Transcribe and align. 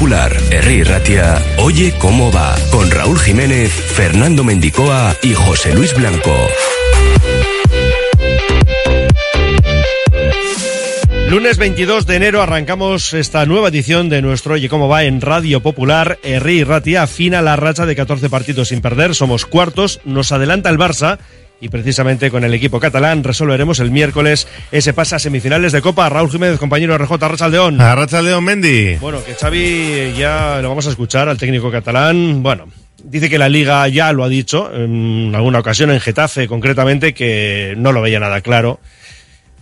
Popular, 0.00 0.34
Ratia, 0.86 1.38
Oye 1.58 1.92
cómo 1.98 2.32
va, 2.32 2.56
con 2.70 2.90
Raúl 2.90 3.18
Jiménez, 3.18 3.70
Fernando 3.70 4.42
Mendicoa 4.42 5.14
y 5.22 5.34
José 5.34 5.74
Luis 5.74 5.92
Blanco. 5.94 6.34
Lunes 11.28 11.58
22 11.58 12.06
de 12.06 12.16
enero 12.16 12.40
arrancamos 12.40 13.12
esta 13.12 13.44
nueva 13.44 13.68
edición 13.68 14.08
de 14.08 14.22
nuestro 14.22 14.54
Oye 14.54 14.70
Cómo 14.70 14.88
Va 14.88 15.04
en 15.04 15.20
Radio 15.20 15.60
Popular. 15.60 16.18
Herri 16.22 16.64
Ratia 16.64 17.02
afina 17.02 17.42
la 17.42 17.56
racha 17.56 17.84
de 17.84 17.94
14 17.94 18.30
partidos 18.30 18.68
sin 18.68 18.80
perder. 18.80 19.14
Somos 19.14 19.44
cuartos. 19.44 20.00
Nos 20.06 20.32
adelanta 20.32 20.70
el 20.70 20.78
Barça. 20.78 21.18
Y 21.60 21.68
precisamente 21.68 22.30
con 22.30 22.42
el 22.44 22.54
equipo 22.54 22.80
catalán 22.80 23.22
resolveremos 23.22 23.80
el 23.80 23.90
miércoles 23.90 24.48
ese 24.72 24.94
pase 24.94 25.16
a 25.16 25.18
semifinales 25.18 25.72
de 25.72 25.82
Copa. 25.82 26.08
Raúl 26.08 26.30
Jiménez, 26.30 26.58
compañero 26.58 26.96
RJ 26.96 27.16
Rachaldeón. 27.18 27.80
Arrachaldeón 27.80 28.42
Mendy. 28.42 28.96
Bueno, 28.96 29.22
que 29.22 29.34
Xavi 29.34 30.14
ya 30.16 30.60
lo 30.62 30.70
vamos 30.70 30.86
a 30.86 30.90
escuchar 30.90 31.28
al 31.28 31.36
técnico 31.36 31.70
catalán. 31.70 32.42
Bueno, 32.42 32.68
dice 33.04 33.28
que 33.28 33.38
la 33.38 33.48
liga 33.48 33.86
ya 33.88 34.12
lo 34.12 34.24
ha 34.24 34.28
dicho 34.28 34.74
en 34.74 35.32
alguna 35.34 35.58
ocasión, 35.58 35.90
en 35.90 36.00
Getafe 36.00 36.48
concretamente, 36.48 37.12
que 37.12 37.74
no 37.76 37.92
lo 37.92 38.00
veía 38.00 38.20
nada 38.20 38.40
claro. 38.40 38.80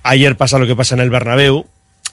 Ayer 0.05 0.37
pasa 0.37 0.59
lo 0.59 0.67
que 0.67 0.77
pasa 0.77 0.95
en 0.95 1.01
el 1.01 1.11
Bernabéu 1.11 1.67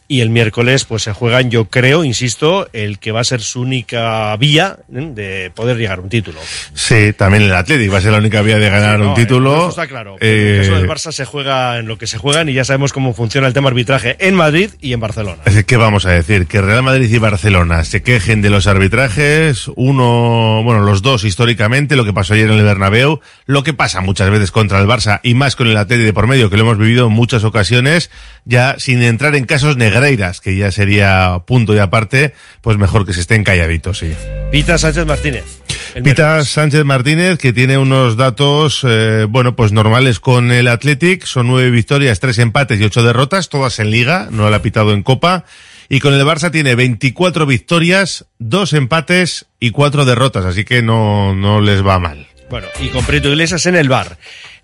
y 0.08 0.22
el 0.22 0.30
miércoles 0.30 0.86
pues 0.86 1.04
se 1.04 1.14
juegan, 1.14 1.50
yo 1.50 1.66
creo, 1.66 2.04
insisto, 2.04 2.68
el 2.74 3.00
que 3.00 3.12
va 3.12 3.22
a 3.22 3.24
ser 3.24 3.42
su 3.42 3.62
única 3.62 4.36
vía 4.38 4.78
¿eh? 4.94 5.10
de 5.14 5.52
poder 5.56 5.78
llegar 5.78 6.00
a 6.00 6.02
un 6.02 6.10
título. 6.10 6.40
Sí, 6.74 7.14
también 7.14 7.44
el 7.44 7.54
Atlético 7.56 7.94
va 7.94 8.00
a 8.00 8.02
ser 8.02 8.12
la 8.12 8.20
única 8.20 8.42
vía 8.42 8.58
de 8.58 8.70
ganar 8.70 9.00
No, 9.00 9.06
un 9.08 9.12
eh, 9.14 9.16
título. 9.16 9.56
eso 9.58 9.70
está 9.70 9.88
claro. 9.88 10.18
En 10.20 10.30
el 10.30 10.62
caso 10.62 10.76
del 10.76 10.88
Barça 10.88 11.12
se 11.12 11.26
juega 11.26 11.80
en 11.80 11.88
lo 11.88 11.98
que 11.98 12.08
se 12.08 12.18
juegan 12.18 12.50
y 12.50 12.54
ya 12.54 12.64
sabemos 12.66 12.94
cómo 12.94 13.14
funciona 13.14 13.48
el 13.48 13.54
tema 13.54 13.70
arbitraje 13.70 14.16
en 14.20 14.36
Madrid 14.36 14.70
y 14.82 14.94
en 14.94 15.00
Barcelona. 15.00 15.42
Así 15.46 15.64
que 15.64 15.78
vamos 15.78 16.06
a 16.06 16.12
decir 16.12 16.48
que 16.48 16.62
Real 16.62 16.84
Madrid 16.84 17.12
y 17.12 17.18
Barcelona 17.18 17.84
se 17.84 18.04
quejen 18.04 18.42
de 18.42 18.50
los 18.50 18.68
arbitrajes, 18.68 19.70
uno, 19.76 20.62
bueno, 20.64 20.82
los 20.82 21.02
dos 21.02 21.24
históricamente, 21.24 21.96
lo 21.96 22.06
que 22.06 22.14
pasó 22.14 22.34
ayer 22.34 22.50
en 22.50 22.58
el 22.58 22.64
Bernabéu, 22.64 23.22
lo 23.46 23.64
que 23.64 23.74
pasa 23.74 24.02
muchas 24.02 24.30
veces 24.30 24.52
contra 24.52 24.80
el 24.80 24.88
Barça 24.88 25.20
y 25.24 25.34
más 25.34 25.56
con 25.56 25.68
el 25.68 25.78
Atlético 25.78 26.06
de 26.06 26.14
por 26.14 26.28
medio, 26.28 26.50
que 26.50 26.58
lo 26.58 26.64
hemos 26.64 26.78
vivido 26.78 27.08
en 27.08 27.14
muchas 27.14 27.44
ocasiones, 27.44 28.12
ya 28.46 28.76
sin 28.78 29.02
entrar 29.02 29.36
en 29.36 29.46
casos 29.46 29.78
negreiras, 29.96 30.42
que 30.42 30.56
ya 30.56 30.72
sería 30.72 31.42
punto 31.46 31.74
y 31.74 31.80
aparte, 31.80 32.34
pues 32.62 32.78
mejor 32.78 33.06
que 33.06 33.14
se 33.14 33.22
estén 33.22 33.44
calladitos, 33.44 34.00
sí. 34.00 34.14
Pita 34.52 34.78
Sánchez 34.78 35.06
Martínez. 35.06 35.44
Pita. 36.04 36.44
Sánchez 36.44 36.84
Martínez, 36.84 37.38
que 37.38 37.54
tiene 37.54 37.78
unos 37.78 38.18
datos, 38.18 38.82
eh, 38.84 39.26
bueno, 39.30 39.56
pues 39.56 39.72
normales 39.72 40.20
con 40.20 40.52
el 40.52 40.68
Athletic. 40.68 41.24
Son 41.24 41.48
nueve 41.48 41.70
victorias, 41.70 42.20
tres 42.20 42.38
empates 42.40 42.80
y 42.82 42.84
ocho 42.84 43.02
derrotas, 43.02 43.48
todas 43.48 43.80
en 43.80 43.92
liga, 43.92 44.28
no 44.30 44.50
la 44.50 44.58
ha 44.58 44.62
pitado 44.62 44.92
en 44.92 45.04
copa. 45.04 45.46
Y 45.88 46.00
con 46.00 46.14
el 46.14 46.26
Barça 46.26 46.52
tiene 46.52 46.76
24 46.76 47.46
victorias, 47.46 48.26
dos 48.40 48.74
empates 48.74 49.46
y 49.60 49.70
cuatro 49.70 50.04
derrotas, 50.04 50.44
así 50.44 50.66
que 50.66 50.82
no, 50.82 51.34
no 51.34 51.62
les 51.62 51.86
va 51.86 52.00
mal. 52.00 52.28
Bueno, 52.50 52.68
y 52.80 52.90
con 52.90 53.06
Prieto 53.06 53.30
Iglesias 53.30 53.66
en 53.66 53.76
el 53.76 53.90
bar. 53.90 54.18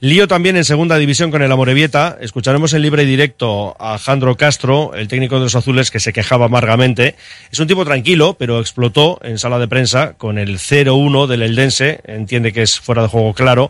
Lío 0.03 0.27
también 0.27 0.57
en 0.57 0.65
segunda 0.65 0.97
división 0.97 1.29
con 1.29 1.43
el 1.43 1.51
Amorebieta. 1.51 2.17
Escucharemos 2.19 2.73
en 2.73 2.81
libre 2.81 3.03
y 3.03 3.05
directo 3.05 3.75
a 3.79 3.99
Jandro 3.99 4.35
Castro, 4.35 4.95
el 4.95 5.07
técnico 5.07 5.35
de 5.35 5.41
los 5.41 5.53
azules, 5.53 5.91
que 5.91 5.99
se 5.99 6.11
quejaba 6.11 6.45
amargamente. 6.45 7.15
Es 7.51 7.59
un 7.59 7.67
tipo 7.67 7.85
tranquilo, 7.85 8.33
pero 8.33 8.59
explotó 8.59 9.19
en 9.21 9.37
sala 9.37 9.59
de 9.59 9.67
prensa 9.67 10.13
con 10.13 10.39
el 10.39 10.57
0-1 10.57 11.27
del 11.27 11.43
Eldense. 11.43 12.01
Entiende 12.05 12.51
que 12.51 12.63
es 12.63 12.79
fuera 12.79 13.03
de 13.03 13.09
juego 13.09 13.35
claro. 13.35 13.69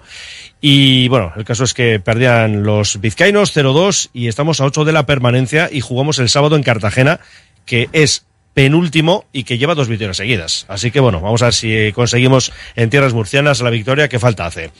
Y 0.62 1.09
bueno, 1.09 1.34
el 1.36 1.44
caso 1.44 1.66
es 1.66 1.74
que 1.74 2.00
perdían 2.00 2.64
los 2.64 3.02
vizcaínos 3.02 3.53
0-2 3.53 4.12
y 4.14 4.30
estamos 4.30 4.62
a 4.62 4.66
8 4.66 4.86
de 4.86 4.94
la 4.94 5.06
permanencia 5.06 5.68
y 5.70 5.81
jugamos 5.81 6.18
el 6.20 6.30
sábado 6.30 6.56
en 6.56 6.64
Cartagena, 6.64 7.20
que 7.66 7.90
es 7.91 8.24
penúltimo 8.53 9.25
y 9.31 9.44
que 9.44 9.57
lleva 9.57 9.75
dos 9.75 9.88
victorias 9.88 10.17
seguidas. 10.17 10.66
Así 10.67 10.91
que 10.91 11.00
bueno, 11.00 11.22
vamos 11.22 11.41
a 11.41 11.45
ver 11.45 11.53
si 11.53 11.91
conseguimos 11.94 12.51
en 12.75 12.89
tierras 12.89 13.13
murcianas 13.13 13.62
la 13.62 13.69
victoria 13.69 14.09
que 14.09 14.19
falta 14.19 14.45
hace. 14.45 14.72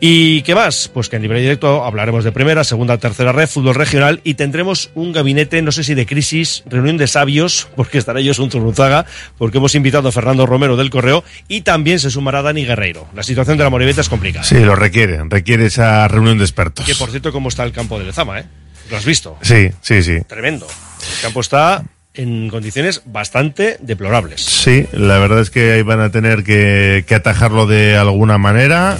¿Y 0.00 0.42
qué 0.42 0.54
más? 0.54 0.90
Pues 0.92 1.08
que 1.08 1.16
en 1.16 1.22
libre 1.22 1.40
directo 1.40 1.84
hablaremos 1.84 2.24
de 2.24 2.32
primera, 2.32 2.64
segunda, 2.64 2.98
tercera 2.98 3.32
red, 3.32 3.48
fútbol 3.48 3.74
regional 3.74 4.20
y 4.24 4.34
tendremos 4.34 4.90
un 4.94 5.12
gabinete, 5.12 5.62
no 5.62 5.72
sé 5.72 5.84
si 5.84 5.94
de 5.94 6.06
crisis, 6.06 6.62
reunión 6.66 6.96
de 6.96 7.06
sabios, 7.06 7.68
porque 7.76 7.98
estará 7.98 8.20
ellos 8.20 8.38
un 8.38 8.50
Zurruzaga, 8.50 9.06
porque 9.38 9.58
hemos 9.58 9.74
invitado 9.74 10.08
a 10.08 10.12
Fernando 10.12 10.46
Romero 10.46 10.76
del 10.76 10.90
Correo 10.90 11.24
y 11.48 11.62
también 11.62 11.98
se 12.00 12.10
sumará 12.10 12.42
Dani 12.42 12.64
Guerreiro. 12.64 13.06
La 13.14 13.22
situación 13.22 13.58
de 13.58 13.64
la 13.64 13.70
Moribeta 13.70 14.00
es 14.00 14.08
complicada. 14.08 14.44
Sí, 14.44 14.58
lo 14.60 14.76
requiere, 14.76 15.20
requiere 15.28 15.66
esa 15.66 16.08
reunión 16.08 16.38
de 16.38 16.44
expertos. 16.44 16.86
Que 16.86 16.94
por 16.94 17.10
cierto, 17.10 17.32
¿cómo 17.32 17.48
está 17.48 17.64
el 17.64 17.72
campo 17.72 17.98
de 17.98 18.06
Lezama, 18.06 18.40
eh? 18.40 18.44
¿Lo 18.90 18.96
has 18.96 19.04
visto? 19.04 19.38
Sí, 19.40 19.70
sí, 19.80 20.02
sí. 20.02 20.20
Tremendo. 20.26 20.66
El 20.66 21.22
campo 21.22 21.40
está 21.40 21.82
en 22.14 22.48
condiciones 22.48 23.02
bastante 23.04 23.76
deplorables. 23.80 24.40
Sí, 24.40 24.86
la 24.92 25.18
verdad 25.18 25.40
es 25.40 25.50
que 25.50 25.72
ahí 25.72 25.82
van 25.82 26.00
a 26.00 26.10
tener 26.10 26.44
que, 26.44 27.04
que 27.06 27.14
atajarlo 27.14 27.66
de 27.66 27.96
alguna 27.96 28.38
manera. 28.38 28.98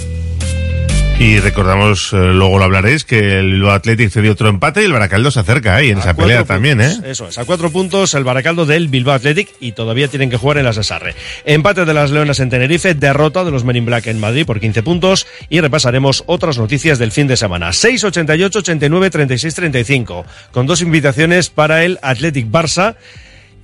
Y 1.17 1.39
recordamos, 1.39 2.11
eh, 2.11 2.17
luego 2.17 2.59
lo 2.59 2.65
hablaréis, 2.65 3.05
que 3.05 3.39
el 3.39 3.65
Athletic 3.69 4.09
cedió 4.11 4.33
otro 4.33 4.49
empate 4.49 4.81
y 4.81 4.85
el 4.85 4.91
Baracaldo 4.91 5.31
se 5.31 5.39
acerca 5.39 5.73
ahí 5.73 5.89
en 5.89 5.97
A 5.97 6.01
esa 6.01 6.13
pelea 6.13 6.39
puntos. 6.39 6.47
también, 6.53 6.81
¿eh? 6.81 6.93
Eso 7.05 7.29
es, 7.29 7.37
a 7.37 7.45
cuatro 7.45 7.71
puntos 7.71 8.13
el 8.15 8.25
Baracaldo 8.25 8.65
del 8.65 8.89
Bilbao 8.89 9.15
Athletic 9.15 9.47
y 9.61 9.71
todavía 9.71 10.09
tienen 10.09 10.29
que 10.29 10.35
jugar 10.35 10.57
en 10.57 10.65
la 10.65 10.73
Cesarre. 10.73 11.15
Empate 11.45 11.85
de 11.85 11.93
las 11.93 12.11
Leonas 12.11 12.41
en 12.41 12.49
Tenerife, 12.49 12.95
derrota 12.95 13.45
de 13.45 13.51
los 13.51 13.63
Men 13.63 13.77
in 13.77 13.85
Black 13.85 14.07
en 14.07 14.19
Madrid 14.19 14.45
por 14.45 14.59
15 14.59 14.83
puntos 14.83 15.25
y 15.47 15.61
repasaremos 15.61 16.25
otras 16.27 16.57
noticias 16.57 16.99
del 16.99 17.13
fin 17.13 17.27
de 17.27 17.37
semana. 17.37 17.71
6, 17.71 18.03
88, 18.03 18.59
89, 18.59 19.09
36, 19.09 19.55
35, 19.55 20.25
con 20.51 20.67
dos 20.67 20.81
invitaciones 20.81 21.49
para 21.49 21.85
el 21.85 21.97
Athletic 22.01 22.51
Barça 22.51 22.97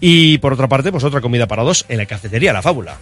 y 0.02 0.40
por 0.40 0.52
otra 0.54 0.68
parte, 0.68 0.92
pues 0.92 1.04
otra 1.06 1.22
comida 1.22 1.48
para 1.48 1.64
dos 1.64 1.86
en 1.88 1.98
la 2.00 2.06
cafetería 2.06 2.52
La 2.52 2.62
Fábula. 2.62 2.98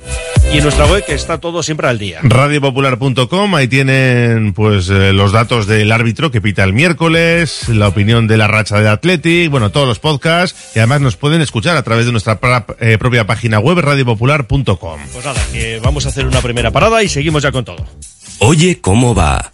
Y 0.53 0.57
en 0.57 0.63
nuestra 0.63 0.85
web 0.87 1.05
que 1.05 1.13
está 1.13 1.37
todo 1.39 1.61
siempre 1.63 1.87
al 1.87 1.97
día. 1.99 2.19
Radiopopular.com, 2.23 3.55
ahí 3.55 3.67
tienen 3.67 4.53
pues 4.53 4.89
eh, 4.89 5.13
los 5.13 5.31
datos 5.31 5.67
del 5.67 5.91
árbitro 5.91 6.31
que 6.31 6.41
pita 6.41 6.63
el 6.63 6.73
miércoles, 6.73 7.69
la 7.69 7.87
opinión 7.87 8.27
de 8.27 8.37
la 8.37 8.47
racha 8.47 8.77
del 8.77 8.87
Athletic, 8.87 9.49
bueno, 9.49 9.71
todos 9.71 9.87
los 9.87 9.99
podcasts 9.99 10.75
y 10.75 10.79
además 10.79 11.01
nos 11.01 11.15
pueden 11.17 11.41
escuchar 11.41 11.77
a 11.77 11.83
través 11.83 12.05
de 12.05 12.11
nuestra 12.11 12.39
pra- 12.41 12.65
eh, 12.79 12.97
propia 12.97 13.25
página 13.25 13.59
web 13.59 13.78
radiopopular.com. 13.79 14.99
Pues 15.13 15.25
nada, 15.25 15.41
que 15.53 15.79
vamos 15.84 16.05
a 16.05 16.09
hacer 16.09 16.25
una 16.25 16.41
primera 16.41 16.72
parada 16.72 17.02
y 17.03 17.09
seguimos 17.09 17.43
ya 17.43 17.52
con 17.52 17.63
todo. 17.66 17.85
Oye 18.40 18.79
cómo 18.81 19.13
va. 19.16 19.53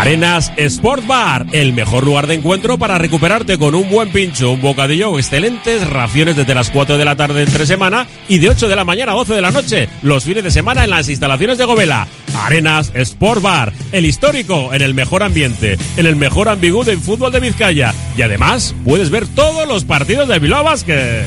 Arenas 0.00 0.50
Sport 0.56 1.06
Bar, 1.06 1.44
el 1.52 1.74
mejor 1.74 2.04
lugar 2.04 2.26
de 2.26 2.32
encuentro 2.32 2.78
para 2.78 2.96
recuperarte 2.96 3.58
con 3.58 3.74
un 3.74 3.90
buen 3.90 4.10
pincho, 4.10 4.50
un 4.50 4.62
bocadillo, 4.62 5.18
excelentes 5.18 5.86
raciones 5.86 6.36
desde 6.36 6.54
las 6.54 6.70
4 6.70 6.96
de 6.96 7.04
la 7.04 7.16
tarde 7.16 7.42
entre 7.42 7.66
semana 7.66 8.06
y 8.26 8.38
de 8.38 8.48
8 8.48 8.66
de 8.66 8.76
la 8.76 8.86
mañana 8.86 9.12
a 9.12 9.16
12 9.16 9.34
de 9.34 9.42
la 9.42 9.50
noche, 9.50 9.90
los 10.00 10.24
fines 10.24 10.42
de 10.42 10.50
semana 10.50 10.84
en 10.84 10.90
las 10.90 11.10
instalaciones 11.10 11.58
de 11.58 11.66
Govela. 11.66 12.08
Arenas 12.34 12.92
Sport 12.94 13.42
Bar, 13.42 13.74
el 13.92 14.06
histórico, 14.06 14.72
en 14.72 14.80
el 14.80 14.94
mejor 14.94 15.22
ambiente, 15.22 15.76
en 15.98 16.06
el 16.06 16.16
mejor 16.16 16.48
ambigú 16.48 16.82
del 16.82 16.98
fútbol 16.98 17.30
de 17.30 17.40
Vizcaya. 17.40 17.92
Y 18.16 18.22
además, 18.22 18.74
puedes 18.86 19.10
ver 19.10 19.28
todos 19.28 19.68
los 19.68 19.84
partidos 19.84 20.28
de 20.28 20.38
Bilbao 20.38 20.64
Basket. 20.64 21.26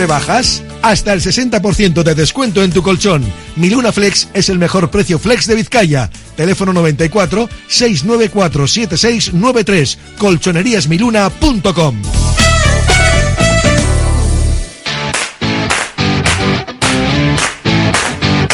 ¿Rebajas? 0.00 0.62
Hasta 0.80 1.12
el 1.12 1.20
60% 1.20 2.02
de 2.02 2.14
descuento 2.14 2.64
en 2.64 2.72
tu 2.72 2.82
colchón. 2.82 3.22
Miluna 3.56 3.92
Flex 3.92 4.28
es 4.32 4.48
el 4.48 4.58
mejor 4.58 4.90
precio 4.90 5.18
flex 5.18 5.46
de 5.46 5.54
Vizcaya. 5.54 6.08
Teléfono 6.36 6.72
94 6.72 7.50
694 7.68 8.66
7693. 8.66 9.98
Colchoneríasmiluna.com. 10.16 12.02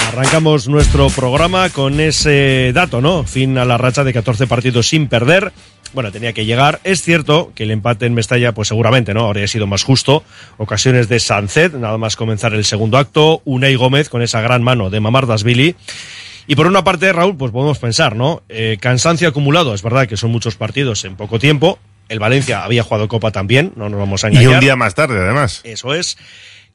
Arrancamos 0.08 0.66
nuestro 0.66 1.10
programa 1.10 1.68
con 1.68 2.00
ese 2.00 2.72
dato, 2.74 3.00
¿no? 3.00 3.22
Fin 3.22 3.56
a 3.58 3.64
la 3.64 3.78
racha 3.78 4.02
de 4.02 4.12
14 4.12 4.48
partidos 4.48 4.88
sin 4.88 5.06
perder. 5.06 5.52
Bueno, 5.96 6.12
tenía 6.12 6.34
que 6.34 6.44
llegar. 6.44 6.78
Es 6.84 7.00
cierto 7.00 7.52
que 7.54 7.62
el 7.62 7.70
empate 7.70 8.04
en 8.04 8.12
Mestalla, 8.12 8.52
pues 8.52 8.68
seguramente, 8.68 9.14
¿no? 9.14 9.24
Habría 9.28 9.48
sido 9.48 9.66
más 9.66 9.82
justo. 9.82 10.22
Ocasiones 10.58 11.08
de 11.08 11.18
Sancet, 11.18 11.72
nada 11.72 11.96
más 11.96 12.16
comenzar 12.16 12.52
el 12.52 12.66
segundo 12.66 12.98
acto. 12.98 13.40
Unai 13.46 13.76
Gómez 13.76 14.10
con 14.10 14.20
esa 14.20 14.42
gran 14.42 14.62
mano 14.62 14.90
de 14.90 15.00
Mamardas 15.00 15.42
Billy. 15.42 15.74
Y 16.46 16.54
por 16.54 16.66
una 16.66 16.84
parte, 16.84 17.10
Raúl, 17.14 17.38
pues 17.38 17.50
podemos 17.50 17.78
pensar, 17.78 18.14
¿no? 18.14 18.42
Eh, 18.50 18.76
cansancio 18.78 19.26
acumulado, 19.26 19.72
es 19.72 19.80
verdad 19.82 20.06
que 20.06 20.18
son 20.18 20.30
muchos 20.30 20.54
partidos 20.56 21.02
en 21.06 21.16
poco 21.16 21.38
tiempo. 21.38 21.78
El 22.10 22.18
Valencia 22.18 22.62
había 22.62 22.82
jugado 22.82 23.08
Copa 23.08 23.30
también, 23.30 23.72
no 23.74 23.88
nos 23.88 23.98
vamos 23.98 24.22
a 24.22 24.28
Y 24.28 24.32
engañar. 24.32 24.52
un 24.56 24.60
día 24.60 24.76
más 24.76 24.94
tarde, 24.94 25.18
además. 25.18 25.62
Eso 25.64 25.94
es. 25.94 26.18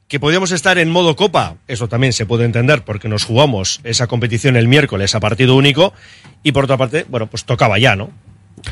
Que 0.08 0.18
podíamos 0.18 0.50
estar 0.50 0.78
en 0.78 0.90
modo 0.90 1.14
Copa, 1.14 1.58
eso 1.68 1.88
también 1.88 2.12
se 2.12 2.26
puede 2.26 2.44
entender 2.44 2.82
porque 2.82 3.08
nos 3.08 3.22
jugamos 3.22 3.80
esa 3.84 4.08
competición 4.08 4.56
el 4.56 4.66
miércoles 4.66 5.14
a 5.14 5.20
partido 5.20 5.54
único. 5.54 5.94
Y 6.42 6.50
por 6.50 6.64
otra 6.64 6.76
parte, 6.76 7.06
bueno, 7.08 7.28
pues 7.28 7.44
tocaba 7.44 7.78
ya, 7.78 7.94
¿no? 7.94 8.10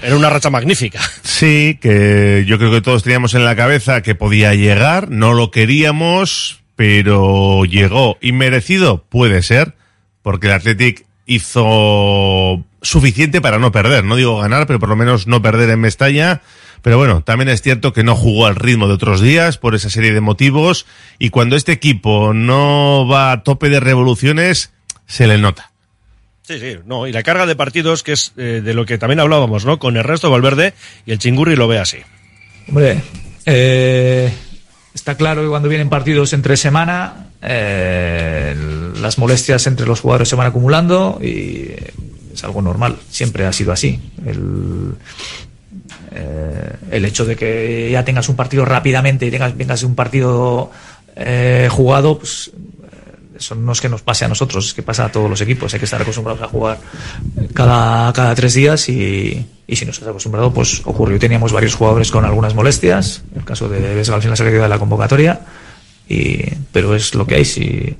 Era 0.03 0.17
una 0.17 0.31
racha 0.31 0.51
magnífica. 0.51 1.01
Sí, 1.23 1.79
que 1.81 2.45
yo 2.47 2.59
creo 2.59 2.71
que 2.71 2.81
todos 2.81 3.03
teníamos 3.03 3.35
en 3.35 3.45
la 3.45 3.57
cabeza 3.57 4.03
que 4.03 4.15
podía 4.15 4.55
llegar, 4.55 5.11
no 5.11 5.33
lo 5.33 5.51
queríamos, 5.51 6.61
pero 6.77 7.65
llegó. 7.65 8.17
¿Y 8.21 8.33
merecido? 8.33 9.05
Puede 9.09 9.43
ser, 9.43 9.75
porque 10.23 10.47
el 10.47 10.55
Athletic 10.55 11.07
hizo 11.27 12.65
suficiente 12.83 13.41
para 13.41 13.59
no 13.59 13.73
perder. 13.73 14.05
No 14.05 14.17
digo 14.17 14.39
ganar, 14.39 14.67
pero 14.67 14.79
por 14.79 14.89
lo 14.89 14.97
menos 14.97 15.27
no 15.27 15.43
perder 15.43 15.71
en 15.71 15.81
Mestalla. 15.81 16.43
Pero 16.83 16.97
bueno, 16.97 17.23
también 17.23 17.49
es 17.49 17.63
cierto 17.63 17.93
que 17.93 18.05
no 18.05 18.17
jugó 18.17 18.47
al 18.47 18.57
ritmo 18.57 18.89
de 18.89 18.95
otros 18.95 19.21
días 19.21 19.59
por 19.59 19.75
esa 19.75 19.91
serie 19.91 20.13
de 20.13 20.21
motivos. 20.21 20.87
Y 21.19 21.31
cuando 21.31 21.57
este 21.57 21.73
equipo 21.73 22.33
no 22.33 23.07
va 23.07 23.33
a 23.33 23.43
tope 23.43 23.69
de 23.69 23.81
revoluciones, 23.81 24.73
se 25.07 25.27
le 25.27 25.39
nota. 25.39 25.70
Sí, 26.51 26.59
sí, 26.59 26.79
no, 26.85 27.07
y 27.07 27.13
la 27.13 27.23
carga 27.23 27.47
de 27.47 27.55
partidos, 27.55 28.03
que 28.03 28.11
es 28.11 28.33
eh, 28.37 28.61
de 28.65 28.75
lo 28.75 28.85
que 28.85 28.99
también 28.99 29.21
hablábamos, 29.21 29.65
¿no? 29.65 29.79
Con 29.79 29.97
el 29.97 30.03
resto 30.03 30.33
Valverde 30.33 30.75
y 31.07 31.13
el 31.13 31.21
Chingurri 31.21 31.55
lo 31.55 31.69
ve 31.69 31.79
así. 31.79 31.99
Hombre, 32.67 33.01
eh, 33.47 34.33
está 34.93 35.17
claro 35.17 35.43
que 35.43 35.49
cuando 35.49 35.69
vienen 35.69 35.89
partidos 35.89 36.33
entre 36.33 36.57
semana, 36.57 37.29
eh, 37.41 38.57
las 39.01 39.17
molestias 39.17 39.65
entre 39.69 39.87
los 39.87 40.01
jugadores 40.01 40.29
se 40.29 40.35
van 40.35 40.49
acumulando 40.49 41.21
y 41.23 41.71
es 42.35 42.43
algo 42.43 42.63
normal, 42.63 42.97
siempre 43.09 43.47
ha 43.47 43.53
sido 43.53 43.71
así. 43.71 44.01
El, 44.27 44.97
eh, 46.11 46.73
el 46.91 47.05
hecho 47.05 47.27
de 47.27 47.37
que 47.37 47.91
ya 47.93 48.05
tengas 48.05 48.29
un 48.29 48.35
partido 48.35 48.65
rápidamente 48.65 49.25
y 49.25 49.31
tengas, 49.31 49.57
vengas 49.57 49.83
de 49.83 49.87
un 49.87 49.95
partido 49.95 50.73
eh, 51.15 51.69
jugado, 51.71 52.19
pues 52.19 52.49
eh, 52.49 52.61
eso 53.41 53.55
no 53.55 53.73
es 53.73 53.81
que 53.81 53.89
nos 53.89 54.03
pase 54.03 54.27
a 54.27 54.29
nosotros, 54.29 54.69
es 54.69 54.75
que 54.75 54.83
pasa 54.83 55.07
a 55.07 55.13
todos 55.13 55.29
los 55.29 55.41
equipos. 55.41 55.73
Hay 55.73 55.81
que 55.81 55.87
estar 55.87 56.01
acostumbrados 56.01 56.43
a 56.43 56.47
jugar 56.47 56.79
cada, 57.55 58.13
cada 58.13 58.35
tres 58.35 58.55
días 58.55 58.89
y, 58.89 59.47
y 59.67 59.77
si 59.77 59.85
no 59.87 59.91
estás 59.91 60.09
acostumbrado, 60.09 60.53
pues 60.53 60.83
ocurrió. 60.85 61.19
Teníamos 61.19 61.53
varios 61.53 61.75
jugadores 61.75 62.11
con 62.11 62.25
algunas 62.25 62.55
molestias, 62.55 63.23
el 63.35 63.45
caso 63.45 63.69
de 63.69 63.95
Vesga 63.95 64.15
al 64.15 64.23
final 64.23 64.37
se 64.37 64.43
ha 64.43 64.47
de 64.47 64.69
la 64.69 64.79
convocatoria, 64.79 65.41
y, 66.09 66.45
pero 66.73 66.95
es 66.95 67.15
lo 67.15 67.27
que 67.27 67.37
hay. 67.37 67.45
Si, 67.45 67.97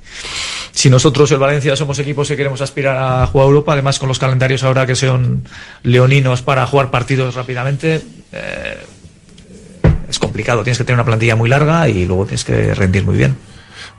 si 0.71 0.89
nosotros, 0.89 1.31
el 1.31 1.39
Valencia, 1.39 1.75
somos 1.75 1.97
equipos 1.97 2.27
que 2.27 2.37
queremos 2.37 2.61
aspirar 2.61 2.97
a 2.97 3.25
jugar 3.25 3.45
a 3.45 3.49
Europa, 3.49 3.73
además 3.73 3.97
con 3.97 4.07
los 4.07 4.19
calendarios 4.19 4.63
ahora 4.63 4.85
que 4.85 4.95
son 4.95 5.43
leoninos 5.83 6.43
para 6.43 6.67
jugar 6.67 6.91
partidos 6.91 7.33
rápidamente, 7.33 8.01
eh, 8.31 8.77
es 10.07 10.19
complicado. 10.19 10.63
Tienes 10.63 10.77
que 10.77 10.83
tener 10.83 10.97
una 10.97 11.05
plantilla 11.05 11.35
muy 11.35 11.49
larga 11.49 11.89
y 11.89 12.05
luego 12.05 12.25
tienes 12.25 12.43
que 12.43 12.75
rendir 12.75 13.05
muy 13.05 13.17
bien. 13.17 13.35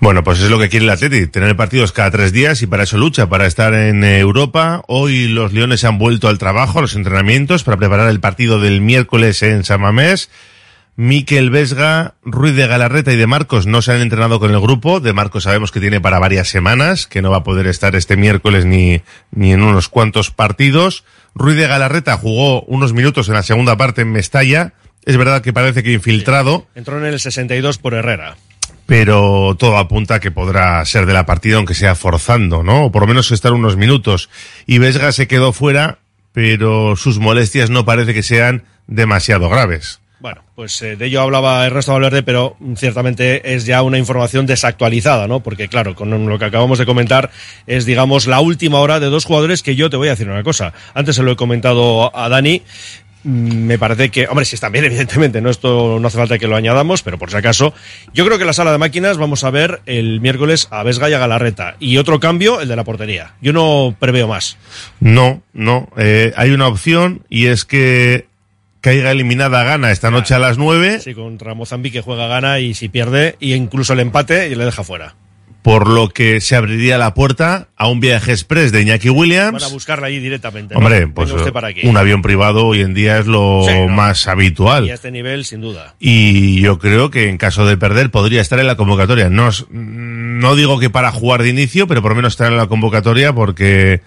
Bueno, 0.03 0.25
pues 0.25 0.41
es 0.41 0.51
lo 0.51 0.59
que 0.59 0.69
quiere 0.69 0.85
el 0.85 0.91
Atleti, 0.91 1.29
tener 1.29 1.55
partidos 1.55 1.93
cada 1.93 2.11
tres 2.11 2.33
días 2.33 2.61
y 2.61 2.67
para 2.67 2.83
eso 2.83 2.99
lucha, 2.99 3.29
para 3.29 3.47
estar 3.47 3.73
en 3.73 4.03
Europa. 4.03 4.83
Hoy 4.89 5.29
los 5.29 5.53
Leones 5.53 5.85
han 5.85 5.97
vuelto 5.97 6.27
al 6.27 6.39
trabajo, 6.39 6.81
a 6.81 6.83
los 6.83 6.97
entrenamientos, 6.97 7.63
para 7.63 7.77
preparar 7.77 8.09
el 8.09 8.19
partido 8.19 8.59
del 8.59 8.81
miércoles 8.81 9.45
en 9.45 9.63
San 9.63 9.81
Mamés. 9.81 10.29
Miquel 10.97 11.51
Vesga, 11.51 12.15
Ruiz 12.25 12.57
de 12.57 12.67
Galarreta 12.67 13.13
y 13.13 13.17
de 13.17 13.29
Marcos 13.29 13.69
no 13.69 13.81
se 13.81 13.93
han 13.93 14.01
entrenado 14.01 14.41
con 14.41 14.51
el 14.51 14.61
grupo. 14.61 14.99
De 14.99 15.13
Marcos 15.13 15.45
sabemos 15.45 15.71
que 15.71 15.79
tiene 15.79 16.01
para 16.01 16.19
varias 16.19 16.49
semanas, 16.49 17.07
que 17.07 17.23
no 17.23 17.31
va 17.31 17.37
a 17.37 17.45
poder 17.45 17.69
estar 17.69 17.95
este 17.95 18.17
miércoles 18.17 18.65
ni, 18.65 19.03
ni 19.31 19.53
en 19.53 19.63
unos 19.63 19.89
cuantos 19.89 20.33
partidos. 20.33 21.05
Ruiz 21.37 21.57
de 21.57 21.69
Galarreta 21.69 22.17
jugó 22.17 22.63
unos 22.63 22.93
minutos 22.93 23.29
en 23.29 23.35
la 23.35 23.45
segunda 23.45 23.77
parte 23.77 24.03
en 24.03 24.11
Mestalla. 24.11 24.73
Es 25.05 25.17
verdad 25.17 25.43
que 25.43 25.53
parece 25.53 25.85
que 25.85 25.93
infiltrado, 25.93 26.67
Entró 26.75 26.99
en 26.99 27.05
el 27.05 27.21
62 27.21 27.79
por 27.79 27.95
Herrera. 27.95 28.35
Pero 28.87 29.57
todo 29.59 29.79
apunta 29.79 30.17
a 30.17 30.21
que 30.21 30.31
podrá 30.31 30.85
ser 30.85 31.07
de 31.07 31.13
la 31.13 31.27
partida 31.27 31.57
aunque 31.57 31.75
sea 31.75 31.95
forzando, 31.95 32.63
¿no? 32.63 32.87
O 32.87 32.93
por 32.93 33.03
lo 33.03 33.09
menos 33.09 33.31
estar 33.31 33.53
unos 33.53 33.77
minutos. 33.77 34.31
Y 34.67 34.79
Vesga 34.79 35.13
se 35.13 35.29
quedó 35.29 35.53
fuera, 35.53 35.99
pero 36.33 36.97
sus 36.97 37.19
molestias 37.19 37.71
no 37.71 37.85
parece 37.85 38.15
que 38.15 38.23
sean 38.23 38.65
demasiado 38.87 39.49
graves. 39.49 40.03
Bueno, 40.23 40.43
pues 40.55 40.81
eh, 40.83 40.95
de 40.95 41.07
ello 41.07 41.21
hablaba 41.21 41.67
Ernesto 41.67 41.93
Valverde, 41.93 42.23
pero 42.23 42.57
ciertamente 42.77 43.57
es 43.57 43.67
ya 43.67 43.83
una 43.83 43.99
información 43.99 44.47
desactualizada, 44.47 45.27
¿no? 45.27 45.41
Porque 45.41 45.67
claro, 45.67 45.97
con 45.97 46.29
lo 46.29 46.39
que 46.39 46.45
acabamos 46.45 46.79
de 46.79 46.87
comentar 46.87 47.33
es, 47.67 47.87
digamos, 47.87 48.29
la 48.29 48.39
última 48.39 48.79
hora 48.79 49.01
de 49.01 49.07
dos 49.07 49.25
jugadores 49.25 49.65
que 49.65 49.75
yo 49.75 49.91
te 49.91 49.97
voy 49.97 50.07
a 50.07 50.13
decir 50.13 50.29
una 50.29 50.45
cosa. 50.45 50.75
Antes 50.95 51.17
se 51.17 51.25
lo 51.25 51.33
he 51.33 51.37
comentado 51.37 52.17
a 52.17 52.29
Dani. 52.29 52.63
Mm, 53.25 53.67
Me 53.67 53.79
parece 53.79 54.11
que, 54.11 54.27
hombre, 54.27 54.45
si 54.45 54.55
están 54.55 54.73
bien, 54.73 54.85
evidentemente, 54.87 55.41
no 55.41 55.51
esto 55.51 55.99
no 56.01 56.09
hace 56.09 56.19
falta 56.19 56.39
que 56.39 56.47
lo 56.47 56.57
añadamos, 56.57 57.03
pero 57.03 57.19
por 57.19 57.31
si 57.31 57.37
acaso, 57.37 57.75
yo 58.13 58.25
creo 58.25 58.39
que 58.39 58.43
en 58.43 58.49
la 58.49 58.53
sala 58.53 58.73
de 58.73 58.79
máquinas 58.79 59.19
vamos 59.19 59.45
a 59.45 59.51
ver 59.51 59.81
el 59.87 60.21
miércoles 60.21 60.69
a 60.71 60.83
Vesga 60.83 61.11
y 61.11 61.15
a 61.15 61.19
Galarreta. 61.19 61.77
Y 61.79 61.97
otro 61.97 62.21
cambio, 62.21 62.61
el 62.61 62.69
de 62.69 62.77
la 62.77 62.85
portería. 62.85 63.35
Yo 63.41 63.53
no 63.53 63.95
preveo 63.99 64.29
más. 64.29 64.57
No, 65.01 65.43
no. 65.53 65.89
Eh, 65.97 66.33
hay 66.37 66.51
una 66.51 66.69
opción 66.69 67.25
y 67.29 67.47
es 67.47 67.65
que 67.65 68.27
caiga 68.83 69.13
eliminada 69.13 69.63
Gana 69.63 69.93
esta 69.93 70.11
noche 70.11 70.35
a 70.35 70.39
las 70.39 70.59
nueve. 70.59 71.01
Sí, 71.01 71.15
contra 71.15 71.55
Mozambique 71.55 72.03
juega 72.03 72.27
gana 72.27 72.59
y 72.59 72.75
si 72.75 72.89
pierde, 72.89 73.37
y 73.41 73.55
incluso 73.55 73.95
el 73.95 74.01
empate, 74.01 74.49
y 74.49 74.55
le 74.55 74.65
deja 74.65 74.85
fuera. 74.85 75.15
Por 75.63 75.89
lo 75.89 76.09
que 76.09 76.41
se 76.41 76.57
abriría 76.57 76.99
la 76.99 77.15
puerta 77.15 77.69
a 77.77 77.87
un 77.89 78.01
viaje 78.01 78.33
express 78.33 78.73
de 78.73 78.83
Iñaki 78.83 79.09
Van 79.09 79.17
a 79.17 79.21
Williams. 79.21 79.73
buscarla 79.73 80.09
allí 80.09 80.19
directamente. 80.19 80.75
¿no? 80.75 80.81
Hombre, 80.81 81.07
pues 81.07 81.33
para 81.53 81.69
aquí. 81.69 81.87
un 81.87 81.97
avión 81.97 82.21
privado 82.21 82.67
hoy 82.67 82.81
en 82.81 82.95
día 82.95 83.19
es 83.19 83.27
lo 83.27 83.63
Sí, 83.69 83.73
no. 83.73 83.89
más 83.89 84.27
Y 84.27 84.29
a 84.29 84.33
habitual. 84.33 84.91
este 84.91 85.11
nivel, 85.13 85.45
sin 85.45 85.61
duda. 85.61 85.95
Y 86.01 86.61
yo 86.61 86.79
creo 86.81 87.11
que 87.11 87.29
en 87.29 87.39
caso 87.39 87.65
de 87.65 87.77
perder 87.77 88.11
podría 88.11 88.41
estar 88.41 88.59
en 88.59 88.67
la 88.67 88.75
convocatoria. 88.77 89.31
No, 89.31 89.51
no 89.71 90.57
digo 90.57 90.81
que 90.81 90.91
para 90.91 91.13
jugar 91.13 91.43
de 91.43 91.51
inicio, 91.51 91.87
pero 91.87 92.03
por 92.03 92.11
lo 92.13 92.17
menos 92.17 92.33
estar 92.33 92.51
en 92.51 92.57
la 92.59 92.67
convocatoria 92.67 93.33
porque 93.33 94.01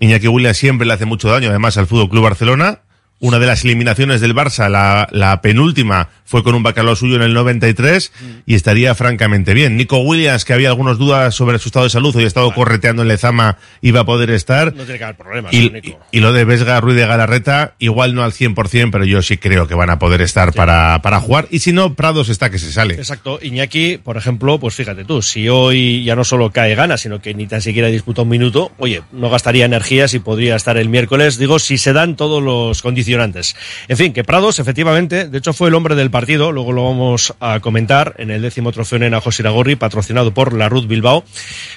Iñaki 0.00 0.28
Williams 0.28 0.58
siempre 0.58 0.86
le 0.86 0.92
hace 0.92 1.06
mucho 1.06 1.28
daño, 1.30 1.48
además 1.48 1.78
al 1.78 1.86
Fútbol 1.86 2.10
Club 2.10 2.24
Barcelona. 2.24 2.80
Una 3.20 3.38
de 3.40 3.46
las 3.46 3.64
eliminaciones 3.64 4.20
del 4.20 4.34
Barça, 4.34 4.68
la, 4.70 5.08
la 5.10 5.40
penúltima, 5.40 6.08
fue 6.24 6.44
con 6.44 6.54
un 6.54 6.62
bacalao 6.62 6.94
suyo 6.94 7.16
en 7.16 7.22
el 7.22 7.32
93 7.34 8.12
y 8.46 8.54
estaría 8.54 8.94
francamente 8.94 9.54
bien. 9.54 9.76
Nico 9.76 9.98
Williams, 9.98 10.44
que 10.44 10.52
había 10.52 10.68
algunas 10.68 10.98
dudas 10.98 11.34
sobre 11.34 11.58
su 11.58 11.68
estado 11.68 11.84
de 11.84 11.90
salud, 11.90 12.14
hoy 12.14 12.24
ha 12.24 12.26
estado 12.28 12.52
correteando 12.54 13.02
en 13.02 13.08
Lezama, 13.08 13.56
iba 13.80 14.00
a 14.00 14.04
poder 14.04 14.30
estar. 14.30 14.74
No 14.74 14.84
tiene 14.84 14.98
que 14.98 15.04
haber 15.04 15.16
problemas, 15.16 15.52
Y, 15.52 15.70
Nico. 15.70 15.98
y- 16.12 16.18
y 16.18 16.20
lo 16.20 16.32
de 16.32 16.44
Vesga, 16.44 16.80
Ruiz 16.80 16.96
de 16.96 17.06
Galarreta, 17.06 17.74
igual 17.78 18.14
no 18.14 18.22
al 18.22 18.32
100%, 18.32 18.90
pero 18.92 19.04
yo 19.04 19.20
sí 19.22 19.36
creo 19.38 19.66
que 19.66 19.74
van 19.74 19.90
a 19.90 19.98
poder 19.98 20.20
estar 20.20 20.52
para, 20.52 21.00
para 21.02 21.18
jugar. 21.20 21.48
Y 21.50 21.58
si 21.60 21.72
no, 21.72 21.94
Prados 21.94 22.28
está 22.28 22.50
que 22.50 22.58
se 22.58 22.70
sale. 22.70 22.94
Exacto. 22.94 23.38
Iñaki, 23.42 23.98
por 23.98 24.16
ejemplo, 24.16 24.60
pues 24.60 24.74
fíjate 24.74 25.04
tú, 25.04 25.22
si 25.22 25.48
hoy 25.48 26.04
ya 26.04 26.14
no 26.14 26.24
solo 26.24 26.50
cae 26.52 26.74
gana, 26.76 26.96
sino 26.98 27.20
que 27.20 27.34
ni 27.34 27.46
tan 27.46 27.62
siquiera 27.62 27.88
disputa 27.88 28.22
un 28.22 28.28
minuto, 28.28 28.70
oye, 28.78 29.02
no 29.12 29.30
gastaría 29.30 29.64
energías 29.64 30.14
y 30.14 30.18
podría 30.20 30.54
estar 30.56 30.76
el 30.76 30.88
miércoles, 30.88 31.38
digo, 31.38 31.58
si 31.58 31.78
se 31.78 31.92
dan 31.94 32.14
todos 32.16 32.42
los 32.42 32.82
condicionantes. 33.08 33.56
En 33.88 33.96
fin, 33.96 34.12
que 34.12 34.22
Prados, 34.24 34.58
efectivamente, 34.58 35.28
de 35.28 35.38
hecho 35.38 35.52
fue 35.52 35.68
el 35.68 35.74
hombre 35.74 35.94
del 35.94 36.10
partido, 36.10 36.52
luego 36.52 36.72
lo 36.72 36.84
vamos 36.84 37.32
a 37.40 37.60
comentar 37.60 38.14
en 38.18 38.30
el 38.30 38.42
décimo 38.42 38.70
trofeo 38.72 38.98
Nena 38.98 39.20
Josiragorri, 39.20 39.76
patrocinado 39.76 40.34
por 40.34 40.52
la 40.52 40.68
Ruth 40.68 40.86
Bilbao. 40.86 41.24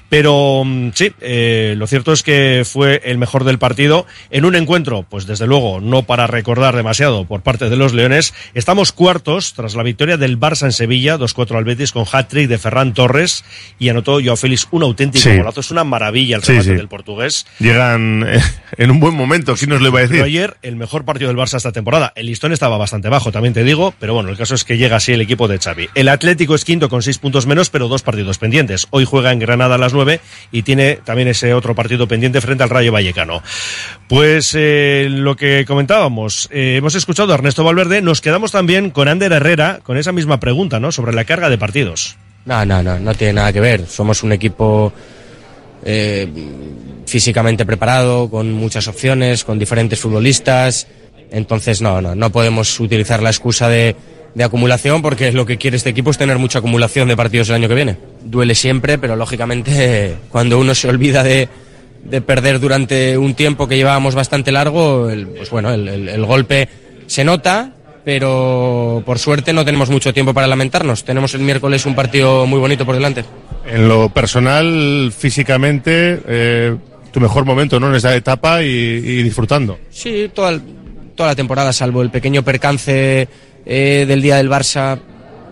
Pero 0.09 0.63
mm, 0.65 0.89
sí, 0.93 1.11
eh, 1.21 1.75
lo 1.77 1.88
cierto 1.88 2.11
es 2.11 2.23
que 2.23 2.63
fue 2.65 3.01
el 3.05 3.17
mejor 3.17 3.43
del 3.45 3.59
partido 3.59 4.05
en 4.29 4.43
un 4.45 4.55
encuentro, 4.55 5.05
pues 5.09 5.25
desde 5.25 5.47
luego, 5.47 5.79
no 5.79 6.03
para 6.03 6.27
recordar 6.27 6.75
demasiado 6.75 7.25
por 7.25 7.41
parte 7.41 7.69
de 7.69 7.75
los 7.77 7.93
Leones. 7.93 8.33
Estamos 8.53 8.91
cuartos 8.91 9.53
tras 9.53 9.75
la 9.75 9.83
victoria 9.83 10.17
del 10.17 10.39
Barça 10.39 10.65
en 10.65 10.71
Sevilla, 10.73 11.17
2-4 11.17 11.57
al 11.57 11.63
Betis 11.63 11.91
con 11.91 12.05
hat-trick 12.11 12.50
de 12.50 12.57
Ferran 12.57 12.93
Torres 12.93 13.45
y 13.79 13.89
anotó 13.89 14.19
Joao 14.23 14.35
Félix 14.35 14.67
un 14.71 14.83
auténtico 14.83 15.21
Sí. 15.29 15.38
golazo. 15.38 15.59
Es 15.61 15.71
una 15.71 15.83
maravilla 15.83 16.35
el 16.38 16.41
remate 16.41 16.69
sí. 16.69 16.75
del 16.75 16.88
portugués. 16.88 17.45
Llegan 17.59 18.25
eh, 18.27 18.41
en 18.77 18.91
un 18.91 19.00
buen 19.00 19.13
momento, 19.15 19.55
¿quién 19.55 19.69
nos 19.69 19.81
lo 19.81 19.89
iba 19.89 20.00
a 20.00 20.01
Pero 20.03 20.09
decir? 20.11 20.23
ayer 20.23 20.57
el 20.63 20.75
mejor 20.75 21.05
partido 21.05 21.21
del 21.28 21.38
Barça 21.38 21.58
esta 21.58 21.72
temporada. 21.72 22.13
El 22.16 22.28
listón 22.28 22.51
estaba 22.54 22.78
bastante 22.78 23.10
bajo, 23.10 23.32
también 23.32 23.54
te 23.54 23.63
digo, 23.63 23.94
pero 24.00 24.13
bueno, 24.13 24.30
el 24.30 24.38
caso 24.38 24.56
es 24.56 24.63
que 24.63 24.78
llega 24.78 24.98
así 24.98 25.13
el 25.13 25.22
equipo 25.22 25.48
de 25.48 25.60
Xavi. 25.60 25.90
El 25.96 26.10
Atlético 26.10 26.56
es 26.56 26.66
quinto 26.66 26.90
con 26.90 27.01
seis 27.01 27.18
puntos 27.18 27.46
menos, 27.46 27.70
pero 27.70 27.88
dos 27.88 28.01
partidos 28.01 28.38
pendientes. 28.38 28.88
Hoy 28.92 29.06
juega 29.06 29.32
en 29.32 29.40
Granada 29.40 29.75
a 29.75 29.78
las 29.78 29.94
nueve 29.94 30.20
y 30.51 30.63
tiene 30.63 30.96
también 31.04 31.28
ese 31.28 31.54
otro 31.54 31.75
partido 31.75 32.08
pendiente 32.08 32.42
frente 32.42 32.63
al 32.63 32.70
Rayo 32.70 32.92
Vallecano. 32.92 33.42
Pues 34.08 34.54
eh, 34.56 35.08
lo 35.10 35.36
que 35.36 35.66
comentábamos, 35.66 36.50
eh, 36.51 36.75
hemos 36.78 36.96
escuchado 36.96 37.32
a 37.32 37.36
Ernesto 37.36 37.63
Valverde, 37.63 38.01
nos 38.01 38.22
quedamos 38.22 38.51
también 38.51 38.92
con 38.92 39.08
Ander 39.08 39.32
Herrera 39.32 39.80
con 39.84 39.98
esa 39.98 40.12
misma 40.12 40.40
pregunta, 40.40 40.80
¿no? 40.80 40.92
Sobre 40.92 41.13
la 41.13 41.25
carga 41.25 41.50
de 41.50 41.58
partidos. 41.58 42.18
No, 42.46 42.66
no, 42.66 42.82
no, 42.82 43.00
no 43.00 43.13
tiene 43.13 43.34
nada 43.34 43.54
que 43.54 43.60
ver. 43.60 43.86
Somos 43.88 44.24
un 44.24 44.32
equipo 44.32 44.92
eh, 45.84 46.28
físicamente 47.06 47.66
preparado, 47.66 48.30
con 48.30 48.51
muchas 48.54 48.88
opciones, 48.88 49.44
con 49.44 49.60
diferentes 49.60 50.00
futbolistas. 50.00 50.88
Entonces, 51.31 51.81
no, 51.81 52.01
no, 52.01 52.13
no 52.15 52.29
podemos 52.29 52.79
utilizar 52.79 53.23
la 53.23 53.29
excusa 53.29 53.69
de, 53.69 53.95
de 54.35 54.43
acumulación 54.43 55.01
porque 55.01 55.31
lo 55.31 55.45
que 55.45 55.57
quiere 55.57 55.77
este 55.77 55.89
equipo 55.89 56.11
es 56.11 56.17
tener 56.17 56.38
mucha 56.38 56.59
acumulación 56.59 57.07
de 57.07 57.15
partidos 57.17 57.50
el 57.50 57.55
año 57.55 57.67
que 57.69 57.75
viene. 57.75 57.97
Duele 58.23 58.53
siempre, 58.55 58.97
pero 58.97 59.15
lógicamente 59.15 60.15
cuando 60.29 60.59
uno 60.59 60.75
se 60.75 60.89
olvida 60.89 61.23
de, 61.23 61.47
de 62.03 62.21
perder 62.21 62.59
durante 62.59 63.17
un 63.17 63.33
tiempo 63.33 63.67
que 63.67 63.77
llevábamos 63.77 64.13
bastante 64.13 64.51
largo, 64.51 65.09
el, 65.09 65.27
pues 65.27 65.50
bueno, 65.50 65.71
el, 65.73 65.88
el- 65.88 66.09
el 66.09 66.25
golpe 66.25 66.67
se 67.07 67.23
nota, 67.23 67.71
pero 68.03 69.03
por 69.05 69.19
suerte 69.19 69.53
no 69.53 69.63
tenemos 69.65 69.89
mucho 69.89 70.13
tiempo 70.13 70.33
para 70.33 70.47
lamentarnos. 70.47 71.03
Tenemos 71.03 71.33
el 71.33 71.41
miércoles 71.41 71.85
un 71.85 71.95
partido 71.95 72.45
muy 72.45 72.59
bonito 72.59 72.85
por 72.85 72.95
delante. 72.95 73.23
En 73.65 73.88
lo 73.88 74.09
personal, 74.09 75.13
físicamente, 75.17 76.19
eh, 76.27 76.75
tu 77.11 77.19
mejor 77.19 77.45
momento, 77.45 77.79
¿no? 77.79 77.89
En 77.89 77.95
esa 77.95 78.15
etapa 78.15 78.63
y, 78.63 78.67
y 78.67 79.23
disfrutando. 79.23 79.77
Sí, 79.91 80.29
toda, 80.33 80.59
toda 81.15 81.30
la 81.30 81.36
temporada, 81.36 81.74
salvo 81.74 82.01
el 82.01 82.10
pequeño 82.10 82.44
percance 82.44 83.27
eh, 83.65 84.06
del 84.08 84.22
día 84.22 84.38
del 84.38 84.50
Barça, 84.50 85.00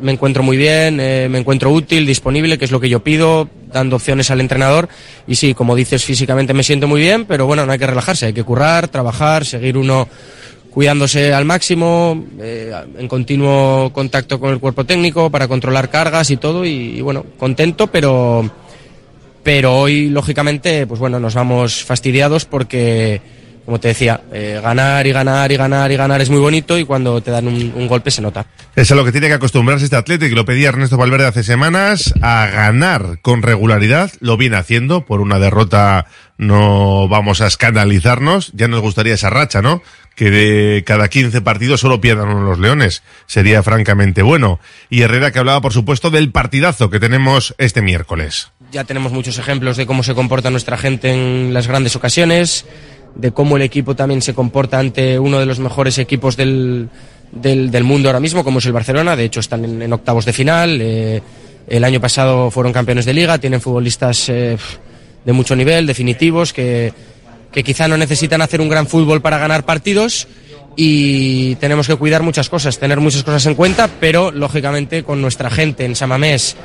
me 0.02 0.12
encuentro 0.12 0.44
muy 0.44 0.58
bien, 0.58 1.00
eh, 1.00 1.28
me 1.30 1.40
encuentro 1.40 1.72
útil, 1.72 2.06
disponible, 2.06 2.58
que 2.58 2.66
es 2.66 2.72
lo 2.72 2.80
que 2.80 2.90
yo 2.90 3.04
pido, 3.04 3.50
dando 3.72 3.98
opciones 3.98 4.32
al 4.32 4.42
entrenador. 4.42 4.90
Y 5.28 5.36
sí, 5.36 5.54
como 5.54 5.76
dices, 5.76 6.04
físicamente 6.04 6.54
me 6.54 6.64
siento 6.64 6.88
muy 6.88 7.02
bien, 7.02 7.26
pero 7.26 7.46
bueno, 7.46 7.66
no 7.66 7.72
hay 7.72 7.80
que 7.80 7.88
relajarse, 7.88 8.28
hay 8.28 8.34
que 8.34 8.44
currar, 8.44 8.88
trabajar, 8.88 9.46
seguir 9.46 9.78
uno 9.78 10.08
cuidándose 10.72 11.34
al 11.34 11.46
máximo, 11.46 12.26
eh, 12.40 12.74
en 12.98 13.08
continuo 13.08 13.92
contacto 13.92 14.40
con 14.40 14.52
el 14.52 14.60
cuerpo 14.60 14.86
técnico 14.86 15.30
para 15.30 15.48
controlar 15.48 15.90
cargas 15.90 16.30
y 16.30 16.38
todo. 16.38 16.66
Y, 16.66 16.98
y 16.98 17.02
bueno, 17.02 17.26
contento, 17.38 17.88
pero 17.88 18.50
pero 19.42 19.80
hoy 19.80 20.10
lógicamente 20.10 20.86
pues 20.86 21.00
bueno 21.00 21.20
nos 21.20 21.34
vamos 21.34 21.84
fastidiados 21.84 22.46
porque 22.46 23.22
como 23.66 23.80
te 23.80 23.90
decía 23.90 24.22
eh, 24.32 24.60
ganar 24.62 25.06
y 25.06 25.12
ganar 25.12 25.52
y 25.52 25.58
ganar 25.58 25.92
y 25.92 25.96
ganar 25.96 26.22
es 26.22 26.30
muy 26.30 26.40
bonito 26.40 26.78
y 26.78 26.86
cuando 26.86 27.22
te 27.22 27.32
dan 27.32 27.48
un, 27.48 27.74
un 27.76 27.88
golpe 27.88 28.12
se 28.12 28.22
nota 28.22 28.46
Es 28.76 28.92
a 28.92 28.96
lo 28.96 29.06
que 29.06 29.12
tiene 29.12 29.28
que 29.28 29.34
acostumbrarse 29.34 29.86
este 29.86 29.96
atleta 29.96 30.26
y 30.26 30.30
que 30.30 30.36
lo 30.36 30.46
pedía 30.46 30.70
Ernesto 30.70 30.98
Valverde 30.98 31.26
hace 31.28 31.44
semanas, 31.44 32.14
a 32.22 32.48
ganar 32.48 33.20
con 33.22 33.42
regularidad. 33.42 34.12
Lo 34.20 34.38
viene 34.38 34.58
haciendo. 34.58 35.06
Por 35.06 35.22
una 35.22 35.40
derrota 35.40 36.08
no 36.38 37.08
vamos 37.08 37.42
a 37.42 37.48
escandalizarnos. 37.48 38.52
Ya 38.54 38.68
nos 38.68 38.82
gustaría 38.82 39.14
esa 39.14 39.30
racha, 39.30 39.62
¿no? 39.62 39.82
Que 40.16 40.32
de 40.32 40.84
cada 40.86 41.08
15 41.08 41.42
partidos 41.42 41.82
solo 41.82 42.02
pierdan 42.02 42.30
uno 42.30 42.46
los 42.46 42.60
leones. 42.60 43.04
Sería 43.26 43.64
francamente 43.64 44.22
bueno. 44.22 44.60
Y 44.90 45.02
Herrera 45.02 45.32
que 45.32 45.40
hablaba, 45.40 45.62
por 45.62 45.74
supuesto, 45.74 46.10
del 46.10 46.32
partidazo 46.32 46.90
que 46.90 47.00
tenemos 47.00 47.56
este 47.58 47.82
miércoles. 47.82 48.52
ya 48.72 48.84
tenemos 48.84 49.12
muchos 49.12 49.38
ejemplos 49.38 49.78
de 49.78 49.86
cómo 49.86 50.04
se 50.04 50.16
comporta 50.16 50.50
nuestra 50.50 50.78
gente 50.78 51.12
en 51.12 51.54
las 51.54 51.68
grandes 51.68 51.96
ocasiones 51.96 52.66
de 53.16 53.32
cómo 53.32 53.58
el 53.58 53.64
equipo 53.64 53.96
también 53.96 54.22
se 54.22 54.34
comporta 54.34 54.80
ante 54.80 55.20
uno 55.20 55.40
de 55.40 55.46
los 55.46 55.60
mejores 55.60 55.98
equipos 55.98 56.38
del, 56.38 56.90
del, 57.32 57.84
mundo 57.84 58.10
ahora 58.10 58.20
mismo 58.20 58.44
como 58.44 58.60
es 58.60 58.66
el 58.66 58.74
Barcelona. 58.74 59.16
De 59.16 59.26
hecho 59.26 59.40
están 59.40 59.66
en, 59.66 59.82
en 59.82 59.94
octavos 59.94 60.26
de 60.26 60.34
final. 60.34 60.80
Eh, 60.82 61.22
el 61.68 61.84
año 61.84 62.00
pasado 62.00 62.50
fueron 62.50 62.74
campeones 62.74 63.06
de 63.06 63.14
liga 63.14 63.38
tienen 63.38 63.62
futbolistas 63.62 64.30
eh, 64.30 64.58
de 65.24 65.34
mucho 65.34 65.56
nivel 65.56 65.86
definitivos 65.86 66.52
que 66.52 66.94
que 67.52 67.64
quizá 67.64 67.88
no 67.88 67.98
necesitan 67.98 68.42
hacer 68.42 68.62
un 68.62 68.70
gran 68.70 68.88
fútbol 68.88 69.22
para 69.22 69.38
ganar 69.38 69.66
partidos. 69.66 70.28
Y 70.76 71.56
tenemos 71.56 71.88
que 71.88 71.96
cuidar 71.96 72.24
muchas 72.24 72.48
cosas, 72.48 72.80
tener 72.80 73.00
muchas 73.02 73.24
cosas 73.24 73.46
en 73.48 73.56
cuenta, 73.56 73.90
pero 74.00 74.32
lógicamente 74.32 75.04
con 75.04 75.22
nuestra 75.22 75.50
gente 75.50 75.84
en 75.84 75.96
Samamés 75.96 76.56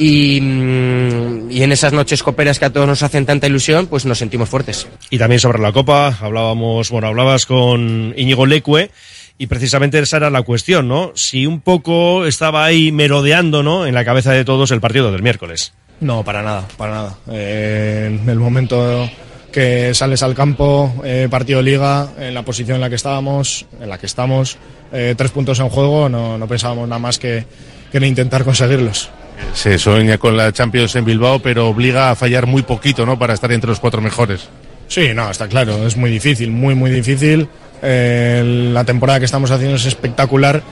y, 0.00 0.40
mm, 0.40 1.50
y 1.50 1.62
en 1.62 1.72
esas 1.72 1.92
noches 1.92 2.22
coperas 2.22 2.58
que 2.58 2.64
a 2.64 2.72
todos 2.72 2.86
nos 2.86 3.02
hacen 3.02 3.26
tanta 3.26 3.46
ilusión, 3.46 3.86
pues 3.86 4.06
nos 4.06 4.16
sentimos 4.16 4.48
fuertes. 4.48 4.88
Y 5.10 5.18
también 5.18 5.40
sobre 5.40 5.58
la 5.58 5.72
Copa, 5.72 6.16
hablábamos, 6.22 6.88
bueno, 6.88 7.08
hablabas 7.08 7.44
con 7.44 8.14
Íñigo 8.16 8.46
Lecue 8.46 8.90
y 9.36 9.46
precisamente 9.46 9.98
esa 9.98 10.16
era 10.16 10.30
la 10.30 10.40
cuestión, 10.40 10.88
¿no? 10.88 11.12
Si 11.16 11.44
un 11.44 11.60
poco 11.60 12.24
estaba 12.24 12.64
ahí 12.64 12.92
merodeando, 12.92 13.62
¿no? 13.62 13.84
En 13.84 13.94
la 13.94 14.06
cabeza 14.06 14.32
de 14.32 14.46
todos 14.46 14.70
el 14.70 14.80
partido 14.80 15.12
del 15.12 15.22
miércoles. 15.22 15.74
No, 16.00 16.24
para 16.24 16.42
nada, 16.42 16.66
para 16.78 16.94
nada. 16.94 17.18
Eh, 17.30 18.18
en 18.22 18.26
el 18.26 18.38
momento 18.38 19.06
que 19.52 19.92
sales 19.92 20.22
al 20.22 20.34
campo, 20.34 20.94
eh, 21.04 21.28
partido 21.30 21.60
liga, 21.60 22.08
en 22.18 22.32
la 22.32 22.42
posición 22.42 22.76
en 22.76 22.80
la 22.80 22.88
que 22.88 22.94
estábamos, 22.94 23.66
en 23.78 23.90
la 23.90 23.98
que 23.98 24.06
estamos, 24.06 24.56
eh, 24.92 25.14
tres 25.14 25.30
puntos 25.30 25.60
en 25.60 25.68
juego, 25.68 26.08
no, 26.08 26.38
no 26.38 26.48
pensábamos 26.48 26.88
nada 26.88 27.00
más 27.00 27.18
que, 27.18 27.44
que 27.92 27.98
en 27.98 28.04
intentar 28.04 28.44
conseguirlos. 28.44 29.10
Se 29.54 29.78
sueña 29.78 30.18
con 30.18 30.36
la 30.36 30.52
Champions 30.52 30.94
en 30.96 31.04
Bilbao, 31.04 31.40
pero 31.40 31.68
obliga 31.68 32.10
a 32.10 32.14
fallar 32.14 32.46
muy 32.46 32.62
poquito, 32.62 33.04
¿no? 33.04 33.18
Para 33.18 33.34
estar 33.34 33.50
entre 33.52 33.68
los 33.68 33.80
cuatro 33.80 34.00
mejores. 34.00 34.48
Sí, 34.88 35.10
no, 35.14 35.30
está 35.30 35.48
claro, 35.48 35.86
es 35.86 35.96
muy 35.96 36.10
difícil, 36.10 36.50
muy, 36.50 36.74
muy 36.74 36.90
difícil. 36.90 37.48
Eh, 37.82 38.70
la 38.72 38.84
temporada 38.84 39.18
que 39.18 39.24
estamos 39.24 39.50
haciendo 39.50 39.76
es 39.76 39.86
espectacular, 39.86 40.62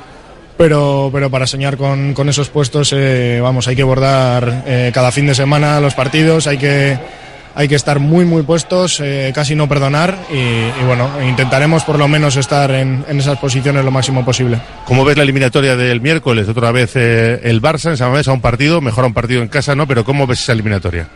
pero, 0.56 1.10
pero 1.12 1.30
para 1.30 1.46
soñar 1.46 1.76
con, 1.76 2.28
esos 2.28 2.48
puestos, 2.48 2.92
eh, 2.92 3.38
vamos, 3.40 3.68
hay 3.68 3.76
que 3.76 3.84
bordar 3.84 4.64
eh, 4.66 4.90
cada 4.92 5.12
fin 5.12 5.26
de 5.26 5.34
semana 5.34 5.80
los 5.80 5.94
partidos, 5.94 6.46
hay 6.46 6.58
que, 6.58 6.98
hay 7.54 7.68
que 7.68 7.74
estar 7.74 7.98
muy, 7.98 8.24
muy 8.24 8.42
puestos, 8.42 9.00
eh, 9.00 9.32
casi 9.34 9.54
no 9.54 9.68
perdonar 9.68 10.16
y, 10.30 10.36
y 10.36 10.84
bueno, 10.86 11.08
intentaremos 11.26 11.84
por 11.84 11.98
lo 11.98 12.06
menos 12.08 12.36
estar 12.36 12.70
en, 12.70 13.04
en 13.08 13.18
esas 13.18 13.38
posiciones 13.38 13.84
lo 13.84 13.90
máximo 13.90 14.24
posible. 14.24 14.60
¿Cómo 14.84 15.04
ves 15.04 15.16
la 15.16 15.22
eliminatoria 15.22 15.76
del 15.76 16.00
miércoles? 16.00 16.48
Otra 16.48 16.70
vez 16.72 16.92
eh, 16.94 17.40
el 17.42 17.60
Barça 17.60 17.90
en 17.90 17.96
San 17.96 18.10
Mamés 18.10 18.28
a 18.28 18.32
un 18.32 18.40
partido, 18.40 18.80
mejor 18.80 19.04
a 19.04 19.06
un 19.08 19.14
partido 19.14 19.42
en 19.42 19.48
casa, 19.48 19.74
¿no? 19.74 19.86
Pero 19.86 20.04
¿cómo 20.04 20.26
ves 20.26 20.40
esa 20.40 20.52
eliminatoria? 20.52 21.08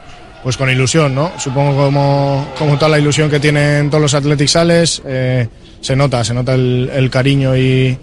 Pues 0.42 0.56
con 0.56 0.68
ilusión, 0.68 1.14
¿no? 1.14 1.30
Supongo 1.38 1.84
como, 1.84 2.48
como 2.58 2.76
toda 2.76 2.88
la 2.88 2.98
ilusión 2.98 3.30
que 3.30 3.38
tienen 3.38 3.88
todos 3.90 4.02
los 4.02 4.14
Athletic 4.14 4.48
Sales, 4.48 5.00
eh, 5.06 5.46
se 5.80 5.94
nota, 5.94 6.24
se 6.24 6.34
nota 6.34 6.54
el, 6.54 6.90
el 6.92 7.10
cariño 7.10 7.56
y, 7.56 7.96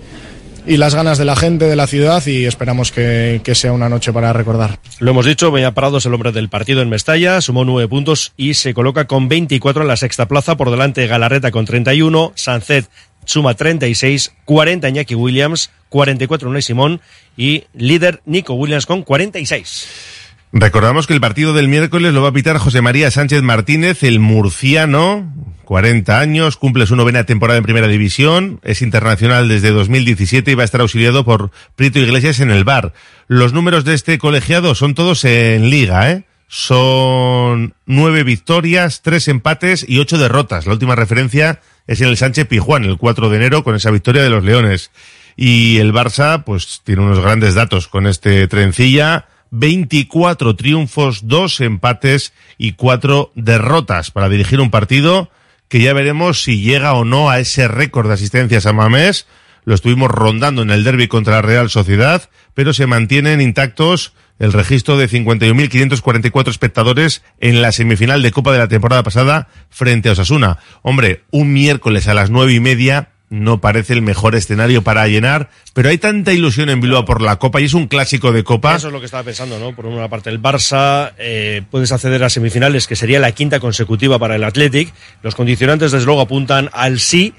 y 0.66 0.78
las 0.78 0.96
ganas 0.96 1.18
de 1.18 1.26
la 1.26 1.36
gente, 1.36 1.66
de 1.66 1.76
la 1.76 1.88
ciudad 1.88 2.26
y 2.26 2.46
esperamos 2.46 2.92
que, 2.92 3.42
que 3.44 3.56
sea 3.56 3.74
una 3.74 3.90
noche 3.90 4.14
para 4.14 4.34
recordar. 4.34 4.80
Lo 5.00 5.12
hemos 5.12 5.26
dicho, 5.26 5.52
Beña 5.52 5.74
Prado 5.74 5.98
es 5.98 6.06
el 6.06 6.14
hombre 6.14 6.32
del 6.32 6.50
partido 6.50 6.82
en 6.82 6.90
Mestalla, 6.90 7.42
sumó 7.42 7.66
nueve 7.66 7.88
puntos 7.88 8.34
y 8.38 8.54
se 8.54 8.74
coloca 8.74 9.06
con 9.06 9.30
24 9.30 9.82
en 9.82 9.88
la 9.88 9.98
sexta 9.98 10.28
plaza, 10.28 10.58
por 10.58 10.72
delante 10.72 11.08
Galarreta 11.08 11.52
con 11.52 11.66
31, 11.66 12.34
Sancet 12.36 12.90
suma 13.26 13.54
36, 13.54 14.34
40 14.46 14.90
Iñaki 14.90 15.16
Williams, 15.16 15.70
44 15.90 16.50
Unai 16.50 16.62
Simón 16.62 17.02
y 17.38 17.66
líder 17.74 18.22
Nico 18.26 18.54
Williams 18.54 18.86
con 18.86 19.04
46. 19.04 20.19
Recordamos 20.52 21.06
que 21.06 21.14
el 21.14 21.22
partido 21.22 21.54
del 21.54 21.68
miércoles 21.68 22.14
lo 22.14 22.24
va 22.24 22.30
a 22.30 22.34
pitar 22.34 22.58
José 22.58 22.82
María 22.82 23.12
Sánchez 23.12 23.44
Martínez, 23.44 24.02
el 24.02 24.20
murciano, 24.20 25.32
40 25.66 26.20
años, 26.20 26.58
cumple 26.58 26.88
su 26.88 26.96
novena 26.96 27.24
temporada 27.24 27.60
en 27.60 27.64
Primera 27.64 27.88
División, 27.88 28.60
es 28.64 28.82
internacional 28.82 29.48
desde 29.48 29.70
2017 29.70 30.50
y 30.50 30.56
va 30.56 30.64
a 30.64 30.66
estar 30.66 30.82
auxiliado 30.82 31.24
por 31.24 31.52
Prito 31.76 32.00
Iglesias 32.00 32.40
en 32.40 32.50
el 32.50 32.64
bar. 32.64 32.94
Los 33.28 33.54
números 33.54 33.86
de 33.86 33.94
este 33.94 34.18
colegiado 34.18 34.74
son 34.74 34.96
todos 34.96 35.24
en 35.26 35.70
liga, 35.70 36.10
¿eh? 36.10 36.24
Son 36.48 37.76
nueve 37.86 38.24
victorias, 38.24 39.04
tres 39.04 39.28
empates 39.28 39.86
y 39.88 40.00
ocho 40.00 40.18
derrotas. 40.18 40.66
La 40.66 40.74
última 40.74 40.96
referencia 40.96 41.62
es 41.86 42.02
en 42.02 42.08
el 42.08 42.18
Sánchez 42.18 42.48
Pijuán, 42.48 42.86
el 42.86 42.98
4 42.98 43.30
de 43.30 43.38
enero, 43.38 43.64
con 43.64 43.76
esa 43.76 43.92
victoria 43.92 44.24
de 44.24 44.32
los 44.32 44.44
Leones. 44.44 44.90
Y 45.38 45.78
el 45.78 45.94
Barça, 45.94 46.44
pues, 46.44 46.82
tiene 46.84 47.04
unos 47.04 47.20
grandes 47.20 47.54
datos 47.54 47.88
con 47.88 48.08
este 48.08 48.48
trencilla. 48.48 49.28
24 49.52 50.56
triunfos, 50.56 51.28
2 51.28 51.62
empates 51.62 52.34
y 52.58 52.74
4 52.74 53.32
derrotas 53.36 54.12
para 54.12 54.30
dirigir 54.30 54.60
un 54.60 54.72
partido 54.72 55.30
que 55.68 55.82
ya 55.82 55.94
veremos 55.94 56.44
si 56.44 56.62
llega 56.62 56.94
o 56.94 57.06
no 57.06 57.30
a 57.30 57.40
ese 57.40 57.68
récord 57.68 58.08
de 58.08 58.16
asistencias 58.16 58.66
a 58.66 58.74
Mamés. 58.74 59.28
Lo 59.66 59.76
estuvimos 59.76 60.10
rondando 60.10 60.62
en 60.62 60.72
el 60.72 60.84
derby 60.84 61.08
contra 61.08 61.36
la 61.36 61.42
Real 61.42 61.70
Sociedad, 61.70 62.30
pero 62.54 62.74
se 62.74 62.88
mantienen 62.88 63.42
intactos 63.42 64.14
el 64.40 64.54
registro 64.54 64.98
de 64.98 65.10
51.544 65.10 66.50
espectadores 66.50 67.24
en 67.40 67.62
la 67.62 67.72
semifinal 67.72 68.22
de 68.22 68.32
Copa 68.32 68.52
de 68.52 68.58
la 68.58 68.68
temporada 68.68 69.04
pasada 69.04 69.50
frente 69.70 70.10
a 70.10 70.14
Osasuna. 70.14 70.58
Hombre, 70.82 71.24
un 71.30 71.54
miércoles 71.54 72.08
a 72.08 72.14
las 72.14 72.30
nueve 72.30 72.54
y 72.54 72.60
media 72.60 73.10
no 73.30 73.62
parece 73.62 73.94
el 73.94 74.02
mejor 74.02 74.36
escenario 74.36 74.84
para 74.84 75.08
llenar, 75.08 75.50
pero 75.74 75.90
hay 75.90 75.98
tanta 75.98 76.34
ilusión 76.34 76.70
en 76.70 76.82
Bilbao 76.82 77.06
por 77.06 77.22
la 77.22 77.38
Copa 77.38 77.62
y 77.62 77.66
es 77.66 77.74
un 77.74 77.88
clásico 77.88 78.32
de 78.32 78.44
Copa. 78.44 78.76
Eso 78.76 78.88
es 78.88 78.94
lo 78.94 79.00
que 79.00 79.06
estaba 79.06 79.24
pensando, 79.24 79.60
¿no? 79.60 79.76
Por 79.76 79.86
una 79.86 80.08
parte, 80.08 80.30
el 80.30 80.42
Barça, 80.42 81.14
eh, 81.18 81.62
puedes 81.70 81.92
acceder 81.92 82.24
a 82.24 82.30
semifinales, 82.30 82.88
que 82.88 82.96
sería 82.96 83.20
la 83.20 83.32
quinta 83.32 83.60
consecutiva 83.60 84.18
para 84.18 84.36
el 84.36 84.44
Athletic. 84.44 84.94
Los 85.22 85.36
condicionantes, 85.36 85.92
desde 85.92 86.06
luego, 86.06 86.22
apuntan 86.22 86.70
al 86.74 87.00
sí, 87.00 87.34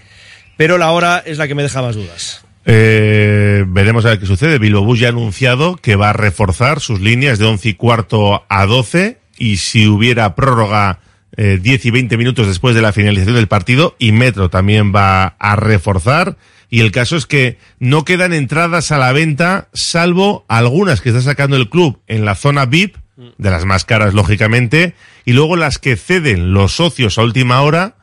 pero 0.57 0.79
la 0.79 0.91
hora 0.93 1.23
es 1.25 1.39
la 1.39 1.49
que 1.49 1.55
me 1.55 1.63
deja 1.63 1.83
más 1.83 1.97
dudas. 1.97 2.45
Eh, 2.67 3.65
veremos 3.67 4.05
a 4.05 4.11
ver 4.11 4.21
qué 4.21 4.27
sucede. 4.27 4.59
Bilbao 4.59 4.85
Bus 4.85 5.01
ya 5.01 5.09
ha 5.09 5.11
anunciado 5.11 5.77
que 5.77 5.97
va 5.97 6.11
a 6.11 6.13
reforzar 6.13 6.81
sus 6.81 7.01
líneas 7.01 7.39
de 7.39 7.47
11 7.47 7.71
y 7.71 7.75
cuarto 7.75 8.45
a 8.49 8.67
12 8.67 9.19
y 9.39 9.57
si 9.57 9.89
hubiera 9.89 10.35
prórroga 10.35 11.01
eh, 11.37 11.59
10 11.61 11.87
y 11.87 11.91
20 11.91 12.17
minutos 12.17 12.47
después 12.47 12.75
de 12.75 12.83
la 12.83 12.93
finalización 12.93 13.37
del 13.37 13.49
partido 13.49 13.97
y 13.99 14.13
Metro 14.13 14.51
también 14.51 14.95
va 14.95 15.37
a 15.39 15.57
reforzar. 15.57 16.37
Y 16.69 16.81
el 16.81 16.93
caso 16.93 17.17
es 17.17 17.27
que 17.27 17.59
no 17.79 18.05
quedan 18.05 18.33
entradas 18.33 18.93
a 18.93 18.99
la 18.99 19.13
venta 19.13 19.69
salvo 19.73 20.45
algunas 20.49 21.01
que 21.01 21.09
está 21.09 21.21
sacando 21.21 21.57
el 21.57 21.69
club 21.69 22.01
en 22.07 22.25
la 22.25 22.35
zona 22.35 22.67
VIP 22.67 22.97
de 23.37 23.51
las 23.51 23.65
más 23.67 23.85
caras 23.85 24.15
lógicamente 24.15 24.95
y 25.27 25.33
luego 25.33 25.57
las 25.57 25.79
que 25.79 25.97
ceden 25.97 26.55
los 26.55 26.73
socios 26.73 27.19
a 27.19 27.23
última 27.23 27.61
hora 27.61 27.97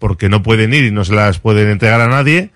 porque 0.00 0.28
no 0.28 0.42
pueden 0.42 0.74
ir 0.74 0.84
y 0.84 0.90
no 0.90 1.04
se 1.04 1.14
las 1.14 1.38
pueden 1.38 1.68
entregar 1.68 2.00
a 2.00 2.08
nadie 2.08 2.50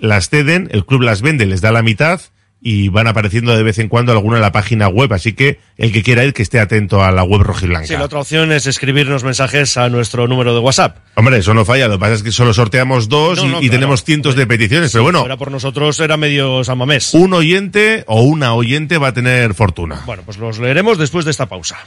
las 0.00 0.30
ceden, 0.30 0.68
el 0.72 0.84
club 0.84 1.02
las 1.02 1.22
vende, 1.22 1.46
les 1.46 1.60
da 1.60 1.70
la 1.70 1.82
mitad 1.82 2.20
y 2.62 2.88
van 2.88 3.06
apareciendo 3.06 3.56
de 3.56 3.62
vez 3.62 3.78
en 3.78 3.88
cuando 3.88 4.12
alguna 4.12 4.36
en 4.36 4.42
la 4.42 4.52
página 4.52 4.88
web, 4.88 5.12
así 5.14 5.32
que 5.32 5.60
el 5.78 5.92
que 5.92 6.02
quiera 6.02 6.24
ir 6.24 6.34
que 6.34 6.42
esté 6.42 6.60
atento 6.60 7.02
a 7.02 7.10
la 7.10 7.22
web 7.22 7.40
rojiblanca. 7.42 7.86
Sí, 7.86 7.94
la 7.94 8.04
otra 8.04 8.20
opción 8.20 8.52
es 8.52 8.66
escribirnos 8.66 9.24
mensajes 9.24 9.76
a 9.78 9.88
nuestro 9.88 10.28
número 10.28 10.52
de 10.52 10.60
WhatsApp. 10.60 10.98
Hombre, 11.14 11.38
eso 11.38 11.54
no 11.54 11.64
falla, 11.64 11.88
lo 11.88 11.94
que 11.94 12.00
pasa 12.00 12.14
es 12.14 12.22
que 12.22 12.32
solo 12.32 12.52
sorteamos 12.52 13.08
dos 13.08 13.38
No, 13.38 13.44
y, 13.44 13.48
no, 13.48 13.56
y 13.58 13.60
claro. 13.62 13.72
tenemos 13.72 14.04
cientos 14.04 14.36
de 14.36 14.46
peticiones, 14.46 14.92
pero 14.92 15.04
bueno, 15.04 15.24
Era 15.24 15.36
por 15.38 15.50
nosotros, 15.50 15.98
era 16.00 16.16
medio 16.18 16.62
San 16.64 16.76
Mamés. 16.78 17.14
un 17.14 17.32
oyente 17.32 18.04
o 18.06 18.22
una 18.22 18.52
oyente 18.54 18.98
va 18.98 19.08
a 19.08 19.12
tener 19.14 19.54
fortuna. 19.54 20.02
Bueno, 20.04 20.22
pues 20.26 20.36
los 20.36 20.58
leeremos 20.58 20.98
después 20.98 21.24
de 21.24 21.30
esta 21.30 21.46
pausa. 21.46 21.78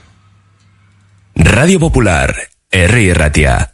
Radio 1.36 1.80
Popular, 1.80 2.36
Herri 2.72 3.14
Ratia. 3.14 3.74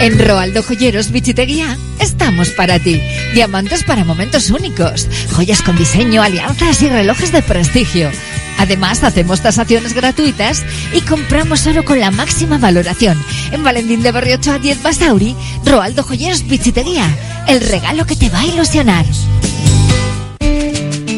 En 0.00 0.18
Roaldo 0.18 0.62
Joyeros 0.62 1.10
Bichiteguía 1.10 1.76
estamos 2.00 2.50
para 2.50 2.78
ti. 2.78 3.00
Diamantes 3.34 3.82
para 3.82 4.04
momentos 4.04 4.50
únicos, 4.50 5.08
joyas 5.32 5.62
con 5.62 5.76
diseño, 5.76 6.22
alianzas 6.22 6.82
y 6.82 6.88
relojes 6.88 7.32
de 7.32 7.42
prestigio. 7.42 8.10
Además, 8.58 9.02
hacemos 9.04 9.40
tasaciones 9.40 9.94
gratuitas 9.94 10.64
y 10.92 11.00
compramos 11.00 11.66
oro 11.66 11.84
con 11.84 11.98
la 11.98 12.10
máxima 12.10 12.58
valoración. 12.58 13.22
En 13.52 13.62
Valentín 13.62 14.02
de 14.02 14.12
Berriocho 14.12 14.52
a 14.52 14.58
10 14.58 14.82
Basauri, 14.82 15.34
Roaldo 15.64 16.02
Joyeros 16.02 16.46
Bichiteguía. 16.46 17.08
El 17.48 17.60
regalo 17.60 18.06
que 18.06 18.16
te 18.16 18.28
va 18.28 18.40
a 18.40 18.46
ilusionar. 18.46 19.04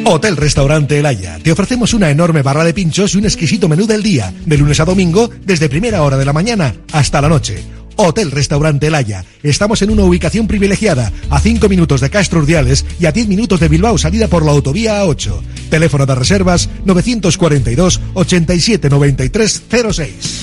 Hotel 0.05 0.37
Restaurante 0.37 0.99
El 0.99 1.07
Haya. 1.07 1.38
Te 1.43 1.53
ofrecemos 1.53 1.95
una 1.95 2.11
enorme 2.11 2.43
barra 2.43 2.64
de 2.64 2.73
pinchos 2.73 3.14
y 3.14 3.19
un 3.19 3.25
exquisito 3.25 3.69
menú 3.69 3.87
del 3.87 4.03
día, 4.03 4.33
de 4.47 4.57
lunes 4.57 4.81
a 4.81 4.85
domingo, 4.85 5.29
desde 5.45 5.69
primera 5.69 6.03
hora 6.03 6.17
de 6.17 6.25
la 6.25 6.33
mañana 6.33 6.75
hasta 6.93 7.21
la 7.21 7.29
noche. 7.29 7.78
Hotel 8.01 8.31
Restaurante 8.31 8.87
El 8.87 8.95
Haya. 8.95 9.25
Estamos 9.43 9.83
en 9.83 9.91
una 9.91 10.05
ubicación 10.05 10.47
privilegiada, 10.47 11.13
a 11.31 11.41
5 11.41 11.69
minutos 11.69 12.01
de 12.01 12.11
Castro 12.11 12.39
Urdiales 12.39 12.87
y 13.01 13.07
a 13.07 13.13
10 13.13 13.27
minutos 13.27 13.59
de 13.59 13.69
Bilbao, 13.69 13.99
salida 13.99 14.29
por 14.29 14.45
la 14.45 14.53
autovía 14.53 15.03
A8. 15.03 15.41
Teléfono 15.69 16.07
de 16.07 16.15
reservas 16.15 16.71
942 16.85 18.01
87 18.15 18.89
93 18.89 19.63
06. 19.93 20.41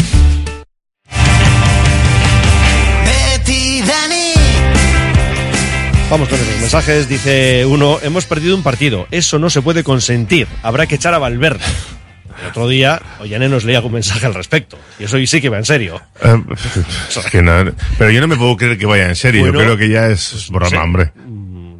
Betty 3.05 3.81
Dani. 3.81 4.33
Vamos 6.09 6.27
con 6.27 6.37
esos 6.37 6.59
mensajes. 6.59 7.07
Dice 7.07 7.65
uno, 7.65 7.99
hemos 8.03 8.25
perdido 8.25 8.53
un 8.55 8.63
partido. 8.63 9.07
Eso 9.11 9.39
no 9.39 9.49
se 9.49 9.61
puede 9.61 9.85
consentir. 9.85 10.47
Habrá 10.61 10.87
que 10.87 10.95
echar 10.95 11.13
a 11.13 11.19
Valverde. 11.19 11.63
El 12.41 12.47
otro 12.49 12.67
día, 12.67 13.01
Ollane 13.19 13.47
nos 13.49 13.63
leía 13.63 13.77
algún 13.79 13.93
mensaje 13.93 14.25
al 14.25 14.33
respecto. 14.33 14.77
Y 14.99 15.03
eso 15.05 15.17
sí 15.25 15.41
que 15.41 15.49
va 15.49 15.57
en 15.57 15.65
serio. 15.65 16.01
Eh, 16.23 16.35
que 17.31 17.41
no- 17.41 17.73
pero 17.97 18.11
yo 18.11 18.21
no 18.21 18.27
me 18.27 18.35
puedo 18.35 18.55
creer 18.57 18.77
que 18.77 18.85
vaya 18.85 19.07
en 19.09 19.15
serio. 19.15 19.41
Bueno, 19.41 19.59
yo 19.59 19.65
creo 19.65 19.77
que 19.77 19.89
ya 19.89 20.07
es 20.07 20.47
broma, 20.49 20.69
sé. 20.69 20.77
hombre. 20.77 21.11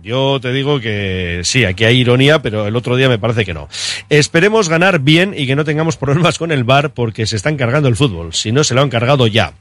Yo 0.04 0.40
te 0.40 0.54
digo 0.54 0.80
que 0.80 1.42
sí, 1.44 1.66
aquí 1.66 1.84
hay 1.84 1.98
ironía, 1.98 2.40
pero 2.42 2.68
el 2.68 2.76
otro 2.76 2.96
día 2.96 3.10
me 3.10 3.18
parece 3.18 3.44
que 3.44 3.56
no. 3.56 3.68
Esperemos 4.10 4.70
ganar 4.70 5.00
bien 5.00 5.34
y 5.36 5.48
que 5.48 5.56
no 5.56 5.66
tengamos 5.66 5.98
problemas 5.98 6.38
con 6.38 6.52
el 6.52 6.64
VAR 6.64 6.92
porque 6.92 7.26
se 7.26 7.36
están 7.36 7.58
cargando 7.58 7.90
el 7.90 7.96
fútbol. 7.96 8.32
Si 8.34 8.52
no, 8.52 8.64
se 8.64 8.76
lo 8.76 8.82
han 8.84 8.90
cargado 8.90 9.26
ya. 9.26 9.54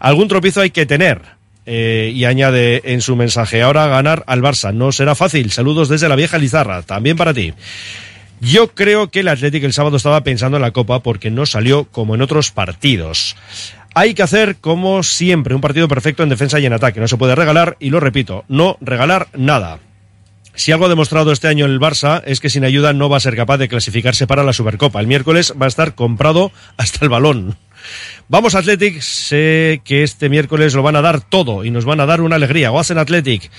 Algún 0.00 0.26
tropiezo 0.26 0.60
hay 0.60 0.70
que 0.70 0.86
tener. 0.86 1.20
Eh, 1.64 2.10
y 2.12 2.24
añade 2.24 2.82
en 2.92 3.00
su 3.00 3.14
mensaje, 3.14 3.62
ahora 3.62 3.86
ganar 3.86 4.24
al 4.26 4.42
Barça 4.42 4.74
no 4.74 4.90
será 4.90 5.14
fácil. 5.14 5.52
Saludos 5.52 5.88
desde 5.88 6.08
la 6.08 6.16
vieja 6.16 6.36
Lizarra, 6.36 6.82
también 6.82 7.16
para 7.16 7.32
ti. 7.32 7.54
Yo 8.44 8.74
creo 8.74 9.08
que 9.08 9.20
el 9.20 9.28
Atlético 9.28 9.66
el 9.66 9.72
sábado 9.72 9.96
estaba 9.96 10.24
pensando 10.24 10.56
en 10.56 10.62
la 10.62 10.72
Copa 10.72 10.98
porque 10.98 11.30
no 11.30 11.46
salió 11.46 11.84
como 11.84 12.16
en 12.16 12.22
otros 12.22 12.50
partidos. 12.50 13.36
Hay 13.94 14.14
que 14.14 14.24
hacer, 14.24 14.56
como 14.56 15.04
siempre, 15.04 15.54
un 15.54 15.60
partido 15.60 15.86
perfecto 15.86 16.24
en 16.24 16.28
defensa 16.28 16.58
y 16.58 16.66
en 16.66 16.72
ataque. 16.72 16.98
No 16.98 17.06
se 17.06 17.16
puede 17.16 17.36
regalar, 17.36 17.76
y 17.78 17.90
lo 17.90 18.00
repito, 18.00 18.44
no 18.48 18.78
regalar 18.80 19.28
nada. 19.32 19.78
Si 20.56 20.72
algo 20.72 20.86
ha 20.86 20.88
demostrado 20.88 21.30
este 21.30 21.46
año 21.46 21.66
el 21.66 21.78
Barça 21.78 22.20
es 22.26 22.40
que 22.40 22.50
sin 22.50 22.64
ayuda 22.64 22.92
no 22.92 23.08
va 23.08 23.18
a 23.18 23.20
ser 23.20 23.36
capaz 23.36 23.58
de 23.58 23.68
clasificarse 23.68 24.26
para 24.26 24.42
la 24.42 24.52
Supercopa. 24.52 24.98
El 24.98 25.06
miércoles 25.06 25.54
va 25.60 25.66
a 25.66 25.68
estar 25.68 25.94
comprado 25.94 26.50
hasta 26.76 27.04
el 27.04 27.10
balón. 27.10 27.56
Vamos 28.28 28.54
Athletic, 28.54 29.00
sé 29.00 29.80
que 29.84 30.02
este 30.02 30.28
miércoles 30.28 30.74
lo 30.74 30.82
van 30.82 30.96
a 30.96 31.02
dar 31.02 31.20
todo 31.20 31.64
y 31.64 31.70
nos 31.70 31.84
van 31.84 32.00
a 32.00 32.06
dar 32.06 32.20
una 32.20 32.36
alegría. 32.36 32.72
O 32.72 32.78
hacen 32.78 32.98
Athletic. 32.98 33.50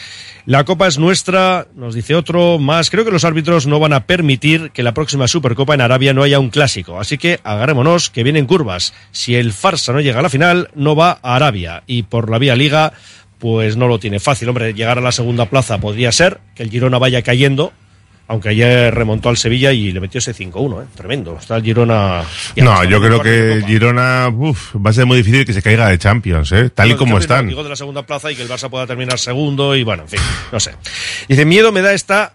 La 0.46 0.66
copa 0.66 0.88
es 0.88 0.98
nuestra, 0.98 1.68
nos 1.76 1.96
dice 1.96 2.16
otro 2.16 2.60
más. 2.60 2.90
Creo 2.90 3.06
que 3.06 3.12
los 3.12 3.24
árbitros 3.24 3.66
no 3.66 3.80
van 3.80 3.94
a 3.94 4.06
permitir 4.06 4.72
que 4.72 4.84
la 4.84 4.94
próxima 4.94 5.28
Supercopa 5.28 5.74
en 5.74 5.82
Arabia 5.82 6.14
no 6.14 6.24
haya 6.24 6.40
un 6.40 6.50
clásico. 6.50 7.00
Así 7.00 7.18
que 7.18 7.40
agarrémonos 7.44 8.10
que 8.10 8.24
vienen 8.24 8.46
curvas. 8.46 8.94
Si 9.12 9.36
el 9.36 9.54
Farsa 9.54 9.94
no 9.94 10.02
llega 10.02 10.20
a 10.20 10.24
la 10.24 10.30
final, 10.30 10.70
no 10.76 10.96
va 10.96 11.20
a 11.22 11.36
Arabia. 11.36 11.84
Y 11.88 12.04
por 12.04 12.30
la 12.30 12.40
vía 12.40 12.56
Liga, 12.56 12.94
pues 13.40 13.78
no 13.78 13.88
lo 13.88 14.00
tiene 14.00 14.20
fácil. 14.20 14.50
Hombre, 14.50 14.74
llegar 14.74 14.98
a 14.98 15.02
la 15.02 15.12
segunda 15.12 15.46
plaza 15.46 15.78
podría 15.78 16.12
ser 16.12 16.40
que 16.56 16.64
el 16.64 16.70
Girona 16.70 16.98
vaya 16.98 17.22
cayendo. 17.22 17.74
Aunque 18.34 18.50
ayer 18.50 18.92
remontó 18.92 19.30
al 19.30 19.38
Sevilla 19.38 19.72
y 19.72 19.92
le 19.92 20.00
metió 20.00 20.18
ese 20.18 20.34
5-1, 20.34 20.82
¿eh? 20.82 20.86
tremendo. 20.96 21.38
Está 21.40 21.58
el 21.58 21.64
Girona. 21.64 22.24
No, 22.56 22.84
yo 22.84 23.00
creo 23.00 23.22
que 23.22 23.64
Girona 23.68 24.28
uf, 24.36 24.76
va 24.76 24.90
a 24.90 24.94
ser 24.94 25.06
muy 25.06 25.18
difícil 25.18 25.46
que 25.46 25.54
se 25.54 25.62
caiga 25.62 25.88
de 25.88 26.00
Champions, 26.00 26.52
¿eh? 26.52 26.72
tal 26.72 26.90
y 26.90 26.96
como 26.96 27.12
no, 27.12 27.20
están. 27.20 27.48
Digo 27.48 27.62
de 27.62 27.70
la 27.70 27.76
segunda 27.76 28.08
plaza 28.08 28.32
y 28.32 28.36
que 28.36 28.42
el 28.42 28.50
Barça 28.50 28.72
pueda 28.72 28.88
terminar 28.88 29.20
segundo 29.20 29.76
y 29.76 29.84
bueno, 29.84 30.02
en 30.02 30.10
fin, 30.10 30.20
no 30.52 30.60
sé. 30.60 30.72
Dice, 31.28 31.46
miedo 31.46 31.72
me 31.72 31.84
da 31.84 31.94
esta 31.94 32.34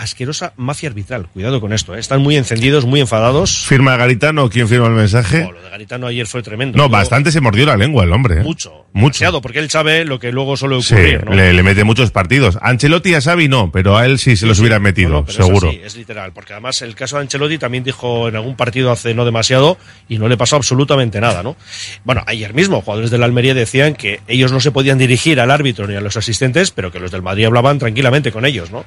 asquerosa 0.00 0.52
mafia 0.56 0.88
arbitral. 0.88 1.28
Cuidado 1.32 1.60
con 1.60 1.72
esto, 1.72 1.94
¿eh? 1.94 2.00
están 2.00 2.20
muy 2.22 2.36
encendidos, 2.36 2.84
muy 2.86 3.00
enfadados. 3.00 3.64
¿Firma 3.66 3.96
Garitano? 3.96 4.48
¿Quién 4.48 4.68
firma 4.68 4.86
el 4.86 4.92
mensaje? 4.94 5.44
Oh, 5.48 5.52
lo 5.52 5.62
de 5.62 5.70
Garitano 5.70 6.06
ayer 6.06 6.26
fue 6.26 6.42
tremendo. 6.42 6.76
no, 6.76 6.84
Luego, 6.84 6.92
bastante 6.92 7.30
se 7.32 7.40
mordió 7.40 7.66
la 7.66 7.76
lengua 7.76 8.04
el 8.04 8.12
hombre. 8.12 8.40
¿eh? 8.40 8.42
Mucho. 8.42 8.86
Mucho. 8.92 9.18
Demasiado, 9.20 9.40
porque 9.40 9.60
él 9.60 9.70
sabe 9.70 10.04
lo 10.04 10.18
que 10.18 10.32
luego 10.32 10.56
suele 10.56 10.82
Sí, 10.82 10.94
ocurrir, 10.94 11.24
¿no? 11.24 11.32
le, 11.34 11.52
le 11.52 11.62
mete 11.62 11.84
muchos 11.84 12.10
partidos. 12.10 12.58
Ancelotti 12.60 13.14
a 13.14 13.20
Xavi 13.20 13.46
no, 13.48 13.70
pero 13.70 13.96
a 13.96 14.04
él 14.04 14.18
sí 14.18 14.36
se 14.36 14.46
los 14.46 14.56
Sí, 14.56 14.62
hubiera 14.62 14.78
sí. 14.78 14.82
metido, 14.82 15.10
No, 15.10 15.20
no, 15.22 15.26
es 15.28 15.34
seguro. 15.34 15.68
así, 15.68 15.80
es 15.84 15.96
literal, 15.96 16.32
porque 16.32 16.54
además 16.54 16.82
el 16.82 16.96
caso 16.96 17.16
de 17.16 17.22
Ancelotti 17.22 17.58
también 17.58 17.84
dijo 17.84 18.26
en 18.28 18.34
algún 18.34 18.56
partido 18.56 18.90
hace 18.90 19.14
no 19.14 19.24
demasiado 19.24 19.78
y 20.08 20.18
no 20.18 20.26
le 20.28 20.36
pasó 20.36 20.56
absolutamente 20.56 21.20
nada, 21.20 21.42
¿no? 21.44 21.56
Bueno, 22.04 22.24
ayer 22.26 22.52
mismo 22.52 22.80
jugadores 22.80 23.10
del 23.12 23.22
Almería 23.22 23.54
decían 23.54 23.94
que 23.94 24.20
ellos 24.26 24.50
no 24.50 24.58
se 24.58 24.72
podían 24.72 24.98
dirigir 24.98 25.38
al 25.40 25.52
árbitro 25.52 25.86
ni 25.86 25.94
a 25.94 26.00
los 26.00 26.16
asistentes, 26.16 26.72
pero 26.72 26.90
que 26.90 26.98
los 26.98 27.12
del 27.12 27.22
Madrid 27.22 27.44
hablaban 27.44 27.78
tranquilamente 27.78 28.32
con 28.32 28.44
ellos, 28.44 28.72
¿no? 28.72 28.84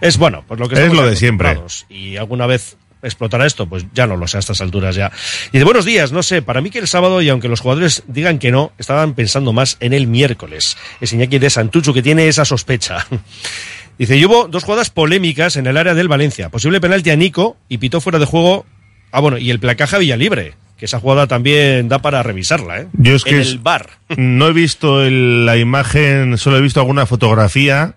Es 0.00 0.18
bueno, 0.18 0.44
pues 0.46 0.60
lo 0.60 0.68
que 0.68 0.74
Es 0.84 0.92
lo 0.92 1.06
de 1.06 1.16
siempre. 1.16 1.58
Y 1.88 2.16
alguna 2.16 2.46
vez 2.46 2.76
explotará 3.02 3.46
esto, 3.46 3.66
pues 3.68 3.86
ya 3.94 4.06
no 4.06 4.16
lo 4.16 4.26
sé 4.26 4.36
a 4.38 4.40
estas 4.40 4.60
alturas 4.60 4.96
ya. 4.96 5.12
Y 5.52 5.58
de 5.58 5.64
buenos 5.64 5.84
días, 5.84 6.12
no 6.12 6.22
sé, 6.22 6.42
para 6.42 6.60
mí 6.60 6.70
que 6.70 6.78
el 6.80 6.88
sábado, 6.88 7.22
y 7.22 7.28
aunque 7.28 7.48
los 7.48 7.60
jugadores 7.60 8.02
digan 8.08 8.38
que 8.38 8.50
no, 8.50 8.72
estaban 8.78 9.14
pensando 9.14 9.52
más 9.52 9.76
en 9.80 9.92
el 9.92 10.06
miércoles. 10.06 10.76
Es 11.00 11.12
Iñaki 11.12 11.38
de 11.38 11.50
Santucho 11.50 11.94
que 11.94 12.02
tiene 12.02 12.26
esa 12.28 12.44
sospecha. 12.44 13.06
Dice, 13.98 14.16
y 14.16 14.24
hubo 14.26 14.48
dos 14.48 14.64
jugadas 14.64 14.90
polémicas 14.90 15.56
en 15.56 15.66
el 15.66 15.76
área 15.76 15.94
del 15.94 16.08
Valencia. 16.08 16.50
Posible 16.50 16.80
penalti 16.80 17.10
a 17.10 17.16
Nico 17.16 17.56
y 17.68 17.78
pitó 17.78 18.00
fuera 18.00 18.18
de 18.18 18.26
juego. 18.26 18.66
Ah, 19.12 19.20
bueno, 19.20 19.38
y 19.38 19.50
el 19.50 19.60
placaje 19.60 19.96
a 19.96 19.98
Villalibre. 20.00 20.54
Que 20.76 20.84
esa 20.84 21.00
jugada 21.00 21.26
también 21.26 21.88
da 21.88 22.00
para 22.00 22.22
revisarla, 22.22 22.80
¿eh? 22.82 22.88
Yo 22.92 23.14
es 23.16 23.24
que 23.24 23.30
en 23.36 23.40
es- 23.40 23.48
el 23.48 23.58
bar. 23.60 23.88
No 24.18 24.48
he 24.48 24.52
visto 24.52 25.02
el- 25.02 25.46
la 25.46 25.56
imagen, 25.56 26.36
solo 26.36 26.58
he 26.58 26.60
visto 26.60 26.80
alguna 26.80 27.06
fotografía. 27.06 27.94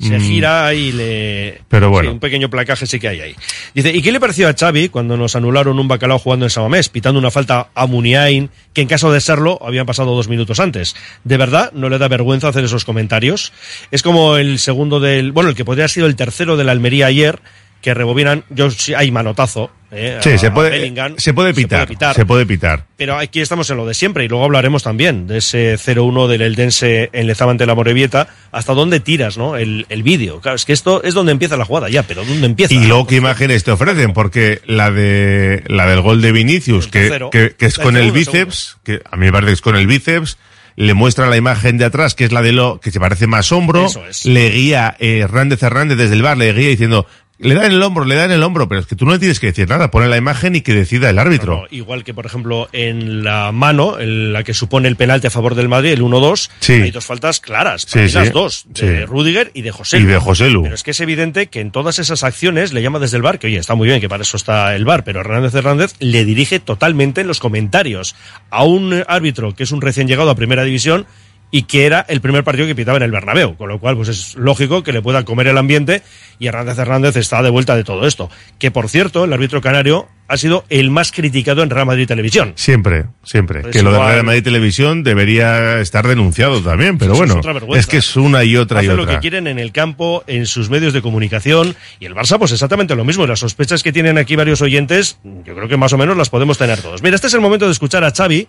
Se 0.00 0.18
Mm, 0.18 0.22
gira 0.22 0.72
y 0.72 0.92
le... 0.92 1.60
Pero 1.68 1.90
bueno. 1.90 2.08
Sí, 2.08 2.14
un 2.14 2.20
pequeño 2.20 2.48
placaje 2.48 2.86
sí 2.86 2.98
que 2.98 3.08
hay 3.08 3.20
ahí. 3.20 3.34
Dice, 3.74 3.94
¿y 3.94 4.00
qué 4.00 4.12
le 4.12 4.18
pareció 4.18 4.48
a 4.48 4.54
Xavi 4.54 4.88
cuando 4.88 5.16
nos 5.18 5.36
anularon 5.36 5.78
un 5.78 5.88
bacalao 5.88 6.18
jugando 6.18 6.46
en 6.46 6.50
Samamés, 6.50 6.88
pitando 6.88 7.18
una 7.18 7.30
falta 7.30 7.68
a 7.74 7.86
Muniain, 7.86 8.48
que 8.72 8.80
en 8.80 8.88
caso 8.88 9.12
de 9.12 9.20
serlo 9.20 9.58
habían 9.62 9.84
pasado 9.84 10.14
dos 10.14 10.28
minutos 10.28 10.58
antes? 10.58 10.96
¿De 11.24 11.36
verdad 11.36 11.70
no 11.74 11.90
le 11.90 11.98
da 11.98 12.08
vergüenza 12.08 12.48
hacer 12.48 12.64
esos 12.64 12.86
comentarios? 12.86 13.52
Es 13.90 14.02
como 14.02 14.36
el 14.38 14.58
segundo 14.58 15.00
del... 15.00 15.32
Bueno, 15.32 15.50
el 15.50 15.54
que 15.54 15.66
podría 15.66 15.84
haber 15.84 15.90
sido 15.90 16.06
el 16.06 16.16
tercero 16.16 16.56
de 16.56 16.64
la 16.64 16.72
Almería 16.72 17.06
ayer, 17.06 17.38
que 17.82 17.92
rebobinan... 17.92 18.44
Yo 18.48 18.70
sí, 18.70 18.94
hay 18.94 19.10
manotazo. 19.10 19.70
¿Eh? 19.90 20.18
Sí, 20.22 20.30
a 20.30 20.38
se 20.38 20.50
puede, 20.50 20.94
se 21.18 21.34
puede 21.34 21.54
pitar, 21.54 21.88
se 22.14 22.26
puede 22.26 22.46
pitar. 22.46 22.86
Pero 22.96 23.16
aquí 23.16 23.40
estamos 23.40 23.68
en 23.70 23.76
lo 23.76 23.86
de 23.86 23.94
siempre 23.94 24.24
y 24.24 24.28
luego 24.28 24.44
hablaremos 24.44 24.82
también 24.82 25.26
de 25.26 25.38
ese 25.38 25.74
0-1 25.74 26.28
del 26.28 26.42
Eldense 26.42 27.10
en 27.12 27.26
Lezama 27.26 27.52
ante 27.52 27.66
la 27.66 27.74
Morevieta. 27.74 28.28
¿Hasta 28.52 28.74
dónde 28.74 29.00
tiras, 29.00 29.38
no? 29.38 29.56
El, 29.56 29.86
el 29.88 30.02
vídeo. 30.02 30.40
Claro, 30.40 30.56
es 30.56 30.64
que 30.64 30.72
esto 30.72 31.02
es 31.02 31.14
donde 31.14 31.32
empieza 31.32 31.56
la 31.56 31.64
jugada 31.64 31.88
ya, 31.88 32.02
pero 32.02 32.24
¿dónde 32.24 32.46
empieza? 32.46 32.74
Y 32.74 32.84
luego 32.86 33.06
qué 33.06 33.16
imágenes 33.16 33.64
te 33.64 33.70
ofrecen, 33.70 34.12
porque 34.12 34.60
la 34.66 34.90
de 34.90 35.62
la 35.66 35.86
del 35.86 36.00
gol 36.00 36.20
de 36.20 36.32
Vinicius, 36.32 36.86
que, 36.86 37.00
tercero. 37.00 37.30
que, 37.30 37.54
que 37.56 37.66
es 37.66 37.78
con 37.78 37.96
el 37.96 38.12
segundo, 38.12 38.18
bíceps, 38.18 38.78
que 38.84 39.00
a 39.10 39.16
mí 39.16 39.26
me 39.26 39.32
parece 39.32 39.48
que 39.48 39.54
es 39.54 39.60
con 39.62 39.76
el 39.76 39.86
bíceps, 39.86 40.38
le 40.76 40.94
muestra 40.94 41.28
la 41.28 41.36
imagen 41.36 41.78
de 41.78 41.84
atrás, 41.84 42.14
que 42.14 42.24
es 42.24 42.32
la 42.32 42.42
de 42.42 42.52
lo 42.52 42.80
que 42.80 42.90
se 42.90 43.00
parece 43.00 43.26
más 43.26 43.52
hombro, 43.52 43.86
es. 44.08 44.24
le 44.24 44.50
guía 44.50 44.96
eh, 44.98 45.18
Hernández 45.18 45.62
Hernández 45.62 45.98
desde 45.98 46.14
el 46.14 46.22
bar, 46.22 46.38
le 46.38 46.52
guía 46.52 46.68
diciendo, 46.68 47.06
le 47.40 47.54
da 47.54 47.66
en 47.66 47.72
el 47.72 47.82
hombro, 47.82 48.04
le 48.04 48.14
da 48.14 48.24
en 48.24 48.30
el 48.32 48.42
hombro, 48.42 48.68
pero 48.68 48.80
es 48.80 48.86
que 48.86 48.94
tú 48.96 49.06
no 49.06 49.12
le 49.12 49.18
tienes 49.18 49.40
que 49.40 49.46
decir 49.48 49.68
nada, 49.68 49.90
pone 49.90 50.08
la 50.08 50.16
imagen 50.16 50.54
y 50.56 50.60
que 50.60 50.74
decida 50.74 51.10
el 51.10 51.18
árbitro. 51.18 51.62
No, 51.62 51.66
igual 51.70 52.04
que, 52.04 52.12
por 52.14 52.26
ejemplo, 52.26 52.68
en 52.72 53.24
la 53.24 53.50
mano, 53.52 53.98
en 53.98 54.32
la 54.32 54.42
que 54.44 54.54
supone 54.54 54.88
el 54.88 54.96
penalti 54.96 55.26
a 55.26 55.30
favor 55.30 55.54
del 55.54 55.68
Madrid, 55.68 55.90
el 55.92 56.02
1-2, 56.02 56.50
Sí. 56.60 56.74
hay 56.74 56.90
dos 56.90 57.04
faltas 57.06 57.40
claras. 57.40 57.86
Para 57.86 58.08
Sí, 58.08 58.14
las 58.14 58.32
dos, 58.32 58.64
de. 58.68 59.06
Rudiger 59.06 59.50
y 59.54 59.62
de 59.62 59.70
José. 59.70 59.98
Y 59.98 60.04
de 60.04 60.18
Joselu. 60.18 60.62
Pero 60.62 60.74
es 60.74 60.82
que 60.82 60.90
es 60.92 61.00
evidente 61.00 61.46
que 61.48 61.60
en 61.60 61.70
todas 61.70 61.98
esas 61.98 62.22
acciones 62.24 62.72
le 62.72 62.82
llama 62.82 62.98
desde 62.98 63.16
el 63.16 63.22
bar, 63.22 63.38
que 63.38 63.46
oye, 63.46 63.58
está 63.58 63.74
muy 63.74 63.88
bien, 63.88 64.00
que 64.00 64.08
para 64.08 64.22
eso 64.22 64.36
está 64.36 64.74
el 64.76 64.84
bar, 64.84 65.04
pero 65.04 65.20
Hernández 65.20 65.54
Hernández 65.54 65.94
le 65.98 66.24
dirige 66.24 66.60
totalmente 66.60 67.20
en 67.22 67.26
los 67.26 67.40
comentarios 67.40 68.14
a 68.50 68.64
un 68.64 69.02
árbitro 69.08 69.54
que 69.54 69.62
es 69.62 69.72
un 69.72 69.80
recién 69.80 70.06
llegado 70.08 70.30
a 70.30 70.34
primera 70.34 70.62
división 70.64 71.06
y 71.50 71.62
que 71.62 71.86
era 71.86 72.04
el 72.08 72.20
primer 72.20 72.44
partido 72.44 72.66
que 72.66 72.74
pitaba 72.74 72.96
en 72.98 73.02
el 73.02 73.10
Bernabéu, 73.10 73.56
con 73.56 73.68
lo 73.68 73.78
cual 73.80 73.96
pues 73.96 74.08
es 74.08 74.34
lógico 74.36 74.82
que 74.82 74.92
le 74.92 75.02
pueda 75.02 75.24
comer 75.24 75.48
el 75.48 75.58
ambiente 75.58 76.02
y 76.38 76.46
Hernández 76.46 76.78
Hernández 76.78 77.16
está 77.16 77.42
de 77.42 77.50
vuelta 77.50 77.76
de 77.76 77.84
todo 77.84 78.06
esto. 78.06 78.30
Que 78.58 78.70
por 78.70 78.88
cierto, 78.88 79.24
el 79.24 79.32
árbitro 79.32 79.60
canario 79.60 80.08
ha 80.28 80.36
sido 80.36 80.64
el 80.68 80.90
más 80.90 81.10
criticado 81.10 81.64
en 81.64 81.70
Real 81.70 81.86
Madrid 81.86 82.06
Televisión. 82.06 82.52
Siempre, 82.54 83.06
siempre. 83.24 83.60
Es 83.62 83.66
que 83.66 83.82
lo 83.82 83.90
de 83.90 83.96
igual- 83.96 84.12
Real 84.12 84.24
Madrid 84.24 84.44
Televisión 84.44 85.02
debería 85.02 85.80
estar 85.80 86.06
denunciado 86.06 86.60
también, 86.62 86.98
pero 86.98 87.14
Eso 87.14 87.18
bueno, 87.26 87.38
otra 87.38 87.76
es 87.76 87.86
que 87.88 87.96
es 87.96 88.14
una 88.16 88.44
y 88.44 88.56
otra 88.56 88.80
y 88.80 88.86
Hacen 88.86 88.96
lo 88.96 89.02
otra. 89.02 89.16
que 89.16 89.20
quieren 89.20 89.48
en 89.48 89.58
el 89.58 89.72
campo, 89.72 90.22
en 90.28 90.46
sus 90.46 90.70
medios 90.70 90.92
de 90.92 91.02
comunicación. 91.02 91.74
Y 91.98 92.06
el 92.06 92.14
Barça, 92.14 92.38
pues 92.38 92.52
exactamente 92.52 92.94
lo 92.94 93.04
mismo. 93.04 93.24
Y 93.24 93.26
las 93.26 93.40
sospechas 93.40 93.82
que 93.82 93.92
tienen 93.92 94.18
aquí 94.18 94.36
varios 94.36 94.62
oyentes, 94.62 95.18
yo 95.44 95.56
creo 95.56 95.66
que 95.66 95.76
más 95.76 95.92
o 95.94 95.98
menos 95.98 96.16
las 96.16 96.30
podemos 96.30 96.56
tener 96.58 96.80
todos. 96.80 97.02
Mira, 97.02 97.16
este 97.16 97.26
es 97.26 97.34
el 97.34 97.40
momento 97.40 97.66
de 97.66 97.72
escuchar 97.72 98.04
a 98.04 98.12
Xavi, 98.12 98.46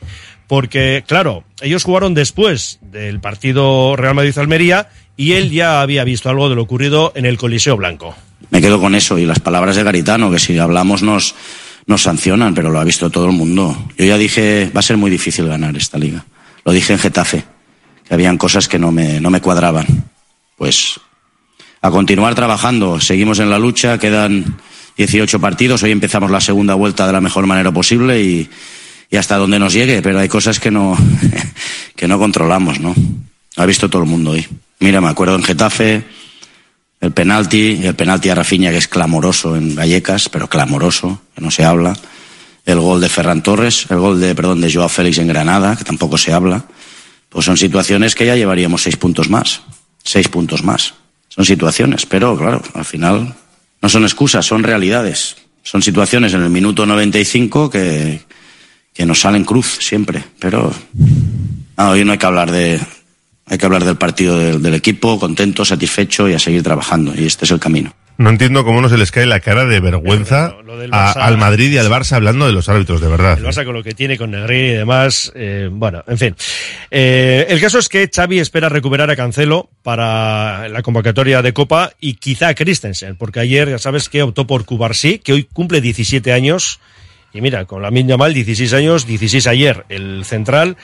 porque, 0.51 1.05
claro, 1.07 1.45
ellos 1.61 1.85
jugaron 1.85 2.13
después 2.13 2.79
del 2.81 3.21
partido 3.21 3.95
Real 3.95 4.15
Madrid-Almería 4.15 4.89
y 5.15 5.31
él 5.31 5.49
ya 5.49 5.79
había 5.79 6.03
visto 6.03 6.27
algo 6.27 6.49
de 6.49 6.55
lo 6.55 6.63
ocurrido 6.63 7.13
en 7.15 7.25
el 7.25 7.37
Coliseo 7.37 7.77
Blanco. 7.77 8.17
Me 8.49 8.59
quedo 8.59 8.77
con 8.81 8.93
eso 8.93 9.17
y 9.17 9.25
las 9.25 9.39
palabras 9.39 9.77
de 9.77 9.83
Garitano, 9.83 10.29
que 10.29 10.39
si 10.39 10.59
hablamos 10.59 11.03
nos, 11.03 11.35
nos 11.85 12.01
sancionan, 12.01 12.53
pero 12.53 12.69
lo 12.69 12.81
ha 12.81 12.83
visto 12.83 13.09
todo 13.09 13.27
el 13.27 13.31
mundo. 13.31 13.77
Yo 13.97 14.03
ya 14.03 14.17
dije, 14.17 14.69
va 14.75 14.81
a 14.81 14.83
ser 14.83 14.97
muy 14.97 15.09
difícil 15.09 15.47
ganar 15.47 15.77
esta 15.77 15.97
liga. 15.97 16.25
Lo 16.65 16.73
dije 16.73 16.91
en 16.91 16.99
Getafe, 16.99 17.45
que 18.05 18.13
habían 18.13 18.37
cosas 18.37 18.67
que 18.67 18.77
no 18.77 18.91
me, 18.91 19.21
no 19.21 19.29
me 19.29 19.39
cuadraban. 19.39 19.85
Pues 20.57 20.99
a 21.81 21.91
continuar 21.91 22.35
trabajando, 22.35 22.99
seguimos 22.99 23.39
en 23.39 23.49
la 23.49 23.57
lucha, 23.57 23.97
quedan 23.99 24.57
18 24.97 25.39
partidos, 25.39 25.81
hoy 25.83 25.91
empezamos 25.91 26.29
la 26.29 26.41
segunda 26.41 26.73
vuelta 26.73 27.07
de 27.07 27.13
la 27.13 27.21
mejor 27.21 27.47
manera 27.47 27.71
posible 27.71 28.21
y, 28.21 28.49
y 29.11 29.17
hasta 29.17 29.35
donde 29.35 29.59
nos 29.59 29.73
llegue, 29.73 30.01
pero 30.01 30.19
hay 30.19 30.29
cosas 30.29 30.59
que 30.61 30.71
no, 30.71 30.97
que 31.95 32.07
no 32.07 32.17
controlamos, 32.17 32.79
¿no? 32.79 32.95
Ha 33.57 33.65
visto 33.65 33.89
todo 33.89 34.03
el 34.03 34.07
mundo 34.07 34.31
hoy. 34.31 34.47
Mira, 34.79 35.01
me 35.01 35.09
acuerdo 35.09 35.35
en 35.35 35.43
Getafe, 35.43 36.03
el 37.01 37.11
penalti, 37.11 37.81
el 37.83 37.93
penalti 37.93 38.29
a 38.29 38.35
Rafinha 38.35 38.71
que 38.71 38.77
es 38.77 38.87
clamoroso 38.87 39.57
en 39.57 39.75
Gallecas, 39.75 40.29
pero 40.29 40.47
clamoroso, 40.47 41.21
que 41.35 41.41
no 41.41 41.51
se 41.51 41.65
habla. 41.65 41.93
El 42.65 42.79
gol 42.79 43.01
de 43.01 43.09
Ferran 43.09 43.43
Torres, 43.43 43.85
el 43.89 43.99
gol 43.99 44.21
de, 44.21 44.33
perdón, 44.33 44.61
de 44.61 44.71
Joao 44.71 44.87
Félix 44.87 45.17
en 45.17 45.27
Granada, 45.27 45.75
que 45.75 45.83
tampoco 45.83 46.17
se 46.17 46.31
habla. 46.31 46.63
Pues 47.27 47.45
son 47.45 47.57
situaciones 47.57 48.15
que 48.15 48.25
ya 48.25 48.35
llevaríamos 48.35 48.83
seis 48.83 48.95
puntos 48.95 49.29
más. 49.29 49.61
Seis 50.03 50.29
puntos 50.29 50.63
más. 50.63 50.93
Son 51.27 51.43
situaciones, 51.43 52.05
pero 52.05 52.37
claro, 52.37 52.61
al 52.73 52.85
final 52.85 53.35
no 53.81 53.89
son 53.89 54.03
excusas, 54.03 54.45
son 54.45 54.63
realidades. 54.63 55.35
Son 55.63 55.81
situaciones 55.81 56.33
en 56.33 56.43
el 56.43 56.49
minuto 56.49 56.85
95 56.85 57.69
que, 57.69 58.21
que 58.93 59.05
nos 59.05 59.19
salen 59.21 59.43
cruz 59.45 59.77
siempre. 59.79 60.23
Pero 60.39 60.73
no, 61.77 61.89
hoy 61.89 62.05
no 62.05 62.11
hay 62.11 62.17
que 62.17 62.25
hablar 62.25 62.51
de. 62.51 62.79
Hay 63.47 63.57
que 63.57 63.65
hablar 63.65 63.83
del 63.83 63.97
partido 63.97 64.37
del, 64.39 64.61
del 64.61 64.73
equipo, 64.75 65.19
contento, 65.19 65.65
satisfecho 65.65 66.29
y 66.29 66.33
a 66.33 66.39
seguir 66.39 66.63
trabajando. 66.63 67.13
Y 67.15 67.25
este 67.25 67.43
es 67.45 67.51
el 67.51 67.59
camino. 67.59 67.93
No 68.17 68.29
entiendo 68.29 68.63
cómo 68.63 68.81
no 68.81 68.87
se 68.87 68.97
les 68.97 69.11
cae 69.11 69.25
la 69.25 69.39
cara 69.39 69.65
de 69.65 69.79
vergüenza 69.79 70.45
a- 70.91 71.13
Barça- 71.13 71.15
al 71.21 71.37
Madrid 71.37 71.71
y 71.71 71.77
al 71.77 71.89
Barça 71.89 72.13
hablando 72.13 72.45
de 72.45 72.53
los 72.53 72.69
árbitros, 72.69 73.01
de 73.01 73.07
verdad. 73.07 73.37
El 73.39 73.45
Barça 73.45 73.65
con 73.65 73.73
lo 73.73 73.83
que 73.83 73.93
tiene 73.93 74.17
con 74.17 74.31
Negri 74.31 74.57
y 74.57 74.73
demás, 74.73 75.31
eh, 75.35 75.69
bueno, 75.71 76.03
en 76.07 76.17
fin. 76.17 76.35
Eh, 76.91 77.47
el 77.49 77.59
caso 77.59 77.79
es 77.79 77.89
que 77.89 78.09
Xavi 78.13 78.39
espera 78.39 78.69
recuperar 78.69 79.09
a 79.09 79.15
Cancelo 79.15 79.69
para 79.81 80.69
la 80.69 80.81
convocatoria 80.83 81.41
de 81.41 81.51
Copa 81.53 81.91
y 81.99 82.13
quizá 82.13 82.49
a 82.49 82.53
Christensen, 82.55 83.15
porque 83.17 83.39
ayer 83.39 83.69
ya 83.69 83.79
sabes 83.79 84.07
que 84.07 84.21
optó 84.21 84.45
por 84.47 84.65
Cubarsí, 84.65 85.19
que 85.19 85.33
hoy 85.33 85.47
cumple 85.51 85.81
17 85.81 86.31
años. 86.31 86.79
Y 87.33 87.39
mira, 87.41 87.65
con 87.65 87.81
la 87.81 87.89
Yamal 87.91 88.33
16 88.33 88.73
años, 88.73 89.07
16 89.07 89.47
ayer, 89.47 89.85
el 89.89 90.25
central. 90.25 90.75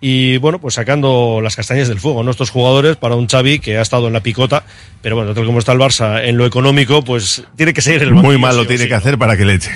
Y 0.00 0.36
bueno, 0.38 0.60
pues 0.60 0.74
sacando 0.74 1.40
las 1.42 1.56
castañas 1.56 1.88
del 1.88 1.98
fuego, 1.98 2.22
nuestros 2.22 2.50
jugadores 2.50 2.96
para 2.96 3.16
un 3.16 3.26
Xavi 3.26 3.58
que 3.58 3.78
ha 3.78 3.82
estado 3.82 4.06
en 4.06 4.12
la 4.12 4.20
picota. 4.20 4.64
Pero 5.02 5.16
bueno, 5.16 5.34
tal 5.34 5.46
como 5.46 5.58
está 5.58 5.72
el 5.72 5.78
Barça 5.78 6.22
en 6.24 6.36
lo 6.36 6.46
económico, 6.46 7.02
pues 7.02 7.44
tiene 7.56 7.74
que 7.74 7.80
seguir 7.80 8.02
el 8.02 8.12
Muy 8.12 8.22
banquillo, 8.22 8.38
mal 8.38 8.52
sí 8.52 8.58
lo 8.58 8.66
tiene 8.66 8.82
sí, 8.84 8.88
que 8.88 8.94
¿no? 8.94 8.98
hacer 8.98 9.18
para 9.18 9.36
que 9.36 9.44
le 9.44 9.54
eche. 9.54 9.70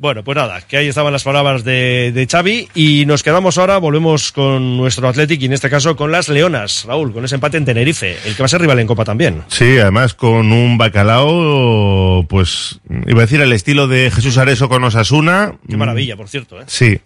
Bueno, 0.00 0.24
pues 0.24 0.34
nada, 0.34 0.62
que 0.62 0.78
ahí 0.78 0.88
estaban 0.88 1.12
las 1.12 1.24
palabras 1.24 1.62
de, 1.62 2.10
de 2.14 2.26
Xavi 2.26 2.68
y 2.74 3.04
nos 3.04 3.22
quedamos 3.22 3.58
ahora, 3.58 3.76
volvemos 3.76 4.32
con 4.32 4.78
nuestro 4.78 5.06
Athletic 5.06 5.42
y 5.42 5.44
en 5.44 5.52
este 5.52 5.68
caso 5.68 5.94
con 5.94 6.10
las 6.10 6.30
Leonas, 6.30 6.86
Raúl, 6.86 7.12
con 7.12 7.22
ese 7.26 7.34
empate 7.34 7.58
en 7.58 7.66
Tenerife, 7.66 8.16
el 8.24 8.34
que 8.34 8.42
va 8.42 8.46
a 8.46 8.48
ser 8.48 8.62
rival 8.62 8.78
en 8.78 8.86
Copa 8.86 9.04
también. 9.04 9.42
Sí, 9.48 9.76
además 9.76 10.14
con 10.14 10.52
un 10.52 10.78
bacalao, 10.78 12.24
pues 12.30 12.80
iba 13.08 13.18
a 13.18 13.26
decir 13.26 13.42
al 13.42 13.52
estilo 13.52 13.88
de 13.88 14.10
Jesús 14.10 14.38
Areso 14.38 14.70
con 14.70 14.82
Osasuna. 14.84 15.56
Qué 15.68 15.76
maravilla, 15.76 16.16
por 16.16 16.30
cierto, 16.30 16.58
¿eh? 16.58 16.64
Sí. 16.66 16.98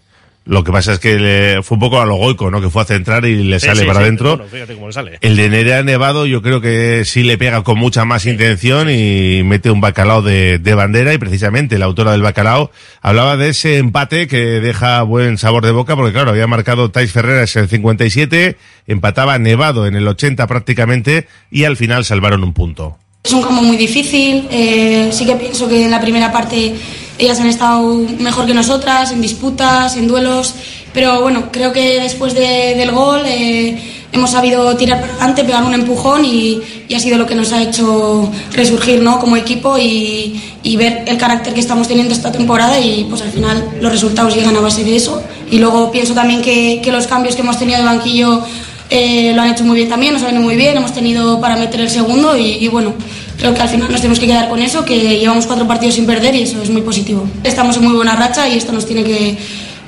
Lo 0.46 0.62
que 0.62 0.72
pasa 0.72 0.92
es 0.92 0.98
que 0.98 1.18
le- 1.18 1.62
fue 1.62 1.76
un 1.76 1.80
poco 1.80 2.02
a 2.02 2.04
lo 2.04 2.16
goico, 2.16 2.50
¿no? 2.50 2.60
Que 2.60 2.68
fue 2.68 2.82
a 2.82 2.84
centrar 2.84 3.24
y 3.24 3.44
le 3.44 3.58
Sí, 3.60 3.66
sale 3.66 3.80
sí, 3.80 3.86
para 3.86 4.00
sí, 4.00 4.02
adentro. 4.04 4.36
bueno, 4.36 4.44
fíjate 4.52 4.74
cómo 4.74 4.88
le 4.88 4.92
sale. 4.92 5.18
El 5.22 5.36
de 5.36 5.48
Nerea 5.48 5.82
Nevado 5.82 6.26
yo 6.26 6.42
creo 6.42 6.60
que 6.60 7.04
sí 7.06 7.22
le 7.22 7.38
pega 7.38 7.62
con 7.62 7.78
mucha 7.78 8.04
más 8.04 8.26
intención 8.26 8.90
y 8.90 9.42
mete 9.42 9.70
un 9.70 9.80
bacalao 9.80 10.20
de, 10.20 10.58
de 10.58 10.74
bandera 10.74 11.14
y 11.14 11.18
precisamente 11.18 11.78
la 11.78 11.86
autora 11.86 12.12
del 12.12 12.20
bacalao 12.20 12.70
hablaba 13.00 13.38
de 13.38 13.48
ese 13.48 13.78
empate 13.78 14.28
que 14.28 14.36
deja 14.60 15.02
buen 15.02 15.38
sabor 15.38 15.64
de 15.64 15.72
boca 15.72 15.96
porque 15.96 16.12
claro, 16.12 16.30
había 16.32 16.46
marcado 16.46 16.90
Tais 16.90 17.10
Ferreras 17.10 17.56
en 17.56 17.62
el 17.62 17.68
57, 17.70 18.56
empataba 18.86 19.38
Nevado 19.38 19.86
en 19.86 19.94
el 19.96 20.06
80 20.06 20.46
prácticamente 20.46 21.26
y 21.50 21.64
al 21.64 21.78
final 21.78 22.04
salvaron 22.04 22.44
un 22.44 22.52
punto. 22.52 22.98
Es 23.24 23.32
un 23.32 23.40
campo 23.42 23.62
muy 23.62 23.78
difícil, 23.78 24.46
eh, 24.50 25.08
sí 25.10 25.24
que 25.24 25.36
pienso 25.36 25.66
que 25.66 25.84
en 25.86 25.90
la 25.90 26.02
primera 26.02 26.30
parte 26.30 26.74
ellas 27.18 27.38
han 27.40 27.46
estado 27.46 27.94
mejor 28.18 28.46
que 28.46 28.54
nosotras, 28.54 29.12
en 29.12 29.20
disputas, 29.20 29.96
en 29.96 30.06
duelos, 30.08 30.54
pero 30.92 31.20
bueno, 31.22 31.44
creo 31.52 31.72
que 31.72 32.00
después 32.00 32.34
de- 32.34 32.74
del 32.76 32.90
gol 32.92 33.22
eh, 33.26 33.76
hemos 34.12 34.30
sabido 34.30 34.76
tirar 34.76 35.00
para 35.00 35.12
adelante, 35.14 35.42
pegar 35.44 35.64
un 35.64 35.74
empujón 35.74 36.24
y, 36.24 36.60
y 36.88 36.94
ha 36.94 37.00
sido 37.00 37.18
lo 37.18 37.26
que 37.26 37.34
nos 37.34 37.52
ha 37.52 37.60
hecho 37.62 38.30
resurgir 38.52 39.00
¿no? 39.02 39.18
como 39.18 39.36
equipo 39.36 39.76
y, 39.76 40.40
y 40.62 40.76
ver 40.76 41.02
el 41.08 41.16
carácter 41.18 41.52
que 41.52 41.58
estamos 41.60 41.88
teniendo 41.88 42.14
esta 42.14 42.30
temporada 42.30 42.78
y 42.78 43.04
pues 43.08 43.22
al 43.22 43.30
final 43.30 43.64
los 43.80 43.90
resultados 43.90 44.34
llegan 44.36 44.56
a 44.56 44.60
base 44.60 44.84
de 44.84 44.94
eso. 44.96 45.20
Y 45.50 45.58
luego 45.58 45.90
pienso 45.90 46.14
también 46.14 46.42
que, 46.42 46.80
que 46.82 46.92
los 46.92 47.06
cambios 47.08 47.34
que 47.34 47.42
hemos 47.42 47.58
tenido 47.58 47.78
de 47.78 47.84
banquillo 47.84 48.42
eh, 48.90 49.32
lo 49.34 49.42
han 49.42 49.50
hecho 49.50 49.64
muy 49.64 49.76
bien 49.76 49.88
también, 49.88 50.12
nos 50.14 50.22
ha 50.22 50.26
venido 50.26 50.44
muy 50.44 50.54
bien, 50.56 50.76
hemos 50.76 50.92
tenido 50.92 51.40
para 51.40 51.56
meter 51.56 51.80
el 51.80 51.90
segundo 51.90 52.36
y, 52.36 52.58
y 52.64 52.68
bueno, 52.68 52.92
creo 53.38 53.54
que 53.54 53.60
al 53.60 53.68
final 53.68 53.90
nos 53.90 54.00
tenemos 54.00 54.18
que 54.18 54.26
quedar 54.26 54.48
con 54.48 54.60
eso, 54.60 54.84
que 54.84 55.18
llevamos 55.18 55.46
cuatro 55.46 55.66
partidos 55.66 55.94
sin 55.94 56.06
perder 56.06 56.34
y 56.34 56.42
eso 56.42 56.62
es 56.62 56.70
muy 56.70 56.82
positivo. 56.82 57.26
Estamos 57.42 57.76
en 57.76 57.84
muy 57.84 57.94
buena 57.94 58.16
racha 58.16 58.48
y 58.48 58.56
esto 58.56 58.72
nos 58.72 58.86
tiene 58.86 59.04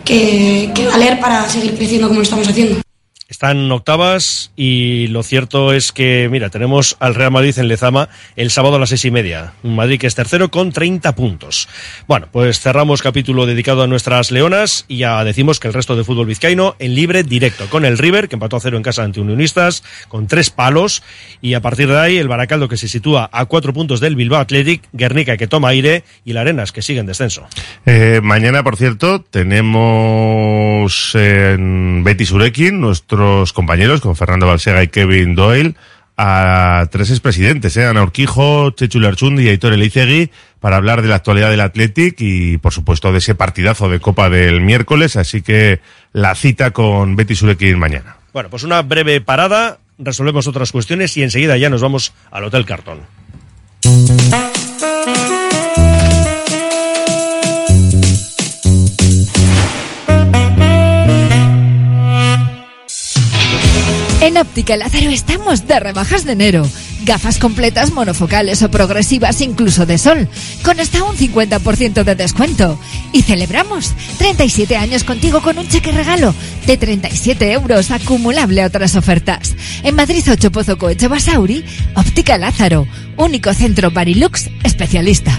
que, 0.04 0.70
valer 0.90 1.20
para 1.20 1.48
seguir 1.48 1.74
creciendo 1.74 2.08
como 2.08 2.20
lo 2.20 2.24
estamos 2.24 2.48
haciendo. 2.48 2.85
Están 3.28 3.72
octavas 3.72 4.52
y 4.54 5.08
lo 5.08 5.24
cierto 5.24 5.72
es 5.72 5.90
que, 5.90 6.28
mira, 6.30 6.48
tenemos 6.48 6.96
al 7.00 7.16
Real 7.16 7.32
Madrid 7.32 7.58
en 7.58 7.66
Lezama 7.66 8.08
el 8.36 8.52
sábado 8.52 8.76
a 8.76 8.78
las 8.78 8.90
seis 8.90 9.04
y 9.04 9.10
media. 9.10 9.52
Madrid 9.64 9.98
que 9.98 10.06
es 10.06 10.14
tercero 10.14 10.48
con 10.48 10.70
30 10.70 11.12
puntos. 11.16 11.68
Bueno, 12.06 12.28
pues 12.30 12.60
cerramos 12.60 13.02
capítulo 13.02 13.44
dedicado 13.44 13.82
a 13.82 13.88
nuestras 13.88 14.30
leonas 14.30 14.84
y 14.86 14.98
ya 14.98 15.24
decimos 15.24 15.58
que 15.58 15.66
el 15.66 15.74
resto 15.74 15.96
de 15.96 16.04
fútbol 16.04 16.26
vizcaíno 16.26 16.76
en 16.78 16.94
libre 16.94 17.24
directo 17.24 17.68
con 17.68 17.84
el 17.84 17.98
River, 17.98 18.28
que 18.28 18.36
empató 18.36 18.58
a 18.58 18.60
cero 18.60 18.76
en 18.76 18.84
casa 18.84 19.02
ante 19.02 19.20
Unionistas, 19.20 19.82
con 20.06 20.28
tres 20.28 20.50
palos. 20.50 21.02
Y 21.42 21.54
a 21.54 21.60
partir 21.60 21.88
de 21.88 21.98
ahí 21.98 22.18
el 22.18 22.28
Baracaldo 22.28 22.68
que 22.68 22.76
se 22.76 22.86
sitúa 22.86 23.28
a 23.32 23.46
cuatro 23.46 23.72
puntos 23.72 23.98
del 23.98 24.14
Bilbao 24.14 24.38
Athletic, 24.38 24.82
Guernica 24.92 25.36
que 25.36 25.48
toma 25.48 25.70
aire 25.70 26.04
y 26.24 26.32
la 26.32 26.42
Arenas 26.42 26.70
que 26.70 26.80
sigue 26.80 27.00
en 27.00 27.06
descenso. 27.06 27.44
Eh, 27.86 28.20
mañana, 28.22 28.62
por 28.62 28.76
cierto, 28.76 29.20
tenemos 29.20 31.12
en 31.16 32.04
Betty 32.04 32.24
Surekin 32.24 32.78
nuestros 33.16 33.52
compañeros 33.52 34.00
con 34.00 34.16
Fernando 34.16 34.46
Balsega 34.46 34.82
y 34.82 34.88
Kevin 34.88 35.34
Doyle 35.34 35.74
a 36.18 36.86
tres 36.90 37.10
expresidentes, 37.10 37.76
¿eh? 37.76 37.86
Ana 37.86 38.02
Urquijo, 38.02 38.70
Chechu 38.70 39.00
Larchundi 39.00 39.44
y 39.44 39.48
Aitor 39.48 39.74
Elizegui 39.74 40.30
para 40.60 40.76
hablar 40.76 41.02
de 41.02 41.08
la 41.08 41.16
actualidad 41.16 41.50
del 41.50 41.60
Athletic 41.60 42.16
y, 42.20 42.58
por 42.58 42.72
supuesto, 42.72 43.12
de 43.12 43.18
ese 43.18 43.34
partidazo 43.34 43.88
de 43.88 44.00
Copa 44.00 44.30
del 44.30 44.60
miércoles. 44.60 45.16
Así 45.16 45.42
que 45.42 45.80
la 46.12 46.34
cita 46.34 46.70
con 46.70 47.16
Betty 47.16 47.34
Surekin 47.34 47.78
mañana. 47.78 48.16
Bueno, 48.32 48.48
pues 48.48 48.62
una 48.62 48.80
breve 48.82 49.20
parada, 49.20 49.78
resolvemos 49.98 50.46
otras 50.46 50.72
cuestiones 50.72 51.16
y 51.16 51.22
enseguida 51.22 51.56
ya 51.58 51.68
nos 51.68 51.82
vamos 51.82 52.14
al 52.30 52.44
Hotel 52.44 52.64
Cartón. 52.64 53.00
En 64.26 64.36
Óptica 64.38 64.76
Lázaro 64.76 65.10
estamos 65.10 65.68
de 65.68 65.78
rebajas 65.78 66.24
de 66.24 66.32
enero. 66.32 66.68
Gafas 67.04 67.38
completas 67.38 67.92
monofocales 67.92 68.60
o 68.60 68.68
progresivas 68.68 69.40
incluso 69.40 69.86
de 69.86 69.98
sol, 69.98 70.28
con 70.64 70.80
hasta 70.80 71.04
un 71.04 71.16
50% 71.16 72.02
de 72.02 72.16
descuento. 72.16 72.76
Y 73.12 73.22
celebramos 73.22 73.92
37 74.18 74.76
años 74.76 75.04
contigo 75.04 75.40
con 75.42 75.58
un 75.58 75.68
cheque 75.68 75.92
regalo 75.92 76.34
de 76.66 76.76
37 76.76 77.52
euros 77.52 77.92
acumulable 77.92 78.62
a 78.62 78.66
otras 78.66 78.96
ofertas. 78.96 79.54
En 79.84 79.94
Madrid 79.94 80.24
8 80.28 80.50
Pozo 80.50 80.76
Coeche 80.76 81.06
Basauri, 81.06 81.64
Óptica 81.94 82.36
Lázaro, 82.36 82.88
único 83.16 83.54
centro 83.54 83.92
Barilux 83.92 84.50
especialista. 84.64 85.38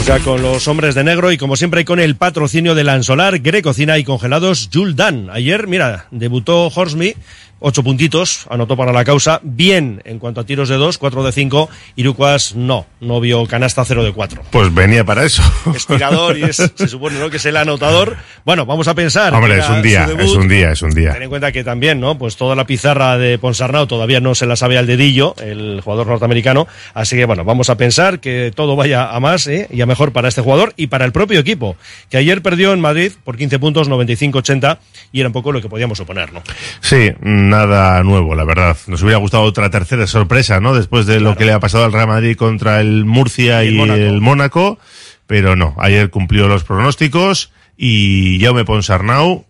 Vamos 0.00 0.18
ya 0.18 0.24
con 0.24 0.40
los 0.40 0.66
hombres 0.66 0.94
de 0.94 1.04
negro 1.04 1.30
y 1.30 1.36
como 1.36 1.56
siempre 1.56 1.84
con 1.84 2.00
el 2.00 2.16
patrocinio 2.16 2.74
de 2.74 2.84
Lansolar, 2.84 3.40
Grecocina 3.40 3.98
y 3.98 4.04
Congelados 4.04 4.70
Juldan. 4.72 5.28
Ayer, 5.30 5.66
mira, 5.66 6.06
debutó 6.10 6.68
Horsmy, 6.68 7.14
ocho 7.60 7.82
puntitos, 7.82 8.46
anotó 8.50 8.76
para 8.76 8.92
la 8.92 9.04
causa, 9.04 9.40
bien 9.42 10.02
en 10.04 10.18
cuanto 10.18 10.40
a 10.40 10.44
tiros 10.44 10.68
de 10.68 10.76
dos, 10.76 10.98
cuatro 10.98 11.22
de 11.22 11.32
cinco, 11.32 11.68
Irucuas 11.96 12.54
no, 12.54 12.86
no 13.00 13.20
vio 13.20 13.46
canasta 13.46 13.84
cero 13.84 14.02
de 14.02 14.12
cuatro. 14.12 14.42
Pues 14.50 14.72
venía 14.74 15.04
para 15.04 15.24
eso. 15.24 15.42
Es 15.74 15.86
tirador 15.86 16.36
y 16.36 16.42
es, 16.44 16.56
se 16.56 16.88
supone 16.88 17.18
¿no? 17.18 17.30
que 17.30 17.36
es 17.36 17.46
el 17.46 17.56
anotador. 17.56 18.16
Bueno, 18.44 18.66
vamos 18.66 18.88
a 18.88 18.94
pensar. 18.94 19.32
Hombre, 19.32 19.58
es 19.58 19.68
un 19.68 19.82
día, 19.82 20.06
debut. 20.06 20.22
es 20.22 20.32
un 20.32 20.48
día, 20.48 20.72
es 20.72 20.82
un 20.82 20.90
día. 20.90 21.12
Ten 21.12 21.22
en 21.22 21.28
cuenta 21.28 21.52
que 21.52 21.62
también, 21.62 22.00
¿no? 22.00 22.18
Pues 22.18 22.36
toda 22.36 22.56
la 22.56 22.66
pizarra 22.66 23.18
de 23.18 23.38
Ponsarnau 23.38 23.86
todavía 23.86 24.20
no 24.20 24.34
se 24.34 24.46
la 24.46 24.56
sabe 24.56 24.78
al 24.78 24.86
dedillo, 24.86 25.34
el 25.40 25.80
jugador 25.82 26.06
norteamericano. 26.08 26.66
Así 26.94 27.16
que 27.16 27.24
bueno, 27.24 27.44
vamos 27.44 27.70
a 27.70 27.76
pensar 27.76 28.20
que 28.20 28.52
todo 28.54 28.76
vaya 28.76 29.10
a 29.10 29.20
más 29.20 29.46
¿eh? 29.46 29.68
y 29.70 29.80
a 29.80 29.86
mejor 29.86 30.12
para 30.12 30.28
este 30.28 30.40
jugador 30.40 30.72
y 30.76 30.88
para 30.88 31.04
el 31.04 31.12
propio 31.12 31.40
equipo, 31.40 31.76
que 32.08 32.16
ayer 32.16 32.42
perdió 32.42 32.72
en 32.72 32.80
Madrid 32.80 33.12
por 33.24 33.36
15 33.36 33.58
puntos, 33.58 33.88
95-80, 33.88 34.78
y 35.12 35.20
era 35.20 35.28
un 35.28 35.32
poco 35.32 35.52
lo 35.52 35.60
que 35.60 35.68
podíamos 35.68 35.98
suponer, 35.98 36.32
¿no? 36.32 36.42
Sí, 36.80 37.12
mm, 37.20 37.49
nada 37.50 38.02
nuevo, 38.02 38.34
la 38.34 38.44
verdad. 38.44 38.76
Nos 38.86 39.02
hubiera 39.02 39.18
gustado 39.18 39.42
otra 39.42 39.70
tercera 39.70 40.06
sorpresa, 40.06 40.60
¿no? 40.60 40.74
Después 40.74 41.06
de 41.06 41.20
lo 41.20 41.36
que 41.36 41.44
le 41.44 41.52
ha 41.52 41.60
pasado 41.60 41.84
al 41.84 41.92
Real 41.92 42.08
Madrid 42.08 42.36
contra 42.36 42.80
el 42.80 43.04
Murcia 43.04 43.64
y, 43.64 43.78
el, 43.78 44.20
Mónaco. 44.20 44.78
Pero 45.26 45.56
no, 45.56 45.74
ayer 45.78 46.10
cumplió 46.10 46.48
los 46.48 46.64
pronósticos 46.64 47.52
y 47.76 48.38
Jaume 48.40 48.64
Ponsarnau 48.64 49.44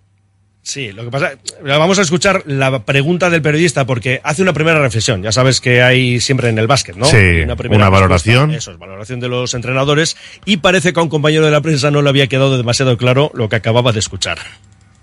Sí, 0.62 0.92
lo 0.92 1.04
que 1.04 1.10
pasa, 1.10 1.32
vamos 1.64 1.98
a 1.98 2.02
escuchar 2.02 2.44
la 2.46 2.84
pregunta 2.84 3.30
del 3.30 3.40
periodista 3.40 3.86
porque 3.86 4.20
hace 4.22 4.42
una 4.42 4.52
primera 4.52 4.78
reflexión. 4.78 5.22
Ya 5.22 5.32
sabes 5.32 5.60
que 5.60 5.82
hay 5.82 6.20
siempre 6.20 6.50
en 6.50 6.58
el 6.58 6.66
básquet, 6.66 6.96
¿no? 6.96 7.06
Sí, 7.06 7.40
una, 7.42 7.56
primera 7.56 7.78
una 7.78 7.90
valoración. 7.90 8.50
Eso 8.52 8.72
es, 8.72 8.78
valoración 8.78 9.20
de 9.20 9.28
los 9.28 9.54
entrenadores. 9.54 10.16
Y 10.44 10.58
parece 10.58 10.92
que 10.92 11.00
a 11.00 11.02
un 11.02 11.08
compañero 11.08 11.46
de 11.46 11.50
la 11.50 11.62
prensa 11.62 11.90
no 11.90 12.02
le 12.02 12.10
había 12.10 12.26
quedado 12.26 12.58
demasiado 12.58 12.98
claro 12.98 13.30
lo 13.34 13.48
que 13.48 13.56
acababa 13.56 13.92
de 13.92 14.00
escuchar. 14.00 14.38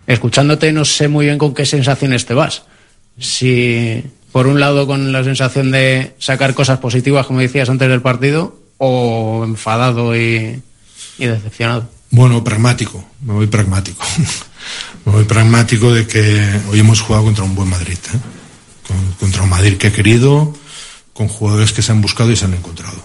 Escuchándote 0.05 0.71
no 0.71 0.86
sé 0.86 1.07
muy 1.07 1.25
bien 1.25 1.39
con 1.39 1.55
qué 1.55 1.65
sensaciones 1.65 2.25
te 2.25 2.36
vas. 2.36 2.65
Si 3.19 4.03
por 4.32 4.47
un 4.47 4.60
lado 4.60 4.86
con 4.86 5.12
la 5.12 5.23
sensación 5.23 5.71
de 5.71 6.15
sacar 6.19 6.53
cosas 6.53 6.80
positivas, 6.80 7.25
como 7.25 7.39
decías 7.39 7.69
antes 7.69 7.89
del 7.89 8.01
partido, 8.01 8.60
o 8.77 9.43
enfadado 9.45 10.15
y, 10.15 10.62
y 11.17 11.25
decepcionado. 11.25 11.89
Bueno, 12.12 12.43
pragmático, 12.43 13.03
me 13.21 13.34
voy 13.34 13.47
pragmático. 13.47 14.06
me 15.06 15.12
voy 15.12 15.23
pragmático 15.23 15.91
de 15.93 16.06
que 16.06 16.62
hoy 16.69 16.80
hemos 16.80 17.01
jugado 17.01 17.25
contra 17.25 17.43
un 17.43 17.56
buen 17.56 17.69
Madrid, 17.69 17.97
¿eh? 18.13 18.17
Con- 18.88 19.12
contra 19.19 19.41
un 19.43 19.49
Madrid 19.49 19.77
que 19.77 19.88
he 19.88 19.91
querido, 19.91 20.53
con 21.13 21.27
jugadores 21.27 21.73
que 21.73 21.82
se 21.82 21.91
han 21.91 22.01
buscado 22.01 22.32
y 22.32 22.36
se 22.36 22.45
han 22.45 22.53
encontrado. 22.53 23.01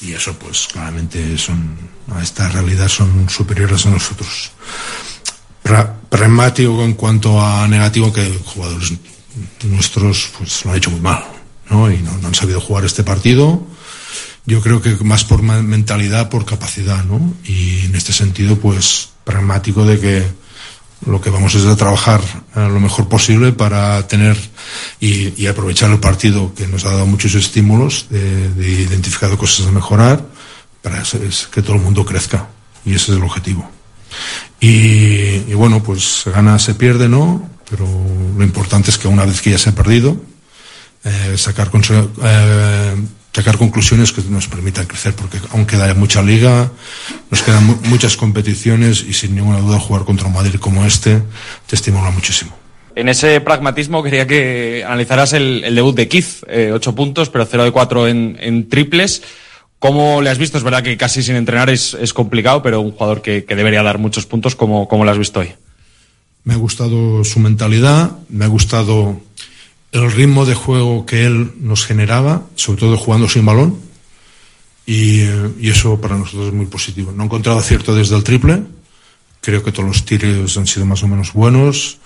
Y 0.00 0.12
eso, 0.14 0.32
pues, 0.38 0.66
claramente 0.72 1.36
son, 1.36 1.76
a 2.10 2.22
esta 2.22 2.48
realidad 2.48 2.88
son 2.88 3.28
superiores 3.28 3.84
a 3.84 3.90
nosotros. 3.90 4.50
Pra- 5.62 5.92
pragmático 6.08 6.82
en 6.82 6.94
cuanto 6.94 7.40
a 7.40 7.68
negativo 7.68 8.10
que 8.12 8.24
jugadores 8.46 8.92
nuestros, 9.64 10.30
pues, 10.38 10.64
lo 10.64 10.70
han 10.70 10.76
hecho 10.78 10.90
muy 10.90 11.00
mal, 11.00 11.24
¿no? 11.68 11.90
Y 11.90 11.98
no, 11.98 12.10
han 12.24 12.34
sabido 12.34 12.60
jugar 12.60 12.84
este 12.84 13.04
partido 13.04 13.66
yo 14.46 14.60
creo 14.62 14.80
que 14.80 14.96
más 15.04 15.24
por 15.24 15.42
mentalidad, 15.42 16.28
por 16.28 16.44
capacidad, 16.44 17.04
¿no? 17.04 17.34
Y 17.44 17.84
en 17.84 17.94
este 17.94 18.12
sentido, 18.12 18.56
pues, 18.56 19.10
pragmático 19.24 19.84
de 19.84 20.00
que 20.00 20.26
lo 21.06 21.20
que 21.20 21.30
vamos 21.30 21.54
es 21.54 21.64
a 21.64 21.76
trabajar 21.76 22.20
eh, 22.56 22.68
lo 22.68 22.80
mejor 22.80 23.08
posible 23.08 23.52
para 23.52 24.06
tener 24.06 24.36
y, 25.00 25.46
aprovechar 25.46 25.90
el 25.90 25.98
partido 25.98 26.54
que 26.54 26.66
nos 26.66 26.84
ha 26.84 26.90
dado 26.90 27.06
muchos 27.06 27.34
estímulos 27.34 28.06
de, 28.10 28.50
de 28.50 28.68
identificar 28.68 29.34
cosas 29.36 29.66
a 29.66 29.70
mejorar 29.70 30.26
para 30.82 31.02
que 31.52 31.62
todo 31.62 31.76
el 31.76 31.82
mundo 31.82 32.04
crezca 32.04 32.48
y 32.84 32.94
ese 32.94 33.12
es 33.12 33.18
el 33.18 33.24
objetivo 33.24 33.68
y, 34.60 34.66
y 35.48 35.54
bueno 35.54 35.82
pues 35.82 36.24
gana 36.26 36.58
se 36.58 36.74
pierde 36.74 37.08
no 37.08 37.48
pero 37.70 37.86
lo 38.36 38.44
importante 38.44 38.90
es 38.90 38.98
que 38.98 39.08
una 39.08 39.24
vez 39.24 39.40
que 39.40 39.50
ya 39.50 39.58
se 39.58 39.70
ha 39.70 39.74
perdido 39.74 40.16
eh, 41.04 41.36
sacar, 41.38 41.70
eh, 42.22 42.94
sacar 43.32 43.56
conclusiones 43.56 44.12
que 44.12 44.22
nos 44.28 44.48
permitan 44.48 44.86
crecer, 44.86 45.14
porque 45.14 45.38
aún 45.52 45.64
queda 45.66 45.94
mucha 45.94 46.22
liga, 46.22 46.70
nos 47.30 47.42
quedan 47.42 47.64
mu- 47.64 47.76
muchas 47.84 48.16
competiciones 48.16 49.04
y 49.08 49.12
sin 49.14 49.34
ninguna 49.34 49.60
duda 49.60 49.78
jugar 49.78 50.04
contra 50.04 50.26
un 50.26 50.34
Madrid 50.34 50.56
como 50.60 50.84
este 50.84 51.22
te 51.66 51.76
estimula 51.76 52.10
muchísimo. 52.10 52.52
En 52.96 53.08
ese 53.08 53.40
pragmatismo 53.40 54.02
quería 54.02 54.26
que 54.26 54.82
analizaras 54.84 55.32
el, 55.32 55.62
el 55.64 55.74
debut 55.76 55.94
de 55.96 56.08
Keith, 56.08 56.42
eh, 56.48 56.72
8 56.74 56.94
puntos, 56.94 57.30
pero 57.30 57.46
0 57.48 57.64
de 57.64 57.70
4 57.70 58.08
en, 58.08 58.36
en 58.40 58.68
triples. 58.68 59.22
¿Cómo 59.78 60.20
le 60.20 60.28
has 60.28 60.36
visto? 60.36 60.58
Es 60.58 60.64
verdad 60.64 60.82
que 60.82 60.98
casi 60.98 61.22
sin 61.22 61.36
entrenar 61.36 61.70
es, 61.70 61.94
es 61.94 62.12
complicado, 62.12 62.62
pero 62.62 62.80
un 62.82 62.90
jugador 62.90 63.22
que, 63.22 63.44
que 63.46 63.54
debería 63.54 63.82
dar 63.82 63.96
muchos 63.98 64.26
puntos, 64.26 64.54
¿cómo, 64.56 64.86
cómo 64.88 65.04
lo 65.06 65.10
has 65.12 65.16
visto 65.18 65.40
hoy? 65.40 65.52
Me 66.44 66.54
ha 66.54 66.56
gustado 66.56 67.24
su 67.24 67.38
mentalidad, 67.40 68.18
me 68.28 68.44
ha 68.44 68.48
gustado 68.48 69.20
el 69.92 70.10
ritmo 70.12 70.46
de 70.46 70.54
juego 70.54 71.04
que 71.04 71.24
él 71.26 71.52
nos 71.60 71.84
generaba, 71.84 72.46
sobre 72.54 72.80
todo 72.80 72.96
jugando 72.96 73.28
sin 73.28 73.44
balón, 73.44 73.76
y, 74.86 75.20
eso 75.62 76.00
para 76.00 76.16
nosotros 76.16 76.48
es 76.48 76.54
muy 76.54 76.66
positivo. 76.66 77.12
No 77.12 77.22
he 77.22 77.26
encontrado 77.26 77.58
acierto 77.58 77.94
desde 77.94 78.16
el 78.16 78.24
triple, 78.24 78.62
creo 79.40 79.62
que 79.62 79.72
todos 79.72 79.88
los 79.88 80.04
tiros 80.04 80.56
han 80.56 80.66
sido 80.66 80.86
más 80.86 81.02
o 81.02 81.08
menos 81.08 81.32
buenos, 81.32 81.98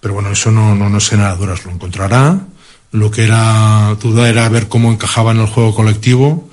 pero 0.00 0.14
bueno, 0.14 0.30
eso 0.30 0.50
no, 0.50 0.74
no, 0.74 0.88
no 0.88 0.98
es 0.98 1.10
duras, 1.38 1.64
lo 1.64 1.72
encontrará. 1.72 2.46
Lo 2.92 3.10
que 3.10 3.24
era 3.24 3.96
duda 4.00 4.28
era 4.28 4.48
ver 4.48 4.68
cómo 4.68 4.92
encajaba 4.92 5.32
en 5.32 5.40
el 5.40 5.46
juego 5.46 5.74
colectivo 5.74 6.48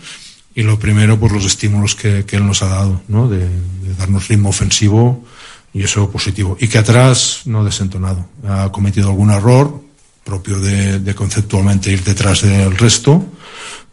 y 0.55 0.63
lo 0.63 0.79
primero, 0.79 1.19
pues 1.19 1.31
los 1.31 1.45
estímulos 1.45 1.95
que, 1.95 2.25
que 2.25 2.37
él 2.37 2.45
nos 2.45 2.61
ha 2.63 2.67
dado, 2.67 3.01
¿no? 3.07 3.27
De, 3.27 3.47
de 3.47 3.93
darnos 3.97 4.27
ritmo 4.27 4.49
ofensivo 4.49 5.25
y 5.73 5.83
eso 5.83 6.09
positivo. 6.09 6.55
Y 6.59 6.67
que 6.67 6.77
atrás 6.77 7.41
no 7.45 7.61
ha 7.61 7.63
desentonado. 7.63 8.25
Ha 8.47 8.71
cometido 8.71 9.09
algún 9.09 9.31
error 9.31 9.81
propio 10.23 10.59
de, 10.59 10.99
de 10.99 11.15
conceptualmente 11.15 11.91
ir 11.91 12.03
detrás 12.03 12.41
del 12.41 12.77
resto, 12.77 13.25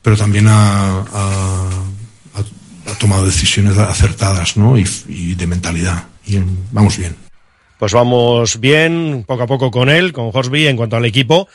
pero 0.02 0.16
también 0.16 0.46
ha, 0.48 1.00
ha- 1.00 1.68
ha- 2.34 2.94
tomado 2.98 3.24
decisiones 3.24 3.78
acertadas, 3.78 4.56
¿no? 4.56 4.76
Y, 4.78 4.86
y 5.08 5.34
de 5.34 5.46
mentalidad. 5.46 6.04
Y 6.26 6.38
vamos 6.70 6.98
bien. 6.98 7.16
Pues 7.78 7.92
vamos 7.94 8.60
bien, 8.60 9.24
poco 9.26 9.44
a 9.44 9.46
poco 9.46 9.70
con 9.70 9.88
él, 9.88 10.12
con 10.12 10.30
Horsby, 10.32 10.66
en 10.66 10.76
cuanto 10.76 10.96
al 10.96 11.04
equipo. 11.06 11.48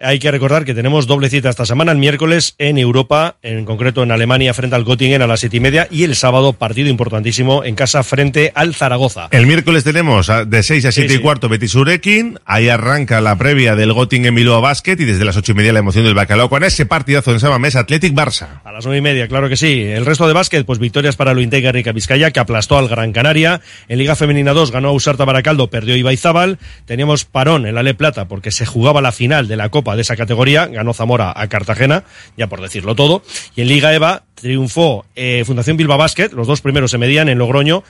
Hay 0.00 0.20
que 0.20 0.30
recordar 0.30 0.64
que 0.64 0.74
tenemos 0.74 1.08
doble 1.08 1.28
cita 1.28 1.50
esta 1.50 1.66
semana, 1.66 1.90
el 1.90 1.98
miércoles 1.98 2.54
en 2.58 2.78
Europa, 2.78 3.34
en 3.42 3.64
concreto 3.64 4.04
en 4.04 4.12
Alemania, 4.12 4.54
frente 4.54 4.76
al 4.76 4.84
Göttingen 4.84 5.22
a 5.22 5.26
las 5.26 5.40
siete 5.40 5.56
y 5.56 5.60
media, 5.60 5.88
y 5.90 6.04
el 6.04 6.14
sábado, 6.14 6.52
partido 6.52 6.88
importantísimo 6.88 7.64
en 7.64 7.74
casa 7.74 8.04
frente 8.04 8.52
al 8.54 8.76
Zaragoza. 8.76 9.26
El 9.32 9.48
miércoles 9.48 9.82
tenemos 9.82 10.30
a- 10.30 10.44
de 10.44 10.62
6 10.62 10.84
a 10.84 10.92
Sí, 10.92 11.00
7 11.00 11.14
y 11.14 11.16
sí. 11.16 11.22
cuarto 11.22 11.48
Betis 11.48 11.74
Urequin, 11.74 12.38
ahí 12.44 12.68
arranca 12.68 13.20
la 13.20 13.36
previa 13.36 13.74
del 13.74 13.92
Göttingen 13.92 14.36
Bilbao 14.36 14.60
Basket 14.60 14.92
y 15.00 15.04
desde 15.04 15.24
las 15.24 15.36
ocho 15.36 15.50
y 15.50 15.54
media 15.56 15.72
la 15.72 15.80
emoción 15.80 16.04
del 16.04 16.14
Bacalao 16.14 16.48
con 16.48 16.62
ese 16.62 16.86
partidazo 16.86 17.32
en 17.32 17.40
Samamés 17.40 17.74
Athletic 17.74 18.14
Barça. 18.14 18.60
A 18.64 18.70
las 18.70 18.84
nueve 18.84 18.98
y 18.98 19.02
media, 19.02 19.26
claro 19.26 19.48
que 19.48 19.56
sí. 19.56 19.82
El 19.82 20.06
resto 20.06 20.28
de 20.28 20.32
básquet, 20.32 20.64
pues 20.64 20.78
victorias 20.78 21.16
para 21.16 21.34
lo 21.34 21.40
Intega 21.40 21.72
Rica 21.72 21.90
Vizcaya, 21.90 22.30
que 22.30 22.38
aplastó 22.38 22.78
al 22.78 22.86
Gran 22.86 23.12
Canaria. 23.12 23.60
En 23.88 23.98
Liga 23.98 24.14
Femenina 24.14 24.52
2 24.52 24.70
ganó 24.70 24.90
a 24.90 24.92
Usarta 24.92 25.24
Baracaldo, 25.24 25.70
perdió 25.70 25.96
Ibaizábal. 25.96 26.58
Teníamos 26.86 27.24
parón 27.24 27.66
en 27.66 27.74
la 27.74 27.82
Le 27.82 27.94
Plata 27.94 28.28
porque 28.28 28.52
se 28.52 28.64
jugaba 28.64 29.00
la 29.00 29.10
final 29.10 29.48
de 29.48 29.56
la 29.56 29.70
Copa 29.70 29.87
de 29.96 30.02
esa 30.02 30.16
categoría. 30.16 30.66
Ganó 30.66 30.94
Zamora 30.94 31.32
a 31.34 31.48
Cartagena, 31.48 32.04
ya 32.36 32.46
por 32.46 32.60
decirlo 32.60 32.94
todo. 32.94 33.22
Y 33.56 33.62
en 33.62 33.68
Liga 33.68 33.92
EVA 33.94 34.24
triunfó 34.34 35.04
eh, 35.14 35.42
Fundación 35.46 35.76
Bilbao 35.76 35.98
Basket. 35.98 36.30
Los 36.32 36.46
dos 36.46 36.60
primeros 36.60 36.90
se 36.90 36.98
medían 36.98 37.28
en 37.28 37.38
Logroño. 37.38 37.82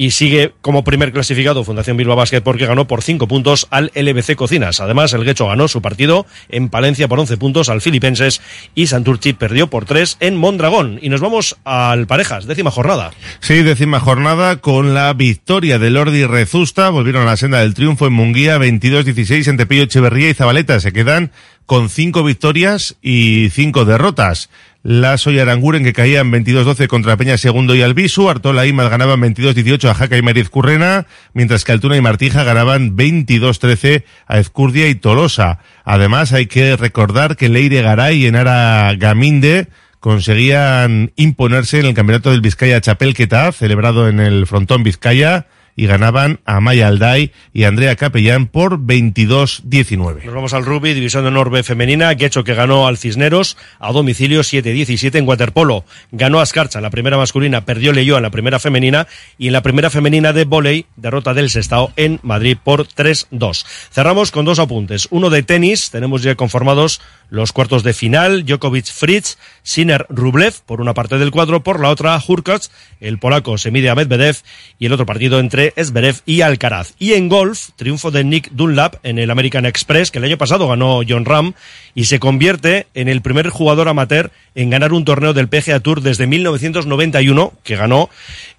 Y 0.00 0.12
sigue 0.12 0.54
como 0.62 0.82
primer 0.82 1.12
clasificado 1.12 1.62
Fundación 1.62 1.98
Bilbao 1.98 2.16
Basket 2.16 2.40
porque 2.40 2.64
ganó 2.64 2.86
por 2.86 3.02
5 3.02 3.28
puntos 3.28 3.66
al 3.68 3.92
LBC 3.94 4.34
Cocinas. 4.34 4.80
Además, 4.80 5.12
el 5.12 5.26
Guecho 5.26 5.46
ganó 5.46 5.68
su 5.68 5.82
partido 5.82 6.24
en 6.48 6.70
Palencia 6.70 7.06
por 7.06 7.20
11 7.20 7.36
puntos 7.36 7.68
al 7.68 7.82
Filipenses 7.82 8.40
y 8.74 8.86
Santurchi 8.86 9.34
perdió 9.34 9.66
por 9.66 9.84
3 9.84 10.16
en 10.20 10.36
Mondragón. 10.36 10.98
Y 11.02 11.10
nos 11.10 11.20
vamos 11.20 11.58
al 11.64 12.06
Parejas, 12.06 12.46
décima 12.46 12.70
jornada. 12.70 13.10
Sí, 13.40 13.56
décima 13.56 14.00
jornada 14.00 14.56
con 14.56 14.94
la 14.94 15.12
victoria 15.12 15.78
de 15.78 15.90
Lordi 15.90 16.24
Rezusta. 16.24 16.88
Volvieron 16.88 17.24
a 17.24 17.32
la 17.32 17.36
senda 17.36 17.58
del 17.58 17.74
triunfo 17.74 18.06
en 18.06 18.14
Munguía, 18.14 18.56
22-16 18.56 19.48
entre 19.48 19.66
Pillo 19.66 19.82
Echeverría 19.82 20.30
y 20.30 20.34
Zabaleta. 20.34 20.80
Se 20.80 20.94
quedan 20.94 21.30
con 21.66 21.90
cinco 21.90 22.24
victorias 22.24 22.96
y 23.02 23.50
cinco 23.50 23.84
derrotas. 23.84 24.48
Lasso 24.82 25.30
y 25.30 25.38
Aranguren 25.38 25.84
que 25.84 25.92
caían 25.92 26.32
22-12 26.32 26.86
contra 26.86 27.16
Peña 27.16 27.36
Segundo 27.36 27.74
y 27.74 27.82
Albisu. 27.82 28.30
Artola 28.30 28.64
y 28.64 28.70
Imaz 28.70 28.88
ganaban 28.88 29.20
22-18 29.20 29.90
a 29.90 29.94
Jaca 29.94 30.16
y 30.16 30.22
Mariz 30.22 30.48
Currena, 30.48 31.06
mientras 31.34 31.64
que 31.64 31.72
Altuna 31.72 31.96
y 31.96 32.00
Martija 32.00 32.44
ganaban 32.44 32.96
22-13 32.96 34.04
a 34.26 34.38
Ezcurdia 34.38 34.88
y 34.88 34.94
Tolosa. 34.94 35.58
Además, 35.84 36.32
hay 36.32 36.46
que 36.46 36.76
recordar 36.76 37.36
que 37.36 37.50
Leire 37.50 37.82
Garay 37.82 38.22
y 38.22 38.26
Enara 38.26 38.94
Gaminde 38.96 39.68
conseguían 40.00 41.12
imponerse 41.16 41.80
en 41.80 41.86
el 41.86 41.94
campeonato 41.94 42.30
del 42.30 42.40
Vizcaya 42.40 42.80
Chapelqueta, 42.80 43.52
celebrado 43.52 44.08
en 44.08 44.18
el 44.18 44.46
frontón 44.46 44.82
Vizcaya, 44.82 45.46
y 45.80 45.86
ganaban 45.86 46.40
a 46.44 46.60
Maya 46.60 46.88
Alday 46.88 47.32
y 47.54 47.64
Andrea 47.64 47.96
Capellán 47.96 48.48
por 48.48 48.78
22-19. 48.80 50.24
Nos 50.26 50.34
vamos 50.34 50.52
al 50.52 50.66
rugby, 50.66 50.92
división 50.92 51.22
de 51.22 51.28
honor 51.28 51.48
B 51.48 51.62
femenina, 51.62 52.12
Guecho 52.12 52.44
que 52.44 52.52
ganó 52.52 52.86
al 52.86 52.98
Cisneros 52.98 53.56
a 53.78 53.90
domicilio 53.90 54.42
7-17 54.42 55.14
en 55.14 55.26
waterpolo. 55.26 55.86
Ganó 56.12 56.40
a 56.40 56.42
Escarcha 56.42 56.80
en 56.80 56.82
la 56.82 56.90
primera 56.90 57.16
masculina, 57.16 57.64
perdió 57.64 57.94
Leyó 57.94 58.18
en 58.18 58.22
la 58.24 58.30
primera 58.30 58.58
femenina 58.58 59.06
y 59.38 59.46
en 59.46 59.54
la 59.54 59.62
primera 59.62 59.88
femenina 59.88 60.34
de 60.34 60.44
volei, 60.44 60.84
derrota 60.96 61.32
del 61.32 61.48
Sestao 61.48 61.94
en 61.96 62.20
Madrid 62.22 62.58
por 62.62 62.86
3-2. 62.86 63.64
Cerramos 63.90 64.32
con 64.32 64.44
dos 64.44 64.58
apuntes. 64.58 65.08
Uno 65.10 65.30
de 65.30 65.42
tenis, 65.42 65.90
tenemos 65.90 66.22
ya 66.22 66.34
conformados 66.34 67.00
los 67.30 67.52
cuartos 67.52 67.82
de 67.82 67.94
final, 67.94 68.44
Djokovic 68.44 68.86
Fritz, 68.86 69.38
Sinner 69.62 70.06
Rublev 70.08 70.54
por 70.66 70.80
una 70.80 70.94
parte 70.94 71.18
del 71.18 71.30
cuadro, 71.30 71.62
por 71.62 71.80
la 71.80 71.88
otra 71.88 72.20
Hurkacz, 72.26 72.70
el 73.00 73.18
polaco 73.18 73.56
se 73.56 73.70
mide 73.70 73.88
a 73.88 73.94
Medvedev 73.94 74.36
y 74.78 74.86
el 74.86 74.92
otro 74.92 75.06
partido 75.06 75.40
entre 75.40 75.72
Esberev 75.76 76.16
y 76.26 76.42
Alcaraz. 76.42 76.94
Y 76.98 77.14
en 77.14 77.28
golf, 77.28 77.70
triunfo 77.76 78.10
de 78.10 78.24
Nick 78.24 78.50
Dunlap 78.50 78.96
en 79.04 79.18
el 79.18 79.30
American 79.30 79.64
Express, 79.64 80.10
que 80.10 80.18
el 80.18 80.24
año 80.24 80.38
pasado 80.38 80.68
ganó 80.68 81.00
John 81.08 81.24
Ram 81.24 81.54
y 81.94 82.04
se 82.04 82.18
convierte 82.18 82.86
en 82.94 83.08
el 83.08 83.22
primer 83.22 83.48
jugador 83.48 83.88
amateur 83.88 84.30
en 84.54 84.70
ganar 84.70 84.92
un 84.92 85.04
torneo 85.04 85.32
del 85.32 85.48
PGA 85.48 85.80
Tour 85.80 86.02
desde 86.02 86.26
1991, 86.26 87.52
que 87.62 87.76
ganó 87.76 88.10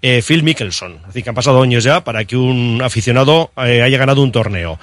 eh, 0.01 0.23
Phil 0.25 0.43
Mickelson. 0.43 0.99
Así 1.07 1.21
que 1.21 1.29
han 1.29 1.35
pasado 1.35 1.61
años 1.61 1.83
ya 1.83 2.03
para 2.03 2.25
que 2.25 2.37
un 2.37 2.81
aficionado 2.83 3.51
eh, 3.57 3.81
haya 3.81 3.97
ganado 3.97 4.21
un 4.21 4.31
torneo. 4.31 4.79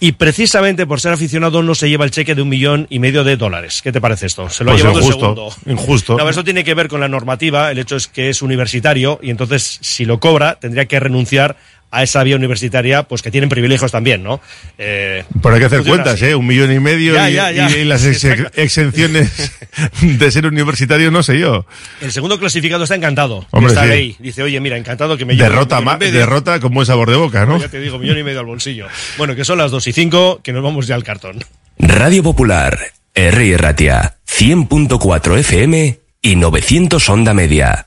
Y 0.00 0.12
precisamente 0.12 0.86
por 0.86 0.98
ser 1.00 1.12
aficionado 1.12 1.62
no 1.62 1.74
se 1.74 1.88
lleva 1.90 2.04
el 2.06 2.10
cheque 2.10 2.34
de 2.34 2.40
un 2.42 2.48
millón 2.48 2.86
y 2.88 2.98
medio 2.98 3.22
de 3.22 3.36
dólares. 3.36 3.80
¿Qué 3.82 3.92
te 3.92 4.00
parece 4.00 4.26
esto? 4.26 4.48
Se 4.48 4.64
lo 4.64 4.70
Pues 4.72 4.82
ha 4.82 4.86
llevado 4.88 5.00
injusto, 5.00 5.28
el 5.30 5.36
segundo. 5.36 5.56
injusto. 5.66 6.16
No, 6.16 6.28
eso 6.28 6.42
tiene 6.42 6.64
que 6.64 6.72
ver 6.74 6.88
con 6.88 7.00
la 7.00 7.08
normativa. 7.08 7.70
El 7.70 7.78
hecho 7.78 7.96
es 7.96 8.06
que 8.08 8.30
es 8.30 8.40
universitario 8.42 9.20
y 9.22 9.30
entonces 9.30 9.78
si 9.82 10.06
lo 10.06 10.18
cobra 10.18 10.58
tendría 10.58 10.86
que 10.86 10.98
renunciar 10.98 11.56
a 11.92 12.02
esa 12.04 12.22
vía 12.22 12.36
universitaria, 12.36 13.02
pues 13.02 13.20
que 13.22 13.30
tienen 13.30 13.48
privilegios 13.50 13.90
también, 13.90 14.22
¿no? 14.22 14.40
Eh, 14.78 15.24
Pero 15.42 15.54
hay 15.54 15.60
que 15.60 15.66
hacer 15.66 15.82
cuentas, 15.84 16.14
así. 16.14 16.26
¿eh? 16.26 16.34
Un 16.36 16.46
millón 16.46 16.72
y 16.72 16.78
medio 16.78 17.14
Ya, 17.14 17.28
y, 17.30 17.34
ya, 17.34 17.50
ya. 17.50 17.70
y 17.70 17.84
las 17.84 18.04
ex- 18.04 18.24
exenciones 18.56 19.52
de 20.00 20.30
ser 20.30 20.46
universitario, 20.46 21.10
no 21.10 21.22
sé 21.22 21.38
yo. 21.38 21.66
El 22.00 22.12
segundo 22.12 22.38
clasificado 22.38 22.84
está 22.84 22.94
encantado. 22.94 23.44
Hombre, 23.50 23.72
está 23.72 23.84
sí. 23.84 23.88
ley. 23.90 24.16
Dice, 24.20 24.42
oye, 24.42 24.60
mira, 24.60 24.76
encantado 24.76 25.16
que 25.18 25.24
me 25.24 25.34
lleve 25.34 25.48
Derrota, 25.48 25.78
un 25.80 25.84
ma- 25.86 25.94
millón 25.96 26.08
y 26.08 26.12
medio. 26.12 26.20
derrota 26.26 26.60
con 26.60 26.72
buen 26.72 26.86
sabor 26.86 27.10
de 27.10 27.16
boca, 27.16 27.44
¿no? 27.44 27.58
Ya 27.58 27.68
te 27.68 27.80
digo, 27.80 27.98
millón 27.98 28.18
y 28.18 28.22
medio 28.22 28.40
al 28.40 28.46
bolsillo. 28.46 28.86
Bueno, 29.18 29.34
que 29.34 29.44
son 29.44 29.58
las 29.58 29.70
dos 29.72 29.86
y 29.88 29.92
cinco, 29.92 30.40
que 30.44 30.52
nos 30.52 30.62
vamos 30.62 30.86
ya 30.86 30.94
al 30.94 31.02
cartón. 31.04 31.44
Radio 31.78 32.22
Popular, 32.22 32.78
R. 33.14 33.56
Ratia, 33.56 34.16
100.4 34.28 35.38
FM 35.38 35.98
y 36.22 36.36
900 36.36 37.08
Onda 37.08 37.34
Media. 37.34 37.86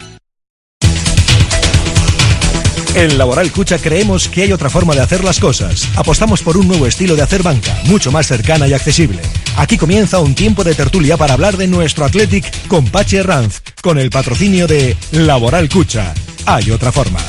En 2.93 3.17
Laboral 3.17 3.51
Cucha 3.51 3.77
creemos 3.77 4.27
que 4.27 4.43
hay 4.43 4.51
otra 4.51 4.69
forma 4.69 4.93
de 4.93 4.99
hacer 4.99 5.23
las 5.23 5.39
cosas. 5.39 5.87
Apostamos 5.95 6.41
por 6.41 6.57
un 6.57 6.67
nuevo 6.67 6.85
estilo 6.87 7.15
de 7.15 7.21
hacer 7.21 7.41
banca, 7.41 7.73
mucho 7.85 8.11
más 8.11 8.27
cercana 8.27 8.67
y 8.67 8.73
accesible. 8.73 9.21
Aquí 9.55 9.77
comienza 9.77 10.19
un 10.19 10.35
tiempo 10.35 10.63
de 10.65 10.75
tertulia 10.75 11.15
para 11.15 11.33
hablar 11.33 11.55
de 11.55 11.67
nuestro 11.67 12.03
Athletic 12.03 12.67
con 12.67 12.85
Pachi 12.85 13.17
Herranz, 13.17 13.61
con 13.81 13.97
el 13.97 14.09
patrocinio 14.09 14.67
de 14.67 14.97
Laboral 15.13 15.69
Cucha. 15.69 16.13
Hay 16.45 16.69
otra 16.69 16.91
forma. 16.91 17.19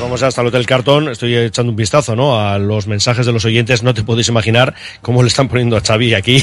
Vamos 0.00 0.22
hasta 0.24 0.40
el 0.40 0.48
Hotel 0.48 0.66
Cartón, 0.66 1.08
estoy 1.08 1.36
echando 1.36 1.70
un 1.70 1.76
vistazo 1.76 2.16
¿no? 2.16 2.40
a 2.40 2.58
los 2.58 2.88
mensajes 2.88 3.24
de 3.24 3.32
los 3.32 3.44
oyentes, 3.44 3.84
no 3.84 3.94
te 3.94 4.02
podéis 4.02 4.28
imaginar 4.28 4.74
cómo 5.00 5.22
le 5.22 5.28
están 5.28 5.48
poniendo 5.48 5.76
a 5.76 5.80
Xavi 5.80 6.14
aquí. 6.14 6.42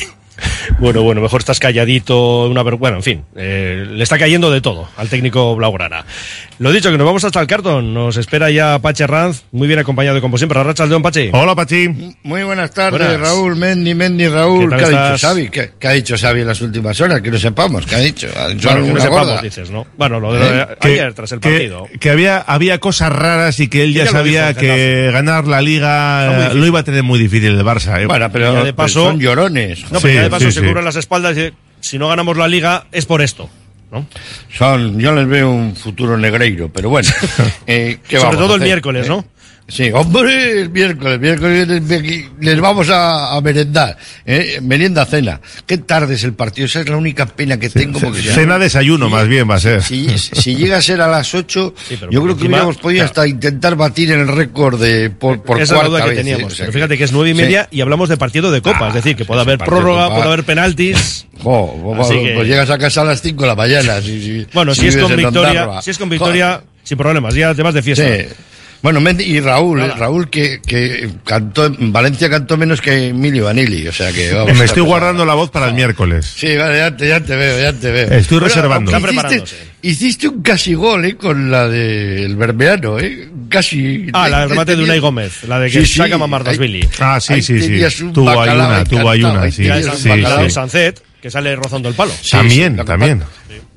Bueno, 0.79 1.01
bueno, 1.01 1.21
mejor 1.21 1.41
estás 1.41 1.59
calladito, 1.59 2.47
una 2.47 2.63
ver... 2.63 2.75
Bueno, 2.75 2.97
en 2.97 3.03
fin, 3.03 3.23
eh, 3.35 3.85
le 3.89 4.03
está 4.03 4.17
cayendo 4.17 4.51
de 4.51 4.61
todo 4.61 4.87
al 4.97 5.09
técnico 5.09 5.55
Blaugrana. 5.55 6.05
Lo 6.59 6.71
dicho, 6.71 6.91
que 6.91 6.97
nos 6.97 7.05
vamos 7.05 7.23
hasta 7.23 7.39
el 7.39 7.47
cartón. 7.47 7.93
Nos 7.93 8.17
espera 8.17 8.49
ya 8.49 8.79
Pache 8.79 9.05
Ranz, 9.07 9.43
muy 9.51 9.67
bien 9.67 9.79
acompañado 9.79 10.19
como 10.21 10.37
siempre. 10.37 10.61
Rachas 10.63 10.89
León, 10.89 11.01
Pache. 11.01 11.29
Hola, 11.33 11.55
Pachi. 11.55 12.15
Muy 12.23 12.43
buenas 12.43 12.71
tardes, 12.71 12.99
Buenas. 12.99 13.19
Raúl, 13.19 13.55
Mendy, 13.55 13.93
Mendy, 13.93 14.27
Raúl. 14.27 14.69
¿Qué 14.71 14.77
¿Qué, 14.77 14.83
ha 14.85 15.11
dicho? 15.11 15.27
Xavi? 15.27 15.49
¿Qué, 15.49 15.71
qué 15.79 15.87
ha 15.87 15.91
dicho 15.91 16.15
Xavi 16.17 16.41
en 16.41 16.47
las 16.47 16.61
últimas 16.61 16.99
horas? 16.99 17.21
Que 17.21 17.29
no 17.31 17.37
sepamos. 17.37 17.85
¿Qué 17.85 17.95
ha 17.95 17.99
dicho? 17.99 18.27
¿Ha 18.35 18.47
dicho 18.49 18.69
Bueno, 18.69 18.85
que 18.87 18.93
no 18.93 19.01
sepamos, 19.01 19.27
gorda? 19.27 19.41
dices, 19.41 19.69
¿no? 19.69 19.85
Bueno, 19.97 20.19
lo 20.19 20.33
de, 20.33 20.59
¿Eh? 20.61 20.65
ayer, 20.81 21.13
tras 21.13 21.31
el 21.31 21.39
que, 21.39 21.49
partido. 21.49 21.87
que 21.99 22.09
había, 22.09 22.37
había 22.39 22.79
cosas 22.79 23.11
raras 23.11 23.59
y 23.59 23.67
que 23.67 23.83
él 23.83 23.93
Que 23.93 23.99
ya 23.99 24.05
ya 24.05 24.11
sabía 24.11 24.47
dijo 24.49 24.59
que 24.61 25.09
ganar 25.13 25.45
la 25.47 25.61
liga 25.61 26.51
lo 26.53 26.65
iba 26.65 26.79
a 26.79 26.83
tener 26.83 27.03
muy 27.03 27.19
difícil 27.19 27.51
el 27.55 27.63
Barça. 27.63 28.01
¿eh? 28.01 28.07
Bueno, 28.07 28.31
pero, 28.31 28.45
Ya 28.53 28.59
de 28.59 28.63
pero 28.73 28.75
paso- 28.75 29.05
son 29.05 29.19
llorones. 29.19 29.83
No, 29.91 29.99
pero 29.99 30.07
Sí, 30.09 30.13
ya 30.15 30.23
de 30.23 30.29
paso 30.29 30.51
sí, 30.51 30.56
se 30.59 30.67
cubren 30.67 30.85
las 30.85 30.95
espaldas 30.95 31.37
y 31.37 31.53
si 31.79 31.97
no 31.97 32.07
ganamos 32.07 32.37
la 32.37 32.47
liga 32.47 32.85
es 32.91 33.05
por 33.05 33.21
esto. 33.21 33.49
¿no? 33.91 34.05
Son, 34.53 34.99
yo 34.99 35.13
les 35.13 35.27
veo 35.27 35.49
un 35.49 35.75
futuro 35.75 36.17
negreiro, 36.17 36.69
pero 36.73 36.89
bueno. 36.89 37.09
eh, 37.67 37.99
¿qué 38.07 38.17
Sobre 38.17 38.35
vamos 38.35 38.47
todo 38.47 38.55
el 38.55 38.61
miércoles, 38.61 39.05
¿Eh? 39.05 39.09
¿no? 39.09 39.25
Sí, 39.69 39.91
hombre, 39.93 40.61
el 40.61 40.69
miércoles, 40.69 41.15
el 41.15 41.19
miércoles 41.19 41.67
les- 41.67 42.25
les 42.39 42.59
vamos 42.61 42.89
a, 42.89 43.35
a 43.35 43.41
merendar, 43.41 43.97
¿eh? 44.25 44.59
merienda 44.61 45.05
cena. 45.05 45.41
Qué 45.65 45.77
tarde 45.79 46.15
es 46.15 46.23
el 46.23 46.31
partido, 46.33 46.67
esa 46.67 46.79
es 46.79 46.87
la 46.87 46.95
única 46.95 47.25
pena 47.25 47.59
que 47.59 47.69
tengo. 47.69 47.99
porque 47.99 48.21
Cena 48.21 48.57
desayuno, 48.59 49.09
más 49.09 49.27
bien 49.27 49.49
va 49.49 49.55
a 49.55 49.59
ser. 49.59 49.83
Si, 49.83 50.07
si 50.17 50.55
llega 50.55 50.77
a 50.77 50.81
ser 50.81 51.01
a 51.01 51.07
las 51.09 51.35
8, 51.35 51.73
pero 51.89 52.09
yo 52.09 52.21
creo 52.23 52.27
que 52.27 52.31
encima, 52.43 52.47
hubiéramos 52.47 52.77
podido 52.77 52.99
claro. 52.99 53.09
hasta 53.09 53.27
intentar 53.27 53.75
batir 53.75 54.11
el 54.11 54.29
récord 54.29 54.79
de 54.81 55.09
por, 55.09 55.41
por 55.43 55.57
Esa 55.61 55.63
es 55.63 55.69
la 55.71 55.75
cuarta 55.75 55.89
duda 55.89 56.03
que 56.03 56.09
vez, 56.11 56.17
¿eh? 56.19 56.21
teníamos. 56.23 56.53
O 56.53 56.55
sea 56.55 56.65
Pero 56.67 56.73
fíjate 56.73 56.97
que 56.97 57.03
es 57.03 57.11
nueve 57.11 57.29
y 57.31 57.33
sí. 57.35 57.41
media 57.41 57.67
y 57.69 57.81
hablamos 57.81 58.07
de 58.07 58.15
partido 58.15 58.51
de 58.51 58.61
copa. 58.61 58.79
Ah, 58.85 58.87
es 58.87 58.93
decir, 58.93 59.17
que 59.17 59.25
puede 59.25 59.41
haber 59.41 59.57
prórroga, 59.57 60.07
puede 60.09 60.23
haber 60.23 60.45
penaltis. 60.45 61.25
Jo, 61.43 61.77
pues, 61.83 62.07
Así 62.09 62.23
que- 62.23 62.31
pues 62.35 62.47
llegas 62.47 62.69
a 62.69 62.77
casa 62.77 63.01
a 63.01 63.03
las 63.03 63.21
5 63.21 63.41
de 63.43 63.47
la 63.49 63.55
mañana. 63.55 64.01
Si, 64.01 64.21
si- 64.21 64.47
Bueno, 64.53 64.73
si, 64.73 64.87
es 64.87 64.95
con 64.95 65.13
victoria, 65.13 65.81
si 65.81 65.91
es 65.91 65.97
con 65.97 66.07
victoria, 66.07 66.61
sin 66.83 66.97
problemas, 66.97 67.35
ya 67.35 67.53
te 67.53 67.61
vas 67.63 67.73
de 67.73 67.83
fiesta. 67.83 68.05
Sí. 68.87 68.93
Bueno, 68.93 69.01
Mendy 69.01 69.25
y 69.25 69.41
Raúl, 69.41 69.81
eh, 69.81 69.91
Raúl 69.97 70.29
que, 70.29 70.61
que 70.65 71.09
cantó, 71.25 71.65
en 71.65 71.91
Valencia 71.91 72.29
cantó 72.29 72.55
menos 72.55 72.79
que 72.79 73.09
Emilio 73.09 73.43
Vanilli, 73.43 73.85
o 73.85 73.91
sea 73.91 74.13
que 74.13 74.31
vamos. 74.33 74.57
Me 74.57 74.63
estoy 74.63 74.83
guardando 74.83 75.25
la 75.25 75.33
voz 75.33 75.49
para 75.49 75.67
el 75.67 75.73
miércoles. 75.73 76.25
Sí, 76.33 76.55
vale, 76.55 76.77
ya 76.77 76.95
te, 76.95 77.09
ya 77.09 77.19
te 77.19 77.35
veo, 77.35 77.59
ya 77.59 77.73
te 77.73 77.91
veo. 77.91 78.09
Estoy 78.11 78.39
reservando. 78.39 78.95
Está 78.95 79.11
hiciste, 79.33 79.55
hiciste 79.81 80.27
un 80.29 80.41
casi 80.41 80.73
gol, 80.73 81.03
eh, 81.03 81.17
con 81.17 81.51
la 81.51 81.67
del 81.67 82.37
Bermeano, 82.37 82.97
eh, 82.97 83.27
casi. 83.49 84.07
Ah, 84.13 84.29
la 84.29 84.39
del 84.39 84.51
remate 84.51 84.77
de 84.77 84.83
Unai 84.83 84.99
Gómez, 84.99 85.43
la 85.43 85.59
de 85.59 85.69
que 85.69 85.81
Sí, 85.81 85.85
sí, 85.85 85.97
saca 85.97 86.17
Mamardasvili. 86.17 86.87
Ah, 87.01 87.19
sí, 87.19 87.41
sí, 87.41 87.59
sí. 87.61 88.05
Tuvo 88.13 88.33
bacalao 88.33 88.69
una, 88.69 88.85
tuvo 88.85 89.13
encantado, 89.13 89.41
una, 89.41 89.51
sí. 89.51 89.63
de- 89.63 90.17
la 90.21 90.37
de 90.37 90.49
Sancet, 90.49 91.03
que 91.21 91.29
sale 91.29 91.53
rozando 91.57 91.89
el 91.89 91.95
palo. 91.95 92.13
Sí, 92.21 92.31
También, 92.31 92.77
sí, 92.79 92.85
también. 92.85 93.21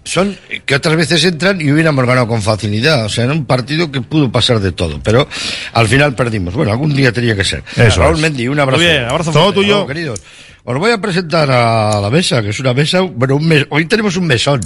Son 0.03 0.37
que 0.65 0.75
otras 0.75 0.97
veces 0.97 1.23
entran 1.25 1.61
y 1.61 1.71
hubiéramos 1.71 2.05
ganado 2.07 2.27
con 2.27 2.41
facilidad. 2.41 3.05
O 3.05 3.09
sea, 3.09 3.25
era 3.25 3.33
un 3.35 3.45
partido 3.45 3.93
que 3.93 4.01
pudo 4.01 4.33
pasar 4.33 4.59
de 4.61 4.73
todo. 4.73 4.99
Pero 5.03 5.29
al 5.73 5.89
final 5.89 6.15
perdimos. 6.15 6.55
Bueno, 6.55 6.73
algún 6.73 6.95
día 6.95 7.13
tenía 7.13 7.37
que 7.37 7.45
ser. 7.45 7.63
Eso 7.77 8.01
Raúl. 8.01 8.19
Mendy, 8.19 8.49
un 8.49 8.59
abrazo. 8.59 8.81
Muy 8.83 8.91
bien, 8.91 9.05
abrazo 9.05 9.31
Todo 9.31 9.53
fuerte. 9.53 9.61
tuyo. 9.61 9.87
Queridos. 9.87 10.21
Os 10.63 10.77
voy 10.77 10.91
a 10.91 11.01
presentar 11.01 11.51
a 11.51 11.99
la 12.01 12.11
mesa, 12.11 12.43
que 12.43 12.51
es 12.51 12.61
una 12.61 12.75
mesa, 12.75 13.01
bueno, 13.01 13.37
un 13.37 13.49
mes- 13.49 13.67
hoy 13.71 13.87
tenemos 13.87 14.17
un 14.17 14.27
mesón, 14.27 14.61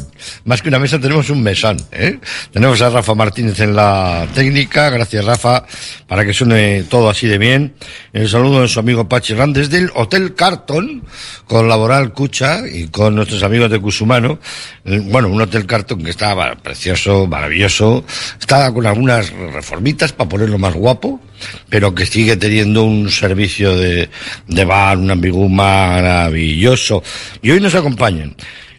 más 0.45 0.61
que 0.61 0.69
una 0.69 0.81
mesa 0.81 0.99
tenemos 0.99 1.31
un 1.31 1.41
mesón, 1.41 1.77
¿eh? 1.93 2.19
Tenemos 2.53 2.83
a 2.83 2.91
Rafa 2.91 3.15
Martínez 3.15 3.61
en 3.61 3.77
la 3.77 4.27
técnica, 4.35 4.91
gracias 4.91 5.25
Rafa, 5.25 5.65
para 6.09 6.25
que 6.25 6.35
suene 6.35 6.83
todo 6.83 7.09
así 7.09 7.29
de 7.29 7.39
bien. 7.39 7.75
El 8.13 8.29
saludo 8.29 8.63
de 8.63 8.69
su 8.69 8.81
amigo 8.81 9.09
Pachi 9.09 9.35
Ram 9.35 9.53
desde 9.53 9.79
el 9.79 9.91
Hotel 9.95 10.35
Carton, 10.35 11.05
con 11.47 11.69
Laboral 11.69 12.13
Cucha 12.13 12.67
y 12.67 12.89
con 12.89 13.15
nuestros 13.15 13.45
amigos 13.45 13.71
de 13.71 13.81
Cusumano. 13.81 14.41
Bueno, 14.85 15.29
un 15.29 15.41
Hotel 15.41 15.65
Carton 15.65 16.03
que 16.03 16.11
está 16.11 16.57
precioso, 16.57 17.29
maravilloso, 17.29 18.05
está 18.41 18.73
con 18.73 18.85
algunas 18.87 19.31
reformitas 19.31 20.13
para 20.13 20.29
ponerlo 20.29 20.59
más 20.59 20.75
guapo, 20.75 21.21
pero 21.69 21.95
que 21.95 22.07
sigue 22.07 22.37
teniendo 22.37 22.85
un 22.85 23.11
servicio 23.11 23.77
de, 23.77 24.09
de 24.49 24.65
bar, 24.65 24.99
un 24.99 25.11
ambigú 25.11 25.49
maravilloso. 25.49 27.03
Y 27.43 27.51
hoy 27.51 27.61
nos 27.61 27.75
acompañan 27.75 28.37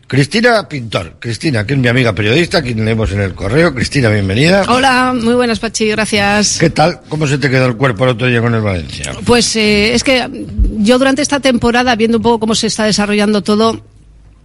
Cristina 0.07 0.67
Pintor. 0.69 1.15
Cristina, 1.19 1.65
que 1.65 1.73
es 1.73 1.79
mi 1.79 1.87
amiga 1.87 2.13
periodista, 2.13 2.61
quien 2.61 2.85
leemos 2.85 3.11
en 3.11 3.21
el 3.21 3.33
correo. 3.33 3.73
Cristina, 3.73 4.09
bienvenida. 4.09 4.63
Hola, 4.67 5.15
muy 5.19 5.33
buenas, 5.33 5.59
Pachi, 5.59 5.87
gracias. 5.87 6.57
¿Qué 6.59 6.69
tal? 6.69 7.01
¿Cómo 7.09 7.25
se 7.25 7.39
te 7.39 7.49
quedó 7.49 7.65
el 7.65 7.75
cuerpo 7.75 8.03
el 8.03 8.11
otro 8.11 8.27
día 8.27 8.39
con 8.39 8.53
el 8.53 8.61
Valencia? 8.61 9.13
Pues 9.25 9.55
eh, 9.55 9.95
es 9.95 10.03
que 10.03 10.45
yo 10.77 10.99
durante 10.99 11.23
esta 11.23 11.39
temporada, 11.39 11.95
viendo 11.95 12.17
un 12.17 12.23
poco 12.23 12.39
cómo 12.39 12.53
se 12.53 12.67
está 12.67 12.83
desarrollando 12.85 13.41
todo, 13.41 13.81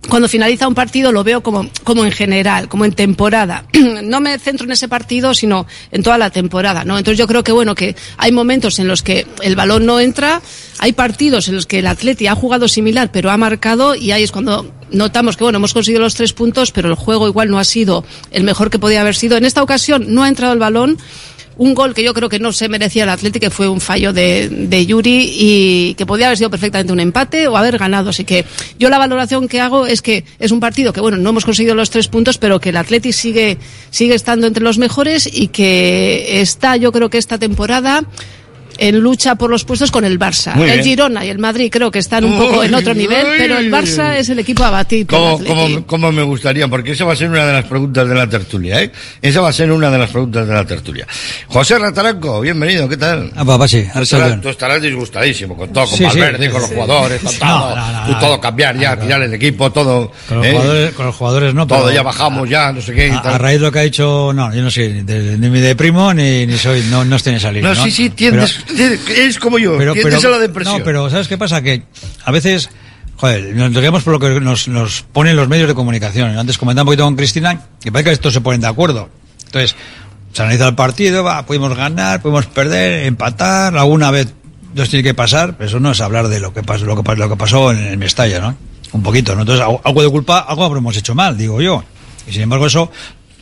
cuando 0.09 0.29
finaliza 0.29 0.67
un 0.67 0.75
partido 0.75 1.13
lo 1.13 1.23
veo 1.23 1.43
como, 1.43 1.69
como 1.85 2.05
en 2.05 2.13
general, 2.13 2.69
como 2.69 2.85
en 2.85 2.93
temporada. 2.93 3.65
No 4.03 4.21
me 4.21 4.39
centro 4.39 4.65
en 4.67 4.73
ese 4.73 4.89
partido, 4.89 5.35
sino 5.35 5.67
en 5.93 6.03
toda 6.03 6.19
la 6.19 6.31
temporada, 6.31 6.85
¿no? 6.85 6.99
Entonces 6.99 7.19
yo 7.19 7.27
creo 7.27 7.45
que, 7.45 7.53
bueno, 7.53 7.75
que 7.75 7.95
hay 8.17 8.33
momentos 8.33 8.79
en 8.79 8.89
los 8.89 9.03
que 9.03 9.27
el 9.43 9.57
balón 9.57 9.87
no 9.87 10.01
entra, 10.01 10.43
hay 10.79 10.93
partidos 10.93 11.49
en 11.49 11.55
los 11.55 11.67
que 11.67 11.79
el 11.79 11.87
Atleti 11.87 12.27
ha 12.27 12.35
jugado 12.35 12.67
similar, 12.67 13.11
pero 13.13 13.31
ha 13.31 13.37
marcado, 13.37 13.95
y 13.95 14.11
ahí 14.13 14.23
es 14.23 14.33
cuando 14.33 14.73
notamos 14.91 15.37
que, 15.37 15.45
bueno, 15.45 15.59
hemos 15.59 15.75
conseguido 15.75 16.03
los 16.03 16.15
tres 16.15 16.33
puntos, 16.33 16.73
pero 16.73 16.89
el 16.89 16.95
juego 16.95 17.29
igual 17.29 17.51
no 17.51 17.59
ha 17.59 17.65
sido 17.65 18.05
el 18.31 18.45
mejor 18.45 18.71
que 18.71 18.79
podía 18.79 19.01
haber 19.01 19.15
sido. 19.15 19.37
En 19.37 19.45
esta 19.45 19.63
ocasión 19.63 20.07
no 20.09 20.25
ha 20.25 20.29
entrado 20.29 20.53
el 20.53 20.59
balón, 20.59 20.99
un 21.61 21.75
gol 21.75 21.93
que 21.93 22.03
yo 22.03 22.15
creo 22.15 22.31
que 22.31 22.39
no 22.39 22.55
se 22.55 22.71
merecía 22.71 23.03
el 23.03 23.11
Atlético, 23.11 23.45
que 23.45 23.51
fue 23.51 23.69
un 23.69 23.83
fallo 23.83 24.15
de, 24.15 24.49
de 24.49 24.87
Yuri 24.87 25.31
y 25.37 25.95
que 25.95 26.07
podía 26.07 26.25
haber 26.25 26.39
sido 26.39 26.49
perfectamente 26.49 26.91
un 26.91 27.01
empate 27.01 27.49
o 27.49 27.57
haber 27.59 27.77
ganado. 27.77 28.09
Así 28.09 28.25
que 28.25 28.47
yo 28.79 28.89
la 28.89 28.97
valoración 28.97 29.47
que 29.47 29.61
hago 29.61 29.87
es 29.87 30.01
que 30.01 30.25
es 30.39 30.53
un 30.53 30.61
partido 30.61 30.95
que, 30.95 31.03
bueno, 31.03 31.19
no 31.19 31.29
hemos 31.29 31.45
conseguido 31.45 31.75
los 31.75 31.91
tres 31.91 32.09
puntos, 32.09 32.39
pero 32.39 32.61
que 32.61 32.71
el 32.71 32.79
Atlético 32.79 33.13
sigue, 33.13 33.59
sigue 33.91 34.15
estando 34.15 34.47
entre 34.47 34.65
los 34.65 34.79
mejores 34.79 35.29
y 35.31 35.49
que 35.49 36.41
está, 36.41 36.79
yo 36.79 36.93
creo 36.93 37.11
que 37.11 37.19
esta 37.19 37.37
temporada 37.37 38.07
en 38.81 38.99
lucha 38.99 39.35
por 39.35 39.51
los 39.51 39.65
puestos 39.65 39.91
con 39.91 40.05
el 40.05 40.19
Barça. 40.19 40.55
Muy 40.55 40.67
el 40.69 40.73
bien. 40.79 40.85
Girona 40.85 41.25
y 41.25 41.29
el 41.29 41.39
Madrid 41.39 41.69
creo 41.71 41.91
que 41.91 41.99
están 41.99 42.25
un 42.25 42.37
poco 42.39 42.65
en 42.65 42.75
otro 42.75 42.95
nivel, 42.95 43.25
uy, 43.27 43.35
pero 43.39 43.59
el 43.59 43.71
Barça 43.71 44.13
uy. 44.15 44.19
es 44.21 44.29
el 44.31 44.39
equipo 44.39 44.65
a 44.65 44.81
el 44.91 45.07
¿Cómo, 45.07 45.39
cómo- 45.45 45.87
cómo 45.87 46.13
me 46.13 46.23
gustaría? 46.23 46.67
Porque 46.67 46.93
esa 46.93 47.05
va 47.05 47.13
a 47.13 47.17
ser 47.17 47.29
una 47.29 47.45
de 47.47 47.53
las 47.53 47.65
preguntas 47.67 48.09
de 48.09 48.15
la 48.15 48.27
tertulia, 48.27 48.83
¿eh? 48.83 48.91
Esa 49.21 49.41
va 49.43 49.51
a 49.51 49.53
ser 49.53 49.71
una 49.71 49.91
de 49.91 49.99
las 49.99 50.11
preguntas 50.11 50.49
de 50.49 50.55
la 50.55 50.65
tertulia. 50.65 51.07
José 51.49 51.79
Rataranco, 51.79 52.41
bienvenido, 52.41 52.89
¿qué 52.89 52.97
tal? 52.97 53.31
Ah, 53.37 53.45
papá, 53.45 53.69
sí, 53.69 53.85
Tú 53.93 54.01
estarás, 54.01 54.41
tú 54.41 54.49
estarás 54.49 54.81
disgustadísimo 54.81 55.57
con 55.57 55.71
todo, 55.73 55.85
con 55.87 55.99
Sí, 55.99 56.05
Valverde, 56.05 56.47
sí, 56.47 56.51
con 56.53 56.63
sí, 56.63 56.67
los 56.69 56.75
jugadores, 56.75 57.21
con 57.23 57.35
todo. 57.35 57.77
no, 57.77 57.93
no, 57.93 58.07
Tú 58.07 58.13
no. 58.13 58.19
todo 58.19 58.41
cambiar 58.41 58.79
ya, 58.79 58.99
tirar 58.99 59.21
el 59.23 59.35
equipo, 59.35 59.71
todo. 59.71 60.11
Con 60.29 60.39
los, 60.39 60.47
¿eh? 60.47 60.53
jugadores, 60.53 60.95
con 60.95 61.07
los 61.07 61.15
jugadores 61.17 61.55
no, 61.55 61.67
Todo, 61.67 61.81
pero 61.85 61.95
ya 61.95 62.03
bajamos, 62.03 62.49
ya, 62.49 62.73
no 62.73 62.81
sé 62.81 62.95
qué. 62.95 63.09
y 63.09 63.11
a, 63.11 63.21
tal. 63.23 63.35
a 63.35 63.39
raíz 63.39 63.59
de 63.61 63.67
lo 63.67 63.73
que 63.73 63.79
ha 63.79 63.83
dicho, 63.83 64.33
no, 64.33 64.55
yo 64.55 64.63
no 64.63 64.71
soy 64.71 64.89
ni 64.89 65.03
de, 65.03 65.37
ni 65.39 65.61
de 65.61 65.77
primo 65.77 66.15
ni, 66.15 66.47
ni 66.47 66.57
soy, 66.57 66.83
no, 66.91 67.05
no 67.05 67.17
estoy 67.17 67.33
en 67.33 67.37
esa 67.37 67.53
línea. 67.53 67.75
No, 67.75 67.83
sí, 67.85 67.91
sí, 67.91 68.09
tiendes- 68.11 68.65
es 69.17 69.39
como 69.39 69.59
yo, 69.59 69.77
tiendes 69.93 70.25
a 70.25 70.29
la 70.31 70.39
depresión. 70.39 70.79
No, 70.79 70.85
pero 70.85 71.11
¿sabes 71.11 71.29
qué 71.29 71.39
pasa? 71.39 71.63
Que 71.63 71.83
a 72.25 72.31
veces, 72.31 72.71
joder, 73.17 73.55
nos 73.55 73.71
guiamos 73.73 74.03
por 74.03 74.13
lo 74.15 74.19
que 74.21 74.41
nos, 74.41 74.69
nos 74.69 75.03
ponen 75.03 75.37
los 75.37 75.49
medios 75.49 75.69
de 75.69 75.75
comunicación. 75.75 76.37
Antes 76.39 76.59
comentaba 76.59 76.83
un 76.85 76.87
poquito 76.87 77.05
con 77.05 77.17
Cristina, 77.17 77.61
que 77.81 77.91
parece 77.93 78.11
que 78.11 78.15
estos 78.15 78.33
se 78.33 78.41
ponen 78.41 78.61
de 78.61 78.67
acuerdo. 78.69 79.09
Entonces, 79.47 79.75
se 80.33 80.43
analiza 80.43 80.69
el 80.69 80.75
partido, 80.75 81.25
va, 81.25 81.45
pudimos 81.45 81.75
ganar, 81.77 82.23
podemos 82.23 82.47
perder, 82.47 83.07
empatar, 83.07 83.77
alguna 83.77 84.11
vez 84.11 84.29
nos 84.75 84.89
tiene 84.89 85.03
que 85.03 85.15
pasar, 85.15 85.57
pero 85.57 85.69
eso 85.69 85.81
no 85.81 85.91
es 85.91 86.01
hablar 86.01 86.29
de 86.29 86.39
lo 86.39 86.55
que 86.55 86.63
pasó, 86.63 86.85
lo 86.87 86.95
que, 86.95 87.03
pas- 87.03 87.17
lo 87.17 87.29
que 87.29 87.37
pasó 87.37 87.73
en 87.73 87.79
el 87.79 87.97
Mestalla, 87.99 88.39
¿no? 88.41 88.57
Un 88.93 89.03
poquito, 89.03 89.35
¿no? 89.35 89.41
Entonces, 89.43 89.63
algo 89.65 89.81
algo 89.85 90.03
de 90.03 90.09
culpa, 90.09 90.39
algo 90.41 90.65
habremos 90.65 90.97
hecho 90.97 91.15
mal, 91.15 91.37
digo 91.37 91.61
yo. 91.61 91.83
Y 92.29 92.33
sin 92.33 92.43
embargo, 92.43 92.67
eso, 92.67 92.91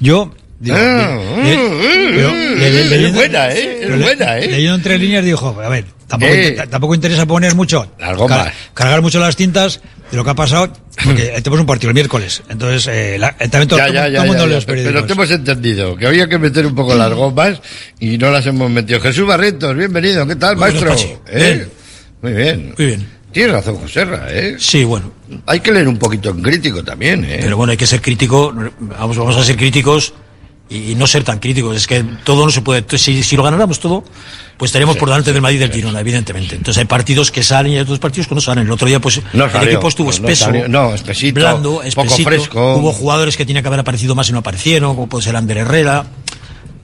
yo, 0.00 0.32
digo, 0.60 0.76
Ah, 0.78 1.18
le- 1.42 1.56
le- 1.56 2.14
pero 2.14 2.32
le- 2.32 2.56
le- 2.56 2.80
es 2.80 2.90
leyendo- 2.90 3.18
buena, 3.18 3.48
¿eh? 3.52 3.78
Es 3.82 4.00
buena, 4.02 4.38
¿eh? 4.38 4.46
Leyendo 4.50 4.74
entre 4.76 4.98
líneas 4.98 5.24
dijo, 5.24 5.60
a 5.60 5.68
ver, 5.68 5.84
tampoco, 6.06 6.32
Eh. 6.32 6.50
t- 6.52 6.66
tampoco 6.66 6.94
interesa 6.94 7.26
poner 7.26 7.54
mucho, 7.54 7.90
Las 7.98 8.16
gomas. 8.16 8.44
car- 8.44 8.54
cargar 8.74 9.02
mucho 9.02 9.20
las 9.20 9.36
tintas 9.36 9.80
de 10.10 10.16
lo 10.16 10.24
que 10.24 10.30
ha 10.30 10.34
pasado, 10.34 10.72
porque 11.04 11.22
tenemos 11.42 11.60
un 11.60 11.66
partido 11.66 11.90
el 11.90 11.94
miércoles. 11.94 12.42
Entonces, 12.48 12.86
eh, 12.92 13.18
la- 13.18 13.36
eh, 13.38 13.48
también 13.48 13.68
todo, 13.68 13.78
Ya, 13.78 13.88
ya, 13.88 14.02
todo 14.04 14.12
ya, 14.12 14.24
mundo 14.24 14.58
pero 14.66 15.04
te 15.04 15.12
hemos 15.12 15.30
entendido 15.30 15.96
que 15.96 16.06
había 16.06 16.28
que 16.28 16.38
meter 16.38 16.66
un 16.66 16.74
poco 16.74 16.94
las 16.94 17.12
gomas 17.12 17.60
y 18.00 18.18
no 18.18 18.30
las 18.30 18.46
hemos 18.46 18.70
metido. 18.70 19.00
Jesús 19.00 19.26
Barretos, 19.26 19.76
bienvenido, 19.76 20.26
¿qué 20.26 20.36
tal, 20.36 20.56
maestro? 20.56 20.94
¿Eh? 21.28 21.36
Bien. 21.36 21.68
Muy 22.20 22.32
bien. 22.32 22.74
Muy 22.76 22.86
bien. 22.86 23.18
Tienes 23.30 23.52
razón, 23.52 23.76
Joserra, 23.76 24.26
¿eh? 24.30 24.56
Sí, 24.58 24.82
bueno. 24.84 25.12
Hay 25.46 25.60
que 25.60 25.70
leer 25.70 25.86
un 25.86 25.98
poquito 25.98 26.30
en 26.30 26.42
crítico 26.42 26.82
también, 26.82 27.24
¿eh? 27.26 27.38
Pero 27.42 27.58
bueno, 27.58 27.70
hay 27.72 27.76
que 27.76 27.86
ser 27.86 28.00
crítico, 28.00 28.52
vamos, 28.80 29.16
vamos 29.18 29.36
a 29.36 29.44
ser 29.44 29.56
críticos 29.56 30.14
y 30.70 30.94
no 30.94 31.06
ser 31.06 31.24
tan 31.24 31.38
críticos. 31.38 31.76
Es 31.76 31.86
que 31.86 32.04
todo 32.24 32.44
no 32.44 32.50
se 32.50 32.60
puede. 32.62 32.84
Si, 32.98 33.22
si 33.22 33.36
lo 33.36 33.42
ganáramos 33.42 33.80
todo, 33.80 34.04
pues 34.56 34.70
estaríamos 34.70 34.96
por 34.96 35.08
delante 35.08 35.32
del 35.32 35.40
Madrid 35.40 35.56
y 35.56 35.60
del 35.60 35.72
Girona, 35.72 36.00
evidentemente. 36.00 36.56
Entonces 36.56 36.78
hay 36.78 36.86
partidos 36.86 37.30
que 37.30 37.42
salen 37.42 37.72
y 37.72 37.74
hay 37.76 37.82
otros 37.82 37.98
partidos 37.98 38.26
que 38.26 38.34
no 38.34 38.40
salen. 38.40 38.64
El 38.66 38.72
otro 38.72 38.86
día, 38.88 39.00
pues, 39.00 39.20
No 39.32 39.46
el 39.46 39.50
salió, 39.50 39.70
equipo 39.70 39.88
estuvo 39.88 40.10
no, 40.10 40.18
no 40.18 40.28
espeso, 40.28 40.52
no, 40.68 40.94
espesito, 40.94 41.34
blando, 41.40 41.70
poco 41.70 41.82
espesito. 41.84 42.28
fresco. 42.28 42.76
Hubo 42.76 42.92
jugadores 42.92 43.36
que 43.36 43.46
tenían 43.46 43.62
que 43.62 43.68
haber 43.68 43.80
aparecido 43.80 44.14
más 44.14 44.28
y 44.28 44.32
no 44.32 44.38
aparecieron, 44.38 44.94
como 44.94 45.08
puede 45.08 45.24
ser 45.24 45.36
Ander 45.36 45.58
Herrera 45.58 46.04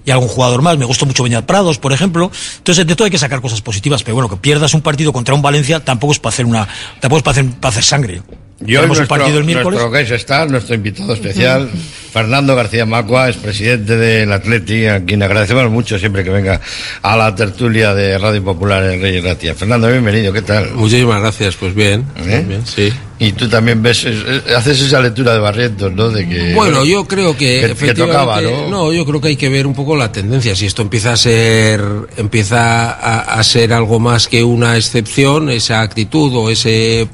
y 0.05 0.11
algún 0.11 0.29
jugador 0.29 0.63
más. 0.63 0.79
Me 0.79 0.85
gustó 0.85 1.07
mucho 1.07 1.23
Beñat 1.23 1.47
Prados, 1.47 1.79
por 1.79 1.93
ejemplo. 1.93 2.31
Entonces, 2.59 2.87
de 2.87 2.95
todo 2.95 3.07
hay 3.07 3.11
que 3.11 3.19
sacar 3.19 3.41
cosas 3.41 3.61
positivas. 3.61 4.03
Pero 4.03 4.15
bueno, 4.15 4.29
que 4.29 4.37
pierdas 4.37 4.75
un 4.75 4.83
partido 4.83 5.13
contra 5.13 5.35
un 5.35 5.43
Valencia 5.43 5.81
tampoco 5.81 6.13
es 6.13 6.19
para 6.19 6.33
hacer 6.35 6.47
una, 6.47 6.69
tampoco 7.01 7.19
es 7.19 7.23
para 7.23 7.33
hacer, 7.41 7.51
para 7.61 7.71
hacer 7.71 7.85
sangre. 7.85 8.23
Y 8.61 8.77
hoy 8.77 8.83
Tenemos 8.83 8.83
un 8.83 8.89
nuestro, 9.01 9.17
partido 9.19 9.39
el 9.39 9.45
miércoles. 9.45 9.81
nuestro 9.81 9.91
guest 9.91 10.13
está, 10.13 10.47
nuestro 10.47 10.75
invitado 10.77 11.13
especial, 11.13 11.69
Fernando 12.13 12.55
García 12.55 12.87
Macua, 12.87 13.29
es 13.29 13.37
presidente 13.37 13.97
del 13.97 14.33
Atleti, 14.33 14.87
a 14.87 15.05
quien 15.05 15.23
agradecemos 15.23 15.69
mucho 15.71 15.99
siempre 15.99 16.23
que 16.23 16.31
venga 16.31 16.61
a 17.03 17.17
la 17.17 17.35
tertulia 17.35 17.95
de 17.95 18.17
Radio 18.17 18.45
Popular 18.45 18.85
en 18.85 19.03
Reyes 19.03 19.25
Ratia. 19.25 19.55
Fernando, 19.55 19.89
bienvenido, 19.89 20.33
¿qué 20.33 20.43
tal? 20.43 20.71
Muchísimas 20.73 21.21
gracias, 21.21 21.57
pues 21.57 21.75
bien, 21.75 22.07
¿Eh? 22.17 22.45
bien, 22.47 22.65
sí. 22.65 22.93
Y 23.27 23.33
tú 23.33 23.49
también 23.49 23.83
ves, 23.83 24.05
es- 24.05 24.25
es- 24.47 24.55
haces 24.55 24.81
esa 24.81 25.01
lectura 25.01 25.33
de 25.33 25.39
Barrientos, 25.39 25.93
¿no? 25.93 26.11
De 26.11 26.29
que, 26.29 26.55
Bueno, 26.55 26.85
yo 26.85 27.07
creo 27.07 27.37
que, 27.37 27.75
que, 27.79 27.95
tocaba, 27.95 28.41
¿no? 28.41 28.93
yo 28.93 29.05
creo 29.07 29.21
que 29.21 29.29
hay 29.29 29.37
que 29.37 29.49
ver 29.49 29.67
un 29.67 29.75
poco 29.75 29.97
la 29.97 30.13
tendencia. 30.13 30.55
Si 30.55 30.67
esto 30.67 30.83
empieza 30.83 31.13
a 31.13 31.17
ser, 31.17 31.83
empieza 32.17 32.91
a, 32.91 33.39
a 33.39 33.45
ser 33.45 33.73
algo 33.73 33.99
más 33.99 34.29
que 34.29 34.45
una 34.45 34.77
excepción, 34.77 35.51
esa 35.51 35.81
actitud 35.81 36.33
o 36.35 36.51
ese, 36.51 37.09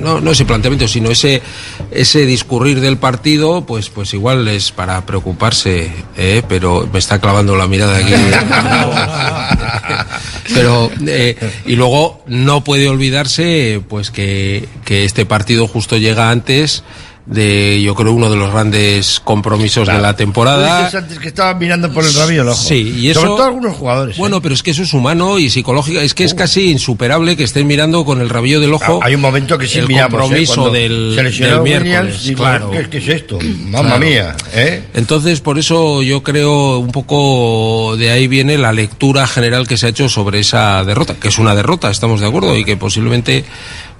no, 0.00 0.20
no 0.20 0.30
ese 0.30 0.44
planteamiento, 0.44 0.88
sino 0.88 1.10
ese, 1.10 1.42
ese 1.90 2.26
discurrir 2.26 2.80
del 2.80 2.96
partido, 2.96 3.64
pues, 3.66 3.88
pues 3.90 4.12
igual 4.14 4.46
es 4.48 4.72
para 4.72 5.04
preocuparse, 5.06 5.90
¿eh? 6.16 6.42
pero 6.48 6.88
me 6.92 6.98
está 6.98 7.20
clavando 7.20 7.56
la 7.56 7.66
mirada 7.68 7.98
aquí. 7.98 8.12
pero 10.54 10.90
eh, 11.06 11.36
y 11.66 11.76
luego 11.76 12.22
no 12.26 12.64
puede 12.64 12.88
olvidarse, 12.88 13.80
pues 13.88 14.10
que, 14.10 14.68
que 14.84 15.04
este 15.04 15.26
partido 15.26 15.43
justo 15.68 15.96
llega 15.96 16.30
antes 16.30 16.82
de 17.26 17.80
yo 17.82 17.94
creo 17.94 18.12
uno 18.12 18.28
de 18.28 18.36
los 18.36 18.52
grandes 18.52 19.18
compromisos 19.24 19.88
de 19.88 19.98
la 19.98 20.14
temporada. 20.14 20.90
antes 20.94 21.18
que 21.18 21.28
estaban 21.28 21.58
mirando 21.58 21.90
por 21.90 22.04
el 22.04 22.12
rabillo 22.12 22.42
el 22.42 22.48
ojo. 22.48 22.62
Sí, 22.62 22.96
y 22.98 23.08
eso, 23.08 23.20
Sobre 23.20 23.32
todo 23.36 23.44
algunos 23.44 23.76
jugadores. 23.78 24.16
¿eh? 24.16 24.20
Bueno, 24.20 24.42
pero 24.42 24.54
es 24.54 24.62
que 24.62 24.72
eso 24.72 24.82
es 24.82 24.92
humano 24.92 25.38
y 25.38 25.48
psicológico. 25.48 26.00
Es 26.00 26.12
que 26.12 26.24
es 26.24 26.34
casi 26.34 26.70
insuperable 26.70 27.34
que 27.34 27.44
estén 27.44 27.66
mirando 27.66 28.04
con 28.04 28.20
el 28.20 28.28
rabillo 28.28 28.60
del 28.60 28.74
ojo. 28.74 29.00
Ah, 29.02 29.06
Hay 29.06 29.14
un 29.14 29.22
momento 29.22 29.56
que 29.56 29.66
sí 29.66 29.78
el 29.78 29.88
miramos, 29.88 30.12
¿eh? 30.12 30.20
compromiso 30.20 30.54
Cuando 30.54 30.72
del, 30.72 31.32
se 31.34 31.44
del 31.46 31.60
miércoles. 31.62 32.24
digo, 32.24 32.42
claro. 32.42 32.70
¿qué, 32.70 32.90
qué 32.90 32.98
es 32.98 33.08
esto? 33.08 33.38
Mamma 33.40 33.96
Claro. 33.96 34.04
mía, 34.04 34.36
¿eh? 34.52 34.82
Entonces, 34.92 35.40
por 35.40 35.58
eso 35.58 36.02
yo 36.02 36.22
creo 36.22 36.78
un 36.78 36.92
poco 36.92 37.96
de 37.96 38.10
ahí 38.10 38.28
viene 38.28 38.58
la 38.58 38.72
lectura 38.74 39.26
general 39.26 39.66
que 39.66 39.78
se 39.78 39.86
ha 39.86 39.88
hecho 39.88 40.10
sobre 40.10 40.40
esa 40.40 40.84
derrota, 40.84 41.14
que 41.14 41.28
es 41.28 41.38
una 41.38 41.54
derrota, 41.54 41.90
estamos 41.90 42.20
de 42.20 42.26
acuerdo, 42.26 42.54
y 42.54 42.64
que 42.66 42.76
posiblemente 42.76 43.46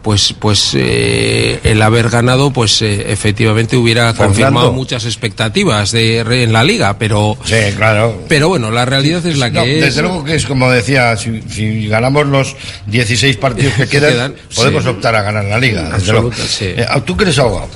pues 0.05 0.35
pues 0.39 0.73
eh, 0.75 1.59
el 1.65 1.81
haber 1.83 2.11
ganado 2.11 2.53
pues 2.53 2.81
eh, 2.83 3.07
efectivamente 3.11 3.77
hubiera 3.77 4.13
Fernando. 4.13 4.25
confirmado 4.35 4.73
muchas 4.73 5.07
expectativas 5.07 5.91
de 5.93 6.23
re- 6.23 6.43
en 6.43 6.53
la 6.53 6.63
liga 6.63 6.99
pero 6.99 7.39
Sí, 7.45 7.57
claro. 7.75 8.23
pero 8.29 8.49
bueno 8.49 8.71
la 8.71 8.85
realidad 8.85 9.25
es 9.25 9.39
la 9.39 9.51
que 9.51 9.59
No, 9.59 9.65
es 9.65 9.81
desde 9.81 10.03
luego 10.03 10.23
que 10.23 10.35
es 10.35 10.45
como 10.45 10.71
decía, 10.71 11.17
si, 11.17 11.41
si 11.49 11.89
ganamos 11.89 12.27
los 12.27 12.55
16 12.87 13.39
partidos 13.39 13.73
que 13.79 13.87
quedan, 13.89 14.13
quedan, 14.13 14.35
podemos 14.55 14.83
sí. 14.85 14.91
optar 14.91 15.15
a 15.17 15.23
ganar 15.23 15.45
la 15.47 15.59
liga. 15.59 15.89
desde 15.97 16.13
luego. 16.13 16.31
Sí. 16.35 16.67
Eh, 16.67 16.87
tú 17.07 17.17
que 17.17 17.25
eres 17.25 17.39
abogado 17.39 17.71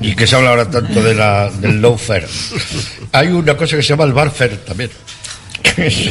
y 0.00 0.14
que 0.14 0.26
se 0.26 0.36
habla 0.36 0.50
ahora 0.50 0.70
tanto 0.70 1.02
de 1.02 1.14
la, 1.16 1.50
del 1.50 1.80
low 1.80 1.98
fair, 1.98 2.26
hay 3.12 3.26
una 3.28 3.56
cosa 3.56 3.76
que 3.76 3.82
se 3.82 3.88
llama 3.90 4.04
el 4.04 4.12
bar 4.12 4.30
fair 4.30 4.56
también. 4.64 4.90
Que 5.62 5.86
es, 5.86 6.06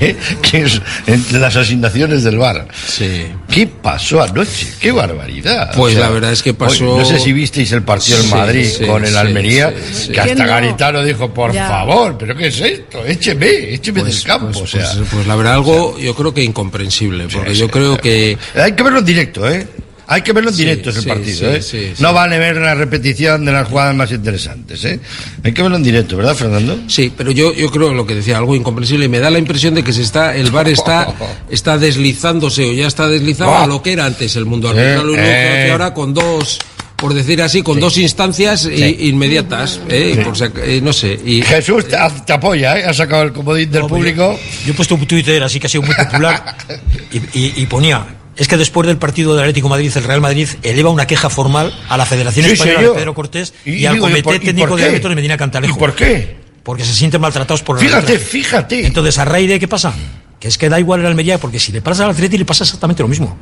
eh, 0.00 0.80
entre 1.06 1.38
las 1.38 1.56
asignaciones 1.56 2.22
del 2.24 2.38
bar. 2.38 2.66
Sí. 2.86 3.26
¿Qué 3.50 3.66
pasó 3.66 4.22
anoche? 4.22 4.68
¡Qué 4.80 4.92
barbaridad! 4.92 5.72
Pues 5.76 5.96
la 5.96 6.08
verdad 6.08 6.32
es 6.32 6.42
que 6.42 6.54
pasó- 6.54 6.92
hoy- 6.94 6.98
no 7.00 7.04
sé 7.04 7.18
si 7.18 7.32
visteis 7.32 7.72
el 7.72 7.82
partido 7.82 8.18
en 8.18 8.24
Sí, 8.24 8.30
Madrid 8.30 8.68
sí, 8.78 8.84
con 8.86 9.04
el 9.04 9.10
sí, 9.10 9.16
Almería, 9.16 9.70
sí, 9.70 9.94
sí. 10.06 10.12
que 10.12 10.20
hasta 10.20 10.34
¿Quién 10.34 10.38
no? 10.38 10.46
Garitano 10.52 11.04
dijo, 11.04 11.32
por 11.34 11.52
Ya. 11.52 11.68
favor, 11.68 12.16
¿pero 12.18 12.34
qué 12.36 12.46
es 12.48 12.60
esto? 12.60 13.04
Écheme, 13.04 13.74
écheme 13.74 14.00
Pues- 14.00 14.14
del 14.14 14.24
campo. 14.24 14.46
pues- 14.60 14.74
o 14.74 14.78
sea, 14.78 14.90
pues- 14.96 15.08
pues 15.10 15.26
la 15.26 15.36
verdad 15.36 15.54
algo 15.54 15.98
yo 15.98 16.14
creo 16.14 16.32
que 16.32 16.42
incomprensible 16.42 17.26
porque 17.32 17.54
yo 17.54 17.68
creo 17.68 17.96
que 17.98 18.38
Hay 18.54 18.72
que 18.72 18.82
verlo 18.82 19.00
en 19.00 19.04
directo, 19.04 19.48
¿eh? 19.50 19.66
Hay 20.06 20.20
que 20.22 20.32
verlo 20.32 20.50
en 20.50 20.56
Sí, 20.56 20.62
directo 20.64 20.90
ese 20.90 21.00
sí, 21.02 21.08
partido, 21.08 21.38
sí, 21.38 21.44
¿eh? 21.46 21.62
sí, 21.62 21.92
sí. 21.96 22.02
No 22.02 22.12
vale 22.12 22.38
ver 22.38 22.56
la 22.56 22.74
repetición 22.74 23.44
de 23.44 23.52
las 23.52 23.66
jugadas 23.68 23.94
más 23.94 24.10
interesantes, 24.12 24.84
¿eh? 24.84 25.00
Hay 25.42 25.52
que 25.52 25.62
verlo 25.62 25.76
en 25.78 25.82
directo, 25.82 26.16
¿verdad, 26.16 26.34
Fernando? 26.34 26.78
Sí, 26.88 27.10
pero 27.16 27.30
yo, 27.30 27.54
yo 27.54 27.70
creo 27.70 27.94
lo 27.94 28.06
que 28.06 28.14
decía, 28.16 28.36
algo 28.38 28.54
incomprensible. 28.54 29.08
Me 29.08 29.18
da 29.18 29.30
la 29.30 29.38
impresión 29.38 29.74
de 29.74 29.82
que 29.82 29.92
se 29.94 30.02
está, 30.02 30.36
el 30.36 30.50
bar 30.50 30.68
está, 30.68 31.08
está 31.50 31.78
deslizándose 31.78 32.64
o 32.66 32.72
ya 32.72 32.86
está 32.86 33.08
deslizado 33.08 33.54
a 33.56 33.66
lo 33.66 33.82
que 33.82 33.92
era 33.92 34.04
antes 34.04 34.36
el 34.36 34.44
mundo 34.44 34.68
arbitral. 34.68 35.06
Eh. 35.16 35.68
ahora 35.72 35.94
con 35.94 36.12
dos, 36.12 36.58
por 36.96 37.14
decir 37.14 37.40
así, 37.42 37.62
con 37.62 37.80
dos 37.80 37.96
instancias 37.98 38.66
i- 38.66 39.08
inmediatas, 39.08 39.80
¿eh? 39.88 40.16
Y 40.18 40.24
por 40.24 40.36
si 40.36 40.44
eh, 40.44 40.80
no 40.82 40.92
sé. 40.92 41.18
Y, 41.24 41.40
Jesús 41.42 41.88
te, 41.88 41.96
te 42.26 42.32
apoya, 42.34 42.78
¿eh? 42.78 42.84
Ha 42.84 42.92
sacado 42.92 43.22
el 43.22 43.32
comodín 43.32 43.70
del 43.70 43.86
público. 43.86 44.38
Yo 44.66 44.72
he 44.72 44.76
puesto 44.76 44.94
un 44.96 45.06
Twitter 45.06 45.42
así 45.42 45.58
que 45.58 45.66
ha 45.66 45.70
sido 45.70 45.82
muy 45.82 45.94
popular 45.94 46.56
y, 47.12 47.16
y- 47.38 47.52
y 47.56 47.66
ponía. 47.66 48.04
Es 48.36 48.48
que 48.48 48.56
después 48.56 48.86
del 48.88 48.96
partido 48.96 49.32
del 49.34 49.40
Atlético 49.44 49.68
de 49.68 49.70
Madrid, 49.70 49.92
el 49.94 50.02
Real 50.04 50.20
Madrid 50.20 50.48
eleva 50.62 50.90
una 50.90 51.06
queja 51.06 51.30
formal 51.30 51.72
a 51.88 51.96
la 51.96 52.04
Federación 52.04 52.46
Sí, 52.46 52.52
Española 52.52 52.78
señor. 52.80 52.92
de 52.94 52.98
Pedro 53.00 53.14
Cortés 53.14 53.54
y, 53.64 53.72
Y 53.74 53.86
al 53.86 53.94
digo, 53.94 54.06
¿y 54.08 54.10
Comité 54.10 54.22
por- 54.24 54.38
Técnico 54.40 54.76
de? 54.76 54.84
Árbitros 54.84 55.10
de 55.10 55.14
Medina 55.16 55.36
Cantalejo. 55.36 55.76
¿Y 55.76 55.78
por 55.78 55.94
qué? 55.94 56.36
Porque 56.64 56.84
se 56.84 56.94
sienten 56.94 57.20
maltratados 57.20 57.62
por 57.62 57.76
el 57.78 57.84
Fíjate, 57.84 58.12
arbitraje. 58.14 58.24
fíjate. 58.24 58.86
Entonces, 58.86 59.18
a 59.18 59.24
raíz 59.24 59.48
de 59.48 59.60
qué 59.60 59.68
pasa? 59.68 59.92
Que 60.40 60.48
es 60.48 60.58
que 60.58 60.68
da 60.68 60.80
igual 60.80 61.00
el 61.00 61.06
Almería, 61.06 61.38
porque 61.38 61.60
si 61.60 61.70
le 61.72 61.80
pasa 61.80 62.04
al 62.04 62.10
Atleti 62.10 62.36
le 62.38 62.44
pasa 62.44 62.64
exactamente 62.64 63.02
lo 63.02 63.08
mismo. 63.08 63.36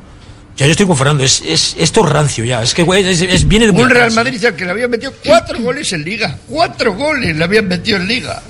Ya 0.57 0.67
yo 0.67 0.71
estoy 0.73 0.85
con 0.85 0.95
Fernando, 0.95 1.23
es, 1.23 1.41
es, 1.47 1.75
esto 1.79 2.05
es 2.05 2.11
rancio 2.11 2.45
ya, 2.45 2.61
es 2.61 2.75
que 2.75 2.83
güey, 2.83 3.03
es, 3.07 3.21
es- 3.21 3.47
viene 3.47 3.65
de 3.65 3.71
Un 3.71 3.89
Real. 3.89 4.11
Madrid 4.11 4.43
al 4.45 4.55
que 4.55 4.65
le 4.65 4.71
habían 4.71 4.91
metido 4.91 5.11
cuatro 5.25 5.59
goles 5.59 5.91
en 5.93 6.03
Liga. 6.03 6.37
Cuatro 6.47 6.93
goles 6.93 7.35
le 7.35 7.43
habían 7.43 7.67
metido 7.67 7.97
en 7.97 8.07
Liga. 8.07 8.43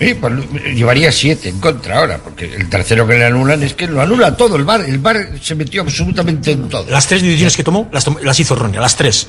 Eh, 0.00 0.14
pues, 0.20 0.32
llevaría 0.76 1.10
siete 1.10 1.48
en 1.48 1.58
contra 1.58 1.98
ahora, 1.98 2.18
porque 2.22 2.44
el 2.54 2.68
tercero 2.68 3.06
que 3.06 3.18
le 3.18 3.24
anulan 3.24 3.62
es 3.64 3.74
que 3.74 3.86
lo 3.88 4.00
anula 4.00 4.36
todo 4.36 4.54
el 4.56 4.64
bar. 4.64 4.82
El 4.82 4.98
bar 4.98 5.30
se 5.42 5.54
metió 5.56 5.82
absolutamente 5.82 6.52
en 6.52 6.68
todo. 6.68 6.88
Las 6.88 7.08
tres 7.08 7.20
decisiones 7.22 7.56
que 7.56 7.64
tomó 7.64 7.88
las, 7.92 8.04
tomó- 8.04 8.20
las 8.20 8.38
hizo 8.38 8.54
errónea, 8.54 8.80
las 8.80 8.96
tres. 8.96 9.26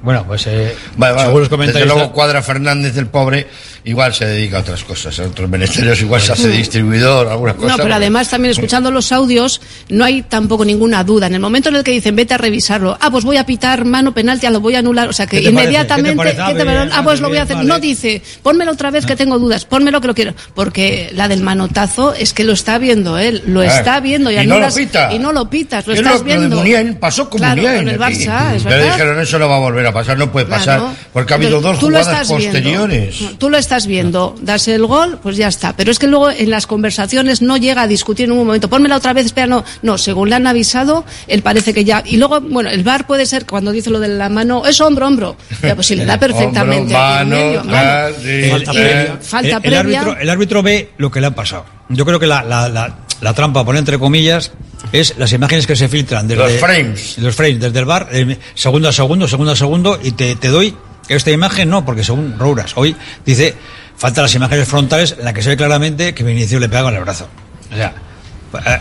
Bueno, 0.00 0.24
pues 0.26 0.46
eh, 0.46 0.76
Vale, 0.96 1.12
vale. 1.14 1.26
según 1.26 1.40
los 1.40 1.48
Desde 1.50 1.56
comentarios. 1.56 1.88
luego 1.94 2.12
Cuadra 2.12 2.40
Fernández, 2.42 2.96
el 2.96 3.06
pobre, 3.08 3.46
igual 3.84 4.14
se 4.14 4.26
dedica 4.26 4.58
a 4.58 4.60
otras 4.60 4.84
cosas, 4.84 5.18
a 5.18 5.24
otros 5.24 5.50
ministerios, 5.50 6.00
igual 6.00 6.20
se 6.20 6.32
hace 6.32 6.48
distribuidor, 6.48 7.26
alguna 7.26 7.54
cosa. 7.54 7.76
No, 7.76 7.82
pero 7.82 7.94
además 7.94 8.28
también 8.30 8.52
escuchando 8.52 8.90
los 8.92 9.10
audios 9.10 9.60
no 9.88 10.04
hay 10.04 10.22
tampoco 10.22 10.64
ninguna 10.64 11.02
duda. 11.02 11.26
En 11.26 11.34
el 11.34 11.40
momento 11.40 11.68
en 11.70 11.76
el 11.76 11.82
que 11.84 11.90
dicen 11.90 12.14
vete 12.14 12.34
a 12.34 12.38
revisarlo, 12.38 12.96
ah, 13.00 13.10
pues 13.10 13.24
voy 13.24 13.38
a 13.38 13.44
pitar 13.46 13.84
mano 13.84 14.14
penalti, 14.14 14.46
ah, 14.46 14.50
lo 14.50 14.60
voy 14.60 14.76
a 14.76 14.78
anular, 14.78 15.08
o 15.08 15.12
sea 15.12 15.26
que 15.26 15.38
¿Qué 15.40 15.48
te 15.48 15.52
parece? 15.52 15.62
inmediatamente, 15.72 16.10
¿Qué 16.10 16.12
te 16.12 16.16
parece? 16.16 16.36
¿qué 16.36 16.64
te 16.64 16.68
Ah, 16.70 16.72
bien, 16.84 16.90
ah, 16.94 17.02
pues 17.02 17.18
ah, 17.18 17.22
lo 17.22 17.28
voy 17.28 17.38
a 17.38 17.42
hacer. 17.42 17.56
vale. 17.56 17.68
No 17.68 17.80
dice, 17.80 18.22
pónmelo 18.42 18.72
otra 18.72 18.92
vez 18.92 19.04
que 19.04 19.16
tengo 19.16 19.38
dudas, 19.40 19.64
pónmelo 19.64 20.00
que 20.00 20.06
lo 20.06 20.14
quiero, 20.14 20.34
porque 20.54 21.10
la 21.12 21.26
del 21.26 21.42
manotazo 21.42 22.14
es 22.14 22.32
que 22.32 22.44
lo 22.44 22.52
está 22.52 22.78
viendo 22.78 23.18
él, 23.18 23.42
lo 23.46 23.62
Ah, 23.62 23.66
está 23.66 23.98
viendo 23.98 24.30
y, 24.30 24.34
y 24.38 24.46
no 24.46 24.58
lo 24.60 24.66
anulas- 24.66 24.74
pita. 24.76 25.12
y 25.12 25.18
no 25.18 25.32
lo 25.32 25.50
pitas, 25.50 25.86
lo 25.88 25.94
estás 25.94 26.06
lo- 26.06 26.18
lo 26.18 26.62
de 26.62 26.64
viendo. 26.64 27.00
Pasó 27.00 27.28
con 27.28 27.38
claro, 27.40 27.56
Muniain 27.62 27.78
con 27.84 27.88
el. 27.88 27.98
Barça, 27.98 28.54
es 28.54 28.62
Ya 28.62 28.70
le 28.70 28.76
verdad. 28.76 28.92
dijeron, 28.92 29.20
eso 29.20 29.38
no 29.40 29.48
va 29.48 29.56
a 29.56 29.60
volver 29.60 29.87
a 29.88 29.92
pasar, 29.92 30.18
no 30.18 30.30
puede 30.32 30.46
pasar, 30.46 30.78
Claro. 30.80 30.94
porque 31.12 31.32
ha 31.32 31.36
habido 31.36 31.56
Entonces, 31.58 31.80
dos 31.82 31.90
jugadas 31.90 32.28
viendo. 32.28 32.44
posteriores. 32.44 33.20
No, 33.22 33.30
Tú 33.38 33.50
lo 33.50 33.58
estás 33.58 33.86
viendo, 33.86 34.34
das 34.40 34.68
el 34.68 34.86
gol, 34.86 35.18
pues 35.22 35.36
ya 35.36 35.48
está. 35.48 35.74
Pero 35.76 35.90
es 35.90 35.98
que 35.98 36.06
luego 36.06 36.30
en 36.30 36.50
las 36.50 36.66
conversaciones 36.66 37.42
no 37.42 37.56
llega 37.56 37.82
a 37.82 37.86
discutir 37.86 38.26
en 38.26 38.32
un 38.32 38.38
momento. 38.46 38.68
Pónmela 38.68 38.96
otra 38.96 39.12
vez, 39.12 39.26
espera, 39.26 39.46
no. 39.46 39.64
No, 39.82 39.98
según 39.98 40.30
le 40.30 40.36
han 40.36 40.46
avisado, 40.46 41.04
él 41.26 41.42
parece 41.42 41.72
que 41.74 41.84
ya. 41.84 42.02
Y 42.06 42.16
luego, 42.16 42.40
bueno, 42.40 42.70
el 42.70 42.82
VAR 42.84 43.06
puede 43.06 43.26
ser 43.26 43.46
cuando 43.46 43.72
dice 43.72 43.90
lo 43.90 44.00
de 44.00 44.08
la 44.08 44.28
mano, 44.28 44.66
es 44.66 44.80
hombro, 44.80 45.06
hombro. 45.06 45.36
Ya, 45.62 45.74
pues 45.74 45.86
si 45.86 45.96
le 45.96 46.04
da 46.04 46.18
perfectamente. 46.20 46.94
Hombro, 46.94 46.98
mano, 46.98 47.36
medio, 47.36 47.62
tal, 47.62 48.14
sí, 48.22 48.28
Y- 48.28 48.50
Falta 48.50 48.72
y- 48.72 48.76
previa. 48.76 49.18
falta 49.22 49.48
el, 49.48 49.54
el 49.54 49.60
previa. 49.60 50.00
árbitro, 50.00 50.20
el 50.20 50.30
árbitro 50.30 50.62
ve 50.62 50.90
lo 50.98 51.10
que 51.10 51.20
le 51.20 51.26
ha 51.28 51.34
pasado. 51.34 51.64
Yo 51.90 52.04
creo 52.04 52.20
que 52.20 52.26
la, 52.26 52.42
la, 52.42 52.68
la, 52.68 52.98
la 53.20 53.34
trampa, 53.34 53.64
poner 53.64 53.80
entre 53.80 53.98
comillas, 53.98 54.52
es 54.92 55.16
las 55.18 55.32
imágenes 55.32 55.66
que 55.66 55.76
se 55.76 55.88
filtran 55.88 56.28
desde 56.28 56.42
Los 56.42 56.52
frames. 56.60 57.18
Los 57.18 57.34
frames, 57.34 57.60
desde 57.60 57.78
el 57.78 57.84
bar, 57.84 58.08
eh, 58.12 58.38
segundo 58.54 58.88
a 58.88 58.92
segundo, 58.92 59.26
segundo 59.28 59.52
a 59.52 59.56
segundo, 59.56 59.98
y 60.02 60.12
te, 60.12 60.36
te 60.36 60.48
doy 60.48 60.74
esta 61.08 61.30
imagen, 61.30 61.70
no, 61.70 61.84
porque 61.84 62.04
según 62.04 62.38
Rouras, 62.38 62.72
hoy 62.76 62.94
dice, 63.24 63.54
faltan 63.96 64.22
las 64.22 64.34
imágenes 64.34 64.68
frontales 64.68 65.16
en 65.18 65.24
las 65.24 65.34
que 65.34 65.42
se 65.42 65.50
ve 65.50 65.56
claramente 65.56 66.14
que 66.14 66.22
Vinicius 66.22 66.60
le 66.60 66.68
pega 66.68 66.82
con 66.84 66.94
el 66.94 67.00
brazo. 67.00 67.28
O 67.72 67.74
sea, 67.74 67.94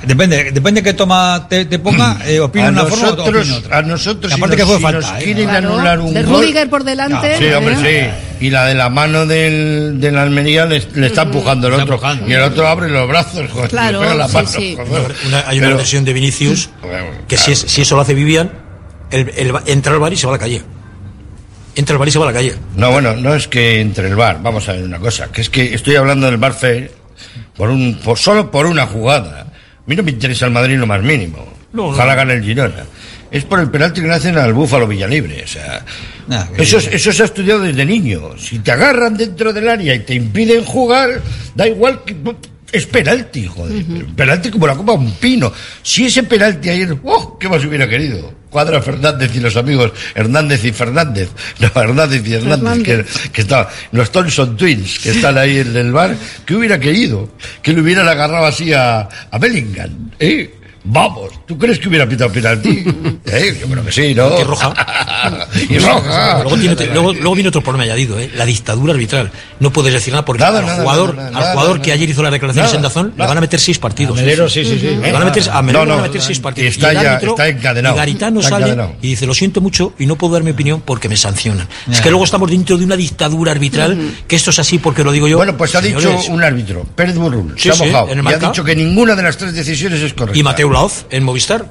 depende, 0.04 0.52
depende 0.52 0.82
que 0.82 0.94
toma 0.94 1.46
te, 1.50 1.66
te 1.66 1.80
ponga, 1.80 2.18
eh, 2.26 2.40
opina 2.40 2.70
una 2.70 2.86
forma 2.86 3.08
o 3.08 3.12
nosotros, 3.16 3.42
opina 3.42 3.58
otra. 3.58 3.78
a 3.78 3.82
nosotros 3.82 4.32
si 4.34 4.38
aparte 4.40 4.56
nos, 4.58 4.66
que 4.66 4.68
fue 4.72 4.78
si 4.78 4.84
falta, 4.84 5.12
nos 5.12 5.22
¿eh? 5.22 5.24
quieren 5.24 5.50
Claro, 5.50 5.74
anular 5.74 6.00
un 6.00 6.14
de 6.14 6.24
gol... 6.24 6.36
Rudiger 6.42 6.70
por 6.70 6.84
delante. 6.84 7.38
Sí, 7.38 7.46
hombre, 7.54 7.76
¿eh? 7.84 8.14
sí. 8.40 8.46
Y 8.46 8.50
la 8.52 8.66
de 8.66 8.76
la 8.76 8.90
mano 8.90 9.26
del, 9.26 10.00
del 10.00 10.18
Almería 10.18 10.66
le, 10.66 10.82
le 10.96 11.08
está 11.08 11.24
empujando 11.24 11.68
el 11.68 11.74
Está 11.74 11.84
otro. 11.84 11.96
empujando. 11.96 12.28
Y 12.30 12.34
el 12.34 12.42
otro 12.42 12.68
abre 12.68 12.90
los 12.90 13.08
brazos, 13.08 13.50
joder, 13.52 13.70
Claro, 13.70 14.00
le 14.02 14.08
pega 14.08 14.16
la 14.16 14.28
sí, 14.28 14.34
mano, 14.36 14.48
sí. 14.50 14.78
joder. 14.78 15.16
Una- 15.26 15.44
hay 15.48 15.58
una 15.60 15.70
versión 15.76 16.06
de 16.06 16.14
Vinicius 16.14 16.70
Bueno, 16.82 17.06
que 17.28 17.36
si, 17.38 17.52
es- 17.52 17.60
si 17.68 17.82
eso 17.82 17.96
lo 17.96 18.02
hace 18.02 18.14
Vivian, 18.14 18.52
el, 19.12 19.30
el- 19.36 19.54
entra 19.66 19.94
al 19.94 20.00
bar 20.00 20.14
y 20.14 20.18
se 20.18 20.28
va 20.28 20.34
a 20.34 20.38
la 20.38 20.40
calle. 20.40 20.62
Entra 21.76 21.94
al 21.94 22.00
bar 22.00 22.08
y 22.08 22.12
se 22.12 22.20
va 22.20 22.26
a 22.26 22.32
la 22.32 22.34
calle. 22.34 22.56
No, 22.76 22.92
bueno, 22.92 23.16
no 23.16 23.36
es 23.36 23.48
que 23.48 23.82
entre 23.82 24.08
el 24.08 24.16
bar, 24.16 24.40
vamos 24.42 24.68
a 24.70 24.74
ver 24.74 24.84
una 24.84 25.00
cosa, 25.00 25.28
que 25.32 25.42
es 25.42 25.50
que 25.50 25.74
estoy 25.74 25.96
hablando 25.96 26.26
del 26.28 26.38
bar 26.38 26.54
Fair 26.54 26.92
por 27.56 27.70
un, 27.70 28.00
por, 28.04 28.18
solo 28.20 28.50
por 28.52 28.66
una 28.68 28.86
jugada. 28.88 29.47
A 29.88 29.90
mí 29.90 29.96
no 29.96 30.04
me 30.04 30.12
interesa 30.12 30.46
el 30.46 30.52
Madrid 30.52 30.78
lo 30.78 30.86
más 30.86 31.02
mínimo. 31.02 31.38
No, 31.72 31.84
no. 31.84 31.88
Ojalá 31.90 32.14
gane 32.14 32.34
el 32.34 32.44
Girona. 32.44 32.84
Es 33.32 33.46
por 33.46 33.60
el 33.62 33.70
penalti 33.70 34.02
que 34.02 34.08
le 34.08 34.14
hacen 34.14 34.38
al 34.38 34.54
Búfalo 34.54 34.86
Villalibre. 34.88 35.44
O 35.44 35.48
sea, 35.48 35.84
Nah, 36.28 36.44
que- 36.48 36.64
eso, 36.64 36.78
es- 36.78 36.88
eso 36.88 37.14
se 37.14 37.22
ha 37.24 37.26
estudiado 37.26 37.62
desde 37.62 37.86
niño. 37.86 38.38
Si 38.38 38.60
te 38.60 38.72
agarran 38.72 39.16
dentro 39.16 39.54
del 39.54 39.68
área 39.70 39.96
y 39.96 40.00
te 40.00 40.14
impiden 40.16 40.64
jugar, 40.66 41.22
da 41.56 41.68
igual 41.68 42.04
que. 42.06 42.16
Es 42.70 42.86
penalti, 42.86 43.48
joder. 43.48 43.86
Penalti 44.16 44.50
como 44.52 44.68
la 44.68 44.76
copa 44.76 44.92
de 44.92 44.98
un 44.98 45.12
pino. 45.14 45.52
Si 45.82 46.06
ese 46.06 46.24
penalti 46.24 46.70
ayer, 46.70 46.98
¡oh! 47.06 47.38
¿Qué 47.40 47.48
más 47.48 47.64
hubiera 47.64 47.88
querido? 47.88 48.34
Cuadra 48.50 48.82
Fernández 48.82 49.36
y 49.36 49.40
los 49.40 49.56
amigos 49.56 49.92
Hernández 50.16 50.64
y 50.66 50.72
Fernández. 50.72 51.30
No, 51.60 51.82
Hernández 51.82 52.22
y 52.26 52.34
Hernández, 52.34 52.84
que, 52.84 53.06
que 53.32 53.42
estaban, 53.42 53.68
los 53.92 54.12
Thompson 54.12 54.56
Twins, 54.56 55.00
que 55.00 55.12
están 55.12 55.38
ahí 55.38 55.58
en 55.60 55.76
el 55.76 55.92
bar. 55.92 56.16
¿Qué 56.46 56.56
hubiera 56.56 56.80
querido? 56.80 57.30
Que 57.62 57.74
le 57.74 57.82
hubieran 57.82 58.08
agarrado 58.08 58.46
así 58.46 58.74
a, 58.74 59.02
a 59.32 59.38
Bellingham, 59.40 60.12
¿eh? 60.20 60.57
Vamos, 60.90 61.32
¿tú 61.46 61.58
crees 61.58 61.80
que 61.80 61.90
hubiera 61.90 62.08
pitado 62.08 62.32
penalti? 62.32 62.70
¿Eh? 63.26 63.58
Yo 63.60 63.68
creo 63.68 63.84
que 63.86 63.92
sí, 63.92 64.14
¿no? 64.16 64.34
Que 64.36 64.44
roja. 64.46 64.74
y 65.70 65.78
roja. 65.80 66.44
Luego, 66.44 66.58
tiene- 66.58 66.94
luego, 66.94 67.14
luego 67.14 67.34
viene 67.36 67.50
otro 67.50 67.62
problema 67.62 67.84
añadido, 67.84 68.18
¿eh? 68.20 68.32
la 68.36 68.46
dictadura 68.46 68.94
arbitral. 68.94 69.30
No 69.60 69.72
puedes 69.74 69.92
decir 69.94 70.14
nada 70.14 70.24
porque 70.24 70.44
Nada, 70.44 70.60
al 70.60 70.66
nada, 70.66 70.82
jugador, 70.84 71.16
nada, 71.16 71.38
al 71.52 71.54
jugador 71.54 71.82
que 71.82 71.92
ayer 71.92 72.10
hizo 72.10 72.24
las 72.24 72.32
declaraciones 72.32 72.70
Nada, 72.72 72.78
en 72.78 72.82
Dazón 72.84 73.14
le 73.18 73.26
van 73.26 73.38
a 73.38 73.42
meter 73.42 73.60
seis 73.60 73.80
partidos. 73.80 74.18
A 74.18 74.22
Melero, 74.22 74.48
sí, 74.50 74.64
sí, 74.64 74.80
sí. 74.80 74.88
Le 75.02 75.12
van 75.12 75.22
a 75.22 75.26
meter, 75.26 75.44
a 75.52 75.62
Melero 75.62 75.80
No, 75.80 75.86
le 75.86 75.92
van 75.92 76.00
a 76.00 76.02
no, 76.04 76.08
meter 76.08 76.22
seis 76.22 76.40
partidos. 76.40 76.72
está 76.76 76.94
Y 76.94 76.96
el 76.96 77.04
ya- 77.04 77.14
árbitro- 77.18 77.30
está 77.32 77.48
encadenado. 77.50 77.96
Y 77.96 77.98
Garitano 77.98 78.40
Está 78.40 78.50
sale 78.52 78.66
encadenado. 78.68 78.96
y 79.02 79.08
dice, 79.10 79.26
lo 79.26 79.34
siento 79.34 79.60
mucho 79.62 79.94
y 80.00 80.06
no 80.06 80.16
puedo 80.16 80.34
dar 80.36 80.44
mi 80.44 80.52
opinión 80.52 80.82
porque 80.86 81.10
me 81.10 81.18
sancionan. 81.18 81.68
Es 81.92 82.00
que 82.00 82.10
luego 82.10 82.24
estamos 82.24 82.50
dentro 82.50 82.78
de 82.78 82.86
una 82.86 82.96
dictadura 82.96 83.52
arbitral, 83.52 83.98
que 84.28 84.36
esto 84.38 84.52
es 84.52 84.60
así 84.60 84.78
porque 84.78 85.04
lo 85.04 85.12
digo 85.12 85.28
yo. 85.28 85.36
Bueno, 85.38 85.58
pues 85.58 85.76
ha 85.76 85.82
dicho 85.82 86.18
un 86.30 86.42
árbitro, 86.44 86.86
Pérez 86.96 87.16
Burrul, 87.18 87.56
Sí, 87.58 87.64
se 87.64 87.70
ha 87.72 87.74
sí, 87.74 87.86
mojado, 87.88 88.08
y 88.16 88.34
ha 88.34 88.38
dicho 88.38 88.64
que 88.64 88.76
ninguna 88.76 89.16
de 89.16 89.24
las 89.24 89.38
tres 89.38 89.54
decisiones 89.54 90.02
es 90.02 90.14
correcta. 90.14 90.40
Y 90.40 90.44
Mateo 90.44 90.70
En 91.10 91.24
Movistar. 91.24 91.70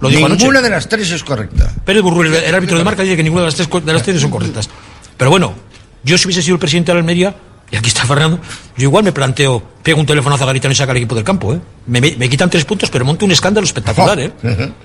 Lo 0.00 0.08
dijo 0.08 0.26
anoche. 0.26 0.40
Ninguna 0.40 0.60
de 0.60 0.70
las 0.70 0.88
tres 0.88 1.10
es 1.10 1.22
correcta. 1.22 1.72
Pérez 1.84 2.02
Burrul, 2.02 2.26
el, 2.26 2.34
el 2.34 2.54
árbitro 2.54 2.76
de 2.76 2.84
marca, 2.84 3.02
dice 3.02 3.16
que 3.16 3.22
ninguna 3.22 3.42
de 3.42 3.46
las 3.46 3.54
tres, 3.54 3.68
de 3.84 3.92
las 3.92 4.02
tres 4.02 4.20
son 4.20 4.30
correctas. 4.30 4.68
Pero 5.16 5.30
bueno, 5.30 5.54
yo 6.02 6.18
si 6.18 6.26
hubiese 6.26 6.42
sido 6.42 6.54
el 6.54 6.58
presidente 6.58 6.90
de 6.90 6.94
la 6.94 7.00
Almería, 7.00 7.34
y 7.74 7.76
aquí 7.76 7.88
está 7.88 8.06
Fernando, 8.06 8.38
yo 8.76 8.84
igual 8.84 9.02
me 9.02 9.10
planteo, 9.12 9.60
pego 9.82 9.98
un 10.00 10.06
teléfono 10.06 10.36
a 10.36 10.38
Garitano 10.38 10.70
y 10.72 10.76
saca 10.76 10.92
al 10.92 10.96
equipo 10.98 11.14
del 11.16 11.24
campo, 11.24 11.52
¿eh? 11.54 11.58
Me, 11.86 12.00
me- 12.00 12.14
me 12.16 12.28
quitan 12.30 12.48
tres 12.48 12.64
puntos, 12.64 12.88
pero 12.88 13.04
monto 13.04 13.26
un 13.26 13.32
escándalo 13.32 13.66
espectacular, 13.66 14.18
¿eh? 14.18 14.32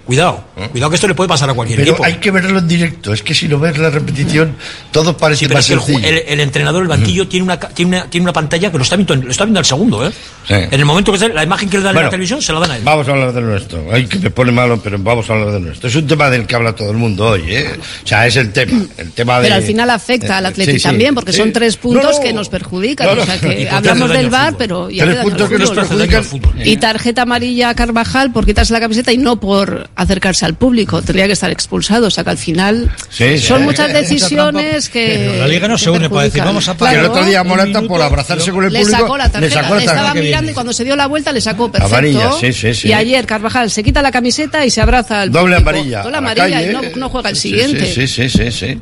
Cuidado, 0.05 0.43
cuidado 0.71 0.89
que 0.89 0.95
esto 0.95 1.07
le 1.07 1.13
puede 1.15 1.27
pasar 1.29 1.49
a 1.49 1.53
cualquier 1.53 1.79
Pero 1.79 1.91
equipo. 1.91 2.03
hay 2.03 2.15
que 2.15 2.31
verlo 2.31 2.59
en 2.59 2.67
directo, 2.67 3.13
es 3.13 3.21
que 3.23 3.33
si 3.33 3.47
lo 3.47 3.57
ves 3.59 3.77
la 3.77 3.89
repetición, 3.89 4.55
todo 4.91 5.15
parece 5.15 5.39
Sí, 5.41 5.45
pero 5.45 5.59
más 5.59 5.69
es 5.69 5.79
que 5.79 5.93
el, 5.95 6.03
el- 6.05 6.23
el 6.27 6.39
entrenador, 6.41 6.81
el 6.81 6.89
banquillo, 6.89 7.27
tiene, 7.27 7.43
una, 7.45 7.57
tiene, 7.59 7.97
una, 7.97 8.09
tiene 8.09 8.23
una 8.25 8.33
pantalla 8.33 8.71
que 8.71 8.77
lo 8.77 8.83
está 8.83 8.95
viendo, 8.97 9.13
en- 9.13 9.25
lo 9.25 9.31
está 9.31 9.45
viendo 9.45 9.59
al 9.59 9.65
segundo, 9.65 10.05
¿eh? 10.07 10.11
Sí. 10.47 10.53
En 10.55 10.73
el 10.79 10.85
momento 10.85 11.11
que 11.13 11.19
sale, 11.19 11.33
la 11.33 11.43
imagen 11.43 11.69
que 11.69 11.77
le 11.77 11.83
dan 11.83 11.91
en 11.91 11.95
Bueno, 11.95 12.07
la 12.07 12.11
televisión 12.11 12.41
se 12.41 12.51
la 12.51 12.59
dan 12.59 12.71
a 12.71 12.75
él. 12.77 12.81
Vamos 12.83 13.07
a 13.07 13.11
hablar 13.11 13.31
de 13.33 13.41
nuestro. 13.41 13.85
Ay, 13.93 14.07
que 14.07 14.17
me 14.19 14.31
pone 14.31 14.51
malo, 14.51 14.81
pero 14.83 14.97
vamos 14.99 15.29
a 15.29 15.33
hablar 15.33 15.51
de 15.51 15.59
nuestro. 15.61 15.87
Es 15.87 15.95
un 15.95 16.07
tema 16.07 16.29
del 16.29 16.45
que 16.47 16.55
habla 16.55 16.73
todo 16.75 16.91
el 16.91 16.97
mundo 16.97 17.27
hoy, 17.29 17.43
¿eh? 17.47 17.75
O 18.03 18.07
sea, 18.07 18.25
es 18.27 18.35
el 18.35 18.51
tema. 18.51 18.81
El 18.97 19.11
tema 19.11 19.37
de... 19.37 19.43
Pero 19.43 19.55
al 19.55 19.63
final 19.63 19.89
afecta 19.91 20.37
al 20.39 20.45
Eh, 20.45 20.47
Atleti 20.49 20.71
sí, 20.73 20.77
sí, 20.79 20.83
también, 20.83 21.13
porque 21.15 21.31
sí. 21.31 21.37
son 21.37 21.53
tres 21.53 21.77
puntos 21.77 22.03
No, 22.03 22.11
no. 22.11 22.19
que 22.19 22.33
nos 22.33 22.49
perjudican. 22.49 22.78
No. 22.79 23.21
O 23.21 23.25
sea 23.25 23.35
Y 23.39 23.39
que 23.39 23.69
hablamos 23.69 24.09
del 24.09 24.29
fútbol. 24.29 24.55
pero 24.57 24.89
ya 24.89 25.03
Tres 25.05 25.15
le 25.17 25.21
puntos 25.23 25.49
que 25.49 25.57
nos 25.59 25.71
perjudican. 25.71 26.23
Y 26.63 26.77
tarjeta 26.77 27.21
amarilla 27.23 27.69
a 27.69 27.75
Carvajal 27.75 28.31
por 28.31 28.45
quitarse 28.45 28.73
la 28.73 28.79
camiseta 28.79 29.11
y 29.11 29.17
no 29.17 29.39
por 29.39 29.89
acercarse 29.95 30.45
al 30.45 30.55
público. 30.55 31.01
Tendría 31.01 31.27
que 31.27 31.33
estar 31.33 31.51
expulsado. 31.51 32.07
O 32.07 32.11
sea 32.11 32.23
que 32.23 32.29
al 32.31 32.37
final 32.37 32.91
Sí, 33.09 33.37
sí. 33.37 33.39
son 33.39 33.63
muchas 33.63 33.87
Mucha 33.89 33.99
decisiones 34.01 34.89
que. 34.89 35.15
Pero 35.31 35.37
la 35.41 35.47
liga 35.47 35.67
no 35.67 35.77
se 35.77 35.89
une 35.89 36.09
para 36.09 36.23
decir, 36.23 36.43
vamos 36.43 36.67
a 36.67 36.71
el 36.71 36.77
Claro. 36.77 37.11
otro 37.11 37.25
día 37.25 37.43
Morata, 37.43 37.81
por 37.83 38.01
abrazarse 38.01 38.51
con 38.51 38.63
el 38.65 38.73
Le 38.73 38.79
público, 38.81 38.99
sacó 39.01 39.17
la 39.17 39.29
tarjeta, 39.29 39.55
le 39.55 39.61
sacó 39.61 39.75
la 39.75 39.81
estaba 39.83 40.13
mirando 40.13 40.51
y 40.51 40.53
cuando 40.53 40.73
se 40.73 40.83
dio 40.83 40.95
la 40.95 41.07
vuelta 41.07 41.31
le 41.31 41.41
sacó 41.41 41.71
perfecto. 41.71 41.95
Amarilla, 41.95 42.31
sí, 42.39 42.53
sí, 42.53 42.73
sí. 42.73 42.87
Y 42.89 42.93
ayer 42.93 43.25
Carvajal 43.25 43.69
se 43.71 43.83
quita 43.83 44.01
la 44.01 44.11
camiseta 44.11 44.65
y 44.65 44.69
se 44.69 44.81
abraza 44.81 45.21
al 45.21 45.31
Doble 45.31 45.55
público. 45.57 45.69
amarilla. 45.69 46.03
Doble 46.03 46.17
amarilla 46.17 46.61
y 46.63 46.73
no, 46.73 46.81
no 46.95 47.09
juega 47.09 47.29
el 47.29 47.35
Sí, 47.35 47.49
siguiente. 47.49 47.85
Sí, 47.93 48.07
sí, 48.07 48.29
sí, 48.29 48.51
sí. 48.51 48.51
sí. 48.51 48.79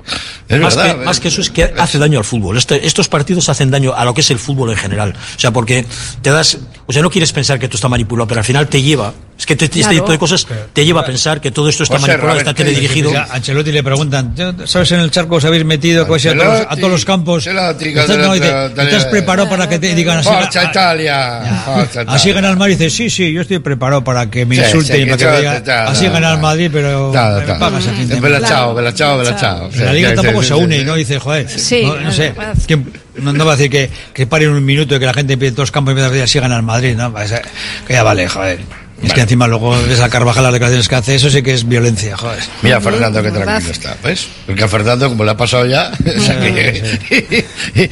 Es 0.50 0.60
más, 0.60 0.76
verdad. 0.76 1.00
que, 1.00 1.06
más 1.06 1.20
que 1.20 1.28
eso 1.28 1.42
es 1.42 1.50
que 1.50 1.64
hace 1.78 1.98
daño 2.00 2.20
al 2.20 2.26
fútbol. 2.26 2.58
Este- 2.58 2.86
estos 2.88 3.08
partidos 3.08 3.50
hacen 3.50 3.70
daño 3.72 3.87
a 3.96 4.06
lo 4.06 4.14
que 4.14 4.22
es 4.22 4.32
el 4.32 4.40
fútbol 4.40 4.72
en 4.72 4.78
general. 4.78 5.14
O 5.36 5.40
sea, 5.40 5.52
porque 5.52 5.86
te 6.22 6.30
das, 6.30 6.58
o 6.86 6.94
sea, 6.94 7.02
no 7.02 7.10
quieres 7.10 7.32
pensar 7.32 7.60
que 7.60 7.66
esto 7.66 7.78
está 7.78 7.90
manipulado, 7.90 8.28
pero 8.28 8.40
al 8.40 8.46
final 8.46 8.68
te 8.68 8.82
lleva. 8.82 9.14
Es 9.38 9.46
que 9.46 9.56
te- 9.56 9.66
este 9.66 9.80
Claro. 9.82 9.96
tipo 9.96 10.12
de 10.12 10.18
cosas 10.18 10.48
te 10.74 10.84
lleva 10.84 11.02
a 11.02 11.06
pensar 11.06 11.40
que 11.40 11.52
todo 11.52 11.70
esto 11.70 11.84
está 11.84 11.98
José, 12.00 12.08
manipulado, 12.08 12.40
Robert, 12.40 12.48
está 12.48 12.54
¿qué 12.58 12.64
teledirigido. 12.64 13.16
A 13.16 13.36
Ancelotti 13.36 13.72
le 13.72 13.84
preguntan, 13.84 14.34
¿sabes 14.66 14.92
en 14.94 15.00
el 15.02 15.12
charco 15.12 15.36
os 15.36 15.46
habéis 15.46 15.64
metido 15.64 16.08
casi 16.08 16.30
a 16.30 16.36
todos, 16.36 16.60
los- 16.60 16.68
a 16.70 16.76
todos 16.76 16.90
los 16.92 17.06
campos? 17.06 17.46
Ancelotti, 17.48 17.90
¿Estás, 17.90 18.04
Ancelotti, 18.10 18.28
no, 18.28 18.34
dice, 18.34 18.52
Ancelotti. 18.52 18.82
¿estás 18.96 19.06
preparado 19.06 19.48
para 19.50 19.70
que 19.70 19.78
te 19.78 19.94
digan 19.94 20.18
así? 20.18 20.30
Forza 20.30 20.62
Ah, 20.62 20.70
Italia. 20.72 21.62
Forza 21.66 22.02
Así 22.02 22.30
Italia. 22.30 22.34
gana 22.34 22.50
el 22.50 22.58
Madrid, 22.58 22.78
dice, 22.80 22.90
sí, 22.90 23.10
sí, 23.12 23.32
yo 23.32 23.42
estoy 23.42 23.60
preparado 23.60 24.04
para 24.04 24.28
que 24.30 24.44
me 24.46 24.56
Sí, 24.56 24.62
insulten 24.62 24.96
sí, 24.96 25.02
y 25.02 25.06
para 25.06 25.18
que 25.18 25.24
que 25.26 25.32
me 25.32 25.38
digan, 25.38 25.88
así 25.88 26.08
gana 26.08 26.34
el. 26.34 26.40
Madrid, 26.40 26.70
pero 26.74 27.12
me 27.12 27.54
pagas 27.60 27.88
a 27.88 27.92
fin 27.92 28.10
de 28.10 28.20
mes". 28.20 28.42
chao, 28.48 28.74
bella 28.74 28.94
chao, 28.94 29.18
bella 29.20 29.36
chao. 29.36 29.70
La 29.78 29.94
liga 29.94 30.16
tampoco 30.16 30.42
se 30.42 30.54
une. 30.56 30.84
¿no? 30.84 30.96
Dice, 30.96 31.20
joder, 31.20 31.48
Sí, 31.48 31.84
no, 31.86 32.12
sé, 32.12 32.34
además. 32.36 32.58
¿quién- 32.66 32.92
no, 33.18 33.34
no 33.34 33.46
va 33.46 33.54
a 33.54 33.56
decir 33.56 33.70
que, 33.72 33.90
que 34.14 34.26
paren 34.26 34.50
un 34.50 34.66
minuto 34.66 34.96
y 34.96 35.00
que 35.00 35.06
la 35.06 35.14
gente 35.14 35.34
empiece 35.34 35.54
todos 35.54 35.68
los 35.70 35.72
campos 35.72 35.92
y 35.92 35.94
empiece 35.94 36.08
a 36.08 36.12
decir, 36.12 36.24
así 36.24 36.40
gana 36.40 36.56
el 36.58 36.64
Madrid, 36.64 36.96
¿no? 36.96 37.12
Pues, 37.12 37.32
eh, 37.32 37.42
que 37.86 37.94
ya 37.94 38.02
vale, 38.04 38.28
joder. 38.28 38.87
Es 39.04 39.14
que 39.14 39.22
encima 39.22 39.48
luego 39.48 39.80
ves 39.88 40.00
a 40.00 40.10
Carvajal 40.10 40.44
las 40.44 40.54
declaraciones 40.54 40.88
que 40.88 40.96
hace, 40.96 41.16
eso 41.16 41.30
sí 41.30 41.44
que 41.44 41.54
es 41.54 41.68
violencia, 41.68 42.18
joder. 42.18 42.40
Mira, 42.64 42.82
Fernando, 42.82 43.22
qué 43.22 43.30
tranquilo 43.32 43.72
está, 43.72 43.96
¿ves? 44.04 44.28
Porque 44.48 44.64
a 44.64 44.68
Fernando, 44.68 45.08
como 45.10 45.24
le 45.24 45.32
ha 45.32 45.38
pasado 45.38 45.66
ya, 45.68 45.92
o 46.18 46.22
sea 46.22 46.40
que- 46.40 47.46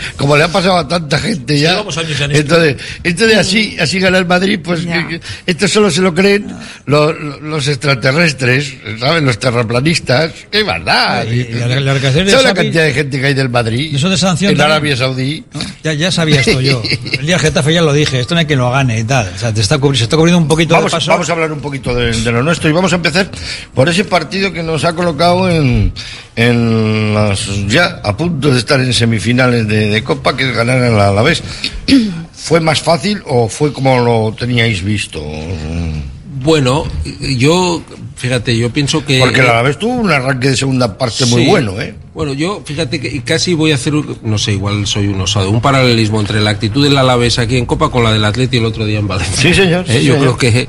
como 0.18 0.36
le 0.36 0.44
ha 0.44 0.48
pasado 0.48 0.78
a 0.78 0.88
tanta 0.88 1.20
gente 1.20 1.60
ya, 1.60 1.76
entonces, 2.32 2.76
entonces 3.04 3.38
así, 3.38 3.78
así 3.80 4.00
gana 4.00 4.18
el 4.18 4.26
Madrid, 4.26 4.60
pues 4.64 4.82
que- 4.82 5.08
que- 5.08 5.22
esto 5.46 5.68
solo 5.68 5.92
se 5.92 6.02
lo 6.02 6.14
creen 6.14 6.48
los, 6.86 7.14
los 7.42 7.68
extraterrestres, 7.68 8.74
¿saben? 9.00 9.26
Los 9.26 9.38
terraplanistas, 9.40 10.32
qué 10.52 10.64
verdad. 10.64 11.26
Y- 11.28 11.42
y 11.42 11.54
la- 11.54 11.68
de 11.68 12.32
¿Sabes 12.32 12.54
cantidad 12.54 12.84
de 12.84 12.94
gente 12.94 13.20
que 13.20 13.28
hay 13.28 13.34
del 13.34 13.50
Madrid? 13.50 13.90
Y 13.92 13.96
eso 13.98 14.10
de 14.10 14.18
sanción 14.18 14.52
En 14.52 14.58
también. 14.58 14.72
Arabia 14.72 14.98
Saudí. 14.98 15.44
Ya, 15.84 15.94
ya 15.94 16.12
sabía 16.12 16.40
esto 16.42 16.60
yo. 16.62 16.82
El 17.20 17.26
día 17.28 17.38
Getafe 17.40 17.74
ya 17.74 17.82
lo 17.82 17.94
dije, 17.94 18.20
esto 18.20 18.34
no 18.34 18.40
hay 18.40 18.46
quien 18.46 18.60
lo 18.60 18.72
gane 18.72 19.00
y 19.00 19.04
tal. 19.04 19.32
O 19.36 19.38
sea, 19.38 19.54
te 19.54 19.62
está 19.62 19.78
cubri- 19.78 19.98
se 19.98 20.04
está 20.04 20.16
cubriendo 20.18 20.40
un 20.40 20.48
poquito 20.48 20.74
Vamos, 20.76 20.95
vamos 21.08 21.30
a 21.30 21.34
hablar 21.34 21.52
un 21.52 21.60
poquito 21.60 21.94
de, 21.94 22.12
de 22.12 22.32
lo 22.32 22.44
nuestro 22.44 22.70
y 22.70 22.74
vamos 22.74 22.94
a 22.94 22.98
empezar 22.98 23.30
por 23.74 23.90
ese 23.90 24.06
partido 24.06 24.52
que 24.52 24.64
nos 24.64 24.84
ha 24.84 24.94
colocado 24.94 25.50
en, 25.50 25.92
en 26.36 27.14
las, 27.14 27.68
ya 27.68 28.02
a 28.04 28.16
punto 28.16 28.52
de 28.52 28.60
estar 28.60 28.80
en 28.80 28.94
semifinales 28.94 29.68
de, 29.68 29.90
de 29.90 30.04
Copa, 30.04 30.36
que 30.36 30.50
es 30.50 30.56
ganar 30.56 30.82
a 30.82 30.90
la 30.90 31.08
Alavés. 31.10 31.44
¿Fue 32.34 32.60
más 32.60 32.82
fácil 32.82 33.22
o 33.26 33.50
fue 33.50 33.74
como 33.74 34.00
lo 34.00 34.36
teníais 34.38 34.84
visto? 34.84 35.24
Bueno, 36.44 36.86
yo, 37.20 37.82
fíjate, 38.16 38.58
yo 38.58 38.70
pienso 38.72 39.06
que... 39.06 39.20
Porque 39.20 39.42
el 39.42 39.48
Alavés 39.50 39.78
tuvo 39.78 39.94
un 39.94 40.12
arranque 40.12 40.50
de 40.50 40.58
segunda 40.58 40.98
parte 40.98 41.26
muy 41.26 41.46
bueno, 41.46 41.80
¿eh? 41.82 41.94
Bueno, 42.14 42.34
yo, 42.34 42.62
fíjate 42.66 43.00
que 43.00 43.22
casi 43.24 43.54
voy 43.54 43.72
a 43.72 43.76
hacer, 43.76 43.94
un- 43.96 44.18
no 44.24 44.38
sé, 44.38 44.54
igual 44.54 44.88
soy 44.88 45.08
un 45.08 45.20
osado, 45.22 45.50
un 45.50 45.62
paralelismo 45.62 46.20
entre 46.22 46.40
la 46.42 46.50
actitud 46.52 46.84
del 46.84 46.98
Alavés 46.98 47.40
aquí 47.40 47.58
en 47.58 47.66
Copa 47.66 47.90
con 47.90 48.04
la 48.04 48.12
del 48.14 48.24
Atleti 48.24 48.58
el 48.58 48.66
otro 48.66 48.86
día 48.86 49.00
en 49.00 49.08
Valencia. 49.08 49.36
Sí, 49.42 49.54
señor, 49.54 49.86
sí, 49.88 49.98
Eh, 49.98 50.04
yo 50.06 50.14
señor. 50.16 50.38
creo 50.38 50.38
que 50.38 50.68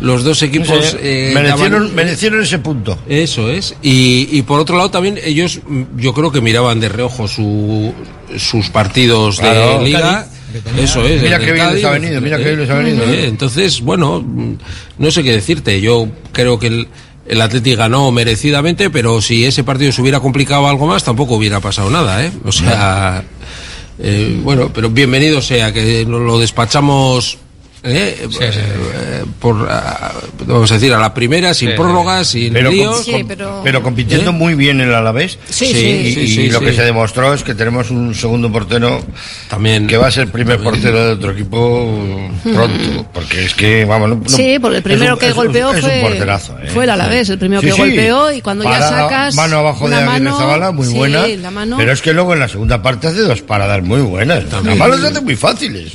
los 0.00 0.22
dos 0.24 0.42
equipos... 0.42 0.68
Sí, 0.90 0.96
eh, 1.00 1.30
merecieron, 1.34 1.84
daban- 1.88 1.94
merecieron 1.94 2.42
ese 2.42 2.58
punto. 2.58 2.98
Eso 3.08 3.50
es. 3.50 3.74
Y, 3.82 4.28
y 4.30 4.42
por 4.42 4.60
otro 4.60 4.76
lado 4.76 4.90
también 4.90 5.18
ellos, 5.24 5.60
yo 5.96 6.12
creo 6.14 6.30
que 6.30 6.40
miraban 6.40 6.78
de 6.80 6.88
reojo 6.88 7.26
su, 7.26 7.92
sus 8.36 8.68
partidos 8.70 9.38
Claro. 9.40 9.78
de 9.80 9.84
liga. 9.86 10.28
Que 10.56 10.68
tenía- 10.70 10.84
Eso 10.84 11.04
es. 11.06 11.22
Mira 11.22 11.38
qué 11.38 11.52
bien 11.52 11.74
les 11.74 11.84
ha 11.84 11.90
venido, 11.90 12.20
mira 12.20 12.36
qué 12.38 12.44
bien 12.44 12.58
les 12.60 12.70
ha 12.70 12.74
venido, 12.74 13.04
eh, 13.04 13.24
¿eh? 13.24 13.26
Entonces, 13.28 13.80
bueno, 13.80 14.24
no 14.98 15.10
sé 15.10 15.22
qué 15.22 15.32
decirte. 15.32 15.80
Yo 15.80 16.08
creo 16.32 16.58
que 16.58 16.66
el, 16.68 16.88
el 17.28 17.40
Atleti 17.40 17.74
ganó 17.74 18.10
merecidamente, 18.12 18.90
pero 18.90 19.20
si 19.20 19.44
ese 19.44 19.64
partido 19.64 19.92
se 19.92 20.00
hubiera 20.02 20.20
complicado 20.20 20.66
algo 20.68 20.86
más, 20.86 21.04
tampoco 21.04 21.34
hubiera 21.36 21.60
pasado 21.60 21.90
nada, 21.90 22.24
¿eh? 22.24 22.30
O 22.44 22.52
sea, 22.52 23.22
eh, 23.98 24.38
bueno, 24.42 24.70
pero 24.74 24.90
bienvenido 24.90 25.40
sea 25.40 25.72
que 25.72 26.04
nos 26.06 26.20
lo 26.20 26.38
despachamos. 26.38 27.38
¿eh? 27.82 28.26
Eh, 29.16 29.24
por 29.40 29.66
ah, 29.70 30.12
vamos 30.46 30.70
a 30.70 30.74
decir 30.74 30.92
a 30.92 30.98
la 30.98 31.14
primera 31.14 31.54
sin 31.54 31.70
Sí, 31.70 31.76
prórrogas 31.76 32.26
sin 32.28 32.52
pero, 32.52 32.70
líos 32.70 33.06
pero- 33.28 33.60
pero 33.64 33.82
compitiendo 33.82 34.30
¿Eh? 34.30 34.34
muy 34.34 34.54
bien 34.54 34.80
el 34.80 34.94
Alavés. 34.94 35.38
Sí, 35.48 35.66
y, 35.66 35.68
sí, 35.74 35.78
y- 35.86 36.14
sí, 36.14 36.20
y 36.20 36.28
sí, 36.28 36.50
lo 36.50 36.60
que 36.60 36.72
se 36.72 36.82
demostró 36.82 37.32
es 37.34 37.42
que 37.42 37.54
tenemos 37.54 37.90
un 37.90 38.14
segundo 38.14 38.50
portero 38.50 39.00
también 39.48 39.86
que 39.86 39.96
va 39.96 40.08
a 40.08 40.10
ser 40.10 40.24
el 40.24 40.30
primer 40.30 40.58
portero 40.62 41.04
de 41.06 41.12
otro 41.12 41.30
equipo 41.32 41.88
pronto. 42.42 43.06
Porque 43.12 43.44
es 43.44 43.54
que, 43.54 43.84
vamos, 43.84 44.08
no- 44.10 44.22
Sí, 44.26 44.58
porque 44.60 44.78
el 44.78 44.82
primero 44.82 45.14
un- 45.14 45.18
que 45.20 45.26
es 45.26 45.32
un- 45.32 45.36
golpeó 45.38 45.70
es 45.72 45.82
un 45.84 45.90
fue, 45.90 46.00
porterazo, 46.00 46.58
¿eh? 46.62 46.68
fue 46.72 46.84
el 46.84 46.90
Alavés, 46.90 47.28
el 47.30 47.38
primero 47.38 47.60
Sí, 47.62 47.68
que 47.68 47.72
sí. 47.72 47.78
golpeó 47.78 48.32
y 48.32 48.40
cuando 48.42 48.64
ya 48.64 48.80
sacas 48.80 49.34
Mano 49.34 49.58
abajo 49.58 49.88
de 49.88 49.94
Aguirre 49.96 50.12
mano- 50.24 50.38
Zabala, 50.38 50.72
muy 50.72 50.86
sí, 50.86 50.94
buena. 50.94 51.26
la 51.26 51.50
mano- 51.50 51.76
Pero 51.78 51.92
es 51.92 52.02
que 52.02 52.12
luego 52.12 52.34
en 52.34 52.40
la 52.40 52.48
segunda 52.48 52.82
parte 52.82 53.06
hace 53.08 53.20
dos 53.20 53.42
paradas 53.42 53.82
muy 53.82 54.00
buenas. 54.00 54.44
Las 54.50 55.02
hace 55.04 55.20
muy 55.20 55.36
fáciles. 55.36 55.92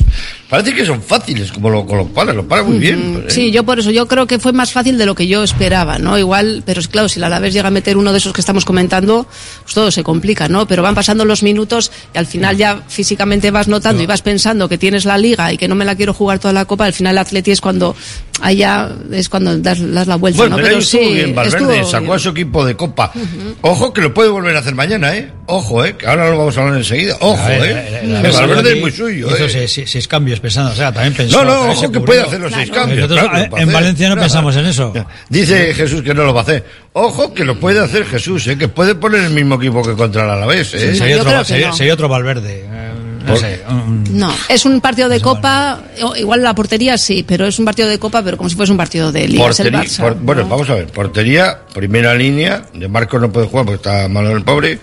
Parece 0.49 0.73
que 0.73 0.85
son 0.85 1.01
fáciles, 1.01 1.49
como 1.51 1.69
lo, 1.69 1.85
como 1.85 2.03
lo 2.03 2.07
para, 2.09 2.33
lo 2.33 2.45
para 2.45 2.63
muy 2.63 2.77
bien. 2.77 3.20
Sí, 3.29 3.51
yo 3.51 3.63
por 3.63 3.79
eso, 3.79 3.91
yo 3.91 4.07
creo 4.07 4.27
que 4.27 4.39
fue 4.39 4.53
más 4.53 4.71
fácil 4.71 4.97
de 4.97 5.05
lo 5.05 5.15
que 5.15 5.27
yo 5.27 5.43
esperaba, 5.43 5.97
¿no? 5.97 6.17
Igual, 6.17 6.63
pero 6.65 6.79
es 6.79 6.87
claro, 6.87 7.09
si 7.09 7.19
la 7.19 7.27
Alavés 7.27 7.53
llega 7.53 7.67
a 7.67 7.71
meter 7.71 7.97
uno 7.97 8.11
de 8.11 8.17
esos 8.17 8.33
que 8.33 8.41
estamos 8.41 8.65
comentando, 8.65 9.27
pues 9.63 9.73
todo 9.73 9.91
se 9.91 10.03
complica, 10.03 10.47
¿no? 10.47 10.67
Pero 10.67 10.83
van 10.83 10.95
pasando 10.95 11.25
los 11.25 11.43
minutos 11.43 11.91
y 12.13 12.17
al 12.17 12.25
final 12.25 12.57
ya 12.57 12.83
físicamente 12.87 13.51
vas 13.51 13.67
notando 13.67 14.01
y 14.01 14.05
vas 14.05 14.21
pensando 14.21 14.69
que 14.69 14.77
tienes 14.77 15.05
la 15.05 15.17
liga 15.17 15.51
y 15.53 15.57
que 15.57 15.67
no 15.67 15.75
me 15.75 15.85
la 15.85 15.95
quiero 15.95 16.13
jugar 16.13 16.39
toda 16.39 16.53
la 16.53 16.65
copa, 16.65 16.85
al 16.85 16.93
final 16.93 17.13
el 17.13 17.19
Atleti 17.19 17.51
es 17.51 17.61
cuando, 17.61 17.95
ahí 18.41 18.57
ya 18.57 18.89
es 19.11 19.29
cuando 19.29 19.57
das, 19.59 19.79
das 19.93 20.07
la 20.07 20.15
vuelta, 20.15 20.37
Bueno, 20.37 20.57
¿no? 20.57 20.63
pero, 20.63 20.75
ahí 20.77 20.81
estuvo 20.83 21.01
sí, 21.03 21.13
bien 21.13 21.35
Valverde, 21.35 21.57
estuvo 21.77 21.85
sacó 21.91 22.03
bien. 22.05 22.15
a 22.15 22.19
su 22.19 22.29
equipo 22.29 22.65
de 22.65 22.75
copa. 22.75 23.11
Ojo 23.61 23.93
que 23.93 24.01
lo 24.01 24.13
puede 24.13 24.29
volver 24.29 24.55
a 24.55 24.59
hacer 24.59 24.75
mañana, 24.75 25.15
¿eh? 25.15 25.31
Ojo, 25.47 25.83
¿eh? 25.85 25.95
Que 25.97 26.07
ahora 26.07 26.29
lo 26.29 26.37
vamos 26.37 26.57
a 26.57 26.61
hablar 26.61 26.77
enseguida. 26.77 27.15
Ojo, 27.19 27.47
ver, 27.47 27.61
¿eh? 27.61 28.01
la- 28.03 28.13
la- 28.13 28.21
Que 28.21 28.27
la- 28.33 28.39
Valverde 28.39 28.73
es 28.73 28.81
muy 28.81 28.91
suyo, 28.91 29.27
Hizo 29.27 29.45
¿eh? 29.45 29.67
seis, 29.67 29.89
seis- 29.89 30.07
cambios 30.07 30.39
pensando, 30.39 30.71
o 30.71 30.75
sea, 30.75 30.91
también 30.91 31.13
pensó. 31.13 31.43
No, 31.43 31.45
no, 31.65 31.71
ojo 31.71 31.81
que 31.81 31.87
cubrió. 31.87 32.05
puede 32.05 32.21
hacer 32.21 32.39
los 32.41 32.53
seis 32.53 32.71
cambios. 32.71 33.09
Nosotros, 33.09 33.29
claro 33.29 33.45
en 33.45 33.53
hacer. 33.53 33.73
Valencia 33.73 34.09
no 34.09 34.15
Claro. 34.15 34.25
pensamos 34.27 34.55
en 34.55 34.65
eso. 34.65 34.93
Dice 35.29 35.73
Jesús 35.73 36.01
que 36.01 36.13
no 36.13 36.23
lo 36.23 36.33
va 36.33 36.41
a 36.41 36.43
hacer. 36.43 36.65
Ojo 36.93 37.33
que 37.33 37.45
lo 37.45 37.59
puede 37.59 37.79
hacer 37.79 38.05
Jesús, 38.05 38.45
¿eh? 38.47 38.57
Que 38.57 38.67
puede 38.67 38.95
poner 38.95 39.21
el 39.23 39.29
mismo 39.31 39.55
equipo 39.55 39.81
que 39.83 39.93
contra 39.93 40.23
el 40.25 40.29
Alavés, 40.31 40.73
¿eh? 40.73 40.95
sería, 40.95 41.21
otro, 41.21 41.43
sería- 41.45 41.71
sería 41.73 41.93
otro 41.93 42.09
Valverde. 42.09 42.65
Eh, 43.21 43.27
no 43.27 43.35
sé. 43.35 43.61
un- 43.69 44.03
No, 44.19 44.33
es 44.49 44.65
un 44.65 44.81
partido 44.81 45.07
de 45.09 45.19
Copa, 45.21 45.81
igual 46.17 46.41
la 46.43 46.53
portería 46.55 46.97
sí, 46.97 47.23
pero 47.27 47.45
es 47.47 47.57
un 47.59 47.65
partido 47.65 47.87
de 47.87 47.99
Copa, 47.99 48.23
pero 48.23 48.37
como 48.37 48.49
si 48.49 48.55
fuese 48.55 48.71
un 48.71 48.77
partido 48.77 49.11
de 49.11 49.27
Liga. 49.27 49.47
es 49.49 49.59
el 49.59 49.71
Portería- 49.71 49.89
Barça. 49.89 50.01
por- 50.01 50.15
bueno, 50.19 50.47
vamos 50.47 50.69
a 50.69 50.75
ver. 50.75 50.87
Portería, 50.87 51.59
primera 51.73 52.13
línea. 52.15 52.63
De 52.73 52.87
Marcos 52.87 53.21
no 53.21 53.31
puede 53.31 53.47
jugar 53.47 53.65
porque 53.65 53.77
está 53.77 54.07
malo 54.07 54.35
el 54.35 54.43
pobre. 54.43 54.79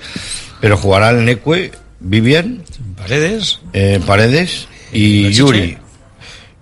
Pero 0.60 0.76
jugará 0.76 1.10
el 1.10 1.24
Necue, 1.24 1.70
Vivian, 2.00 2.62
Paredes. 2.96 3.60
eh, 3.72 4.00
Paredes 4.06 4.66
y. 4.92 5.30
Yuri. 5.30 5.78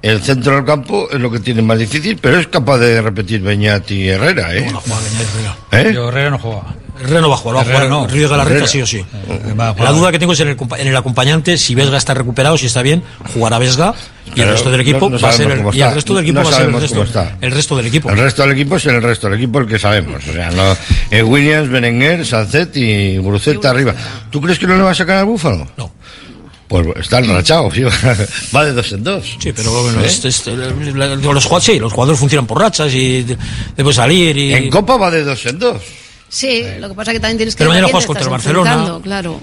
El 0.03 0.21
centro 0.23 0.55
del 0.57 0.65
campo 0.65 1.09
es 1.11 1.19
lo 1.19 1.31
que 1.31 1.41
tiene 1.41 1.63
más 1.63 1.79
difícil, 1.79 2.17
pero 2.21 2.39
es 2.39 2.47
capaz 2.47 2.79
de 2.79 3.01
repetir 3.03 3.41
Beñat 3.41 3.91
y 3.91 4.09
Herrera, 4.09 4.55
¿eh? 4.55 4.67
¿Eh? 5.73 5.91
Yo 5.95 6.09
Herrera 6.11 6.31
no 6.31 6.39
juega. 6.39 6.63
Herrera 7.01 7.21
no 7.21 7.29
va 7.29 7.35
a 7.35 7.39
jugar, 7.39 7.57
va 7.59 7.61
a 7.63 7.65
jugar 7.65 7.89
no. 7.89 8.07
Río 8.07 8.29
de 8.29 8.37
la 8.37 8.67
sí 8.67 8.81
o 8.81 8.87
sí. 8.87 9.01
a 9.01 9.73
jugar. 9.73 9.81
La 9.81 9.93
duda 9.93 10.13
que 10.13 10.19
tengo 10.19 10.33
es 10.33 10.41
en 10.41 10.49
el, 10.49 10.57
en 10.79 10.89
el 10.89 10.97
acompañante, 10.97 11.59
si 11.59 11.75
Vesga 11.75 11.99
está 11.99 12.15
recuperado, 12.15 12.57
si 12.59 12.67
está 12.67 12.83
bien, 12.83 13.03
jugará 13.35 13.59
Vesga 13.59 13.95
y 14.35 14.41
el 14.41 14.49
resto 14.49 14.71
del 14.71 14.81
equipo 14.81 15.09
no 15.09 15.19
va 15.19 15.29
a 15.29 15.33
ser 15.33 15.51
el, 15.51 15.61
y 15.75 15.83
resto 15.83 16.15
del 16.15 16.25
equipo 16.25 16.39
No 16.41 16.45
va 16.45 16.51
a 16.51 16.59
ser 16.59 16.67
el 16.69 17.53
resto, 17.53 17.75
el 17.79 17.85
del 17.85 17.87
equipo. 17.87 18.11
El 18.11 18.19
resto 18.19 18.43
del 18.43 18.53
equipo 18.53 18.77
es 18.77 18.87
el 18.87 19.03
resto 19.03 19.29
del 19.29 19.39
equipo 19.39 19.59
el 19.61 19.67
que 19.67 19.79
sabemos. 19.79 20.27
O 20.27 20.33
sea, 20.33 20.51
no, 20.51 20.77
eh, 21.11 21.23
Williams, 21.23 21.69
Berenguer, 21.69 22.27
Sancet 22.27 22.77
y 22.77 23.19
Guruceta 23.19 23.71
arriba. 23.71 23.95
¿Tú 24.31 24.41
crees 24.41 24.59
que 24.59 24.67
no 24.67 24.77
le 24.77 24.83
va 24.83 24.91
a 24.91 24.95
sacar 24.95 25.19
al 25.19 25.27
Búfalo? 25.27 25.67
No. 25.77 25.93
Pues 26.69 26.85
está 26.97 27.19
enrachado, 27.21 27.69
tío. 27.71 27.89
va 28.55 28.65
de 28.65 28.73
dos 28.73 28.91
en 28.93 29.05
dos. 29.05 29.37
Sí, 29.41 29.53
pero 29.55 29.71
bueno, 29.83 30.01
¿Eh? 30.03 30.07
es- 30.07 30.25
es- 30.25 30.47
la- 30.49 31.17
digo, 31.17 31.33
los, 31.33 31.45
jugadores, 31.45 31.65
sí, 31.65 31.79
los 31.79 31.93
jugadores 31.93 32.19
funcionan 32.19 32.47
por 32.47 32.59
rachas 32.61 32.93
y 32.93 33.23
de- 33.23 33.39
después 33.77 33.95
salir 33.95 34.37
y... 34.37 34.53
En 34.53 34.69
Copa 34.71 34.97
va 34.97 35.11
de 35.11 35.23
dos 35.23 35.47
en 35.47 35.61
dos. 35.61 35.81
Sí, 36.37 36.63
lo 36.81 36.91
que 36.91 36.95
pasa 36.95 37.13
es 37.13 37.15
que 37.17 37.21
también 37.21 37.39
tienes 37.39 37.55
que 37.57 37.61
Pero 37.61 37.71
mañana 37.71 37.87
juegas 37.89 38.05
contra 38.07 38.25
el 38.25 38.29
Barcelona. 38.31 38.71
Claro. 39.03 39.41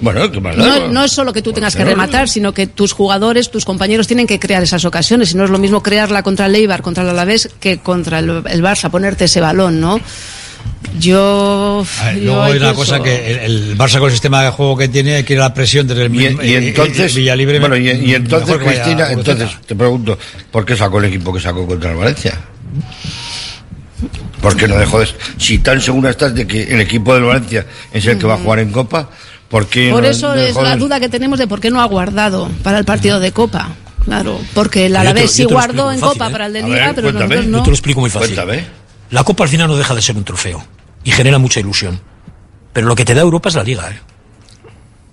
No, 0.63 0.87
no 0.89 1.03
es 1.03 1.11
solo 1.11 1.33
que 1.33 1.41
tú 1.41 1.51
tengas 1.51 1.75
que 1.75 1.83
rematar, 1.83 2.29
sino 2.29 2.53
que 2.53 2.67
tus 2.67 2.93
jugadores, 2.93 3.49
tus 3.49 3.65
compañeros 3.65 4.05
tienen 4.05 4.27
que 4.27 4.39
crear 4.39 4.61
esas 4.61 4.85
ocasiones. 4.85 5.31
Y 5.31 5.35
no 5.37 5.43
es 5.43 5.49
lo 5.49 5.57
mismo 5.57 5.81
crearla 5.81 6.21
contra 6.21 6.45
el 6.45 6.53
Eibar, 6.53 6.83
contra 6.83 7.01
el 7.01 7.09
Alavés, 7.09 7.49
que 7.59 7.79
contra 7.79 8.19
el, 8.19 8.29
el 8.47 8.61
Barça, 8.61 8.91
ponerte 8.91 9.25
ese 9.25 9.41
balón, 9.41 9.79
¿no? 9.81 9.99
Yo. 10.99 11.83
Ver, 12.05 12.17
yo 12.19 12.23
luego 12.25 12.41
hay 12.43 12.57
una 12.57 12.73
cosa 12.75 13.01
que 13.01 13.31
el, 13.31 13.39
el 13.71 13.77
Barça 13.77 13.97
con 13.97 14.05
el 14.05 14.11
sistema 14.11 14.43
de 14.43 14.51
juego 14.51 14.77
que 14.77 14.87
tiene 14.87 15.15
hay 15.15 15.23
que 15.23 15.33
ir 15.33 15.39
a 15.39 15.43
la 15.43 15.53
presión 15.55 15.87
desde 15.87 16.03
el 16.05 16.13
Y, 16.13 16.17
mismo- 16.17 16.43
y 16.43 16.53
eh, 16.53 16.57
eh, 16.59 16.67
entonces, 16.69 17.15
Villalibre 17.15 17.59
bueno, 17.59 17.75
y, 17.75 17.89
y 17.89 18.13
entonces 18.13 18.55
Cristina, 18.57 19.11
entonces 19.11 19.49
te 19.65 19.73
pregunto, 19.75 20.15
¿por 20.51 20.63
qué 20.63 20.75
sacó 20.75 20.99
el 20.99 21.05
equipo 21.05 21.33
que 21.33 21.39
sacó 21.39 21.65
contra 21.65 21.89
el 21.91 21.97
Valencia? 21.97 22.37
¿Por 24.43 24.55
qué 24.55 24.67
no 24.67 24.75
dejó 24.77 24.99
de, 24.99 25.07
si 25.37 25.57
tan 25.59 25.81
segura 25.81 26.11
estás 26.11 26.35
de 26.35 26.45
que 26.45 26.63
el 26.63 26.79
equipo 26.81 27.15
del 27.15 27.23
Valencia 27.23 27.65
es 27.91 28.05
el 28.05 28.19
que 28.19 28.27
va 28.27 28.35
a 28.35 28.37
jugar 28.37 28.59
en 28.59 28.71
Copa? 28.71 29.09
¿Por 29.49 29.65
qué 29.67 29.89
Por 29.91 30.03
no 30.03 30.07
eso 30.09 30.33
es 30.35 30.55
la 30.55 30.71
de- 30.71 30.77
duda 30.77 30.99
que 30.99 31.09
tenemos 31.09 31.39
de 31.39 31.47
por 31.47 31.59
qué 31.59 31.71
no 31.71 31.81
ha 31.81 31.85
guardado 31.85 32.49
para 32.61 32.77
el 32.77 32.85
partido 32.85 33.19
de 33.19 33.31
Copa. 33.31 33.69
Claro, 34.05 34.37
porque 34.53 34.85
el 34.87 34.93
yo 34.93 34.99
Alavés 34.99 35.23
yo 35.23 35.27
sí 35.29 35.43
guardó 35.45 35.91
en 35.91 35.99
fácil, 35.99 36.13
Copa 36.19 36.27
¿eh? 36.27 36.31
para 36.31 36.45
el 36.47 36.53
de 36.53 36.61
Liga, 36.63 36.85
ver, 36.87 36.95
pero 36.95 37.11
cuéntame. 37.13 37.35
nosotros 37.35 37.45
Yo 37.45 37.51
no. 37.57 37.63
te 37.63 37.69
lo 37.69 37.73
explico 37.73 37.99
muy 38.01 38.09
fácil. 38.09 38.35
Cuéntame. 38.35 38.65
La 39.11 39.23
Copa 39.23 39.43
al 39.45 39.49
final 39.49 39.67
no 39.69 39.77
deja 39.77 39.95
de 39.95 40.01
ser 40.01 40.17
un 40.17 40.23
trofeo 40.25 40.63
y 41.05 41.11
genera 41.11 41.37
mucha 41.39 41.59
ilusión. 41.61 42.01
Pero 42.73 42.87
lo 42.87 42.95
que 42.95 43.05
te 43.05 43.13
da 43.13 43.21
Europa 43.21 43.47
es 43.49 43.55
la 43.55 43.63
Liga. 43.63 43.89
¿eh? 43.91 43.99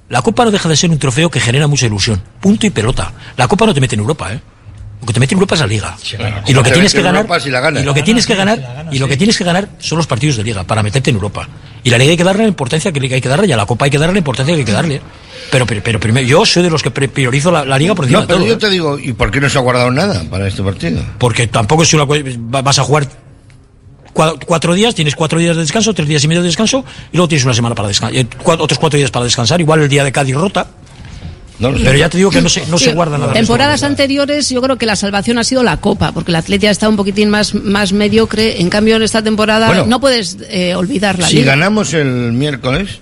La 0.08 0.22
Copa 0.22 0.44
no 0.44 0.50
deja 0.50 0.68
de 0.68 0.76
ser 0.76 0.90
un 0.90 0.98
trofeo 0.98 1.30
que 1.30 1.38
genera 1.38 1.68
mucha 1.68 1.86
ilusión. 1.86 2.20
Punto 2.40 2.66
y 2.66 2.70
pelota. 2.70 3.12
La 3.36 3.46
Copa 3.46 3.66
no 3.66 3.74
te 3.74 3.80
mete 3.80 3.94
en 3.94 4.00
Europa, 4.00 4.32
¿eh? 4.32 4.40
Lo 5.00 5.06
que 5.06 5.12
te 5.14 5.20
mete 5.20 5.34
en 5.34 5.38
Europa 5.38 5.54
es 5.54 5.60
la 5.62 5.66
Liga. 5.66 5.96
y 6.46 6.52
lo 6.52 6.62
que 6.62 6.70
tienes 6.72 6.92
que 6.92 7.00
ganar 7.02 7.22
Europa 7.22 7.40
si 7.40 7.48
y 7.48 7.82
lo 7.84 7.94
que 7.94 8.02
tienes 8.02 8.26
que 8.26 8.34
ganar 8.34 8.88
y 8.92 8.98
lo 8.98 9.08
que 9.08 9.16
tienes 9.16 9.38
que 9.38 9.44
ganar 9.44 9.68
son 9.78 9.96
los 9.98 10.06
partidos 10.06 10.36
de 10.36 10.44
Liga 10.44 10.64
para 10.64 10.82
meterte 10.82 11.10
en 11.10 11.16
Europa. 11.16 11.48
Y 11.82 11.88
la 11.90 11.96
Liga 11.98 12.10
hay 12.10 12.16
que 12.18 12.24
darle 12.24 12.42
la 12.42 12.48
importancia 12.48 12.92
que 12.92 13.00
hay 13.14 13.20
que 13.20 13.28
darle 13.28 13.46
y 13.46 13.52
a 13.52 13.56
la 13.56 13.64
Copa 13.66 13.86
hay 13.86 13.90
que 13.90 13.98
darle 13.98 14.12
la 14.14 14.18
importancia 14.18 14.54
que 14.54 14.60
hay 14.60 14.64
que 14.66 14.72
darle. 14.72 15.00
Pero 15.50 15.64
pero, 15.66 15.82
pero 15.82 15.98
primero 15.98 16.26
yo 16.26 16.44
soy 16.44 16.62
de 16.62 16.70
los 16.70 16.82
que 16.82 16.90
priorizo 16.90 17.50
la, 17.50 17.64
la 17.64 17.78
Liga 17.78 17.94
por 17.94 18.04
encima 18.04 18.20
No, 18.20 18.26
de 18.26 18.26
pero 18.28 18.38
todo. 18.40 18.48
yo 18.48 18.54
¿eh? 18.54 18.58
te 18.58 18.68
digo, 18.70 18.98
¿y 18.98 19.14
por 19.14 19.30
qué 19.30 19.40
no 19.40 19.48
se 19.48 19.56
ha 19.56 19.62
guardado 19.62 19.90
nada 19.90 20.22
para 20.30 20.46
este 20.46 20.62
partido? 20.62 21.02
Porque 21.18 21.46
tampoco 21.46 21.82
es 21.82 21.94
una 21.94 22.04
vas 22.04 22.78
a 22.78 22.82
jugar 22.84 23.08
cua- 24.14 24.38
cuatro 24.44 24.74
días, 24.74 24.94
tienes 24.94 25.16
cuatro 25.16 25.38
días 25.38 25.56
de 25.56 25.62
descanso, 25.62 25.94
tres 25.94 26.08
días 26.08 26.22
y 26.24 26.28
medio 26.28 26.42
de 26.42 26.48
descanso, 26.48 26.84
y 27.10 27.16
luego 27.16 27.28
tienes 27.28 27.44
una 27.44 27.54
semana 27.54 27.74
para 27.74 27.88
descansar, 27.88 28.26
otros 28.44 28.78
cuatro 28.78 28.98
días 28.98 29.10
para 29.10 29.24
descansar, 29.24 29.60
igual 29.60 29.80
el 29.80 29.88
día 29.88 30.04
de 30.04 30.12
Cádiz 30.12 30.34
rota. 30.34 30.66
No. 31.60 31.70
Pero 31.72 31.96
ya 31.96 32.08
te 32.08 32.16
digo 32.18 32.30
que 32.30 32.40
no 32.40 32.48
se, 32.48 32.66
no 32.66 32.78
se 32.78 32.86
Sí, 32.86 32.92
guarda 32.92 33.18
nada. 33.18 33.32
Temporadas 33.34 33.82
anteriores 33.82 34.48
yo 34.48 34.60
creo 34.62 34.76
que 34.78 34.86
la 34.86 34.96
salvación 34.96 35.38
ha 35.38 35.44
sido 35.44 35.62
la 35.62 35.76
Copa, 35.76 36.10
porque 36.12 36.30
el 36.32 36.36
Atletia 36.36 36.70
está 36.70 36.88
un 36.88 36.96
poquitín 36.96 37.30
más, 37.30 37.54
más 37.54 37.92
mediocre. 37.92 38.60
En 38.60 38.70
cambio, 38.70 38.96
en 38.96 39.02
esta 39.02 39.22
temporada 39.22 39.66
Bueno, 39.68 39.86
no 39.86 40.00
puedes 40.00 40.38
eh, 40.48 40.74
olvidar 40.74 41.18
la 41.18 41.28
si 41.28 41.36
Liga. 41.36 41.52
ganamos 41.52 41.92
el 41.94 42.32
miércoles, 42.32 43.00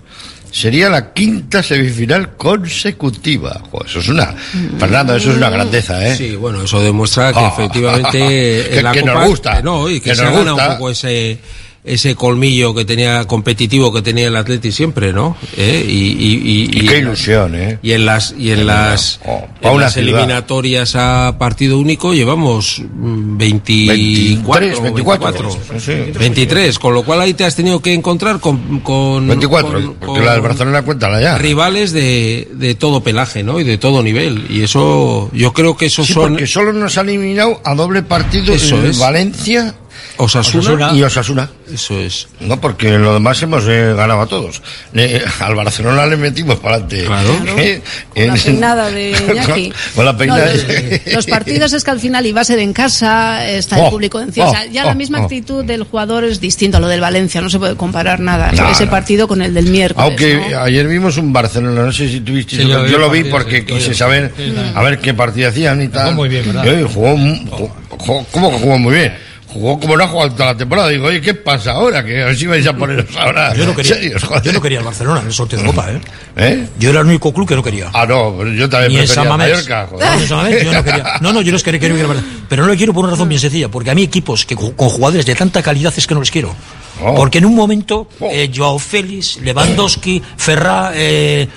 sería 0.50 0.88
la 0.88 1.12
quinta 1.12 1.62
semifinal 1.62 2.34
consecutiva. 2.36 3.62
Jo, 3.70 3.84
eso 3.84 4.00
es 4.00 4.08
una, 4.08 4.34
Fernando, 4.78 5.14
eso 5.14 5.30
es 5.30 5.36
una 5.36 5.50
grandeza, 5.50 6.06
¿eh? 6.06 6.16
Sí, 6.16 6.34
bueno, 6.36 6.62
eso 6.62 6.82
demuestra 6.82 7.32
que 7.32 7.38
Ah, 7.38 7.52
efectivamente 7.56 8.10
que- 8.28 8.78
en 8.78 8.84
la 8.84 8.92
que 8.92 9.02
nos 9.02 9.14
Copa, 9.14 9.26
gusta, 9.26 9.58
eh, 9.58 9.62
no, 9.62 9.88
y 9.88 10.00
que, 10.00 10.10
que 10.10 10.16
se 10.16 10.24
nos 10.24 10.32
gana 10.32 10.50
gusta. 10.52 10.68
un 10.68 10.74
poco 10.76 10.90
ese 10.90 11.38
ese 11.84 12.14
colmillo 12.14 12.74
que 12.74 12.84
tenía 12.84 13.24
competitivo 13.26 13.92
que 13.92 14.02
tenía 14.02 14.26
el 14.26 14.36
Atleti 14.36 14.72
siempre, 14.72 15.12
¿no? 15.12 15.36
¿Eh? 15.56 15.84
Y, 15.88 15.92
y, 15.92 16.68
y, 16.72 16.80
Y 16.82 16.86
qué 16.86 16.98
ilusión, 16.98 17.54
¿eh? 17.54 17.78
Y 17.82 17.92
en 17.92 18.04
las 18.04 18.34
y 18.38 18.50
en 18.50 18.66
las, 18.66 19.20
pa' 19.62 19.70
en 19.72 19.80
las 19.80 19.96
eliminatorias 19.96 20.94
a 20.96 21.36
partido 21.38 21.78
único 21.78 22.12
llevamos 22.12 22.80
mm, 22.80 23.36
24, 23.38 24.82
24, 24.82 25.48
24, 25.50 25.80
sí. 25.80 25.92
23, 26.18 26.78
con 26.78 26.94
lo 26.94 27.02
cual 27.04 27.20
ahí 27.22 27.34
te 27.34 27.44
has 27.44 27.54
tenido 27.56 27.80
que 27.80 27.94
encontrar 27.94 28.40
con, 28.40 28.80
con 28.80 29.26
24, 29.26 29.70
con- 29.72 29.94
porque 29.94 30.20
la 30.24 30.32
del 30.32 30.40
con 30.40 30.48
Barcelona 30.50 30.82
cuéntala 30.82 31.20
ya. 31.20 31.38
rivales 31.38 31.92
de, 31.92 32.48
de 32.54 32.74
todo 32.74 33.02
pelaje, 33.02 33.42
¿no? 33.42 33.60
Y 33.60 33.64
de 33.64 33.78
todo 33.78 34.02
nivel. 34.02 34.46
Y 34.50 34.62
eso, 34.62 35.30
yo 35.32 35.52
creo 35.52 35.76
que 35.76 35.86
esos 35.86 36.06
Sí, 36.06 36.12
son 36.12 36.32
porque 36.32 36.46
solo 36.46 36.72
nos 36.72 36.98
ha 36.98 37.02
eliminado 37.02 37.60
a 37.64 37.74
doble 37.74 38.02
partido 38.02 38.52
Eso 38.52 38.78
el 38.80 38.86
es. 38.90 38.98
Valencia 38.98 39.74
Osasuna, 40.18 40.92
y 40.94 41.02
Osasuna. 41.02 41.48
Eso 41.72 41.98
es. 41.98 42.28
No, 42.40 42.60
porque 42.60 42.90
lo 42.98 43.14
demás 43.14 43.40
hemos 43.42 43.64
eh, 43.68 43.94
ganado 43.96 44.20
a 44.22 44.26
todos. 44.26 44.60
Le- 44.92 45.22
al 45.40 45.54
Barcelona 45.54 46.06
le 46.06 46.16
metimos 46.16 46.56
para 46.58 46.76
adelante. 46.76 47.04
Claro. 47.04 47.30
¿Eh? 47.58 47.80
Con 48.14 48.26
la 48.26 48.34
peinada 48.34 48.90
de 48.90 49.10
Iñaki. 49.32 49.72
Con 49.94 50.04
la 50.04 50.12
No, 50.12 50.18
peinada. 50.18 50.52
los, 50.54 51.14
los 51.14 51.26
partidos 51.26 51.72
es 51.72 51.84
que 51.84 51.90
al 51.90 52.00
final 52.00 52.26
iba 52.26 52.40
a 52.40 52.44
ser 52.44 52.58
en 52.58 52.72
casa, 52.72 53.48
está 53.48 53.76
el 53.78 53.82
Oh, 53.86 53.90
público 53.90 54.20
encima. 54.20 54.46
O 54.46 54.50
sea, 54.50 54.64
oh, 54.68 54.72
ya 54.72 54.84
la 54.84 54.92
oh, 54.92 54.94
misma 54.94 55.20
oh. 55.20 55.22
actitud 55.24 55.64
del 55.64 55.84
jugador 55.84 56.24
es 56.24 56.40
distinta 56.40 56.78
a 56.78 56.80
lo 56.80 56.88
del 56.88 57.00
Valencia, 57.00 57.40
no 57.40 57.48
se 57.50 57.58
puede 57.58 57.76
comparar 57.76 58.20
nada. 58.20 58.50
Ese 58.70 58.86
partido 58.86 59.28
con 59.28 59.40
el 59.42 59.54
del 59.54 59.66
miércoles. 59.66 60.04
Aunque 60.08 60.34
¿no? 60.50 60.60
ayer 60.62 60.86
vimos 60.88 61.16
un 61.16 61.32
Barcelona, 61.32 61.82
no 61.84 61.92
sé 61.92 62.08
si 62.08 62.20
tuviste. 62.20 62.56
Sí, 62.56 62.66
yo, 62.66 62.98
lo 62.98 63.08
vi 63.10 63.24
porque 63.24 63.58
sí, 63.60 63.64
quise 63.66 63.88
yo- 63.88 63.94
saber 63.94 64.32
sí, 64.36 64.52
a 64.74 64.82
ver 64.82 64.98
qué 64.98 65.14
partido 65.14 65.48
hacían 65.48 65.80
y 65.82 65.88
tal. 65.88 66.06
Jugó 66.06 66.16
muy 66.16 66.28
bien, 66.28 66.44
¿verdad? 66.46 66.64
Y, 66.64 66.68
oye, 66.70 66.84
jugó, 66.84 67.16
mu- 67.16 67.46
jugó- 67.50 67.76
jugó- 67.98 68.26
¿Cómo 68.32 68.50
que 68.50 68.58
jugó 68.58 68.78
muy 68.78 68.94
bien? 68.94 69.27
Jugó 69.50 69.80
como 69.80 69.96
no 69.96 70.04
ha 70.04 70.08
jugado 70.08 70.32
toda 70.32 70.52
la 70.52 70.56
temporada. 70.58 70.88
Digo, 70.88 71.06
oye, 71.06 71.20
¿qué 71.22 71.32
pasa 71.32 71.72
ahora? 71.72 72.04
Que 72.04 72.22
a 72.22 72.26
ver 72.26 72.36
si 72.36 72.46
vais 72.46 72.66
a 72.66 72.76
poneros 72.76 73.06
ahora. 73.16 73.54
Yo 73.54 73.64
no 73.64 73.74
quería, 73.74 73.94
serios, 73.94 74.22
yo 74.42 74.52
no 74.52 74.60
quería 74.60 74.78
el 74.80 74.84
Barcelona 74.84 75.20
en 75.20 75.26
el 75.28 75.32
sorteo 75.32 75.58
de 75.60 75.64
Copa, 75.66 75.90
¿eh? 75.90 76.00
¿Eh? 76.36 76.66
Yo 76.78 76.90
era 76.90 77.00
el 77.00 77.06
único 77.06 77.32
club 77.32 77.48
que 77.48 77.56
no 77.56 77.62
quería. 77.62 77.90
Ah, 77.94 78.04
no, 78.06 78.34
pero 78.38 78.52
yo 78.52 78.68
también 78.68 78.92
Ni 78.92 78.98
prefería. 79.06 79.36
Mallorca. 79.36 79.86
joder. 79.90 80.06
No, 80.06 80.20
yo 80.50 80.72
no 80.72 80.84
quería. 80.84 81.04
No, 81.22 81.32
no, 81.32 81.40
yo 81.40 81.52
los 81.52 81.62
quería, 81.62 81.80
quiero 81.80 81.94
ir 81.96 82.02
al 82.02 82.08
Barcelona. 82.08 82.34
Pero 82.48 82.62
no 82.62 82.68
lo 82.68 82.76
quiero 82.76 82.92
por 82.92 83.04
una 83.04 83.12
razón 83.12 83.28
bien 83.28 83.40
sencilla, 83.40 83.68
porque 83.68 83.90
a 83.90 83.94
mí 83.94 84.02
equipos 84.02 84.44
que 84.44 84.54
con 84.54 84.70
jugadores 84.88 85.24
de 85.24 85.34
tanta 85.34 85.62
calidad 85.62 85.92
es 85.96 86.06
que 86.06 86.14
no 86.14 86.20
les 86.20 86.30
quiero. 86.30 86.54
Oh. 87.02 87.14
Porque 87.14 87.38
en 87.38 87.44
un 87.46 87.54
momento, 87.54 88.08
eh, 88.30 88.50
Joao 88.54 88.78
Félix, 88.78 89.38
Lewandowski, 89.40 90.20
Ferra, 90.36 90.90
eh, 90.94 91.48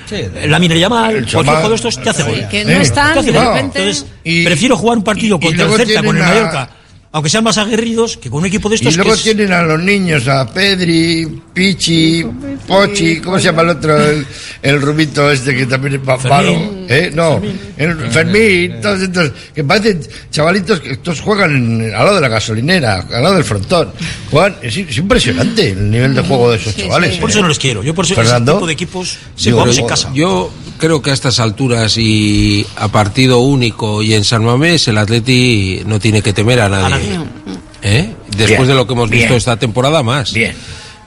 Lamine 0.48 0.80
Yamal, 0.80 1.10
El 1.10 1.12
cualquier 1.26 1.32
chaval. 1.32 1.46
jugador 1.56 1.70
de 1.70 1.76
estos 1.76 2.04
te 2.04 2.10
hace 2.10 2.24
gol. 2.24 2.48
que 2.50 2.64
no 2.64 2.72
están 2.80 3.26
de 3.26 3.32
repente. 3.32 3.80
Entonces, 3.80 4.06
Y- 4.24 4.46
prefiero 4.46 4.78
jugar 4.78 4.98
un 5.00 5.04
partido 5.04 5.38
y- 5.42 5.44
y 5.44 5.48
contra 5.48 5.66
el 5.66 5.72
Celta 5.88 6.04
con 6.04 6.16
el 6.18 6.24
Mallorca, 6.24 6.70
aunque 7.14 7.30
sean 7.30 7.44
más 7.44 7.58
aguerridos, 7.58 8.16
que 8.18 8.30
con 8.30 8.40
un 8.40 8.46
equipo 8.46 8.70
de 8.70 8.76
estos 8.76 8.94
Y 8.94 8.98
luego 8.98 9.12
que 9.12 9.18
es- 9.18 9.24
tienen 9.24 9.52
a 9.52 9.64
los 9.64 9.82
niños, 9.82 10.28
a 10.30 10.46
Pedri, 10.54 11.42
Pichi, 11.54 12.24
Pochi, 12.68 13.20
¿cómo 13.20 13.38
se 13.38 13.46
llama 13.46 13.64
el 13.64 13.70
otro? 13.70 14.02
El, 14.10 14.26
el 14.62 14.82
rubito 14.82 15.30
este 15.30 15.56
que 15.56 15.66
también 15.66 15.96
es 15.96 16.24
malo. 16.26 16.52
¿Eh? 16.88 17.12
No, 17.14 17.42
el 17.78 17.96
Fermín, 18.12 18.80
todos 18.82 19.02
estos, 19.02 19.32
que 19.54 19.64
parecen 19.64 20.02
chavalitos 20.32 20.80
que 20.80 20.92
estos 20.94 21.20
juegan 21.22 21.56
en- 21.56 21.94
al 21.94 22.06
lado 22.06 22.16
de 22.16 22.22
la 22.22 22.28
gasolinera, 22.30 23.06
al 23.12 23.24
lado 23.24 23.36
del 23.36 23.44
frontón. 23.44 23.92
Juegan, 24.30 24.56
es, 24.62 24.78
es 24.78 24.98
impresionante 24.98 25.72
el 25.72 25.92
nivel 25.92 26.14
de 26.16 26.22
juego 26.22 26.52
de 26.52 26.58
esos 26.58 26.76
chavales. 26.78 27.18
Por 27.18 27.30
¿eh? 27.30 27.34
eso 27.34 27.42
no 27.42 27.48
les 27.50 27.60
quiero. 27.60 27.84
Yo 27.84 27.94
por 27.94 28.06
eso 28.06 28.16
Fernando. 28.16 28.52
ese 28.54 28.58
tipo 28.60 28.68
de 28.68 28.74
equipos 28.74 29.18
se 29.36 29.52
jugamos 29.52 29.78
en 29.78 29.88
casa. 29.88 30.12
Yo 30.14 30.52
creo 30.82 31.02
que 31.02 31.12
a 31.12 31.14
estas 31.14 31.40
alturas 31.40 31.98
y 31.98 32.66
a 32.76 32.90
partido 32.90 33.40
único 33.40 34.02
y 34.04 34.14
en 34.16 34.26
San 34.26 34.44
Mamés 34.44 34.86
el 34.90 34.98
Atleti 34.98 35.82
no 35.86 35.98
tiene 36.00 36.22
que 36.22 36.34
temer 36.34 36.60
a 36.60 36.68
nadie. 36.68 36.90
nadie. 36.90 37.20
¿Eh? 37.84 38.14
Después 38.36 38.50
Bien, 38.60 38.68
de 38.68 38.74
lo 38.76 38.86
que 38.86 38.94
hemos 38.94 39.10
visto 39.10 39.36
esta 39.36 39.58
temporada 39.58 40.04
más. 40.04 40.34
Bien. 40.34 40.52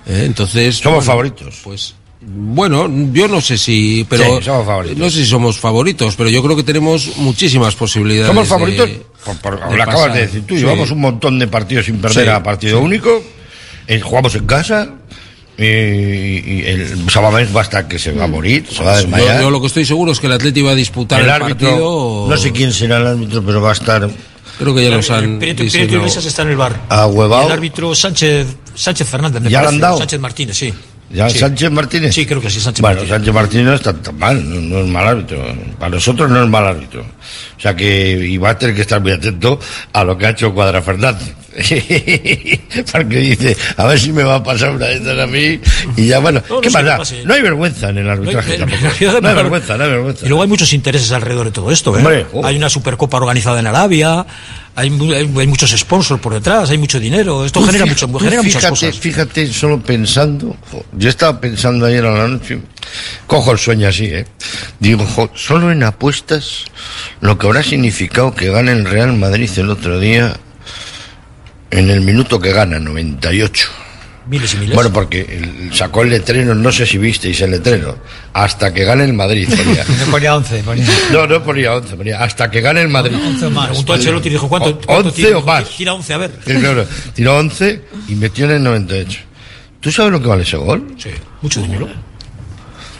¿Eh? 0.06 0.22
Entonces 0.24 0.76
Somos 0.78 0.98
bueno, 0.98 1.06
favoritos. 1.06 1.60
Pues 1.62 1.94
bueno, 2.26 2.90
yo 3.12 3.28
no 3.28 3.40
sé 3.42 3.58
si, 3.58 4.06
pero 4.08 4.38
Sí, 4.38 4.44
somos 4.44 4.64
favoritos. 4.66 4.98
no 4.98 5.10
sé 5.10 5.18
si 5.18 5.26
somos 5.26 5.58
favoritos, 5.58 6.16
pero 6.16 6.30
yo 6.30 6.42
creo 6.42 6.56
que 6.56 6.62
tenemos 6.62 7.16
muchísimas 7.18 7.74
posibilidades. 7.74 8.28
Somos 8.28 8.44
de- 8.44 8.48
favoritos, 8.48 8.90
por- 9.24 9.36
por- 9.40 9.68
de 9.68 9.76
lo 9.76 9.82
acabas 9.82 10.14
de 10.14 10.20
decir 10.22 10.42
tú, 10.46 10.54
Sí. 10.54 10.60
llevamos 10.62 10.90
un 10.90 11.00
montón 11.00 11.38
de 11.38 11.46
partidos 11.48 11.84
sin 11.84 11.98
perder 11.98 12.24
Sí, 12.24 12.30
a 12.30 12.42
partido 12.42 12.78
sí. 12.78 12.84
único, 12.84 13.22
eh, 13.86 14.00
jugamos 14.00 14.34
en 14.36 14.46
casa, 14.46 14.88
Y, 15.56 15.62
y 15.62 16.64
el 16.66 17.08
Samamés 17.10 17.54
va 17.54 17.60
a 17.60 17.62
estar 17.64 17.86
que 17.86 17.98
se 17.98 18.10
va 18.12 18.24
a 18.24 18.26
morir, 18.26 18.66
se 18.68 18.82
va 18.82 18.92
a 18.92 18.94
Yo, 18.96 19.02
desmayar. 19.02 19.40
yo 19.40 19.50
lo 19.50 19.60
que 19.60 19.68
estoy 19.68 19.84
seguro 19.84 20.10
es 20.12 20.18
que 20.18 20.26
el 20.26 20.32
Atleti 20.32 20.62
va 20.62 20.72
a 20.72 20.74
disputar 20.74 21.20
el, 21.20 21.26
el 21.26 21.30
árbitro, 21.32 21.68
partido. 21.68 22.26
no 22.28 22.36
sé 22.36 22.50
quién 22.52 22.72
será 22.72 22.96
el 22.98 23.06
árbitro, 23.06 23.42
pero 23.44 23.60
va 23.62 23.70
a 23.70 23.72
estar 23.74 24.10
Creo 24.58 24.74
que 24.74 24.84
ya 24.84 24.90
los 24.90 25.10
han 25.10 25.38
Prieto. 25.38 25.64
Iglesias 25.64 26.24
está 26.26 26.42
en 26.42 26.50
el 26.50 26.56
bar. 26.56 26.80
Ahuevado. 26.88 27.42
Y 27.42 27.46
el 27.46 27.52
árbitro 27.52 27.94
Sánchez, 27.94 28.46
Sánchez 28.74 29.08
Fernández, 29.08 29.42
me 29.42 29.50
¿Ya 29.50 29.58
parece. 29.60 29.74
han 29.74 29.80
dado? 29.80 29.98
Sánchez 29.98 30.20
Martínez, 30.20 30.56
sí. 30.56 30.72
¿Ya 31.12 31.28
Sí. 31.28 31.38
Sánchez 31.38 31.70
Martínez? 31.70 32.14
Sí, 32.14 32.24
creo 32.26 32.40
que 32.40 32.50
sí, 32.50 32.60
Sánchez 32.60 32.80
bueno, 32.80 32.96
Martínez. 32.96 33.16
Sánchez 33.16 33.34
Martínez 33.34 33.66
no 33.66 33.74
está 33.74 33.92
tan 33.94 34.18
mal, 34.18 34.48
no, 34.48 34.60
no 34.60 34.80
es 34.84 34.86
mal 34.88 35.06
árbitro. 35.08 35.38
Para 35.78 35.90
nosotros 35.90 36.30
no 36.30 36.42
es 36.42 36.48
mal 36.48 36.66
árbitro. 36.66 37.02
O 37.02 37.60
sea 37.60 37.74
que 37.76 38.10
y 38.28 38.36
va 38.38 38.50
a 38.50 38.58
tener 38.58 38.74
que 38.74 38.82
estar 38.82 39.00
muy 39.00 39.12
atento 39.12 39.58
a 39.92 40.04
lo 40.04 40.16
que 40.18 40.26
ha 40.26 40.30
hecho 40.30 40.52
Cuadra 40.54 40.82
Fernández. 40.82 41.32
Porque 42.92 43.16
dice, 43.18 43.56
a 43.76 43.84
ver 43.86 43.98
si 44.00 44.12
me 44.12 44.22
va 44.24 44.36
a 44.36 44.42
pasar 44.42 44.70
una 44.70 44.86
de 44.86 44.96
estas 44.96 45.18
a 45.18 45.26
mí. 45.26 45.60
Y 45.96 46.06
ya, 46.08 46.18
bueno, 46.18 46.42
No, 46.48 46.56
no 46.56 46.60
¿qué 46.60 46.70
pasa? 46.70 46.98
No 47.24 47.34
hay 47.34 47.42
vergüenza 47.42 47.90
en 47.90 47.98
el 47.98 48.08
arbitraje 48.10 48.58
No 48.58 48.64
hay- 48.64 48.70
tampoco. 48.70 49.20
No 49.22 49.28
hay 49.28 49.34
vergüenza, 49.34 49.76
no 49.76 49.84
hay 49.84 49.90
vergüenza. 49.90 50.26
Y 50.26 50.28
luego 50.28 50.42
hay 50.42 50.48
muchos 50.48 50.72
intereses 50.72 51.12
alrededor 51.12 51.46
de 51.46 51.52
todo 51.52 51.70
esto. 51.70 51.94
¿eh? 51.96 51.98
Hombre, 51.98 52.26
oh. 52.32 52.44
Hay 52.44 52.56
una 52.56 52.68
supercopa 52.68 53.16
organizada 53.18 53.60
en 53.60 53.66
Arabia, 53.66 54.26
hay, 54.76 54.90
mu- 54.90 55.12
hay- 55.12 55.30
hay 55.38 55.46
muchos 55.46 55.70
sponsors 55.70 56.20
por 56.20 56.34
detrás, 56.34 56.70
hay 56.70 56.78
mucho 56.78 56.98
dinero. 56.98 57.44
Esto 57.44 57.60
Tú 57.60 57.66
genera, 57.66 57.86
mucho, 57.86 58.08
genera 58.18 58.42
muchas 58.42 58.54
fíjate, 58.62 58.70
cosas. 58.70 58.98
Fíjate, 58.98 59.52
solo 59.52 59.80
pensando, 59.80 60.56
jo, 60.70 60.84
yo 60.92 61.08
estaba 61.08 61.40
pensando 61.40 61.86
ayer 61.86 62.04
a 62.04 62.12
la 62.12 62.28
noche, 62.28 62.58
cojo 63.26 63.52
el 63.52 63.58
sueño 63.58 63.88
así, 63.88 64.06
¿eh? 64.06 64.26
Digo, 64.80 65.04
jo, 65.06 65.30
solo 65.34 65.70
en 65.70 65.82
apuestas, 65.84 66.64
lo 67.20 67.38
que 67.38 67.46
habrá 67.46 67.62
significado 67.62 68.34
que 68.34 68.50
gane 68.50 68.72
el 68.72 68.84
Real 68.84 69.12
Madrid 69.14 69.48
el 69.56 69.70
otro 69.70 70.00
día, 70.00 70.36
en 71.78 71.90
el 71.90 72.00
minuto 72.00 72.40
que 72.40 72.52
gana, 72.52 72.78
98. 72.78 73.68
Miles 74.26 74.54
y 74.54 74.56
miles. 74.56 74.74
Bueno, 74.74 74.90
porque 74.90 75.68
sacó 75.72 76.00
el 76.02 76.08
letrero, 76.08 76.54
no 76.54 76.72
sé 76.72 76.86
si 76.86 76.96
visteis 76.96 77.42
el 77.42 77.50
letrero, 77.50 77.98
hasta 78.32 78.72
que 78.72 78.82
gane 78.84 79.04
el 79.04 79.12
Madrid. 79.12 79.46
Ponía. 79.54 79.84
Me 79.98 80.06
ponía 80.10 80.34
11. 80.36 80.62
Ponía. 80.62 80.86
No, 81.12 81.26
no 81.26 81.42
ponía 81.44 81.74
11, 81.74 81.94
ponía 81.96 82.22
hasta 82.24 82.50
que 82.50 82.62
gane 82.62 82.80
el 82.80 82.88
Madrid. 82.88 83.16
11 83.22 83.50
más. 83.50 83.66
Preguntó 83.68 83.92
a 83.92 83.96
Ancelotti 83.96 84.28
y 84.28 84.32
dijo, 84.32 84.48
¿cuánto, 84.48 84.70
O- 84.70 84.78
cuánto 84.80 85.08
11 85.10 85.22
tira? 85.22 85.38
o 85.38 85.42
más. 85.42 85.68
Tira 85.76 85.92
11, 85.92 86.14
a 86.14 86.16
ver. 86.16 86.30
Sí, 86.46 86.54
claro, 86.54 86.86
tiró 87.14 87.36
11 87.36 87.82
y 88.08 88.14
metió 88.14 88.46
en 88.46 88.52
el 88.52 88.62
98. 88.62 89.20
¿Tú 89.80 89.92
sabes 89.92 90.10
lo 90.12 90.22
que 90.22 90.28
vale 90.28 90.42
ese 90.44 90.56
gol? 90.56 90.94
Sí, 90.96 91.10
mucho 91.42 91.60
dinero. 91.60 91.86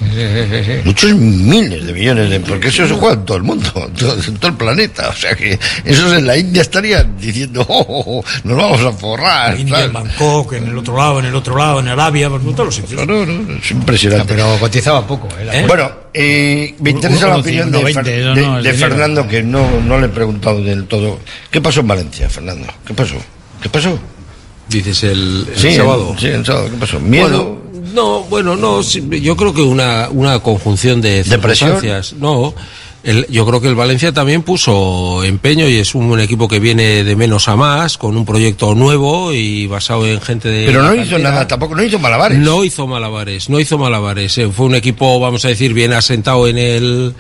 Muchos 0.84 1.14
miles 1.14 1.86
de 1.86 1.92
millones 1.92 2.30
de... 2.30 2.40
Porque 2.40 2.68
eso 2.68 2.86
se 2.86 2.94
juega 2.94 3.14
en 3.14 3.24
todo 3.24 3.36
el 3.36 3.42
mundo, 3.42 3.70
en 3.76 3.92
todo, 3.94 4.14
en 4.26 4.36
todo 4.36 4.50
el 4.50 4.56
planeta. 4.56 5.08
O 5.08 5.14
sea 5.14 5.34
que 5.34 5.58
esos 5.84 6.12
en 6.12 6.26
la 6.26 6.36
India 6.36 6.62
estarían 6.62 7.16
diciendo, 7.18 7.64
oh, 7.68 7.84
oh, 7.88 8.04
oh, 8.20 8.24
nos 8.44 8.56
vamos 8.56 8.80
a 8.82 8.92
forrar. 8.92 9.54
En 9.54 9.60
India, 9.62 9.84
en 9.84 9.92
Bangkok, 9.92 10.52
en 10.54 10.68
el 10.68 10.78
otro 10.78 10.96
lado, 10.96 11.18
en 11.20 11.26
el 11.26 11.34
otro 11.34 11.56
lado, 11.56 11.80
en 11.80 11.88
Arabia, 11.88 12.28
por 12.30 12.40
todos 12.42 12.66
los 12.66 12.74
sitios. 12.74 13.06
No, 13.06 13.24
no, 13.24 13.26
no, 13.26 13.56
es 13.56 13.70
impresionante. 13.70 14.34
Pero 14.34 14.56
cotizaba 14.58 15.06
poco. 15.06 15.28
¿eh? 15.40 15.44
La- 15.44 15.66
Bueno, 15.66 15.90
eh, 16.12 16.74
me 16.80 16.90
interesa 16.90 17.28
la 17.28 17.36
opinión 17.38 17.70
de, 17.72 17.78
1,20, 17.78 17.92
Fer- 17.94 18.34
de- 18.62 18.62
de. 18.72 18.74
Fernando, 18.78 19.26
que 19.28 19.42
no, 19.42 19.80
no 19.80 19.98
le 19.98 20.06
he 20.06 20.10
preguntado 20.10 20.62
del 20.62 20.84
todo. 20.86 21.20
¿Qué 21.50 21.60
pasó 21.60 21.80
en 21.80 21.88
Valencia, 21.88 22.28
Fernando? 22.28 22.66
¿Qué 22.86 22.94
pasó? 22.94 23.16
¿Qué 23.62 23.68
pasó? 23.68 23.98
Dices 24.68 25.02
el, 25.04 25.46
el 25.52 25.58
sí, 25.58 25.68
el- 25.68 25.76
sábado. 25.76 26.16
sí, 26.18 26.26
el 26.26 26.44
sábado. 26.44 26.70
¿Qué 26.70 26.76
pasó? 26.76 26.98
¿Miedo? 27.00 27.28
Bueno, 27.28 27.63
no, 27.94 28.24
bueno, 28.24 28.56
no, 28.56 28.80
yo 28.82 29.36
creo 29.36 29.54
que 29.54 29.62
una, 29.62 30.08
una 30.10 30.38
conjunción 30.40 31.00
de 31.00 31.22
¿Depresión? 31.24 31.70
circunstancias. 31.80 32.14
No, 32.20 32.54
el- 33.04 33.26
yo 33.28 33.46
creo 33.46 33.60
que 33.60 33.68
el 33.68 33.74
Valencia 33.74 34.12
también 34.12 34.42
puso 34.42 35.22
empeño 35.24 35.68
y 35.68 35.76
es 35.76 35.94
un, 35.94 36.08
buen 36.08 36.20
equipo 36.20 36.48
que 36.48 36.58
viene 36.58 37.04
de 37.04 37.16
menos 37.16 37.48
a 37.48 37.56
más, 37.56 37.98
con 37.98 38.16
un 38.16 38.24
proyecto 38.24 38.74
nuevo 38.74 39.32
y 39.32 39.66
basado 39.66 40.06
en 40.06 40.20
gente 40.20 40.48
de. 40.48 40.66
Pero 40.66 40.82
no 40.82 40.94
hizo 40.94 41.10
cantera. 41.12 41.30
nada, 41.30 41.46
tampoco, 41.48 41.74
no 41.76 41.82
hizo 41.82 41.98
malabares. 41.98 42.38
No 42.38 42.64
hizo 42.64 42.86
malabares, 42.86 43.48
no 43.50 43.60
hizo 43.60 43.78
malabares. 43.78 44.36
eh, 44.38 44.48
fue 44.50 44.66
un 44.66 44.74
equipo, 44.74 45.20
vamos 45.20 45.44
a 45.44 45.48
decir, 45.48 45.72
bien 45.74 45.92
asentado 45.92 46.48
en 46.48 46.58
el, 46.58 47.14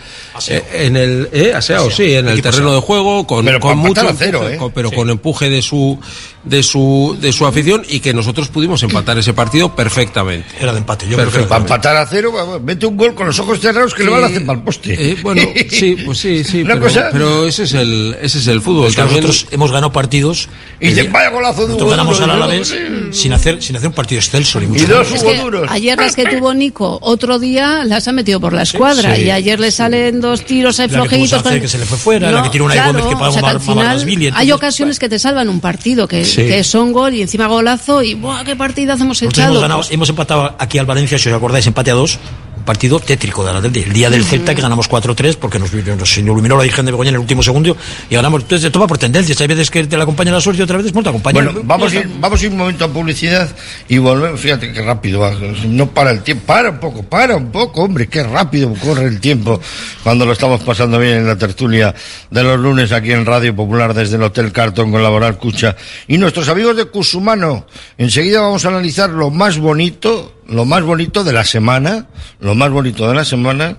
eh, 0.48 0.62
en 0.72 0.96
el, 0.96 1.28
eh, 1.32 1.52
aseado, 1.54 1.90
sí, 1.90 2.14
en 2.14 2.28
el 2.28 2.40
terreno 2.42 2.74
de 2.74 2.80
juego, 2.80 3.26
con, 3.26 3.44
Pero 3.44 3.60
con 3.60 3.78
mucho 3.78 4.02
cero, 4.16 4.38
empuje, 4.40 4.54
¿eh? 4.54 4.58
con- 4.58 4.72
pero 4.72 4.88
Sí. 4.90 4.96
con 4.96 5.10
empuje 5.10 5.50
de 5.50 5.62
su, 5.62 5.98
de 6.44 6.62
su, 6.62 7.16
de 7.20 7.32
su 7.32 7.46
afición 7.46 7.82
y 7.88 8.00
que 8.00 8.12
nosotros 8.14 8.48
pudimos 8.48 8.82
empatar 8.82 9.18
ese 9.18 9.32
partido 9.32 9.74
perfectamente. 9.74 10.48
Era 10.60 10.72
de 10.72 10.78
empate, 10.78 11.06
yo 11.08 11.16
Para 11.48 11.62
empatar 11.62 11.96
a 11.96 12.06
cero, 12.06 12.32
mete 12.62 12.86
un 12.86 12.96
gol 12.96 13.14
con 13.14 13.26
los 13.26 13.38
ojos 13.38 13.60
cerrados 13.60 13.94
que 13.94 14.04
le 14.04 14.10
van 14.10 14.24
a 14.24 14.26
hacer 14.26 14.42
el 14.48 14.60
poste. 14.62 15.10
Eh, 15.12 15.16
bueno, 15.22 15.42
sí, 15.78 15.96
pues 16.06 16.18
sí, 16.18 16.44
sí, 16.44 16.62
pero, 16.64 16.80
cosa- 16.80 17.08
pero 17.12 17.46
ese 17.46 17.64
es 17.64 17.74
el, 17.74 18.16
ese 18.20 18.38
es 18.38 18.46
el 18.46 18.60
fútbol. 18.60 18.88
Es 18.88 18.94
que 18.96 19.02
También- 19.02 19.24
nosotros 19.24 19.46
hemos 19.52 19.70
ganado 19.70 19.92
partidos. 19.92 20.48
Y 20.80 20.88
dice, 20.88 21.04
vaya 21.04 21.30
golazo 21.30 21.64
Hugo 21.64 21.88
ganamos 21.88 22.18
Duro, 22.18 22.32
al 22.32 22.42
Alavés 22.42 22.74
sin 23.12 23.32
hacer, 23.32 23.62
sin 23.62 23.76
hacer 23.76 23.88
un 23.88 23.94
partido 23.94 24.18
excelso 24.20 24.60
ni 24.60 24.66
mucho 24.66 24.84
Y 24.84 24.86
dos 24.86 25.06
menos. 25.10 25.12
Es 25.12 25.22
que 25.24 25.38
duros. 25.42 25.70
ayer 25.70 25.98
las 25.98 26.16
que 26.16 26.24
tuvo 26.26 26.52
Nico, 26.54 26.98
otro 27.02 27.38
día 27.38 27.84
las 27.84 28.06
ha 28.08 28.12
metido 28.12 28.40
por 28.40 28.52
la 28.52 28.62
escuadra 28.62 29.14
sí. 29.16 29.22
y 29.22 29.30
ayer 29.30 29.58
le 29.60 29.70
salen 29.70 30.20
dos 30.20 30.44
tiros 30.44 30.78
ahí 30.80 30.88
que 30.88 30.94
flojitos. 30.94 31.42
Sánchez, 31.42 31.60
que 31.62 31.68
se 31.68 31.78
le 31.78 31.84
fue 31.86 31.98
fuera, 31.98 32.30
la 32.30 32.42
que 32.42 32.50
tiró 32.50 32.64
una 32.66 32.74
de 32.74 32.80
Gómez, 32.80 33.02
que 33.06 33.14
o 33.14 33.18
pagó 33.18 33.32
sea, 33.32 33.42
que 33.42 33.48
al 33.48 33.60
final 33.60 34.00
entonces, 34.02 34.32
hay 34.36 34.52
ocasiones 34.52 34.98
que 34.98 35.08
te 35.08 35.18
salvan 35.18 35.48
un 35.48 35.60
partido, 35.60 36.06
que, 36.08 36.24
Sí. 36.24 36.42
que 36.46 36.64
son 36.64 36.92
gol 36.92 37.14
y 37.14 37.22
encima 37.22 37.46
golazo 37.46 38.02
y 38.02 38.14
¡buah, 38.14 38.44
qué 38.44 38.56
partidazo 38.56 39.04
hemos 39.04 39.22
echado! 39.22 39.50
hemos, 39.50 39.62
ganado- 39.62 39.84
hemos 39.90 40.08
empatado 40.08 40.54
aquí 40.58 40.78
al 40.78 40.86
Valencia, 40.86 41.18
si 41.18 41.28
os 41.28 41.34
acordáis, 41.34 41.66
empate 41.66 41.90
a 41.90 41.94
dos. 41.94 42.18
Partido 42.64 43.00
tétrico 43.00 43.44
del 43.44 43.56
Atleti. 43.56 43.80
El 43.80 43.92
día 43.92 44.10
del 44.10 44.24
Celta 44.24 44.54
que 44.54 44.62
ganamos 44.62 44.88
4-3 44.88 45.36
porque 45.36 45.58
nos, 45.58 45.72
nos 45.72 46.18
iluminó 46.18 46.56
la 46.56 46.62
Virgen 46.62 46.86
de 46.86 46.92
Begoña 46.92 47.10
en 47.10 47.16
el 47.16 47.20
último 47.20 47.42
segundo 47.42 47.76
y 48.08 48.14
ganamos. 48.14 48.42
Entonces 48.42 48.62
se 48.62 48.70
toma 48.70 48.86
por 48.86 48.98
tendencias. 48.98 49.40
Hay 49.40 49.46
veces 49.46 49.70
que 49.70 49.84
te 49.84 49.96
la 49.96 50.04
acompaña 50.04 50.32
la 50.32 50.40
suerte 50.40 50.60
y 50.60 50.64
otras 50.64 50.78
veces 50.78 50.94
no 50.94 51.02
te 51.02 51.08
acompaña. 51.08 51.42
Bueno, 51.42 51.60
vamos 51.64 51.92
a, 51.92 51.96
ir, 51.96 52.10
vamos 52.18 52.40
a 52.40 52.44
ir 52.46 52.52
un 52.52 52.58
momento 52.58 52.84
a 52.84 52.88
publicidad 52.88 53.48
y 53.88 53.98
volvemos. 53.98 54.40
Fíjate 54.40 54.72
qué 54.72 54.82
rápido 54.82 55.20
va. 55.20 55.32
No 55.66 55.90
para 55.90 56.10
el 56.10 56.22
tiempo. 56.22 56.46
Para 56.46 56.70
un 56.70 56.78
poco, 56.78 57.02
para 57.02 57.36
un 57.36 57.50
poco, 57.50 57.82
hombre. 57.82 58.06
Qué 58.06 58.22
rápido 58.22 58.72
corre 58.74 59.06
el 59.06 59.20
tiempo 59.20 59.60
cuando 60.02 60.24
lo 60.26 60.32
estamos 60.32 60.62
pasando 60.62 60.98
bien 60.98 61.18
en 61.18 61.26
la 61.26 61.36
tertulia 61.36 61.94
de 62.30 62.42
los 62.42 62.58
lunes 62.58 62.92
aquí 62.92 63.12
en 63.12 63.26
Radio 63.26 63.54
Popular 63.54 63.94
desde 63.94 64.16
el 64.16 64.22
Hotel 64.22 64.52
Carton 64.52 64.90
con 64.90 65.02
Laboral 65.02 65.38
Cucha. 65.38 65.76
Y 66.08 66.18
nuestros 66.18 66.48
amigos 66.48 66.76
de 66.76 66.86
Cusumano. 66.86 67.66
Enseguida 67.98 68.40
vamos 68.40 68.64
a 68.64 68.68
analizar 68.68 69.10
lo 69.10 69.30
más 69.30 69.58
bonito, 69.58 70.42
lo 70.48 70.64
más 70.64 70.82
bonito 70.82 71.24
de 71.24 71.32
la 71.32 71.44
semana, 71.44 72.06
lo 72.40 72.54
más 72.54 72.70
bonito 72.70 73.08
de 73.08 73.14
la 73.14 73.24
semana 73.24 73.78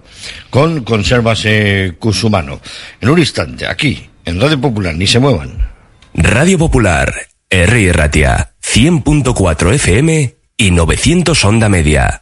con 0.49 0.83
Conservas 0.83 1.41
eh, 1.45 1.93
Cusumano. 1.99 2.59
En 3.01 3.09
un 3.09 3.19
instante, 3.19 3.67
aquí, 3.67 4.09
en 4.25 4.39
Radio 4.39 4.59
Popular. 4.59 4.95
Ni 4.95 5.07
se 5.07 5.19
muevan. 5.19 5.69
Radio 6.13 6.57
Popular, 6.57 7.13
R. 7.49 7.93
Ratia, 7.93 8.53
100.4 8.63 9.73
FM 9.73 10.35
y 10.57 10.71
900 10.71 11.45
Onda 11.45 11.69
Media. 11.69 12.21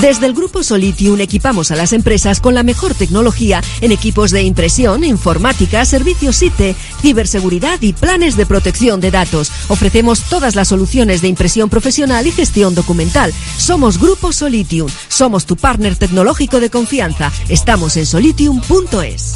Desde 0.00 0.26
el 0.26 0.32
Grupo 0.32 0.62
Solitium 0.62 1.20
equipamos 1.20 1.72
a 1.72 1.76
las 1.76 1.92
empresas 1.92 2.40
con 2.40 2.54
la 2.54 2.62
mejor 2.62 2.94
tecnología 2.94 3.60
en 3.80 3.90
equipos 3.90 4.30
de 4.30 4.42
impresión, 4.42 5.02
informática, 5.02 5.84
servicios 5.84 6.40
IT, 6.40 6.76
ciberseguridad 7.00 7.82
y 7.82 7.94
planes 7.94 8.36
de 8.36 8.46
protección 8.46 9.00
de 9.00 9.10
datos. 9.10 9.50
Ofrecemos 9.66 10.22
todas 10.22 10.54
las 10.54 10.68
soluciones 10.68 11.20
de 11.20 11.26
impresión 11.26 11.68
profesional 11.68 12.28
y 12.28 12.30
gestión 12.30 12.76
documental. 12.76 13.32
Somos 13.56 13.98
Grupo 13.98 14.32
Solitium. 14.32 14.88
Somos 15.08 15.46
tu 15.46 15.56
partner 15.56 15.96
tecnológico 15.96 16.60
de 16.60 16.70
confianza. 16.70 17.32
Estamos 17.48 17.96
en 17.96 18.06
solitium.es. 18.06 19.34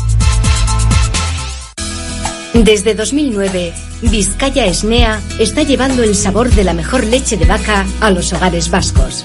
Desde 2.54 2.94
2009, 2.94 3.72
Vizcaya 4.02 4.66
Esnea 4.66 5.20
está 5.40 5.64
llevando 5.64 6.04
el 6.04 6.14
sabor 6.14 6.50
de 6.50 6.62
la 6.62 6.72
mejor 6.72 7.02
leche 7.04 7.36
de 7.36 7.46
vaca 7.46 7.84
a 8.00 8.10
los 8.10 8.32
hogares 8.32 8.70
vascos. 8.70 9.24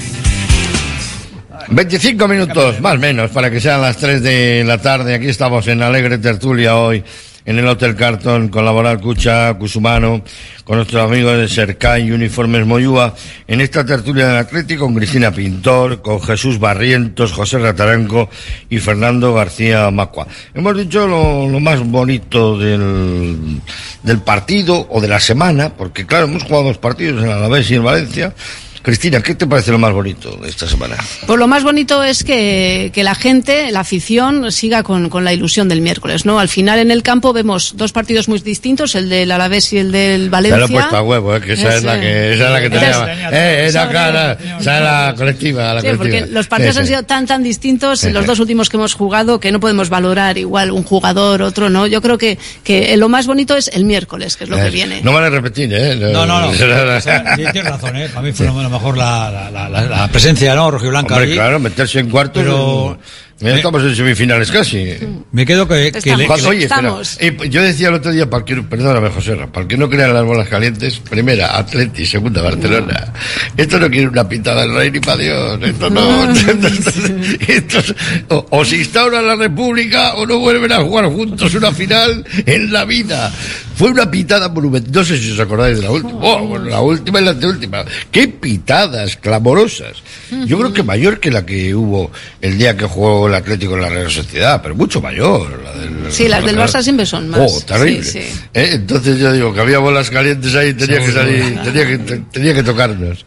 25 1.72 2.28
minutos, 2.28 2.82
más 2.82 2.96
o 2.96 3.00
menos, 3.00 3.30
para 3.32 3.50
que 3.52 3.60
sean 3.60 3.82
las 3.82 3.98
3 3.98 4.24
de 4.24 4.64
la 4.66 4.80
tarde. 4.80 5.16
Aquí 5.16 5.28
estamos 5.28 5.68
en 5.68 5.84
Alegre 5.84 6.18
Tertulia 6.18 6.78
hoy, 6.78 7.04
en 7.46 7.58
el 7.58 7.68
Hotel 7.68 7.96
Carton, 7.96 8.50
con 8.50 8.66
Laboral 8.66 9.00
Cucha, 9.00 9.54
Cusumano, 9.56 10.22
con 10.64 10.78
nuestros 10.78 11.04
amigos 11.04 11.38
de 11.38 11.48
Cercay, 11.48 12.12
Uniformes 12.12 12.66
Moyúa, 12.66 13.14
en 13.48 13.62
esta 13.62 13.86
tertulia 13.86 14.28
del 14.28 14.38
Atlético 14.38 14.86
con 14.86 14.96
Cristina 14.96 15.32
Pintor, 15.32 16.02
con 16.02 16.22
Jesús 16.22 16.60
Barrientos, 16.60 17.32
José 17.32 17.60
Rataranco 17.60 18.30
y 18.70 18.78
Fernando 18.80 19.34
García 19.34 19.90
Macua. 19.92 20.28
Hemos 20.54 20.78
dicho 20.78 21.08
lo, 21.08 21.48
lo 21.48 21.60
más 21.60 21.80
bonito 21.80 22.58
del, 22.58 23.62
del 24.04 24.20
partido 24.20 24.88
o 24.90 25.02
de 25.02 25.08
la 25.08 25.20
semana, 25.20 25.70
porque 25.70 26.06
claro, 26.06 26.26
hemos 26.26 26.44
jugado 26.44 26.66
dos 26.66 26.78
partidos 26.78 27.24
en 27.24 27.30
Alavés 27.30 27.70
y 27.72 27.76
en 27.76 27.84
Valencia. 27.84 28.34
Cristina, 28.82 29.22
¿qué 29.22 29.36
te 29.36 29.46
parece 29.46 29.72
lo 29.72 29.78
más 29.78 29.92
bonito 29.92 30.38
de 30.38 30.50
esta 30.50 30.68
semana? 30.68 30.96
Pues 31.28 31.38
lo 31.38 31.48
más 31.48 31.64
bonito 31.64 32.04
es 32.04 32.24
que, 32.24 32.92
que 32.94 33.04
la 33.04 33.16
gente, 33.16 33.72
la 33.72 33.82
afición, 33.82 34.52
siga 34.52 34.84
con, 34.84 35.10
con, 35.10 35.26
la 35.26 35.34
ilusión 35.34 35.68
del 35.68 35.82
miércoles, 35.82 36.26
¿no? 36.26 36.40
Al 36.40 36.48
final 36.48 36.80
en 36.80 36.92
el 36.92 37.04
campo 37.04 37.34
vemos 37.34 37.74
dos 37.76 37.92
partidos 37.92 38.28
muy 38.30 38.40
distintos, 38.40 38.96
el 38.96 39.10
del 39.10 39.32
Alavés 39.32 39.74
y 39.74 39.78
el 39.80 39.92
del 39.92 40.30
Valencia. 40.30 40.58
Ya 40.58 40.60
lo 40.60 40.66
he 40.66 40.70
puesto 40.70 40.96
a 40.96 41.02
huevo, 41.02 41.36
¿eh? 41.36 41.42
que 41.42 41.54
esa, 41.54 41.76
es, 41.76 41.84
la 41.84 42.00
que, 42.00 42.34
esa 42.34 42.46
es 42.46 42.52
la 42.52 42.62
que 42.62 42.70
te 42.70 42.80
llama. 42.80 43.14
Eh, 43.32 43.66
esa, 43.68 43.90
cara, 43.90 44.38
esa 44.60 44.78
es 44.78 44.84
la 44.84 45.14
colectiva, 45.18 45.74
la 45.74 45.82
sí, 45.82 45.88
colectiva. 45.88 45.98
porque 45.98 46.34
los 46.34 46.48
partidos 46.48 46.70
Sí, 46.76 46.80
han 46.80 46.88
sido 46.88 47.04
tan, 47.04 47.26
tan 47.26 47.44
distintos, 47.44 48.04
los 48.06 48.26
dos 48.26 48.40
últimos 48.40 48.70
que 48.70 48.78
hemos 48.78 48.94
jugado, 48.94 49.40
que 49.40 49.52
no 49.52 49.60
podemos 49.60 49.90
valorar 49.90 50.38
igual 50.38 50.72
un 50.72 50.84
jugador, 50.84 51.42
otro, 51.42 51.70
¿no? 51.70 51.88
Yo 51.88 52.02
creo 52.02 52.18
que, 52.18 52.38
que 52.64 52.96
lo 52.98 53.10
más 53.10 53.28
bonito 53.28 53.58
es 53.58 53.70
el 53.70 53.86
miércoles, 53.86 54.38
que 54.38 54.46
es 54.46 54.50
lo 54.50 54.58
que 54.58 54.70
viene. 54.70 55.02
No 55.04 55.14
van 55.14 55.26
a 55.26 55.30
repetir, 55.30 55.74
¿eh? 55.74 55.96
No, 55.96 56.26
no, 56.26 56.42
no. 56.42 56.50
Sí, 57.00 57.44
tienes 57.52 57.66
razón, 57.66 57.96
¿eh? 57.96 58.10
Para 58.10 58.22
mí 58.22 58.32
fue 58.32 58.46
lo 58.46 58.54
mejor 58.54 58.79
la, 58.96 59.30
la, 59.32 59.50
la, 59.52 59.70
la- 59.70 59.84
la 59.84 60.08
presencia, 60.08 60.56
¿no? 60.56 60.72
Rojiblanca. 60.72 61.14
Hombre, 61.16 61.28
allí. 61.28 61.36
claro, 61.36 61.60
meterse 61.60 62.00
en 62.00 62.10
cuartos. 62.10 62.44
Pero- 62.44 62.98
Mira, 63.42 63.56
estamos 63.56 63.82
en 63.84 63.96
semifinales 63.96 64.52
casi. 64.52 64.96
Me 65.32 65.46
quedo 65.46 65.66
que, 65.66 65.94
que 65.94 66.14
le- 66.18 66.28
que 66.28 66.34
Oye, 66.46 66.66
espera. 66.66 66.94
Eh, 67.20 67.38
yo 67.50 67.62
decía 67.64 67.88
el 67.88 67.94
otro 67.94 68.12
día, 68.12 68.30
para 68.30 68.44
que, 68.44 68.58
perdóname, 68.64 69.10
José, 69.12 69.34
Ra, 69.34 69.48
para 69.48 69.66
que 69.66 69.78
no 69.78 69.90
crean 69.90 70.14
las 70.14 70.26
bolas 70.26 70.50
calientes, 70.50 71.00
primera, 71.10 71.58
Atleti, 71.58 72.06
segunda, 72.06 72.42
Barcelona. 72.42 73.14
Esto 73.56 73.80
no 73.80 73.90
quiere 73.90 74.10
una 74.10 74.28
pintada 74.28 74.64
del 74.64 74.76
rey 74.76 74.92
ni 74.92 75.00
para 75.00 75.16
Dios. 75.16 75.58
Esto 75.64 75.90
no. 75.90 76.30
Esto 77.48 77.80
es- 77.80 77.96
o, 78.28 78.46
o 78.50 78.66
se 78.66 78.76
instaura 78.76 79.22
la 79.22 79.36
república 79.38 80.16
o 80.16 80.26
no 80.26 80.40
vuelven 80.40 80.74
a 80.74 80.80
jugar 80.82 81.06
juntos 81.06 81.54
una 81.56 81.72
final 81.72 82.26
en 82.46 82.74
la 82.74 82.84
vida. 82.84 83.32
Fue 83.80 83.92
una 83.92 84.12
pitada 84.12 84.50
monumental. 84.50 84.92
No 84.92 85.06
sé 85.06 85.18
si 85.18 85.32
os 85.32 85.40
acordáis 85.40 85.78
de 85.78 85.84
la 85.84 85.92
última. 85.92 86.20
Oh, 86.22 86.46
bueno, 86.46 86.66
la 86.66 86.82
última 86.82 87.22
y 87.22 87.24
la 87.24 87.32
anteúltima. 87.32 87.86
Qué 88.12 88.28
pitadas 88.28 89.16
clamorosas. 89.16 90.04
Yo 90.46 90.58
creo 90.60 90.74
que 90.74 90.84
mayor 90.84 91.22
que 91.22 91.32
la 91.32 91.46
que 91.46 91.74
hubo 91.74 92.12
el 92.42 92.58
día 92.58 92.76
que 92.76 92.84
jugó 92.84 93.30
el 93.30 93.36
Atlético 93.36 93.76
en 93.76 93.82
la 93.84 93.88
Real 93.88 94.12
Sociedad, 94.12 94.62
pero 94.62 94.76
mucho 94.76 95.00
mayor. 95.00 95.62
La 95.64 95.72
del, 95.72 96.12
Sí, 96.12 96.28
las 96.28 96.44
del 96.44 96.58
Barça 96.58 96.84
siempre 96.84 97.06
son 97.06 97.30
más. 97.30 97.40
Oh, 97.40 97.62
terrible. 97.62 98.04
Sí, 98.04 98.20
sí. 98.20 98.40
¿Eh? 98.54 98.72
Entonces 98.74 99.18
yo 99.18 99.32
digo 99.32 99.54
que 99.54 99.62
había 99.62 99.80
bolas 99.80 100.10
calientes 100.10 100.54
ahí, 100.56 100.74
tenía 100.74 101.00
que 101.00 101.12
salir, 101.14 101.62
tenía 101.64 101.88
que, 101.88 101.98
tenía 102.34 102.54
que 102.54 102.64
tocarnos. 102.64 103.26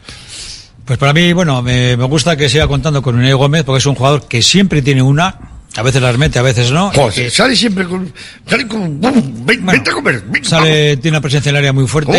Pues 0.84 0.98
para 0.98 1.14
mí, 1.14 1.32
bueno, 1.32 1.62
me, 1.62 1.96
me 1.96 2.05
gusta 2.05 2.36
que 2.36 2.50
siga 2.50 2.68
contando 2.68 3.00
con 3.00 3.14
Unai 3.14 3.32
Gómez 3.32 3.64
porque 3.64 3.78
es 3.78 3.86
un 3.86 3.94
jugador 3.94 4.28
que 4.28 4.42
siempre 4.42 4.82
tiene 4.82 5.00
una 5.00 5.38
A 5.74 5.82
veces 5.82 6.02
las 6.02 6.18
mete, 6.18 6.38
a 6.38 6.42
veces 6.42 6.70
no. 6.70 6.90
Joder, 6.92 7.30
sale 7.30 7.56
siempre 7.56 7.86
con. 7.86 8.12
Sale 8.46 8.68
como. 8.68 8.88
¡bum! 8.88 9.44
Ven, 9.46 9.64
vente 9.64 9.90
a 9.90 9.94
comer. 9.94 10.22
ven, 10.28 10.44
Sale, 10.44 10.98
tiene 10.98 11.16
una 11.16 11.22
presencia 11.22 11.48
en 11.48 11.56
el 11.56 11.60
área 11.60 11.72
muy 11.72 11.86
fuerte. 11.86 12.10
Un 12.10 12.16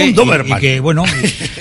y-. 0.48 0.52
Y, 0.52 0.56
que, 0.60 0.80
bueno, 0.80 1.06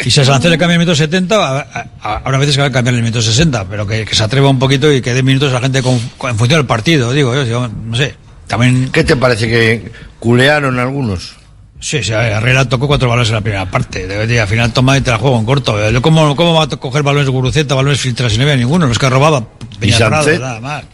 y, 0.05 0.09
y 0.09 0.11
se 0.11 0.25
lance 0.25 0.49
le 0.49 0.57
cambia 0.57 0.75
el 0.77 0.79
minuto 0.81 0.97
70, 0.97 1.35
a- 1.37 1.59
a- 1.61 1.87
a- 2.01 2.17
ahora 2.25 2.39
a 2.39 2.41
veces 2.41 2.55
que 2.57 2.63
va 2.63 2.69
a 2.69 2.73
cambiar 2.73 2.95
el 2.95 3.03
minuto 3.03 3.21
60, 3.21 3.67
pero 3.69 3.87
que, 3.87 4.07
que 4.07 4.15
se 4.15 4.23
atreva 4.23 4.49
un 4.49 4.59
poquito 4.59 4.91
y 4.91 5.03
que 5.03 5.13
dé 5.13 5.23
minutos 5.23 5.51
a 5.51 5.55
la 5.57 5.61
gente 5.61 5.83
con, 5.83 5.99
con- 6.17 6.31
en 6.31 6.39
función 6.39 6.61
del 6.61 6.67
partido, 6.67 7.13
digo 7.13 7.35
yo, 7.35 7.45
yo 7.45 7.69
no 7.69 7.95
sé. 7.97 8.15
También. 8.47 8.89
¿Qué 8.91 9.05
te 9.05 9.15
parece 9.17 9.47
que 9.49 9.93
culearon 10.19 10.79
algunos? 10.79 11.35
Sí, 11.79 12.03
sí, 12.03 12.13
a 12.13 12.19
ver, 12.19 12.33
Herrera 12.33 12.69
tocó 12.69 12.87
cuatro 12.87 13.09
balones 13.09 13.29
en 13.29 13.35
la 13.35 13.41
primera 13.43 13.71
parte. 13.71 14.07
De, 14.07 14.41
al 14.41 14.47
final 14.49 14.73
toma 14.73 14.97
y 14.97 15.01
te 15.03 15.11
la 15.11 15.19
juego 15.19 15.39
en 15.39 15.45
corto. 15.45 15.83
Eh, 15.89 16.01
¿Cómo, 16.01 16.35
cómo 16.37 16.55
va 16.55 16.65
a 16.65 16.69
coger 16.69 17.03
balones 17.03 17.27
de 17.27 17.33
Guruceta, 17.33 17.75
balones 17.75 18.01
filtras 18.01 18.31
si 18.33 18.39
no 18.39 18.45
había 18.45 18.57
ninguno? 18.57 18.87
Los 18.87 18.99
que 18.99 19.11
robaba. 19.11 19.45
Peñacerrado, 19.81 20.23
Sánchez? 20.25 20.41
nada 20.41 20.61
más. 20.61 20.85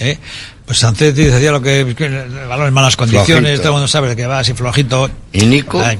¿Eh? 0.00 0.16
Pues 0.64 0.78
Sánchez 0.78 1.14
decía 1.14 1.50
lo 1.52 1.60
que, 1.62 1.94
que 1.96 2.08
balón 2.48 2.68
en 2.68 2.74
malas 2.74 2.96
condiciones, 2.96 3.26
Flojito. 3.42 3.58
todo 3.62 3.68
el 3.68 3.72
mundo 3.74 3.88
sabe 3.88 4.14
que 4.14 4.26
va 4.26 4.38
así 4.40 4.52
flojito. 4.54 5.10
¿Y 5.32 5.46
Nico? 5.46 5.82
Ay. 5.84 5.98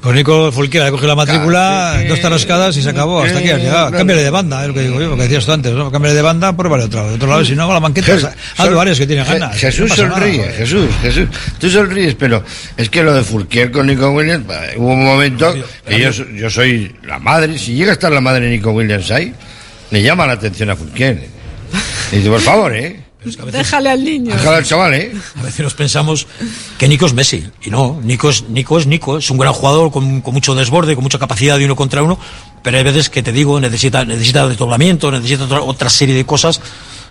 Pues 0.00 0.14
Nico 0.14 0.52
Fulquera 0.52 0.84
le 0.84 0.90
coge 0.92 1.08
la 1.08 1.16
matrícula, 1.16 2.00
dos 2.08 2.20
tarascadas 2.20 2.76
y 2.76 2.82
se 2.82 2.88
acabó. 2.90 3.20
Hasta 3.24 3.40
aquí 3.40 3.50
has 3.50 3.58
llegado. 3.60 3.90
Cámbiale 3.90 4.22
de 4.22 4.30
banda, 4.30 4.62
es 4.62 4.68
lo 4.68 4.74
que 4.74 4.82
digo 4.82 5.00
yo, 5.00 5.08
lo 5.08 5.16
que 5.16 5.22
decías 5.24 5.44
tú 5.44 5.50
antes, 5.50 5.72
¿no? 5.72 5.90
Cámbiale 5.90 6.14
de 6.14 6.22
banda, 6.22 6.56
pruébale 6.56 6.84
otro, 6.84 7.08
de 7.08 7.14
otro 7.16 7.26
lado, 7.28 7.44
si 7.44 7.56
no, 7.56 7.64
con 7.66 7.74
la 7.74 7.80
banqueta. 7.80 8.12
Jes- 8.16 8.24
Aldo 8.58 8.72
Sol- 8.74 8.80
Arias 8.80 8.98
que 9.00 9.06
tiene 9.08 9.24
Je- 9.24 9.38
ganas. 9.40 9.56
Jesús 9.56 9.80
no 9.80 9.88
pasa 9.88 10.02
nada, 10.04 10.14
sonríe. 10.20 10.44
Jesús, 10.52 10.86
Jesús. 11.02 11.28
Tú 11.58 11.68
sonríes, 11.68 12.14
pero 12.14 12.44
es 12.76 12.88
que 12.88 13.02
lo 13.02 13.12
de 13.12 13.24
Fulquier 13.24 13.72
con 13.72 13.88
Nico 13.88 14.08
Williams, 14.12 14.46
hubo 14.76 14.92
un 14.92 15.04
momento 15.04 15.52
que 15.84 15.98
yo, 15.98 16.10
yo 16.12 16.48
soy 16.48 16.94
la 17.02 17.18
madre, 17.18 17.58
si 17.58 17.74
llega 17.74 17.90
a 17.90 17.94
estar 17.94 18.12
la 18.12 18.20
madre 18.20 18.44
de 18.44 18.50
Nico 18.52 18.70
Williams 18.70 19.10
ahí, 19.10 19.34
le 19.90 20.00
llama 20.00 20.28
la 20.28 20.34
atención 20.34 20.70
a 20.70 20.76
Fulquier. 20.76 21.26
Y 22.12 22.16
dice, 22.18 22.28
por 22.30 22.40
favor, 22.40 22.74
¿eh? 22.76 23.00
Déjale 23.24 23.90
al 23.90 24.04
niño. 24.04 24.32
Déjalo 24.32 24.56
al 24.56 24.64
chaval, 24.64 24.94
¿eh? 24.94 25.12
A 25.36 25.42
veces 25.42 25.60
nos 25.60 25.74
pensamos 25.74 26.26
que 26.78 26.86
Nico 26.86 27.06
es 27.06 27.14
Messi. 27.14 27.44
Y 27.64 27.70
no, 27.70 28.00
Nico 28.02 28.30
es 28.30 28.48
Nico, 28.48 28.78
es, 28.78 28.86
Nico, 28.86 29.18
es 29.18 29.28
un 29.30 29.38
gran 29.38 29.52
jugador 29.52 29.90
con, 29.90 30.20
con 30.20 30.34
mucho 30.34 30.54
desborde, 30.54 30.94
con 30.94 31.02
mucha 31.02 31.18
capacidad 31.18 31.58
de 31.58 31.64
uno 31.64 31.74
contra 31.74 32.02
uno, 32.02 32.18
pero 32.62 32.78
hay 32.78 32.84
veces 32.84 33.10
que 33.10 33.22
te 33.22 33.32
digo, 33.32 33.58
necesita, 33.60 34.04
necesita 34.04 34.46
desdoblamiento, 34.46 35.10
necesita 35.10 35.44
otra, 35.44 35.62
otra 35.62 35.90
serie 35.90 36.14
de 36.14 36.24
cosas 36.24 36.60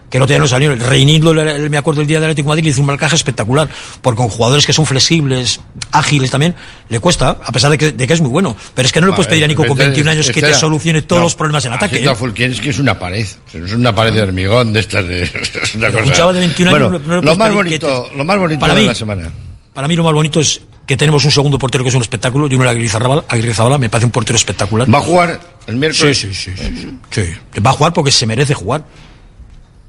que 0.10 0.20
no 0.20 0.26
te 0.28 0.40
no 0.40 0.48
salió. 0.48 0.74
Reinildo, 0.76 1.34
me 1.34 1.78
acuerdo 1.78 2.02
el 2.02 2.08
día 2.08 2.18
del 2.20 2.26
Atlético 2.30 2.48
de 2.48 2.52
Madrid, 2.52 2.64
le 2.66 2.70
hizo 2.72 2.82
un 2.82 2.88
marcaje 2.88 3.16
espectacular, 3.16 3.68
porque 4.02 4.18
con 4.18 4.30
jugadores 4.30 4.66
que 4.66 4.74
son 4.74 4.86
flexibles, 4.86 5.60
ágiles 5.92 6.32
también, 6.32 6.56
le 6.90 7.00
cuesta, 7.00 7.38
a 7.44 7.52
pesar 7.52 7.72
de 7.72 7.78
que, 7.78 7.92
de 7.92 8.08
que 8.08 8.14
es 8.14 8.22
muy 8.22 8.30
bueno. 8.30 8.56
Pero 8.74 8.86
es 8.86 8.92
que 8.92 9.02
no 9.02 9.08
le 9.08 9.14
puedes 9.14 9.28
pedir 9.28 9.44
a 9.44 9.48
Nico 9.48 9.66
con 9.66 9.78
21 9.78 10.10
años 10.12 10.32
que 10.32 10.42
te 10.42 10.54
solucione 10.54 11.02
todos 11.02 11.22
los 11.22 11.36
problemas 11.36 11.66
en 11.66 11.74
ataque. 11.74 12.04
¿eh? 12.04 12.16
Fulquier 12.16 12.52
es 12.52 12.62
que 12.62 12.70
es 12.70 12.80
una 12.80 12.98
pared, 12.98 13.26
es 13.54 13.74
una 13.74 13.94
pared 13.94 14.14
de 14.14 14.22
hormigón 14.22 14.74
de 14.74 14.80
estas 14.80 15.08
de, 15.08 15.24
es 15.64 15.76
una 15.76 15.92
cosa. 15.92 16.04
un 16.04 16.12
chaval 16.14 16.34
de 16.36 16.40
21 16.42 16.70
años 16.76 16.90
Bueno, 16.90 17.00
no- 17.06 17.16
no 17.16 17.22
le 17.22 17.26
lo 17.28 17.36
más 17.36 17.54
bonito, 17.54 18.08
te- 18.10 18.18
lo 18.18 18.24
más 18.26 18.38
bonito 18.40 18.60
Para 18.60 18.74
de 18.76 18.82
mí- 18.82 18.88
la 18.88 18.96
semana. 18.96 19.32
Para 19.74 19.88
mí 19.88 19.96
lo 19.96 20.04
más 20.04 20.14
bonito 20.14 20.40
es 20.40 20.62
que 20.88 20.96
tenemos 20.96 21.24
un 21.26 21.32
segundo 21.32 21.60
portero 21.60 21.84
que 21.84 21.90
es 21.90 21.96
un 21.96 22.02
espectáculo, 22.02 22.48
y 22.50 22.56
uno 22.56 22.64
Zabala, 22.90 23.26
Aguirre 23.28 23.54
Zabala, 23.54 23.78
me 23.78 23.90
parece 23.90 24.06
un 24.06 24.12
portero 24.12 24.38
espectacular. 24.38 24.92
¿Va 24.92 25.00
a 25.00 25.02
jugar 25.02 25.40
el 25.68 25.76
miércoles? 25.76 26.18
Sí, 26.18 26.34
sí. 26.34 26.52
sí, 26.56 26.98
sí. 27.12 27.24
Sí. 27.52 27.60
Va 27.62 27.72
a 27.72 27.74
jugar 27.74 27.92
porque 27.94 28.10
se 28.12 28.26
merece 28.26 28.54
jugar. 28.54 28.86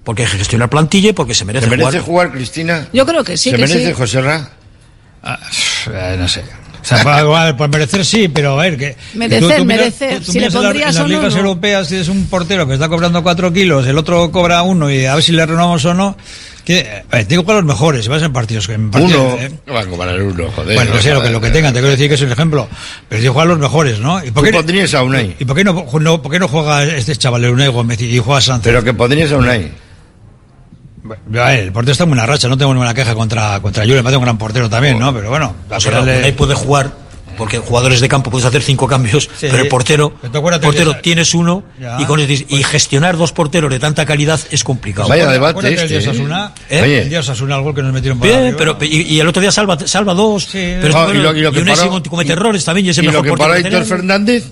Porque 0.08 0.22
hay 0.24 0.30
que 0.30 0.38
gestionar 0.38 0.70
plantilla 0.70 1.10
y 1.10 1.12
porque 1.12 1.34
se 1.34 1.44
merece, 1.44 1.66
¿Se 1.66 1.70
merece 1.70 1.98
jugar. 2.00 2.28
jugar, 2.28 2.32
Cristina? 2.32 2.88
Yo 2.94 3.04
creo 3.04 3.22
que 3.22 3.36
sí, 3.36 3.50
¿Se 3.50 3.56
que 3.56 3.60
merece 3.66 3.88
sí. 3.88 3.92
José 3.92 4.22
Ra? 4.22 4.50
Eh, 5.92 6.16
no 6.18 6.26
sé. 6.26 6.42
O 6.80 6.84
sea, 6.88 7.02
por, 7.02 7.18
igual, 7.18 7.56
por 7.56 7.68
merecer 7.68 8.06
sí, 8.06 8.28
pero 8.28 8.58
a 8.58 8.62
ver, 8.62 8.78
que. 8.78 8.96
Merecer, 9.12 9.40
tú- 9.42 9.48
tú 9.48 9.64
miras- 9.66 9.80
merecer. 9.80 10.18
tú- 10.20 10.24
tú 10.24 10.32
Si 10.32 10.40
le 10.40 10.46
en 10.46 10.54
las 10.54 10.72
ligas 11.06 11.34
no. 11.34 11.40
europeas 11.40 11.88
tienes 11.88 12.08
un 12.08 12.24
portero 12.26 12.66
que 12.66 12.72
está 12.72 12.88
cobrando 12.88 13.22
cuatro 13.22 13.52
kilos, 13.52 13.86
el 13.86 13.98
otro 13.98 14.30
cobra 14.32 14.62
uno 14.62 14.90
y 14.90 15.04
a 15.04 15.14
ver 15.14 15.22
si 15.22 15.32
le 15.32 15.44
renovamos 15.44 15.84
o 15.84 15.92
no. 15.92 16.16
Que, 16.64 17.02
a 17.10 17.16
ver, 17.16 17.26
tengo 17.26 17.44
que 17.44 17.52
los 17.52 17.64
mejores, 17.64 18.04
si 18.04 18.08
vas 18.10 18.22
en 18.22 18.32
partidos. 18.32 18.66
En 18.70 18.90
partidos 18.90 19.34
Uno. 19.34 19.36
eh. 19.42 19.52
Va 19.70 19.80
a 19.80 19.86
cobrar 19.86 20.22
uno, 20.22 20.50
joder. 20.56 20.74
Bueno, 20.74 20.94
no 20.94 21.02
sé 21.02 21.12
lo 21.12 21.22
que, 21.22 21.28
lo 21.28 21.40
que 21.42 21.50
tengan, 21.50 21.74
te 21.74 21.80
quiero 21.80 21.90
decir 21.90 22.08
que 22.08 22.14
es 22.14 22.20
un 22.22 22.32
ejemplo. 22.32 22.66
Pero 23.10 23.22
yo 23.22 23.32
juego 23.34 23.42
a 23.42 23.52
los 23.52 23.58
mejores, 23.58 23.98
¿no? 24.00 24.24
¿Y 24.24 24.30
por 24.30 24.42
Tú 24.44 24.50
qué, 24.50 24.56
pondrías 24.56 24.94
a 24.94 25.02
Unai. 25.02 25.36
¿y 25.38 25.44
por 25.44 25.54
qué 25.54 25.64
no, 25.64 25.84
no- 26.00 26.22
por 26.22 26.32
qué 26.32 26.38
no 26.38 26.48
juega 26.48 26.84
este 26.84 27.14
chaval, 27.16 27.44
el 27.44 27.50
Unai 27.50 27.68
Gómez, 27.68 28.00
y 28.00 28.18
juega 28.18 28.40
Sánchez? 28.40 28.64
Pero 28.64 28.82
que 28.82 28.94
pondrías 28.94 29.30
a 29.32 29.36
Unai. 29.36 29.70
El 31.32 31.72
portero 31.72 31.92
está 31.92 32.04
en 32.04 32.10
buena 32.10 32.26
racha, 32.26 32.48
no 32.48 32.56
tengo 32.58 32.72
ninguna 32.72 32.94
queja 32.94 33.14
contra, 33.14 33.60
contra 33.60 33.82
Julen, 33.84 33.98
me 33.98 34.02
parece 34.02 34.16
un 34.18 34.24
gran 34.24 34.38
portero 34.38 34.68
también, 34.68 34.98
¿no? 34.98 35.12
Pero 35.14 35.30
bueno, 35.30 35.54
al 35.70 35.80
final 35.80 36.34
puede 36.34 36.54
jugar, 36.54 36.90
porque 37.38 37.58
jugadores 37.58 38.00
de 38.00 38.08
campo 38.08 38.30
puedes 38.30 38.44
hacer 38.46 38.60
cinco 38.62 38.86
cambios, 38.88 39.30
pero 39.40 39.58
el 39.58 39.68
portero, 39.68 40.12
Pero 40.20 40.42
portero 40.60 40.96
tienes 41.00 41.32
uno 41.34 41.62
Ya. 41.80 41.96
y, 42.00 42.04
con 42.04 42.20
el- 42.20 42.30
y 42.30 42.62
gestionar 42.64 43.16
dos 43.16 43.32
porteros 43.32 43.70
de 43.70 43.78
tanta 43.78 44.04
calidad 44.04 44.38
es 44.50 44.64
complicado. 44.64 45.08
Vaya 45.08 45.30
debate 45.30 45.72
este, 45.72 45.86
día 45.88 45.98
¿eh? 45.98 46.00
Osasuna, 46.08 46.52
¿Eh? 46.68 46.80
Oye. 46.82 47.02
el 47.02 47.08
día 47.08 47.20
Osasuna, 47.20 47.56
el 47.56 47.62
gol 47.62 47.74
que 47.74 47.82
nos 47.82 47.92
metieron 47.92 48.18
por 48.18 48.26
Bien, 48.28 48.40
arriba. 48.40 48.56
pero 48.58 48.78
y, 48.82 49.02
y 49.14 49.20
el 49.20 49.28
otro 49.28 49.40
día 49.40 49.52
salva, 49.52 49.78
salva 49.86 50.12
dos, 50.14 50.48
pero 50.52 50.96
Ah, 50.96 51.04
bueno, 51.04 51.20
y 51.20 51.22
lo, 51.22 51.36
y 51.36 51.40
lo 51.42 51.52
que 51.52 51.60
Unai 51.60 51.76
paró- 51.76 52.02
sí 52.02 52.08
comete 52.10 52.32
errores 52.32 52.64
también 52.64 52.86
y 52.86 52.90
es 52.90 52.98
el 52.98 53.04
y 53.04 53.06
lo 53.06 53.22
mejor 53.22 53.38
que 53.38 53.42
para 53.44 53.58
Héctor. 53.58 53.84
Fernández 53.84 54.44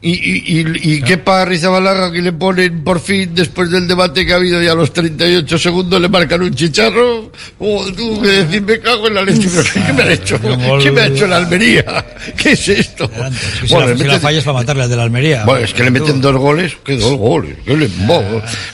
y, 0.00 0.10
y, 0.10 0.60
y, 0.60 0.94
y 0.96 1.02
qué 1.02 1.16
para 1.18 1.44
Rizabalaga 1.44 2.10
que 2.10 2.20
le 2.20 2.32
ponen 2.32 2.82
por 2.82 3.00
fin 3.00 3.30
después 3.34 3.70
del 3.70 3.86
debate 3.86 4.26
que 4.26 4.32
ha 4.32 4.36
habido 4.36 4.60
ya 4.60 4.72
a 4.72 4.74
los 4.74 4.92
38 4.92 5.58
segundos 5.58 6.00
le 6.00 6.08
marcan 6.08 6.42
un 6.42 6.54
chicharro 6.54 7.30
oh, 7.60 7.84
tú 7.96 8.20
que 8.20 8.28
decir 8.28 8.62
me 8.62 8.80
cago 8.80 9.06
en 9.08 9.14
la 9.14 9.22
leche 9.22 9.48
pero 9.54 9.86
¿qué 9.86 9.92
me 9.92 10.02
ha 10.02 10.12
hecho? 10.12 10.38
¿qué 10.82 10.90
me 10.90 11.00
ha 11.02 11.06
hecho 11.06 11.26
la 11.26 11.36
Almería? 11.36 11.84
¿qué 12.36 12.52
es 12.52 12.68
esto? 12.68 13.10
Si, 13.66 13.72
Bueno, 13.74 13.94
la, 14.04 14.20
fallas 14.20 14.44
para 14.44 14.58
matarle 14.58 14.82
al 14.84 14.90
de 14.90 14.96
la 14.96 15.02
Almería. 15.04 15.44
bueno, 15.44 15.64
es 15.64 15.72
que 15.74 15.84
le 15.84 15.90
meten 15.90 16.20
dos 16.20 16.36
goles 16.36 16.76
¿qué 16.84 16.96
dos 16.96 17.16
goles? 17.16 17.56
¿Qué 17.64 17.76
le- 17.76 17.88
bo- 18.06 18.22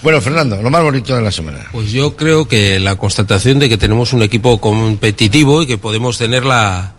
bueno 0.03 0.21
Fernando 0.21 0.61
lo 0.63 0.71
más 0.71 0.83
bonito 0.83 1.15
de 1.15 1.23
la 1.23 1.31
semana 1.33 1.67
Pues 1.73 1.91
yo 1.93 2.17
creo 2.17 2.49
que 2.49 2.79
la 2.81 2.97
constatación 2.97 3.59
de 3.59 3.69
que 3.69 3.77
tenemos 3.79 4.13
un 4.13 4.23
equipo 4.23 4.61
competitivo 4.61 5.63
y 5.63 5.67
que 5.67 5.79
podemos 5.79 6.19
tener 6.19 6.45
la, 6.45 6.95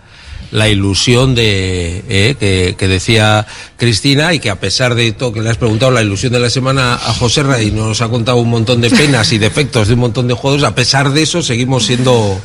la 0.51 0.67
ilusión 0.67 1.35
de 1.35 2.03
eh, 2.09 2.35
que, 2.39 2.75
que 2.77 2.87
decía 2.87 3.45
Cristina 3.77 4.33
y 4.33 4.39
que 4.39 4.49
a 4.49 4.59
pesar 4.59 4.95
de 4.95 5.11
todo 5.11 5.31
que 5.33 5.41
le 5.41 5.49
has 5.49 5.57
preguntado 5.57 5.91
la 5.91 6.01
ilusión 6.01 6.33
de 6.33 6.39
la 6.39 6.49
semana 6.49 6.93
a 6.95 7.13
José 7.13 7.43
Ra 7.43 7.61
y 7.61 7.71
nos 7.71 8.01
ha 8.01 8.09
contado 8.09 8.37
un 8.37 8.49
montón 8.49 8.81
de 8.81 8.89
penas 8.89 9.31
y 9.31 9.37
defectos 9.37 9.87
de 9.87 9.93
un 9.93 9.99
montón 10.01 10.27
de 10.27 10.33
juegos, 10.33 10.63
a 10.63 10.73
pesar 10.75 11.11
de 11.11 11.21
eso 11.23 11.41
seguimos 11.43 11.85
siendo 11.85 12.39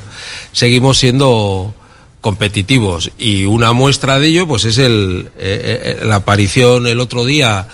seguimos 0.53 0.99
siendo 0.99 1.75
competitivos 2.25 3.13
y 3.19 3.45
una 3.45 3.75
muestra 3.75 4.19
de 4.19 4.29
ello 4.29 4.49
pues 4.49 4.65
es 4.65 4.79
el 4.79 5.29
eh, 5.39 5.99
eh, 6.01 6.07
la 6.07 6.15
aparición 6.15 6.87
el 6.87 7.01
otro 7.01 7.27
día 7.27 7.69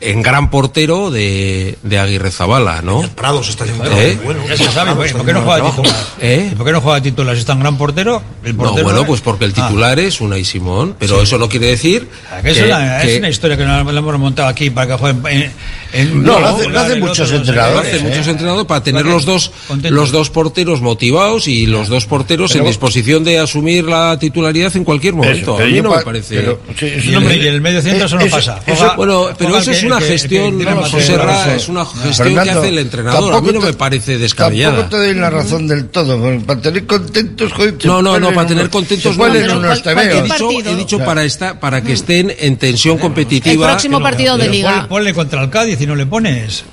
en 0.00 0.22
gran 0.22 0.50
portero 0.50 1.10
de, 1.10 1.78
de 1.82 1.98
Aguirre 1.98 2.30
Zabala, 2.30 2.82
¿no? 2.82 3.02
Prados 3.14 3.48
está 3.48 3.64
haciendo 3.64 3.84
un 3.90 3.96
¿Eh? 3.98 4.18
bueno. 4.24 4.40
Ya 4.48 4.56
se 4.56 4.70
sabe, 4.70 5.08
¿y 5.08 5.12
¿por 5.12 5.24
qué 5.24 5.32
no 5.32 5.42
juega 5.42 5.70
titular? 5.70 5.94
¿Eh? 6.20 6.48
¿Y 6.52 6.54
por 6.54 6.66
qué 6.66 6.72
no 6.72 6.80
juega 6.80 7.00
titular? 7.00 7.34
Si 7.34 7.40
está 7.40 7.52
en 7.54 7.60
gran 7.60 7.78
portero, 7.78 8.22
el 8.44 8.56
No, 8.56 8.64
portero. 8.64 8.84
bueno, 8.84 9.06
pues 9.06 9.20
porque 9.20 9.44
el 9.46 9.52
titular 9.52 9.98
es 9.98 10.20
Unai 10.20 10.44
Simón, 10.44 10.96
pero 10.98 11.22
eso 11.22 11.38
no 11.38 11.48
quiere 11.48 11.66
decir 11.68 12.08
Ah, 12.30 12.40
que 12.42 12.50
es, 12.50 12.58
que- 12.58 12.64
una, 12.64 13.02
es 13.02 13.08
que- 13.12 13.18
una 13.18 13.28
historia 13.30 13.56
que 13.56 13.64
no 13.64 13.84
la 13.92 13.98
hemos 13.98 14.18
montado 14.18 14.48
aquí 14.48 14.70
para 14.70 14.88
que 14.88 14.94
jueguen 14.94 15.22
en, 15.26 15.52
en- 15.92 16.22
No, 16.22 16.38
lo 16.40 16.48
hace- 16.48 16.68
lo 16.68 16.80
hacen 16.80 16.92
otro 17.02 17.06
muchos 17.08 17.30
no 17.30 17.36
entrenadores, 17.38 17.94
hace 17.94 17.96
¿eh? 18.04 18.08
muchos 18.08 18.26
entrenadores 18.28 18.66
para 18.66 18.82
tener 18.82 19.06
los 19.06 19.24
dos 19.24 19.52
los 19.84 20.10
dos 20.12 20.30
porteros 20.30 20.80
motivados 20.80 21.48
y 21.48 21.66
los 21.66 21.88
dos 21.88 22.06
porteros 22.06 22.52
Pero- 22.52 22.64
en 22.64 22.68
disposición 22.68 23.24
de 23.24 23.38
asumir 23.38 23.84
la 23.84 24.18
titularidad 24.18 24.74
en 24.76 24.84
cualquier 24.84 25.14
momento. 25.14 25.54
Eso, 25.54 25.62
a 25.62 25.66
mí 25.66 25.80
no 25.80 25.94
me 25.96 26.02
parece. 26.02 26.36
pero- 26.36 26.60
sí, 26.78 26.90
sí, 27.00 27.10
Y 27.10 27.14
el, 27.14 27.42
y 27.42 27.46
el 27.48 27.60
medio 27.60 27.80
centro 27.80 28.06
eso 28.06 28.18
no 28.18 28.26
pasa. 28.26 28.60
bueno, 28.96 29.28
pero 29.38 29.56
eso 29.58 29.70
es 29.70 29.80
que- 29.80 29.93
una 29.96 30.00
que- 30.00 30.06
que 30.06 30.12
gestión, 30.12 30.56
tiene 30.56 30.74
más 30.74 30.90
José 30.90 31.16
Ra, 31.16 31.54
es 31.54 31.68
una 31.68 31.84
gestión 31.84 32.34
que 32.44 32.50
hace 32.50 32.68
el 32.68 32.78
entrenador. 32.78 33.34
A 33.34 33.40
mí 33.40 33.50
no 33.52 33.60
me 33.60 33.72
parece 33.72 34.18
descabellada. 34.18 34.76
Tampoco 34.76 34.96
te 34.96 35.06
doy 35.06 35.14
la 35.14 35.30
razón 35.30 35.66
del 35.66 35.88
todo. 35.88 36.20
porque 36.20 36.40
Para 36.40 36.60
tener 36.60 36.86
contentos, 36.86 37.52
joder, 37.52 37.74
No, 37.84 38.02
no, 38.02 38.18
no, 38.20 38.32
para 38.32 38.46
tener 38.48 38.70
contentos 38.70 39.16
no. 39.16 39.24
pero 39.24 39.58
unos 39.58 39.80
cual- 39.80 39.98
He 40.10 40.22
dicho, 40.22 40.50
he 40.50 40.74
dicho 40.76 40.98
para, 40.98 41.24
esta, 41.24 41.58
para 41.60 41.82
que 41.82 41.92
estén 41.92 42.32
en 42.38 42.56
tensión 42.56 42.98
competitiva. 42.98 43.66
El 43.66 43.70
próximo 43.72 44.00
partido 44.00 44.36
de 44.36 44.48
liga. 44.48 44.86
Ponle 44.88 45.14
contra 45.14 45.42
el 45.42 45.50
Cádiz 45.50 45.80
y 45.80 45.86
no 45.86 45.94
le 45.96 46.06
pones. 46.06 46.64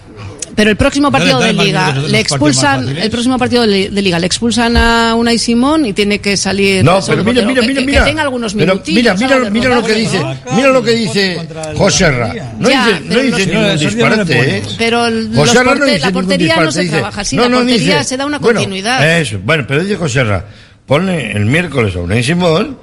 Pero 0.56 0.70
el 0.70 0.76
próximo 0.76 1.12
partido 1.12 1.40
de 1.40 1.54
liga 1.54 1.88
minutos, 1.92 2.12
le 2.12 2.20
expulsan, 2.20 2.98
el 2.98 3.10
próximo 3.10 3.38
partido 3.38 3.66
de, 3.66 3.90
de 3.90 4.02
liga 4.02 4.20
le 4.20 4.26
expulsan 4.28 4.76
a 4.78 5.16
Unai 5.16 5.38
Simón 5.40 5.86
y 5.86 5.94
tiene 5.94 6.20
que 6.20 6.36
salir. 6.38 6.84
No, 6.84 7.00
pero 7.06 7.24
mira, 7.24 7.42
mira, 7.46 7.62
mira, 7.62 7.74
que, 7.74 7.80
que 7.80 7.86
mira. 7.86 8.04
tenga 8.06 8.22
algunos 8.24 8.54
Pero 8.54 8.74
minutillos. 8.76 9.18
mira, 9.20 9.38
mira, 9.38 9.50
mira 9.50 9.76
lo 9.76 9.84
que 9.84 9.94
dice, 9.94 10.22
mira 10.56 10.70
lo 10.70 10.84
que 10.84 10.92
dice 10.92 11.48
José 11.78 12.12
Ra. 12.12 12.34
No 12.60 12.70
Ya, 12.70 12.86
dice, 12.88 13.00
no 13.02 13.08
pero 13.10 13.22
dice 13.24 13.46
ningún 13.48 13.78
disparate, 13.78 14.58
¿eh? 14.58 14.64
Pero 14.78 15.06
el- 15.08 15.30
José 15.34 15.46
los 15.46 15.56
Ra 15.56 15.64
no 15.64 15.70
porte- 15.72 15.86
dice 15.86 16.00
la 16.00 16.08
ningún 16.08 16.22
portería 16.24 16.48
no 16.48 16.62
disparate, 16.62 16.72
se 16.74 16.82
dice- 16.82 16.96
trabaja 16.98 17.22
así, 17.22 17.36
no, 17.36 17.42
la 17.44 17.50
no, 17.50 17.58
portería 17.58 17.98
dice- 17.98 18.04
se 18.10 18.18
da 18.18 18.26
una 18.26 18.40
continuidad. 18.40 19.20
Eso, 19.20 19.40
bueno, 19.44 19.66
pero 19.68 19.84
dice 19.84 19.96
José 19.96 20.24
Ra, 20.24 20.46
ponle 20.86 21.32
el 21.32 21.46
miércoles 21.46 21.96
a 21.96 22.00
Unai 22.00 22.24
Simón 22.24 22.78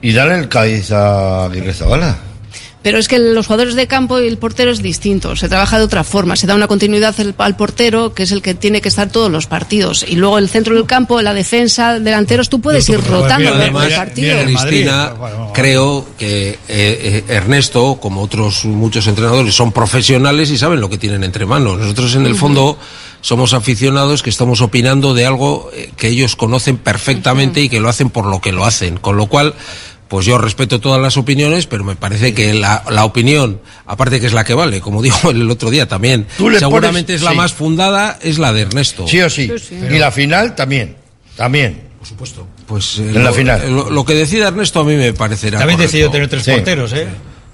y 0.00 0.12
dale 0.12 0.36
el 0.38 0.48
Cádiz 0.48 0.92
a 0.92 1.46
Aguirre 1.46 1.74
Zabala. 1.74 2.16
Pero 2.82 2.98
es 2.98 3.08
que 3.08 3.18
los 3.18 3.46
jugadores 3.46 3.74
de 3.74 3.86
campo 3.86 4.20
y 4.20 4.28
el 4.28 4.38
portero 4.38 4.70
es 4.70 4.80
distinto, 4.80 5.34
se 5.34 5.48
trabaja 5.48 5.78
de 5.78 5.84
otra 5.84 6.04
forma, 6.04 6.36
se 6.36 6.46
da 6.46 6.54
una 6.54 6.68
continuidad 6.68 7.14
al, 7.38 7.56
portero, 7.56 8.14
que 8.14 8.22
es 8.22 8.32
el 8.32 8.40
que 8.40 8.54
tiene 8.54 8.80
que 8.80 8.88
estar 8.88 9.10
todos 9.10 9.30
los 9.30 9.46
partidos. 9.46 10.04
Y 10.06 10.14
luego 10.14 10.38
el 10.38 10.48
centro 10.48 10.74
del 10.74 10.86
campo, 10.86 11.20
la 11.20 11.34
defensa, 11.34 11.98
delanteros, 11.98 12.48
tú 12.48 12.60
puedes 12.60 12.88
ir 12.88 13.00
rotando 13.00 13.52
el 13.62 13.72
partido. 13.72 14.42
Cristina, 14.44 15.12
creo 15.52 16.06
que 16.16 16.50
eh, 16.50 16.58
eh, 16.68 17.24
Ernesto, 17.28 17.98
como 18.00 18.22
otros 18.22 18.64
muchos 18.64 19.06
entrenadores, 19.08 19.54
son 19.54 19.72
profesionales 19.72 20.50
y 20.50 20.58
saben 20.58 20.80
lo 20.80 20.88
que 20.88 20.98
tienen 20.98 21.24
entre 21.24 21.46
manos. 21.46 21.78
Nosotros, 21.78 22.14
en 22.14 22.26
el 22.26 22.36
fondo, 22.36 22.78
somos 23.20 23.52
aficionados 23.52 24.22
que 24.22 24.30
estamos 24.30 24.60
opinando 24.60 25.14
de 25.14 25.26
algo 25.26 25.70
eh, 25.74 25.90
que 25.96 26.08
ellos 26.08 26.36
conocen 26.36 26.76
perfectamente 26.76 27.60
y 27.60 27.68
que 27.68 27.80
lo 27.80 27.88
hacen 27.88 28.10
por 28.10 28.26
lo 28.26 28.40
que 28.40 28.52
lo 28.52 28.64
hacen. 28.64 28.98
Con 28.98 29.16
lo 29.16 29.26
cual, 29.26 29.54
pues 30.08 30.24
yo 30.26 30.38
respeto 30.38 30.80
todas 30.80 31.00
las 31.00 31.16
opiniones, 31.16 31.66
pero 31.66 31.84
me 31.84 31.94
parece 31.96 32.32
que 32.34 32.54
la, 32.54 32.82
la 32.90 33.04
opinión, 33.04 33.60
aparte 33.86 34.20
que 34.20 34.26
es 34.26 34.32
la 34.32 34.44
que 34.44 34.54
vale, 34.54 34.80
como 34.80 35.02
dijo 35.08 35.30
el 35.30 35.50
otro 35.50 35.70
día 35.70 35.86
también, 35.86 36.26
seguramente 36.58 37.12
pones- 37.12 37.16
es 37.16 37.22
la 37.22 37.30
sí. 37.32 37.36
más 37.36 37.52
fundada, 37.52 38.18
es 38.22 38.38
la 38.38 38.52
de 38.52 38.62
Ernesto. 38.62 39.06
Sí 39.06 39.20
o 39.20 39.28
sí. 39.30 39.50
Y 39.70 39.98
la 39.98 40.10
final 40.10 40.54
también. 40.54 40.96
También. 41.36 41.82
Por 41.98 42.06
supuesto. 42.06 42.46
Pues 42.66 42.98
eh, 42.98 43.08
En 43.08 43.14
la 43.24 43.30
lo, 43.30 43.34
final. 43.34 43.70
Lo, 43.74 43.90
lo 43.90 44.04
que 44.04 44.14
decida 44.14 44.48
Ernesto 44.48 44.80
a 44.80 44.84
mí 44.84 44.94
me 44.94 45.12
parecerá 45.12 45.58
También 45.58 45.76
correcto. 45.78 45.92
decidió 45.92 46.10
tener 46.10 46.28
tres 46.28 46.44
Sí. 46.44 46.50
porteros, 46.52 46.92
¿eh? 46.92 47.08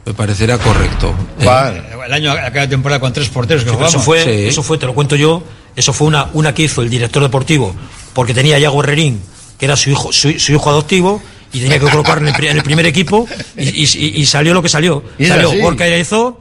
Me 0.06 0.12
parecerá 0.12 0.58
correcto. 0.58 1.14
El 1.40 2.12
año, 2.12 2.32
aquella 2.32 2.68
temporada 2.68 3.00
con 3.00 3.12
tres 3.12 3.28
porteros 3.30 3.64
que 3.64 3.70
Sí, 3.70 3.76
pero 3.76 3.88
eso 3.88 4.00
jugamos. 4.00 4.24
fue, 4.24 4.46
eso 4.48 4.62
fue, 4.62 4.76
te 4.78 4.84
lo 4.86 4.94
cuento 4.94 5.16
yo, 5.16 5.42
eso 5.74 5.92
fue 5.94 6.06
una, 6.08 6.28
una 6.34 6.52
que 6.54 6.62
hizo 6.64 6.82
el 6.82 6.90
director 6.90 7.22
deportivo, 7.22 7.74
porque 8.12 8.34
tenía 8.34 8.56
a 8.56 8.58
Yago 8.58 8.82
Herrerín, 8.84 9.22
que 9.58 9.64
era 9.64 9.76
su 9.76 9.88
hijo, 9.90 10.12
su, 10.12 10.38
su 10.38 10.52
hijo 10.52 10.68
adoptivo, 10.68 11.22
y 11.54 11.60
tenía 11.60 11.78
que 11.78 11.88
colocar 11.88 12.18
en 12.18 12.28
el, 12.28 12.62
primer 12.62 12.84
equipo, 12.86 13.26
y, 13.56 13.84
y- 13.84 14.12
y 14.20 14.26
salió 14.26 14.52
lo 14.52 14.62
que 14.62 14.68
salió. 14.68 15.02
Y 15.18 15.26
salió. 15.26 15.50
Gorka 15.62 15.86
Erezó, 15.86 16.40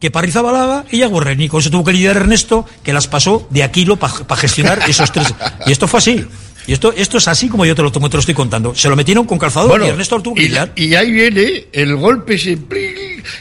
que 0.00 0.10
Parrizabalaga 0.10 0.84
y 0.90 0.98
Yago 0.98 1.20
Herrerín. 1.20 1.42
Y 1.42 1.48
con 1.48 1.60
eso 1.60 1.70
tuvo 1.70 1.84
que 1.84 1.92
lidiar 1.92 2.16
Ernesto, 2.16 2.64
que 2.82 2.92
las 2.92 3.08
pasó 3.08 3.46
de 3.50 3.62
Aquilo 3.62 3.96
para 3.96 4.36
gestionar 4.36 4.80
esos 4.88 5.10
tres. 5.12 5.34
Y 5.66 5.72
esto 5.72 5.88
fue 5.88 5.98
así. 5.98 6.24
Y 6.68 6.74
esto, 6.74 6.92
esto 6.94 7.16
es 7.16 7.26
así 7.26 7.48
como 7.48 7.64
yo 7.64 7.74
te 7.74 7.82
lo, 7.82 7.90
como 7.90 8.10
te 8.10 8.16
lo 8.16 8.20
estoy 8.20 8.34
contando. 8.34 8.74
Se 8.74 8.90
lo 8.90 8.94
metieron 8.94 9.24
con 9.24 9.38
calzador 9.38 9.70
Bueno, 9.70 9.86
y 9.86 9.88
Ernesto 9.88 10.22
que 10.22 10.42
y, 10.76 10.84
y 10.84 10.94
ahí 10.94 11.10
viene 11.10 11.64
el 11.72 11.96
golpe 11.96 12.34
ese 12.34 12.58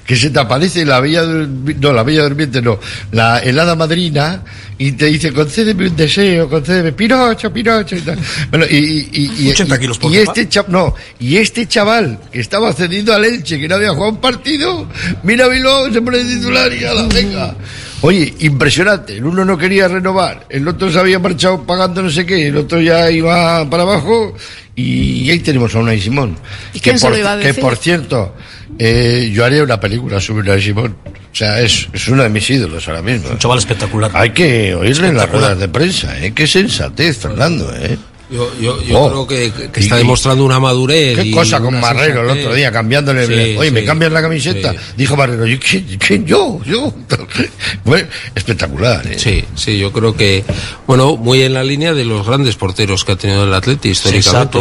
que 0.05 0.15
se 0.15 0.29
te 0.29 0.39
aparece 0.39 0.85
la 0.85 0.99
bella 1.01 1.23
no 1.23 1.93
la 1.93 2.03
bella 2.03 2.23
durmiente 2.23 2.61
no 2.61 2.79
la 3.11 3.39
helada 3.39 3.75
madrina 3.75 4.43
y 4.77 4.93
te 4.93 5.05
dice 5.05 5.31
concédeme 5.33 5.87
un 5.87 5.95
deseo 5.95 6.49
concédeme 6.49 6.91
Pinocho 6.93 7.51
Pinocho 7.53 7.95
y 7.95 8.01
tal. 8.01 8.17
Bueno, 8.49 8.65
y, 8.69 8.75
y, 8.75 9.09
y, 9.13 9.45
y- 9.47 9.51
80 9.51 9.79
kilos 9.79 9.97
por 9.97 10.13
este 10.15 10.47
chaval 10.49 10.71
no 10.71 10.95
y 11.19 11.37
este 11.37 11.67
chaval 11.67 12.19
que 12.31 12.39
estaba 12.39 12.71
cedido 12.73 13.13
al 13.13 13.25
Elche 13.25 13.59
que 13.59 13.67
no 13.67 13.75
había 13.75 13.89
jugado 13.89 14.11
un 14.11 14.21
partido 14.21 14.87
mira 15.23 15.47
Bilbao 15.47 15.91
se 15.91 16.01
pone 16.01 16.23
titular 16.23 16.71
y 16.73 16.83
a 16.85 16.93
la 16.93 17.03
venga 17.07 17.55
Oye, 18.01 18.33
impresionante. 18.39 19.17
El 19.17 19.25
uno 19.25 19.43
no 19.43 19.57
quería 19.57 19.87
renovar, 19.87 20.45
el 20.49 20.67
otro 20.67 20.91
se 20.91 20.99
había 20.99 21.19
marchado 21.19 21.63
pagando 21.63 22.03
no 22.03 22.09
sé 22.09 22.25
qué, 22.25 22.47
el 22.47 22.57
otro 22.57 22.79
ya 22.79 23.09
iba 23.09 23.67
para 23.69 23.83
abajo 23.83 24.35
y 24.75 25.29
ahí 25.29 25.39
tenemos 25.39 25.73
a 25.73 25.79
Unai 25.79 25.99
Simón. 25.99 26.37
¿Y 26.73 26.79
quién 26.79 26.95
que, 26.95 26.99
se 26.99 27.05
por, 27.05 27.13
lo 27.13 27.19
iba 27.19 27.33
a 27.33 27.39
que 27.39 27.47
decir? 27.47 27.63
por 27.63 27.75
cierto, 27.77 28.35
eh, 28.77 29.31
yo 29.33 29.43
haría 29.43 29.63
una 29.63 29.79
película 29.79 30.21
sobre 30.21 30.41
Unai 30.41 30.61
Simón. 30.61 30.95
O 31.31 31.35
sea, 31.37 31.61
es, 31.61 31.87
es 31.93 32.07
uno 32.07 32.23
de 32.23 32.29
mis 32.29 32.49
ídolos 32.49 32.87
ahora 32.87 33.01
mismo. 33.01 33.29
Un 33.29 33.37
chaval 33.37 33.59
espectacular. 33.59 34.09
Hay 34.13 34.31
que 34.31 34.73
oírle 34.73 35.09
en 35.09 35.17
las 35.17 35.29
ruedas 35.29 35.59
de 35.59 35.67
prensa, 35.67 36.17
¿eh? 36.19 36.33
Qué 36.33 36.47
sensatez, 36.47 37.17
Fernando, 37.17 37.71
¿eh? 37.75 37.97
Yo, 38.29 38.51
yo, 38.59 38.81
yo 38.83 38.99
Oh. 38.99 39.09
creo 39.09 39.27
que, 39.27 39.69
que 39.71 39.79
está 39.79 39.95
Y- 39.95 39.99
demostrando 39.99 40.43
una 40.43 40.59
madurez. 40.59 41.15
Qué 41.17 41.27
y 41.27 41.31
cosa 41.31 41.61
con 41.61 41.79
Marrero 41.79 42.23
el 42.29 42.37
otro 42.37 42.53
día, 42.53 42.69
cambiándole. 42.73 43.25
Sí, 43.25 43.55
Oye, 43.57 43.71
¿me 43.71 43.85
cambias 43.85 44.11
la 44.11 44.21
camiseta? 44.21 44.73
Sí. 44.73 44.77
Dijo 44.97 45.15
Marrero, 45.15 45.45
¿yo 45.45 45.57
quién? 45.59 45.97
quién? 45.97 46.25
Yo, 46.25 46.59
yo. 46.65 46.93
Bueno, 47.85 48.05
espectacular, 48.35 49.07
¿eh? 49.07 49.17
Sí, 49.17 49.45
sí, 49.55 49.79
yo 49.79 49.93
creo 49.93 50.13
que, 50.13 50.43
bueno, 50.85 51.15
muy 51.15 51.41
en 51.43 51.53
la 51.53 51.63
línea 51.63 51.93
de 51.93 52.03
los 52.03 52.27
grandes 52.27 52.55
porteros 52.57 53.05
que 53.05 53.13
ha 53.13 53.15
tenido 53.15 53.45
el 53.45 53.53
Atleti 53.53 53.89
históricamente. 53.89 54.59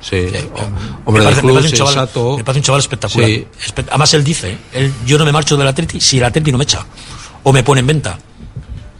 Sí. 0.00 0.16
Me 0.16 0.38
Hombre 1.04 1.22
parece, 1.22 1.42
me 1.42 1.48
club, 1.48 1.54
parece 1.56 1.68
un 1.68 1.78
chaval, 1.78 1.94
sensato. 1.94 2.36
me 2.38 2.44
parece 2.44 2.58
un 2.60 2.64
chaval 2.64 2.80
espectacular. 2.80 3.28
Sí. 3.28 3.46
Espe- 3.66 3.84
Además, 3.90 4.14
él 4.14 4.24
dice, 4.24 4.56
él, 4.72 4.90
yo 5.04 5.18
no 5.18 5.26
me 5.26 5.32
marcho 5.32 5.56
del 5.58 5.68
Atleti 5.68 6.00
si 6.00 6.16
el 6.16 6.24
Atleti 6.24 6.50
no 6.50 6.56
me 6.56 6.64
echa. 6.64 6.86
O 7.42 7.52
me 7.52 7.62
pone 7.62 7.80
en 7.80 7.86
venta. 7.88 8.18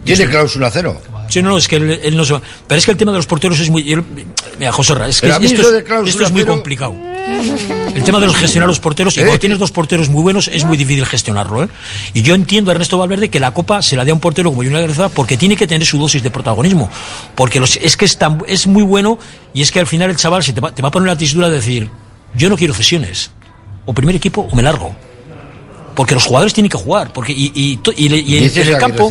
¿Tiene 0.05 0.27
cláusula 0.29 0.71
cero? 0.71 1.01
Sí, 1.33 1.43
no, 1.43 1.57
es 1.57 1.67
que 1.69 1.77
él, 1.77 2.01
él 2.03 2.17
no 2.17 2.25
se 2.25 2.35
va. 2.35 2.43
Pero 2.67 2.79
es 2.79 2.85
que 2.85 2.91
el 2.93 2.97
tema 2.97 3.13
de 3.13 3.19
los 3.19 3.27
porteros 3.27 3.59
es 3.61 3.71
muy. 3.71 3.91
él- 3.93 4.05
mira, 4.59 4.71
José 4.73 4.95
Ra, 4.95 5.09
es 5.09 5.21
que 5.21 5.29
esto, 5.47 5.63
es, 5.79 5.85
esto 6.11 6.23
muy 6.33 6.41
complicado. 6.57 6.95
El 7.95 8.03
tema 8.05 8.21
de 8.21 8.27
los 8.27 8.37
gestionar 8.37 8.69
los 8.69 8.81
porteros, 8.81 9.17
y 9.17 9.21
¿Eh? 9.21 9.23
cuando 9.25 9.41
tienes 9.41 9.59
dos 9.59 9.71
porteros 9.71 10.09
muy 10.09 10.23
buenos, 10.23 10.49
es 10.49 10.65
muy 10.65 10.77
difícil 10.77 11.05
gestionarlo. 11.07 11.63
¿eh? 11.65 11.69
Y 12.15 12.23
yo 12.23 12.35
entiendo 12.35 12.71
a 12.71 12.75
Ernesto 12.75 12.99
Valverde 12.99 13.29
que 13.31 13.39
la 13.41 13.53
copa 13.53 13.83
se 13.83 13.97
la 13.97 14.05
dé 14.05 14.11
a 14.11 14.15
un 14.15 14.21
portero 14.21 14.51
como 14.51 14.63
Junior 14.63 14.81
Garza 14.83 15.09
porque 15.09 15.37
tiene 15.37 15.57
que 15.57 15.67
tener 15.67 15.87
su 15.87 15.99
dosis 15.99 16.23
de 16.23 16.31
protagonismo. 16.31 16.91
Porque 17.35 17.61
los- 17.61 17.77
es 17.77 17.97
que 17.97 18.05
es, 18.07 18.17
tan- 18.19 18.43
es 18.49 18.67
muy 18.67 18.83
bueno 18.83 19.19
y 19.55 19.63
es 19.63 19.71
que 19.73 19.79
al 19.81 19.87
final 19.87 20.11
el 20.11 20.17
chaval 20.17 20.43
se 20.43 20.53
te 20.53 20.61
va, 20.61 20.75
te 20.75 20.83
va 20.83 20.89
a 20.89 20.91
poner 20.91 21.09
la 21.09 21.17
tesitura 21.17 21.49
de 21.49 21.57
decir: 21.57 21.89
Yo 22.35 22.49
no 22.49 22.57
quiero 22.57 22.75
cesiones. 22.75 23.31
O 23.87 23.93
primer 23.93 24.15
equipo 24.17 24.49
o 24.51 24.55
me 24.57 24.63
largo. 24.63 24.95
Porque 25.95 26.15
los 26.15 26.25
jugadores 26.25 26.55
tienen 26.55 26.71
que 26.71 26.79
jugar. 26.79 27.13
Porque, 27.13 27.33
y, 27.33 27.53
y, 27.55 27.79
y 27.97 28.07
y 28.15 28.37
en, 28.39 28.45
el 28.63 28.79
campo. 28.79 29.09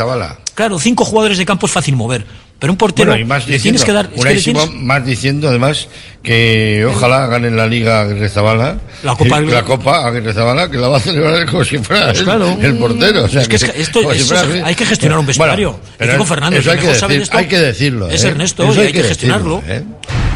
Claro, 0.56 0.80
cinco 0.80 1.06
jugadores 1.06 1.38
de 1.38 1.46
campo 1.46 1.66
es 1.66 1.72
fácil 1.72 1.96
mover. 1.96 2.26
Pero 2.60 2.74
un 2.74 2.78
portero 2.78 3.10
Bueno, 3.10 3.24
y 3.26 3.28
más 3.28 3.40
diciendo, 3.48 3.64
tienes 3.64 3.84
que 3.84 3.92
dar. 3.92 4.10
es 4.16 4.24
que 4.24 4.36
tienes- 4.52 4.72
más 4.76 5.04
diciendo 5.04 5.50
además 5.50 5.88
que 6.22 6.86
ojalá 6.88 7.26
ganen 7.26 7.58
la 7.58 7.66
Liga 7.66 8.02
Aguirrezabala. 8.02 8.78
La 9.02 9.16
Copa 9.16 9.40
Eh, 9.40 9.46
la 9.48 9.64
Copa 9.64 10.06
Aguirrezabala 10.08 10.70
que 10.70 10.78
la 10.78 10.88
va 10.90 10.98
a 10.98 11.00
celebrar 11.00 11.44
como 11.48 11.64
si 11.66 11.80
fuera 11.80 12.08
Pues 12.08 12.20
el, 12.20 12.26
claro. 12.26 12.58
el 12.62 12.78
portero. 12.78 13.24
O 13.24 13.28
sea, 13.28 13.42
Es 13.42 13.48
que 13.48 13.56
es 13.56 13.64
que 13.64 13.82
esto- 13.82 14.14
si 14.14 14.20
fuera 14.20 14.44
es- 14.44 14.64
hay 14.64 14.76
que 14.76 14.86
gestionar 14.86 15.18
un 15.18 15.26
vestuario. 15.26 15.80
Bueno, 15.98 16.14
eso 16.24 16.72
el 16.72 16.78
hay 16.78 16.84
que 16.84 16.88
decir, 16.94 17.22
esto 17.24 17.38
hay 17.38 17.48
decirlo. 17.48 18.10
es 18.10 18.24
¿eh? 18.24 18.28
Ernesto, 18.28 18.64
Eso 18.72 18.84
y 18.84 18.86
hay 18.86 18.94
que 18.94 19.04
gestionarlo. 19.04 19.64
¿eh? 19.68 19.84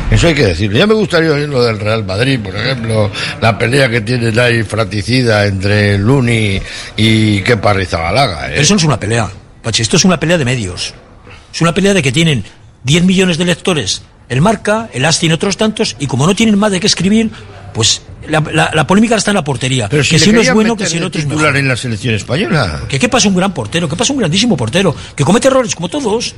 Eso 0.09 0.27
hay 0.27 0.33
que 0.33 0.45
decirlo. 0.47 0.79
Ya 0.79 0.87
me 0.87 0.93
gustaría 0.95 1.29
oír 1.31 1.47
lo 1.47 1.63
del 1.63 1.79
Real 1.79 2.03
Madrid, 2.05 2.39
por 2.43 2.55
ejemplo, 2.55 3.11
la 3.39 3.55
pelea 3.55 3.87
que 3.87 4.01
tienen 4.01 4.39
ahí 4.39 4.63
fraticida 4.63 5.45
entre 5.45 5.99
Luni 5.99 6.59
y 6.97 7.41
Kepa 7.41 7.73
Rizabalaga. 7.73 8.49
¿eh? 8.51 8.61
Eso 8.61 8.73
no 8.73 8.79
es 8.79 8.83
una 8.85 8.99
pelea. 8.99 9.29
Pachi, 9.65 9.81
esto 9.81 9.97
es 9.97 10.05
una 10.05 10.19
pelea 10.19 10.37
de 10.37 10.45
medios. 10.45 10.93
Es 11.53 11.59
una 11.61 11.73
pelea 11.73 11.93
de 11.95 12.01
que 12.03 12.11
tienen 12.11 12.43
10 12.83 13.03
millones 13.03 13.37
de 13.39 13.45
lectores 13.45 14.03
el 14.29 14.41
Marca, 14.41 14.89
el 14.93 15.05
Asti 15.05 15.27
y 15.27 15.31
otros 15.31 15.55
tantos, 15.57 15.95
y 15.99 16.07
como 16.07 16.25
no 16.25 16.33
tienen 16.35 16.57
más 16.57 16.71
de 16.71 16.79
qué 16.79 16.87
escribir, 16.87 17.29
pues 17.73 18.01
la, 18.27 18.39
la- 18.39 18.71
la 18.73 18.87
polémica 18.87 19.15
está 19.15 19.29
en 19.31 19.35
la 19.35 19.43
portería. 19.43 19.87
Pero 19.89 20.01
que 20.03 20.17
si 20.19 20.29
uno 20.29 20.41
es 20.41 20.51
bueno, 20.53 20.75
que 20.75 20.85
si 20.87 20.97
el 20.97 21.03
otro 21.03 21.19
es 21.21 21.27
mejor. 21.27 21.55
en 21.57 21.67
la 21.67 21.75
selección 21.75 22.13
española. 22.15 22.81
Que 22.89 22.97
qué 22.99 23.07
pasa 23.09 23.27
un 23.27 23.35
gran 23.35 23.53
portero, 23.53 23.87
que 23.89 23.95
pasa 23.95 24.13
un 24.13 24.19
grandísimo 24.19 24.55
portero, 24.57 24.95
que 25.15 25.23
comete 25.23 25.47
errores 25.47 25.75
como 25.75 25.89
todos, 25.89 26.33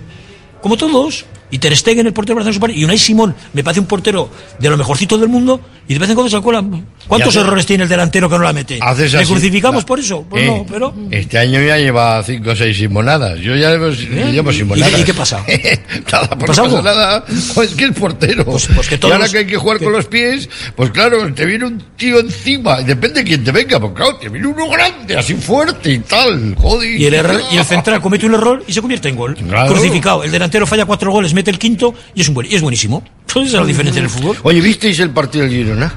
como 0.61 0.75
todos. 0.77 1.25
Y 1.49 1.59
Ter 1.59 1.75
Stegen, 1.77 2.05
el 2.07 2.13
portero 2.13 2.35
brasileño, 2.35 2.55
super- 2.55 2.75
y 2.75 2.83
Unai 2.83 2.97
Simón, 2.97 3.33
me 3.53 3.63
parece 3.63 3.79
un 3.79 3.85
portero 3.85 4.29
de 4.59 4.69
lo 4.69 4.75
mejorcito 4.77 5.17
del 5.17 5.29
mundo, 5.29 5.61
y 5.87 5.93
de 5.93 5.99
vez 5.99 6.09
en 6.09 6.15
cuando 6.15 6.29
se 6.29 6.41
cuela. 6.43 6.61
¿Cuántos 7.07 7.33
Y 7.33 7.37
hace- 7.37 7.47
errores 7.47 7.65
tiene 7.65 7.83
el 7.83 7.89
delantero 7.89 8.29
que 8.29 8.37
no 8.37 8.43
la 8.43 8.51
mete? 8.51 8.79
Haces 8.81 9.13
¿Le 9.13 9.19
así, 9.19 9.31
crucificamos 9.31 9.83
la- 9.83 9.85
por 9.87 9.97
eso? 9.99 10.25
Pues 10.29 10.43
Eh, 10.43 10.47
no, 10.47 10.65
pero... 10.69 10.93
Este 11.09 11.37
año 11.37 11.61
ya 11.61 11.77
lleva 11.77 12.21
cinco 12.23 12.49
o 12.51 12.55
seis 12.55 12.75
simonadas. 12.77 13.39
Yo 13.39 13.55
ya 13.55 13.71
llevo, 13.71 13.91
llevo 13.91 14.51
simonadas. 14.51 14.93
¿Eh? 14.95 15.01
¿Y 15.01 15.03
qué 15.05 15.13
pasa? 15.13 15.37
nada, 16.11 16.29
pues 16.29 16.47
¿Pasa 16.47 16.63
no 16.63 16.69
pasa 16.69 16.81
nada. 16.83 17.25
Pues 17.55 17.73
que 17.75 17.85
el 17.85 17.93
portero. 17.93 18.43
que 18.89 18.97
todos 18.97 19.11
y 19.13 19.13
ahora 19.15 19.29
que 19.29 19.37
hay 19.37 19.47
que 19.47 19.55
jugar 19.55 19.79
con 19.79 19.93
los 19.93 20.05
pies, 20.07 20.49
pues 20.75 20.91
claro, 20.91 21.33
te 21.33 21.45
viene 21.45 21.65
un 21.65 21.81
tío 21.95 22.19
encima. 22.19 22.81
Y 22.81 22.83
depende 22.83 23.21
de 23.21 23.25
quién 23.25 23.43
te 23.45 23.51
venga. 23.53 23.79
Pues 23.79 23.93
claro, 23.93 24.17
te 24.17 24.27
viene 24.27 24.47
uno 24.47 24.67
grande, 24.69 25.15
así 25.17 25.33
fuerte 25.35 25.93
y 25.93 25.99
tal. 25.99 26.55
Joder. 26.57 26.89
Y 26.99 27.05
el, 27.05 27.13
error- 27.13 27.41
y 27.53 27.57
el 27.57 27.63
central 27.63 28.01
comete 28.01 28.25
un 28.25 28.33
error 28.33 28.61
y 28.67 28.73
se 28.73 28.81
convierte 28.81 29.07
en 29.07 29.15
gol. 29.15 29.35
Claro. 29.35 29.71
Crucificado. 29.71 30.25
El 30.25 30.31
delantero 30.31 30.67
falla 30.67 30.83
cuatro 30.85 31.09
goles, 31.11 31.33
mete 31.37 31.51
el 31.51 31.59
quinto 31.59 31.93
y 32.15 32.21
es, 32.21 32.27
un 32.27 32.33
buen, 32.33 32.51
y 32.51 32.55
es 32.55 32.61
buenísimo. 32.61 33.03
Pues 33.31 33.47
esa 33.47 33.57
es 33.57 33.61
la 33.61 33.67
diferencia 33.67 33.99
en 33.99 34.05
el 34.05 34.09
fútbol. 34.09 34.37
Oye, 34.43 34.59
¿visteis 34.59 34.99
el 34.99 35.11
partido 35.11 35.45
del 35.45 35.53
Girona? 35.53 35.93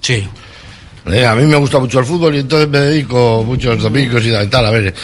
Sí. 0.00 0.28
Eh, 1.06 1.24
a 1.24 1.34
mí 1.34 1.46
me 1.46 1.56
gusta 1.56 1.78
mucho 1.78 1.98
el 2.00 2.04
fútbol 2.04 2.34
y 2.34 2.40
entonces 2.40 2.68
me 2.68 2.80
dedico 2.80 3.42
muchos 3.44 3.82
domingos 3.82 4.22
y 4.26 4.46
tal. 4.48 4.66
A 4.66 4.70
ver, 4.70 4.94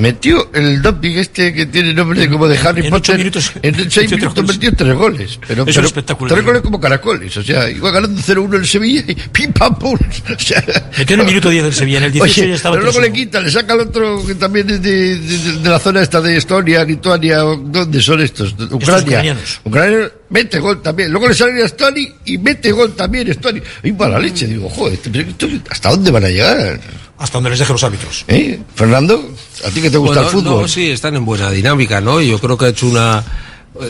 metió 0.00 0.50
el 0.54 0.82
doping 0.82 1.12
este 1.16 1.52
que 1.52 1.66
tiene 1.66 1.92
nombre 1.94 2.28
como 2.28 2.48
de 2.48 2.58
Harry 2.58 2.84
En 2.86 2.90
Potter. 2.90 3.18
minutos- 3.18 3.52
en 3.62 3.74
seis 3.90 4.10
minutos 4.10 4.34
goles. 4.34 4.56
metió 4.56 4.74
tres 4.74 4.94
goles. 4.94 5.38
Pero, 5.46 5.64
Es 5.66 5.74
pero 5.76 5.86
espectacular. 5.86 6.34
Tres 6.34 6.44
goles 6.46 6.62
como 6.62 6.80
caracoles. 6.80 7.36
O 7.36 7.42
sea, 7.42 7.68
iba 7.70 7.90
ganando 7.90 8.20
0-1 8.20 8.54
el 8.56 8.66
Sevilla 8.66 9.04
y 9.06 9.14
pim 9.14 9.52
pam 9.52 9.78
pum. 9.78 9.98
O 10.36 10.38
sea, 10.38 10.64
Metió 10.98 11.14
en 11.14 11.20
el 11.20 11.26
minuto 11.26 11.48
10 11.50 11.64
del 11.64 11.74
Sevilla, 11.74 11.98
en 11.98 12.04
el 12.04 12.12
18 12.12 12.40
Oye, 12.40 12.48
ya 12.50 12.54
estaba 12.56 12.74
pero 12.76 12.84
luego 12.84 13.00
le 13.00 13.12
quita, 13.12 13.40
le 13.40 13.50
saca 13.50 13.72
al 13.74 13.80
otro 13.80 14.24
que 14.26 14.34
también 14.34 14.68
es 14.70 14.82
de, 14.82 15.16
de- 15.18 15.52
de 15.58 15.68
la 15.68 15.78
zona 15.78 16.00
esta 16.02 16.20
de 16.20 16.36
Estonia, 16.36 16.84
Lituania, 16.84 17.38
¿dónde 17.38 18.00
son 18.02 18.20
estos? 18.20 18.52
Ucrania. 18.70 19.02
ucranianos. 19.04 19.60
Ucrania 19.64 20.10
mete 20.30 20.58
gol 20.60 20.80
también. 20.82 21.10
Luego 21.10 21.28
le 21.28 21.34
sale 21.34 21.62
a 21.62 21.66
Estonia 21.66 22.08
y 22.24 22.38
mete 22.38 22.72
gol 22.72 22.94
también 22.94 23.28
Estonia. 23.28 23.62
Y 23.82 23.92
para 23.92 24.12
la 24.12 24.18
leche, 24.20 24.46
digo, 24.46 24.68
joder, 24.68 24.94
esto- 24.94 25.48
¿hasta 25.68 25.90
dónde 25.90 26.10
van 26.10 26.24
a 26.24 26.28
llegar? 26.28 26.80
Hasta 27.20 27.36
donde 27.36 27.50
les 27.50 27.58
deje 27.60 27.72
los 27.72 27.84
árbitros. 27.84 28.24
¿Eh? 28.28 28.58
Fernando, 28.74 29.30
¿a 29.64 29.70
ti 29.70 29.80
que 29.80 29.90
te 29.90 29.98
gusta 29.98 30.22
Bueno, 30.22 30.28
el 30.28 30.34
fútbol? 30.34 30.62
no, 30.62 30.68
sí, 30.68 30.90
están 30.90 31.14
en 31.16 31.24
buena 31.24 31.50
dinámica, 31.50 32.00
¿no? 32.00 32.20
Yo 32.20 32.38
creo 32.40 32.56
que 32.58 32.64
ha 32.64 32.68
hecho 32.70 32.86
una. 32.88 33.22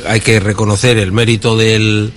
Hay 0.08 0.20
que 0.20 0.40
reconocer 0.40 0.98
el 0.98 1.10
mérito 1.12 1.56
del, 1.56 2.12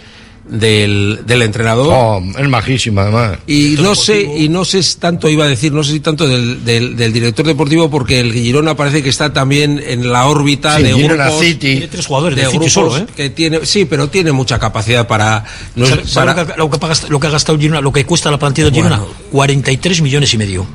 del, 0.50 1.22
del 1.26 1.42
entrenador. 1.44 1.88
Oh, 1.96 2.22
es 2.38 2.48
majísima, 2.50 3.04
además. 3.04 3.38
Y 3.48 3.76
no 3.80 3.96
sé, 3.96 4.22
y 4.24 4.50
no 4.50 4.66
sé 4.66 4.82
tanto, 5.00 5.30
iba 5.30 5.46
a 5.46 5.48
decir, 5.48 5.72
no 5.72 5.84
sé 5.84 5.94
si 5.94 6.00
tanto 6.02 6.28
del, 6.28 6.66
del, 6.66 6.96
del 6.96 7.14
director 7.14 7.46
deportivo, 7.46 7.90
porque 7.90 8.20
el 8.20 8.34
Girona 8.34 8.76
parece 8.76 9.02
que 9.04 9.10
está 9.10 9.32
también 9.32 9.82
en 9.86 10.12
la 10.12 10.26
órbita 10.26 10.78
Sí, 10.78 10.84
de 10.84 10.94
Girona 10.96 11.26
grupos. 11.26 11.46
City. 11.46 11.58
Tiene 11.74 11.88
tres 11.88 12.06
jugadores 12.08 12.38
de 12.38 12.46
City 12.48 12.70
solo, 12.70 12.98
¿eh? 12.98 13.06
que 13.16 13.30
tiene, 13.30 13.66
sí, 13.66 13.86
pero 13.86 14.10
tiene 14.10 14.32
mucha 14.32 14.60
capacidad 14.60 15.08
para, 15.08 15.46
no 15.76 15.86
es- 15.86 15.90
¿Sabe- 15.92 16.08
sabe 16.08 16.34
para- 16.34 16.58
lo, 16.58 16.70
que, 16.70 16.78
lo 16.78 16.80
que 16.80 16.86
ha 16.86 16.90
gastado- 16.90 17.12
lo 17.12 17.20
que 17.20 17.28
ha 17.28 17.30
gastado 17.30 17.56
el 17.56 17.62
Girona, 17.62 17.82
lo 17.82 17.94
que 17.94 18.06
cuesta 18.06 18.30
la 18.32 18.40
plantilla 18.40 18.66
del 18.66 18.74
Girona? 18.76 19.02
43 19.32 20.02
millones 20.02 20.34
y 20.34 20.38
medio. 20.38 20.66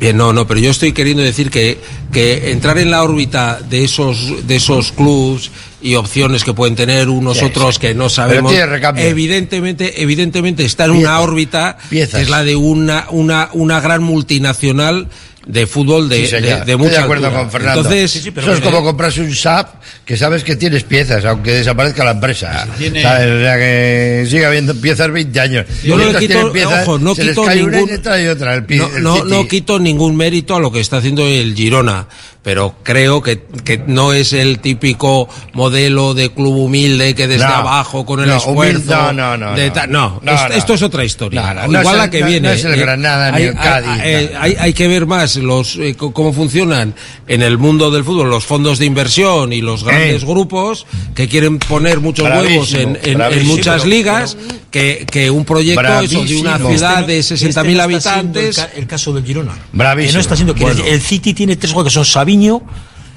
Bien, 0.00 0.16
no, 0.16 0.32
no, 0.32 0.46
pero 0.46 0.60
yo 0.60 0.70
estoy 0.70 0.92
queriendo 0.92 1.22
decir 1.22 1.50
que, 1.50 1.78
que 2.12 2.52
entrar 2.52 2.78
en 2.78 2.90
la 2.90 3.02
órbita 3.02 3.58
de 3.68 3.82
esos, 3.84 4.46
de 4.46 4.56
esos 4.56 4.92
clubs 4.92 5.50
y 5.82 5.96
opciones 5.96 6.44
que 6.44 6.52
pueden 6.54 6.76
tener 6.76 7.08
unos 7.08 7.38
Sí, 7.38 7.44
otros 7.44 7.76
sí. 7.76 7.80
que 7.80 7.94
no 7.94 8.08
sabemos. 8.08 8.52
Evidentemente, 8.96 10.02
evidentemente 10.02 10.64
está 10.64 10.84
en 10.84 10.92
una 10.92 11.20
órbita 11.20 11.78
piezas. 11.90 12.16
que 12.16 12.22
es 12.22 12.30
la 12.30 12.44
de 12.44 12.54
una, 12.56 13.06
una, 13.10 13.50
una 13.52 13.80
gran 13.80 14.02
multinacional 14.02 15.08
de 15.48 15.66
fútbol 15.66 16.08
de, 16.10 16.26
Sí, 16.26 16.32
de, 16.36 16.50
Estoy 16.50 16.66
de 16.66 16.98
acuerdo 16.98 17.26
altura. 17.26 17.30
con 17.42 17.50
Fernando. 17.50 17.80
Entonces, 17.80 18.16
Eso 18.26 18.52
es 18.52 18.60
como 18.60 18.82
comprarse 18.84 19.22
un 19.22 19.34
SAP 19.34 19.82
que 20.04 20.14
sabes 20.16 20.44
que 20.44 20.56
tienes 20.56 20.84
piezas, 20.84 21.24
aunque 21.24 21.52
desaparezca 21.52 22.04
la 22.04 22.10
empresa. 22.12 22.66
tiene- 22.76 23.02
¿Sabes? 23.02 23.30
O 23.32 23.40
sea 23.40 23.56
que 23.56 24.26
sigue 24.28 24.44
habiendo 24.44 24.74
piezas 24.74 25.10
20 25.10 25.40
años. 25.40 25.64
Yo 25.82 25.96
no 25.96 26.12
le 26.12 26.18
quito, 26.18 26.52
piezas, 26.52 26.86
ojo, 26.86 26.98
no 26.98 27.14
quito 27.14 27.50
y 27.50 27.56
ningún, 27.56 27.90
otra. 28.30 28.54
El, 28.54 28.66
no, 28.68 28.86
el 28.96 29.02
no, 29.02 29.24
no 29.24 29.48
quito 29.48 29.78
ningún 29.78 30.16
mérito 30.16 30.54
a 30.54 30.60
lo 30.60 30.70
que 30.70 30.80
está 30.80 30.98
haciendo 30.98 31.26
el 31.26 31.54
Girona, 31.54 32.06
pero 32.42 32.76
creo 32.82 33.22
que, 33.22 33.42
que 33.64 33.78
no 33.86 34.12
es 34.12 34.32
el 34.34 34.58
típico 34.60 35.28
modelo 35.54 36.12
de 36.14 36.30
club 36.30 36.56
humilde 36.56 37.14
que 37.14 37.26
desde 37.26 37.44
No, 37.46 37.54
abajo 37.54 38.04
con 38.06 38.20
el 38.20 38.28
no, 38.28 38.36
esfuerzo. 38.36 38.80
humilde, 38.80 38.94
no, 38.94 39.12
no, 39.12 39.36
no, 39.36 39.54
de 39.54 39.66
no. 39.68 39.72
ta- 39.72 39.86
no, 39.86 40.20
No, 40.22 40.32
es- 40.32 40.48
no. 40.48 40.54
esto 40.54 40.74
es 40.74 40.82
otra 40.82 41.04
historia. 41.04 41.42
No, 41.54 41.54
no, 41.62 41.68
no 41.68 41.80
Igual 41.80 41.98
la 41.98 42.10
que 42.10 42.20
no- 42.20 42.26
viene. 42.26 42.48
no 42.48 42.54
es 42.54 42.64
el 42.64 42.74
eh, 42.74 42.76
Granada 42.78 43.30
ni 43.32 43.36
hay, 43.38 43.42
el 43.44 43.54
Cádiz, 43.54 43.88
Hay, 44.00 44.30
no. 44.32 44.40
hay- 44.40 44.56
hay 44.58 44.72
que 44.72 44.88
ver 44.88 45.06
más 45.06 45.37
los 45.38 45.76
eh, 45.76 45.94
cómo 45.96 46.32
funcionan 46.32 46.94
en 47.26 47.42
el 47.42 47.58
mundo 47.58 47.90
del 47.90 48.04
fútbol 48.04 48.28
los 48.30 48.44
fondos 48.44 48.78
de 48.78 48.86
inversión 48.86 49.52
y 49.52 49.60
los 49.60 49.84
grandes 49.84 50.22
Eh. 50.22 50.26
grupos 50.26 50.86
que 51.14 51.28
quieren 51.28 51.58
poner 51.58 52.00
muchos 52.00 52.26
Bravísimo, 52.26 52.60
huevos 52.60 52.74
en, 52.74 52.98
en- 53.02 53.46
muchas 53.46 53.82
pero- 53.82 53.90
ligas 53.90 54.36
que, 54.70 55.06
que 55.10 55.30
un 55.30 55.44
proyecto 55.44 55.80
eso, 56.00 56.24
de 56.24 56.36
una 56.36 56.58
Bravísimo. 56.58 56.70
ciudad 56.70 57.10
Este 57.10 57.34
de 57.34 57.46
no- 57.46 57.52
60.000 57.52 57.56
este 57.56 57.74
no 57.74 57.82
habitantes. 57.82 58.58
El, 58.58 58.64
ca- 58.64 58.70
el 58.76 58.86
caso 58.86 59.12
del 59.12 59.24
Girona. 59.24 59.58
Bravísimo. 59.72 60.08
Que 60.10 60.14
no 60.14 60.20
está 60.20 60.36
siendo. 60.36 60.54
quiero 60.54 60.74
Bueno. 60.74 60.88
el 60.90 61.00
City 61.00 61.34
tiene 61.34 61.56
tres 61.56 61.72
jugadores 61.72 61.92
que 61.92 61.94
son 61.94 62.04
Sabiño 62.04 62.62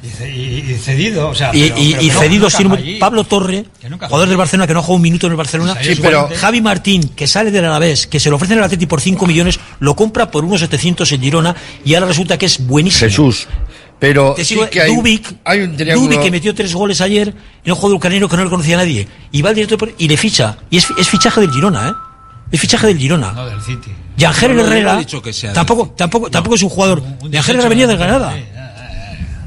Y, 0.04 0.74
cedido, 0.80 1.30
o 1.30 1.36
sea. 1.36 1.52
y, 1.54 1.70
pero- 1.70 1.78
y- 1.80 1.92
pero 1.92 2.02
y 2.04 2.08
que 2.08 2.14
no- 2.14 2.20
cedido 2.20 2.50
sirve- 2.50 2.78
allí. 2.78 3.00
Pablo 3.00 3.24
Torre, 3.24 3.66
jugador 3.88 4.28
del 4.28 4.38
Barcelona 4.38 4.66
que 4.68 4.74
no 4.74 4.80
ha 4.80 4.84
jugado 4.84 4.96
un 4.96 5.02
minuto 5.02 5.28
en 5.28 5.34
el 5.34 5.38
Barcelona. 5.38 5.76
Sí, 5.82 5.96
pero- 6.02 6.28
Javi 6.40 6.62
Martín, 6.62 7.10
que 7.16 7.28
sale 7.28 7.52
del 7.52 7.66
Alavés, 7.66 8.08
que 8.08 8.20
se 8.20 8.30
lo 8.30 8.38
ofrecen 8.38 8.58
al 8.58 8.64
Atleti 8.64 8.86
por 8.88 9.00
5 9.02 9.28
millones, 9.28 9.60
lo 9.80 9.96
compra 9.96 10.32
por 10.32 10.44
unos 10.44 10.60
700 10.62 11.12
en 11.12 11.22
Girona 11.22 11.56
y 11.86 11.94
ahora 11.94 12.08
resulta 12.08 12.38
que 12.38 12.48
es 12.48 12.66
buenísimo. 12.66 13.10
Jesús. 13.10 13.48
Pero 14.00 14.34
sí 14.44 14.58
que 14.72 14.82
hay, 14.82 14.96
Dubik, 14.96 15.36
hay 15.46 15.60
un 15.62 15.78
triángulo. 15.78 16.08
Dubik 16.08 16.24
que 16.24 16.32
metió 16.32 16.56
tres 16.56 16.74
goles 16.74 17.00
ayer 17.02 17.36
en 17.64 17.72
un 17.72 17.78
juego 17.78 17.96
ucraniano 17.98 18.28
que 18.28 18.36
no 18.36 18.44
le 18.44 18.50
conocía 18.50 18.74
a 18.76 18.80
nadie. 18.80 19.08
Y 19.32 19.44
va 19.44 19.50
al 19.50 19.56
director 19.56 19.78
por- 19.78 19.94
y 19.96 20.08
le 20.08 20.18
ficha. 20.18 20.58
Y 20.72 20.78
es, 20.78 20.88
es 20.98 21.08
fichaje 21.08 21.40
del 21.42 21.52
Girona, 21.52 21.90
¿eh? 21.90 21.94
Es 22.52 22.60
fichaje 22.60 22.88
del 22.88 22.98
Girona. 22.98 23.32
No, 23.34 23.46
del 23.46 23.62
City. 23.62 23.92
Y 24.18 24.24
Ángel 24.24 24.56
No, 24.56 24.64
Herrera 24.64 24.96
he 24.96 25.00
dicho 25.00 25.22
que 25.22 25.32
sea 25.32 25.50
del 25.52 25.56
tampoco, 25.56 25.94
tampoco, 25.96 26.32
tampoco 26.32 26.56
es 26.56 26.64
un 26.64 26.70
jugador. 26.70 27.02
De 27.04 27.38
Ángel 27.38 27.56
Herrera 27.56 27.70
venía 27.70 27.86
del 27.88 27.98
Granada. 27.98 28.36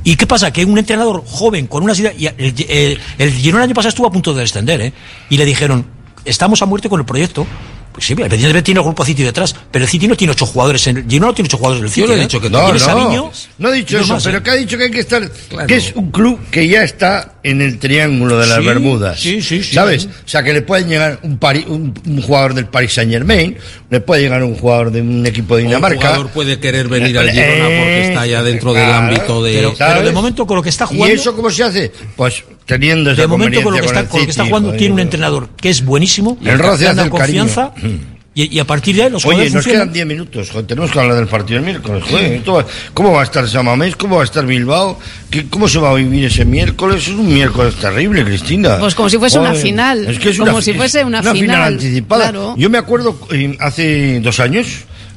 ¿Y 0.04 0.16
qué 0.16 0.26
pasa? 0.26 0.52
Que 0.52 0.64
un 0.64 0.78
entrenador 0.78 1.24
joven 1.26 1.66
con 1.66 1.82
una 1.82 1.94
y 1.94 2.26
El, 2.26 2.54
el, 2.68 3.00
el 3.18 3.46
el 3.46 3.56
año 3.56 3.74
pasado 3.74 3.88
estuvo 3.88 4.06
a 4.06 4.12
punto 4.12 4.34
de 4.34 4.42
descender, 4.42 4.80
¿eh? 4.82 4.92
Y 5.30 5.38
le 5.38 5.46
dijeron: 5.46 5.86
Estamos 6.26 6.60
a 6.60 6.66
muerte 6.66 6.90
con 6.90 7.00
el 7.00 7.06
proyecto. 7.06 7.46
Pues 7.94 8.06
sí, 8.06 8.12
evidentemente 8.14 8.62
tiene 8.62 8.80
el 8.80 8.84
grupo 8.84 9.04
City 9.04 9.22
detrás, 9.22 9.54
pero 9.70 9.84
el 9.84 9.88
City 9.88 10.08
no 10.08 10.16
tiene 10.16 10.32
ocho 10.32 10.46
jugadores. 10.46 10.84
En 10.88 10.96
el 10.96 11.04
Girona 11.08 11.28
no 11.28 11.34
tiene 11.34 11.46
ocho 11.46 11.58
jugadores 11.58 11.78
en 11.80 11.84
el 11.86 11.90
City. 11.92 12.00
Yo 12.00 12.06
no 12.08 12.14
he 12.14 12.16
¿eh? 12.16 12.20
dicho 12.22 12.40
que 12.40 12.50
No, 12.50 12.58
Tiene 12.64 12.72
no. 12.80 12.84
Sabiño 12.84 13.30
no 13.58 13.68
he 13.68 13.76
dicho 13.76 13.96
y 13.96 14.00
eso, 14.00 14.14
más, 14.14 14.24
pero 14.24 14.38
¿eh? 14.38 14.42
que 14.42 14.50
ha 14.50 14.54
dicho 14.54 14.76
que 14.76 14.82
hay 14.84 14.90
que 14.90 14.98
estar. 14.98 15.30
Que 15.68 15.76
es 15.76 15.92
un 15.94 16.10
club 16.10 16.40
que 16.50 16.66
ya 16.66 16.82
está 16.82 17.34
en 17.44 17.62
el 17.62 17.78
triángulo 17.78 18.36
de 18.38 18.48
las 18.48 18.58
Sí, 18.58 18.64
Bermudas. 18.66 19.20
sí, 19.20 19.40
sí, 19.42 19.62
sí. 19.62 19.74
¿Sabes? 19.74 20.06
O 20.06 20.08
sea, 20.28 20.42
que 20.42 20.52
le 20.52 20.62
pueden 20.62 20.88
llegar 20.88 21.20
un, 21.22 21.38
Pari- 21.38 21.66
un, 21.68 21.94
un 22.04 22.20
jugador 22.22 22.54
del 22.54 22.66
Paris 22.66 22.94
Saint 22.94 23.12
Germain, 23.12 23.56
le 23.90 24.00
puede 24.00 24.22
llegar 24.22 24.42
un 24.42 24.56
jugador 24.56 24.90
de 24.90 25.00
un 25.00 25.24
equipo 25.24 25.54
de 25.56 25.62
Un 25.62 25.68
Dinamarca. 25.68 25.98
jugador 26.08 26.30
puede 26.30 26.58
querer 26.58 26.88
venir 26.88 27.16
al 27.16 27.30
Girona 27.30 27.64
porque 27.64 28.08
está 28.08 28.26
ya 28.26 28.42
dentro 28.42 28.72
del 28.74 28.82
claro, 28.86 29.06
ámbito 29.06 29.42
de. 29.44 29.52
Pero, 29.54 29.74
pero 29.78 30.02
de 30.02 30.10
momento 30.12 30.44
con 30.48 30.56
lo 30.56 30.62
que 30.64 30.70
está 30.70 30.84
¿Y 30.90 30.96
jugando. 30.96 31.14
eso 31.14 31.36
cómo 31.36 31.48
se 31.50 31.62
hace? 31.62 31.92
Pues 32.16 32.42
teniendo 32.66 33.10
esa 33.10 33.22
de 33.22 33.26
momento 33.28 33.62
con 33.62 33.74
lo 33.74 33.80
que 33.80 33.86
está, 33.86 34.06
con 34.08 34.20
lo 34.20 34.24
que 34.26 34.30
está 34.30 34.42
el 34.42 34.48
jugando 34.48 34.70
City, 34.70 34.78
tiene 34.78 34.92
un 34.92 34.96
joder. 34.98 35.06
entrenador 35.06 35.48
que 35.56 35.70
es 35.70 35.84
buenísimo. 35.84 36.38
El 36.44 36.60
hace 36.62 36.88
el 36.88 37.10
confianza. 37.10 37.72
cariño. 37.74 38.14
Y, 38.36 38.56
y 38.56 38.58
a 38.58 38.64
partir 38.66 38.96
de 38.96 39.04
ahí 39.04 39.10
los 39.10 39.24
Oye, 39.26 39.34
jugadores 39.34 39.54
nos 39.54 39.62
funcionan. 39.62 39.82
quedan 39.90 39.92
10 39.94 40.06
minutos, 40.06 40.50
joder, 40.50 40.66
tenemos 40.66 40.90
que 40.90 40.98
hablar 40.98 41.14
del 41.18 41.28
partido 41.28 41.60
del 41.60 41.66
miércoles. 41.70 42.02
Joder, 42.10 42.42
va- 42.48 42.66
¿Cómo 42.92 43.12
va 43.12 43.20
a 43.20 43.22
estar 43.22 43.48
Samamés? 43.48 43.94
¿Cómo 43.94 44.16
va 44.16 44.22
a 44.22 44.24
estar 44.24 44.44
Bilbao? 44.44 44.98
¿Qué- 45.30 45.46
¿Cómo 45.48 45.68
se 45.68 45.78
va 45.78 45.90
a 45.90 45.94
vivir 45.94 46.24
ese 46.24 46.44
miércoles? 46.44 47.02
Es 47.06 47.08
un 47.14 47.32
miércoles 47.32 47.76
terrible, 47.76 48.24
Cristina. 48.24 48.78
Pues 48.80 48.96
como 48.96 49.08
si 49.08 49.18
fuese 49.18 49.38
una 49.38 49.50
Joder, 49.50 49.62
final, 49.62 50.06
Es 50.08 50.18
que 50.18 50.30
es 50.30 50.38
como 50.38 50.50
una, 50.50 50.62
si 50.62 50.72
fuese 50.74 51.04
una 51.04 51.18
final. 51.22 51.38
final, 51.38 51.62
anticipada. 51.74 52.22
claro. 52.30 52.54
Yo 52.58 52.68
me 52.70 52.78
acuerdo 52.78 53.16
eh, 53.30 53.56
hace 53.60 54.18
dos 54.18 54.40
años. 54.40 54.66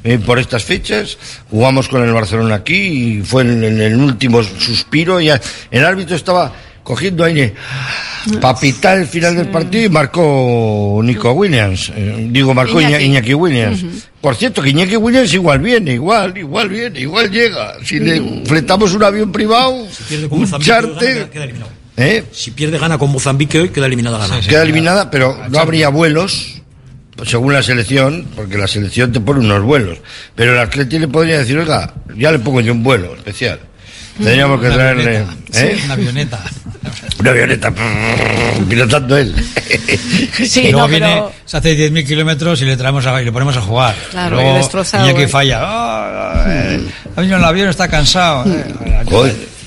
eh, 0.04 0.16
por 0.24 0.38
estas 0.38 0.62
fechas 0.62 1.18
jugamos 1.50 1.88
con 1.88 2.04
el 2.04 2.12
Barcelona 2.12 2.54
aquí 2.54 3.18
y 3.18 3.22
fue 3.24 3.42
en, 3.42 3.64
en 3.64 3.80
el 3.80 3.96
último 3.96 4.44
suspiro 4.44 5.20
ya 5.20 5.40
el 5.72 5.84
árbitro 5.84 6.14
estaba 6.14 6.52
cogiendo 6.88 7.22
aire 7.22 7.52
para 8.40 8.58
pitar 8.58 8.96
el 8.96 9.06
final 9.06 9.36
del 9.36 9.48
partido 9.48 9.84
y 9.84 9.88
marcó 9.90 11.02
Nico 11.04 11.32
Williams. 11.32 11.92
Eh, 11.94 12.28
digo, 12.30 12.54
marcó 12.54 12.80
Iñaki, 12.80 13.34
Williams. 13.34 13.84
Por 14.22 14.34
cierto, 14.34 14.62
que 14.62 14.70
Iñaki 14.70 14.96
Williams 14.96 15.34
igual 15.34 15.58
viene, 15.58 15.92
igual, 15.92 16.38
igual 16.38 16.70
viene, 16.70 16.98
igual 17.00 17.30
llega. 17.30 17.74
Si 17.84 18.00
le 18.00 18.42
fletamos 18.46 18.94
un 18.94 19.04
avión 19.04 19.30
privado, 19.30 19.86
Pierde 20.08 20.30
con 20.30 20.38
un 20.38 20.44
Mozambique, 20.44 20.72
hoy, 20.72 20.82
charter, 20.82 21.14
gana, 21.18 21.30
queda 21.30 21.44
eliminado. 21.44 21.70
¿eh? 21.98 22.24
Si 22.32 22.50
pierde 22.52 22.78
gana 22.78 22.96
con 22.96 23.10
Mozambique 23.12 23.60
hoy, 23.60 23.68
queda 23.68 23.84
eliminada 23.84 24.16
gana. 24.26 24.40
queda 24.40 24.62
eliminada, 24.62 25.10
pero 25.10 25.38
no 25.50 25.58
habría 25.58 25.90
vuelos, 25.90 26.62
según 27.26 27.52
la 27.52 27.62
selección, 27.62 28.26
porque 28.34 28.56
la 28.56 28.66
selección 28.66 29.12
te 29.12 29.20
pone 29.20 29.40
unos 29.40 29.62
vuelos. 29.62 29.98
Pero 30.34 30.54
el 30.54 30.58
atleti 30.58 30.98
le 30.98 31.08
podría 31.08 31.38
decir, 31.38 31.58
oiga, 31.58 31.92
ya 32.16 32.32
le 32.32 32.38
pongo 32.38 32.62
yo 32.62 32.72
un 32.72 32.82
vuelo 32.82 33.14
especial. 33.14 33.60
Tendríamos 34.16 34.60
que 34.60 34.66
Una 34.66 34.74
traerle 34.74 35.18
avioneta. 35.18 35.60
¿eh? 35.62 35.76
Sí, 35.76 35.84
Una 35.84 35.94
avioneta. 35.94 36.44
Una 37.20 37.30
avioneta 37.30 37.72
pilotando 38.68 39.16
él. 39.16 39.34
Sí, 40.48 40.60
y 40.60 40.62
luego 40.72 40.80
no, 40.80 40.88
viene, 40.88 41.06
pero- 41.14 41.32
se 41.44 41.56
hace 41.56 41.90
10.000 41.90 42.06
kilómetros 42.06 42.62
y 42.62 42.64
le 42.64 42.76
traemos 42.76 43.04
a, 43.06 43.20
y 43.20 43.24
le 43.24 43.32
ponemos 43.32 43.56
a 43.56 43.60
jugar. 43.60 43.94
Claro, 44.10 44.36
Luego, 44.36 44.52
y 44.52 44.56
destrozado, 44.58 45.04
Iñaki 45.06 45.22
eh. 45.24 45.28
falla. 45.28 45.58
Ah, 45.62 46.44
eh, 46.48 46.80
ha 47.16 47.20
venido 47.20 47.36
en 47.36 47.42
el 47.42 47.48
avión, 47.48 47.68
está 47.68 47.88
cansado. 47.88 48.44
eh. 48.46 48.64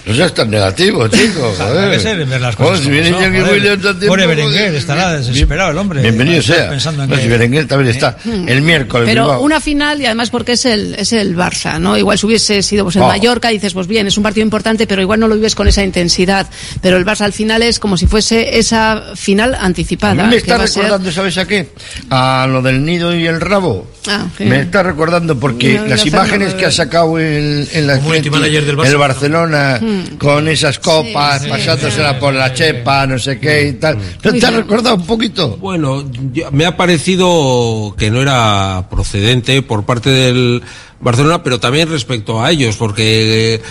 No 0.05 0.15
seas 0.15 0.33
tan 0.33 0.49
negativo, 0.49 1.07
chico. 1.09 1.53
Joder, 1.57 1.81
debe 1.81 1.99
ser 1.99 2.25
ver 2.25 2.41
las 2.41 2.55
cosas 2.55 2.79
si 2.79 2.83
como 2.85 2.93
viene 2.95 3.09
son, 3.11 3.19
Iñaki 3.21 3.39
joder. 3.39 3.53
Williams 3.53 3.85
a 3.85 3.89
tiempo, 3.91 4.07
Pobre 4.07 4.23
joder, 4.23 4.37
Berenguer, 4.37 4.75
estará 4.75 5.13
desesperado 5.13 5.71
el 5.71 5.77
hombre. 5.77 6.01
Bienvenido 6.01 6.41
sea. 6.41 6.69
pensando 6.69 7.03
en 7.03 7.09
No, 7.09 7.15
que- 7.15 7.21
si 7.21 7.27
Berenguer 7.29 7.67
también 7.67 7.91
está. 7.95 8.17
El 8.25 8.61
miércoles. 8.63 9.07
Pero 9.07 9.23
Bilbao. 9.25 9.41
una 9.41 9.59
final 9.61 10.01
y 10.01 10.05
además 10.07 10.29
porque 10.31 10.53
es 10.53 10.65
el, 10.65 10.95
es 10.95 11.13
el 11.13 11.35
Barça, 11.37 11.79
¿no? 11.79 11.97
Igual 11.97 12.17
si 12.17 12.25
hubiese 12.25 12.63
sido 12.63 12.83
pues 12.85 12.95
el 12.95 13.03
Oh. 13.03 13.07
Mallorca, 13.07 13.49
dices, 13.49 13.73
pues 13.73 13.85
bien, 13.87 14.07
es 14.07 14.17
un 14.17 14.23
partido 14.23 14.43
importante, 14.43 14.87
pero 14.87 15.01
igual 15.01 15.19
no 15.19 15.27
lo 15.27 15.35
vives 15.35 15.53
con 15.55 15.67
esa 15.67 15.83
intensidad. 15.83 16.47
Pero 16.81 16.97
el 16.97 17.05
Barça 17.05 17.21
al 17.21 17.33
final 17.33 17.61
es 17.61 17.79
como 17.79 17.95
si 17.95 18.07
fuese 18.07 18.57
esa 18.57 19.03
final 19.15 19.53
A 19.55 19.65
anticipada. 19.65 20.15
mí 20.15 20.23
me 20.23 20.29
que 20.31 20.37
está 20.37 20.55
a 20.55 20.67
ser- 20.67 20.83
recordando, 20.83 21.11
¿sabes 21.11 21.37
a 21.37 21.45
qué? 21.45 21.69
A 22.09 22.47
lo 22.49 22.61
del 22.63 22.83
nido 22.83 23.15
y 23.15 23.27
el 23.27 23.39
rabo. 23.39 23.87
Ah, 24.07 24.25
sí. 24.35 24.45
Me 24.45 24.61
está 24.61 24.81
recordando 24.81 25.39
porque 25.39 25.75
No, 25.77 25.85
las 25.85 26.03
imágenes 26.07 26.55
que 26.55 26.65
ha 26.65 26.71
sacado 26.71 27.19
el, 27.19 27.67
el, 27.71 27.87
Barça. 27.87 28.85
el 28.87 28.97
Barcelona 28.97 29.79
Hmm. 29.79 29.90
Con 30.17 30.47
esas 30.47 30.79
copas, 30.79 31.45
pasándosela 31.45 32.19
por 32.19 32.33
la 32.33 32.53
chepa, 32.53 33.05
no 33.07 33.17
sé 33.19 33.39
qué 33.39 33.67
y 33.69 33.73
tal. 33.73 33.97
¿No 34.23 34.33
te 34.33 34.45
ha 34.45 34.51
recordado 34.51 34.95
un 34.95 35.05
poquito? 35.05 35.57
Bueno, 35.57 36.03
yo- 36.33 36.51
me 36.51 36.65
ha 36.65 36.75
parecido 36.77 37.95
que 37.97 38.09
no 38.11 38.21
era 38.21 38.87
procedente 38.89 39.61
por 39.61 39.83
parte 39.85 40.09
del 40.09 40.61
Barcelona, 41.01 41.41
pero 41.43 41.59
también 41.59 41.89
respecto 41.89 42.43
a 42.43 42.51
ellos, 42.51 42.75
porque 42.75 43.55
eh, 43.55 43.61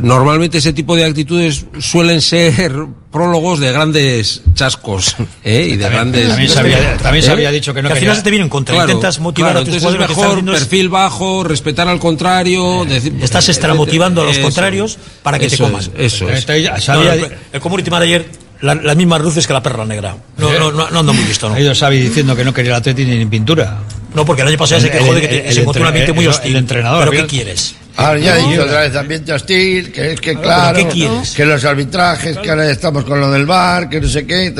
normalmente 0.00 0.58
ese 0.58 0.72
tipo 0.72 0.96
de 0.96 1.04
actitudes 1.04 1.66
suelen 1.80 2.20
ser 2.22 2.72
prólogos 3.12 3.58
de 3.60 3.72
grandes 3.72 4.42
chascos 4.54 5.16
¿eh? 5.44 5.68
y 5.72 5.76
de 5.76 5.88
grandes. 5.88 6.28
también 6.28 6.48
se 6.50 6.58
había- 6.58 6.96
también 6.96 7.22
se 7.24 7.30
¿Eh? 7.30 7.32
había 7.32 7.50
dicho 7.50 7.72
que 7.74 7.82
no 7.82 7.88
Que 7.88 7.94
al 7.94 8.00
final 8.00 8.16
se 8.16 8.22
te 8.22 8.30
viene 8.30 8.44
en 8.44 8.48
contra. 8.50 8.76
Intentas 8.76 9.18
motivar 9.20 9.56
a 9.56 9.60
tus 9.64 9.74
entonces 9.74 9.92
es 10.00 10.08
mejor 10.08 10.38
es- 10.38 10.44
perfil 10.60 10.88
bajo, 10.88 11.44
respetar 11.44 11.88
al 11.88 11.98
contrario. 11.98 12.84
decir- 12.84 13.14
Estás 13.22 13.48
extramotivando 13.48 14.22
a 14.22 14.24
los 14.24 14.32
Eso. 14.36 14.42
contrarios 14.42 14.98
para 15.22 15.38
que 15.38 15.48
te 15.48 15.54
Eso 15.54 15.64
coman. 15.64 15.80
es, 15.82 15.90
eso 15.96 16.28
es. 16.28 16.46
El 16.48 17.60
community 17.60 17.90
manager, 17.90 18.26
la- 18.60 18.74
las 18.74 18.96
mismas 18.96 19.20
luces 19.20 19.46
que 19.46 19.52
la 19.52 19.62
perra 19.62 19.84
negra. 19.84 20.16
No, 20.36 20.52
no, 20.58 20.72
no, 20.72 20.90
no 20.90 20.98
ando 21.00 21.12
muy 21.12 21.24
listo, 21.24 21.48
¿no? 21.48 21.54
Ha 21.54 21.60
ido 21.60 21.74
Xavi 21.74 21.98
diciendo 22.00 22.34
que 22.36 22.44
no 22.44 22.52
quería 22.52 22.72
el 22.72 22.76
Atleti 22.78 23.04
ni 23.04 23.20
en 23.20 23.30
pintura. 23.30 23.78
No, 24.14 24.24
porque 24.24 24.42
el 24.42 24.48
año 24.48 24.56
pasado 24.58 24.80
se 24.80 24.86
El- 24.88 24.92
quejó 24.92 25.14
de 25.14 25.20
que 25.28 25.48
el 25.48 25.52
se 25.54 25.60
encontró 25.60 25.82
un 25.82 25.88
ambiente 25.88 26.12
muy 26.12 26.26
hostil. 26.26 26.50
el 26.52 26.56
entrenador, 26.56 27.00
¿Pero 27.00 27.10
qué 27.10 27.16
bien. 27.18 27.28
quieres? 27.28 27.74
Ahora 27.96 28.18
ya 28.20 28.38
he 28.38 28.48
dicho 28.48 28.62
otra 28.62 28.80
vez 28.82 28.94
ambiente 28.96 29.32
hostil, 29.32 29.90
que 29.92 30.12
es 30.12 30.20
que 30.20 30.30
¿pero 30.30 30.42
claro, 30.42 30.78
qué 30.78 30.86
quieres? 30.86 31.34
que 31.34 31.44
los 31.44 31.64
arbitrajes, 31.64 32.38
que 32.38 32.48
ahora 32.50 32.70
estamos 32.70 33.04
con 33.04 33.20
lo 33.20 33.28
del 33.30 33.44
bar, 33.44 33.88
que 33.88 34.00
no 34.00 34.08
sé 34.08 34.24
qué. 34.26 34.54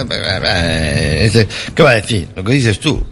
Ese- 1.24 1.48
¿Qué 1.74 1.82
va 1.82 1.90
a 1.90 1.94
decir? 1.94 2.28
Lo 2.34 2.42
que 2.44 2.52
dices 2.52 2.78
tú. 2.80 3.02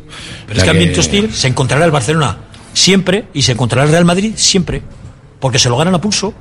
Pero 0.46 0.58
es 0.58 0.64
que 0.64 0.70
ambiente 0.70 1.00
hostil 1.00 1.32
se 1.32 1.48
encontrará 1.48 1.84
el 1.84 1.90
Barcelona 1.90 2.38
siempre 2.72 3.26
y 3.34 3.42
se 3.42 3.52
encontrará 3.52 3.84
el 3.84 3.90
Real 3.90 4.04
Madrid 4.04 4.32
siempre. 4.36 4.82
Porque 5.40 5.58
se 5.58 5.68
lo 5.68 5.76
ganan 5.76 5.94
a 5.94 6.00
pulso. 6.00 6.34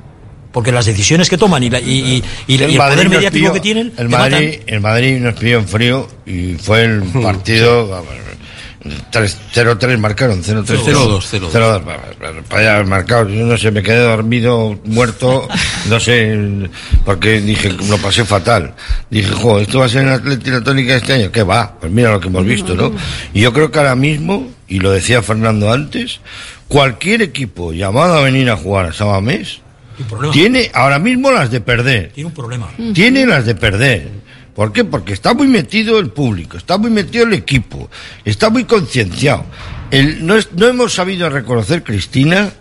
Porque 0.55 0.71
las 0.71 0.85
decisiones 0.85 1.29
que 1.29 1.37
toman 1.37 1.61
y, 1.63 1.69
la- 1.69 1.81
y, 1.81 1.83
y- 2.15 2.23
y 2.47 2.57
la- 2.57 2.67
y 2.67 2.71
el 2.71 2.77
Madrid 2.77 2.95
poder 2.95 3.05
nos 3.09 3.15
mediático 3.17 3.45
pilló- 3.47 3.53
que 3.53 3.59
tienen. 3.59 3.91
El 3.97 4.07
Madrid, 4.07 4.33
matan. 4.53 4.63
el 4.67 4.79
Madrid 4.81 5.17
nos 5.19 5.33
pilló 5.35 5.57
en 5.59 5.67
frío 5.67 6.07
y 6.25 6.53
fue 6.53 6.83
el 6.85 7.01
partido. 7.21 7.89
vamos, 7.89 8.07
Tres- 9.11 9.37
0-3 9.51 9.97
marcaron, 9.97 10.43
0-3. 10.43 10.63
0-2, 10.85 11.25
0-2. 11.25 11.51
0-2, 11.51 11.83
para- 12.47 12.71
haber 12.73 12.85
marcado. 12.85 13.27
Yo 13.27 13.43
no 13.45 13.57
sé, 13.57 13.71
me 13.71 13.81
quedé 13.81 13.97
dormido, 13.99 14.79
muerto, 14.85 15.47
no 15.89 15.99
sé, 15.99 16.37
porque 17.03 17.41
dije, 17.41 17.73
lo 17.89 17.97
pasé 17.97 18.23
fatal. 18.23 18.75
Dije, 19.09 19.31
jo, 19.31 19.59
esto 19.59 19.79
va 19.79 19.85
a 19.85 19.89
ser 19.89 20.03
en 20.03 20.09
Atlético 20.09 20.57
la 20.59 20.63
tónica 20.63 20.95
este 20.95 21.13
año. 21.13 21.31
¿Qué 21.31 21.41
va? 21.43 21.75
Pues 21.79 21.91
mira 21.91 22.11
lo 22.11 22.19
que 22.21 22.27
hemos 22.27 22.45
visto, 22.45 22.75
¿no? 22.75 22.93
Y 23.33 23.41
yo 23.41 23.51
creo 23.51 23.71
que 23.71 23.79
ahora 23.79 23.95
mismo, 23.95 24.47
y 24.67 24.79
lo 24.79 24.91
decía 24.91 25.21
Fernando 25.23 25.73
antes, 25.73 26.19
cualquier 26.67 27.23
equipo 27.23 27.73
llamado 27.73 28.13
a 28.19 28.21
venir 28.21 28.49
a 28.51 28.55
jugar 28.55 28.85
a 28.85 28.93
Sabamés, 28.93 29.61
tiene 30.31 30.69
ahora 30.73 30.99
mismo 30.99 31.31
las 31.31 31.51
de 31.51 31.61
perder. 31.61 32.11
Tiene 32.13 32.27
un 32.27 32.33
problema. 32.33 32.69
Tiene 32.93 33.25
las 33.25 33.45
de 33.45 33.55
perder. 33.55 34.09
¿Por 34.53 34.71
qué? 34.71 34.85
Porque 34.85 35.11
está 35.13 35.33
muy 35.33 35.47
metido 35.47 35.99
el 35.99 36.09
público, 36.11 36.55
está 36.57 36.77
muy 36.77 36.89
metido 36.89 37.25
el 37.25 37.33
equipo, 37.33 37.89
está 38.23 38.49
muy 38.49 38.63
concienciado. 38.63 39.45
El- 39.91 40.25
no, 40.25 40.35
es- 40.35 40.51
no 40.53 40.67
hemos 40.67 40.93
sabido 40.93 41.29
reconocer, 41.29 41.83
Cristina, 41.83 42.51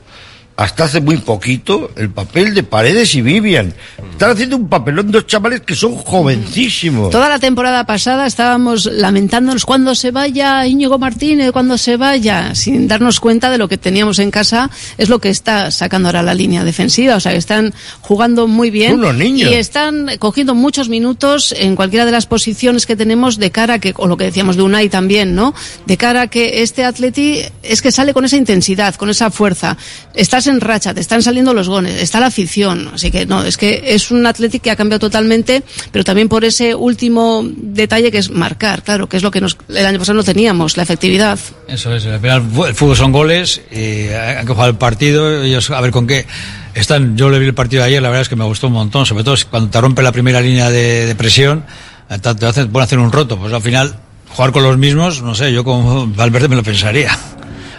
hasta 0.57 0.85
hace 0.85 1.01
muy 1.01 1.17
poquito, 1.17 1.91
el 1.97 2.11
papel 2.11 2.55
de 2.55 2.63
Paredes 2.63 3.15
y 3.17 3.23
Vivian. 3.23 3.75
Están 4.13 4.31
haciendo 4.31 4.57
un 4.57 4.69
papelón 4.69 5.11
dos 5.11 5.27
chavales 5.27 5.63
que 5.63 5.75
son 5.75 5.97
jovencísimos. 5.97 7.11
Toda 7.11 7.29
la 7.29 7.41
temporada 7.41 7.85
pasada 7.87 8.27
estábamos 8.27 8.87
lamentándonos 8.87 9.65
cuando 9.65 9.97
se 9.97 10.13
vaya 10.13 10.65
Íñigo 10.67 10.99
Martínez, 10.99 11.51
cuando 11.51 11.77
se 11.77 11.97
vaya, 11.97 12.55
sin 12.55 12.87
darnos 12.87 13.19
cuenta 13.19 13.51
de 13.51 13.59
lo 13.59 13.67
que 13.67 13.79
teníamos 13.79 14.21
en 14.21 14.31
casa, 14.31 14.71
es 14.97 15.09
lo 15.09 15.19
que 15.19 15.31
está 15.31 15.73
sacando 15.73 16.09
ahora 16.09 16.23
la 16.23 16.35
línea 16.35 16.63
defensiva. 16.63 17.17
O 17.17 17.21
sea, 17.21 17.33
que 17.33 17.39
están 17.39 17.75
jugando 18.01 18.47
muy 18.47 18.71
bien. 18.71 18.93
Son 18.93 19.01
unos 19.01 19.17
niños. 19.17 19.51
Y 19.51 19.55
están 19.55 20.09
cogiendo 20.21 20.55
muchos 20.55 20.89
minutos 20.89 21.53
en 21.59 21.75
cualquiera 21.75 22.05
de 22.05 22.13
las 22.13 22.27
posiciones 22.27 22.87
que 22.87 22.95
tenemos 22.95 23.39
de 23.39 23.51
cara 23.51 23.75
a 23.75 23.79
que, 23.81 23.93
o 23.97 24.07
lo 24.07 24.17
que 24.17 24.25
decíamos 24.25 24.55
de 24.55 24.63
Unai 24.63 24.89
también, 24.89 25.35
¿no? 25.35 25.53
De 25.87 25.97
cara 25.97 26.23
a 26.23 26.27
que 26.29 26.63
este 26.63 26.85
Atleti 26.85 27.41
es 27.65 27.83
que 27.83 27.91
sale 27.91 28.15
con 28.15 28.25
esa 28.25 28.37
intensidad, 28.37 28.95
con 28.95 29.11
esa 29.11 29.33
fuerza. 29.33 29.77
Estás 30.15 30.44
en 30.47 30.61
racha, 30.61 30.95
te 30.95 31.01
están 31.01 31.23
saliendo 31.23 31.53
los 31.55 31.69
goles, 31.69 32.01
está 32.03 32.21
la 32.21 32.27
afición. 32.27 32.91
Así 32.95 33.11
que 33.11 33.27
no, 33.27 33.45
es 33.45 33.57
que 33.57 33.83
es 33.87 34.11
un 34.11 34.27
Atleti 34.27 34.61
que 34.61 34.71
ha 34.71 34.77
cambiado 34.77 35.01
totalmente, 35.01 35.63
pero 35.93 36.05
también 36.05 36.29
por 36.29 36.45
ese 36.45 36.75
último 36.75 37.43
detalle 37.57 38.11
que 38.11 38.19
es 38.19 38.31
marcar, 38.31 38.83
claro, 38.83 39.09
que 39.09 39.17
es 39.17 39.23
lo 39.23 39.31
que 39.31 39.41
nos, 39.41 39.57
el 39.69 39.85
año 39.87 39.99
pasado 39.99 40.17
no 40.17 40.25
teníamos, 40.25 40.77
la 40.77 40.83
efectividad. 40.83 41.39
Eso 41.69 41.95
es, 41.95 42.07
al 42.07 42.21
final 42.21 42.43
el 42.67 42.75
fútbol 42.75 42.97
son 42.97 43.13
goles, 43.13 43.61
y 43.71 44.09
hay 44.09 44.45
que 44.47 44.53
jugar 44.53 44.69
el 44.71 44.77
partido, 44.77 45.43
ellos 45.43 45.71
a 45.71 45.81
ver 45.81 45.91
con 45.91 46.07
qué 46.07 46.27
están. 46.75 47.17
Yo 47.17 47.31
le 47.31 47.39
vi 47.39 47.47
el 47.47 47.55
partido 47.55 47.83
de 47.83 47.89
ayer, 47.89 48.03
la 48.03 48.09
verdad 48.09 48.23
es 48.23 48.29
que 48.29 48.37
me 48.37 48.45
gustó 48.45 48.67
un 48.69 48.73
montón, 48.75 49.07
sobre 49.07 49.25
todo 49.25 49.35
cuando 49.51 49.71
te 49.71 49.81
rompe 49.81 50.03
la 50.03 50.13
primera 50.13 50.41
línea 50.41 50.71
de, 50.71 51.07
de 51.07 51.15
presión, 51.15 51.65
eh, 52.11 52.19
te, 52.19 52.47
hacen, 52.47 52.69
pueden 52.71 52.85
hacer 52.85 52.99
un 52.99 53.11
roto, 53.13 53.39
pues 53.39 53.53
al 53.53 53.63
final 53.63 53.97
jugar 54.29 54.53
con 54.53 54.63
los 54.65 54.77
mismos, 54.77 55.23
no 55.23 55.35
sé, 55.35 55.53
yo 55.53 55.63
como 55.65 56.07
Valverde 56.09 56.49
me 56.49 56.57
lo 56.57 56.63
pensaría. 56.63 57.17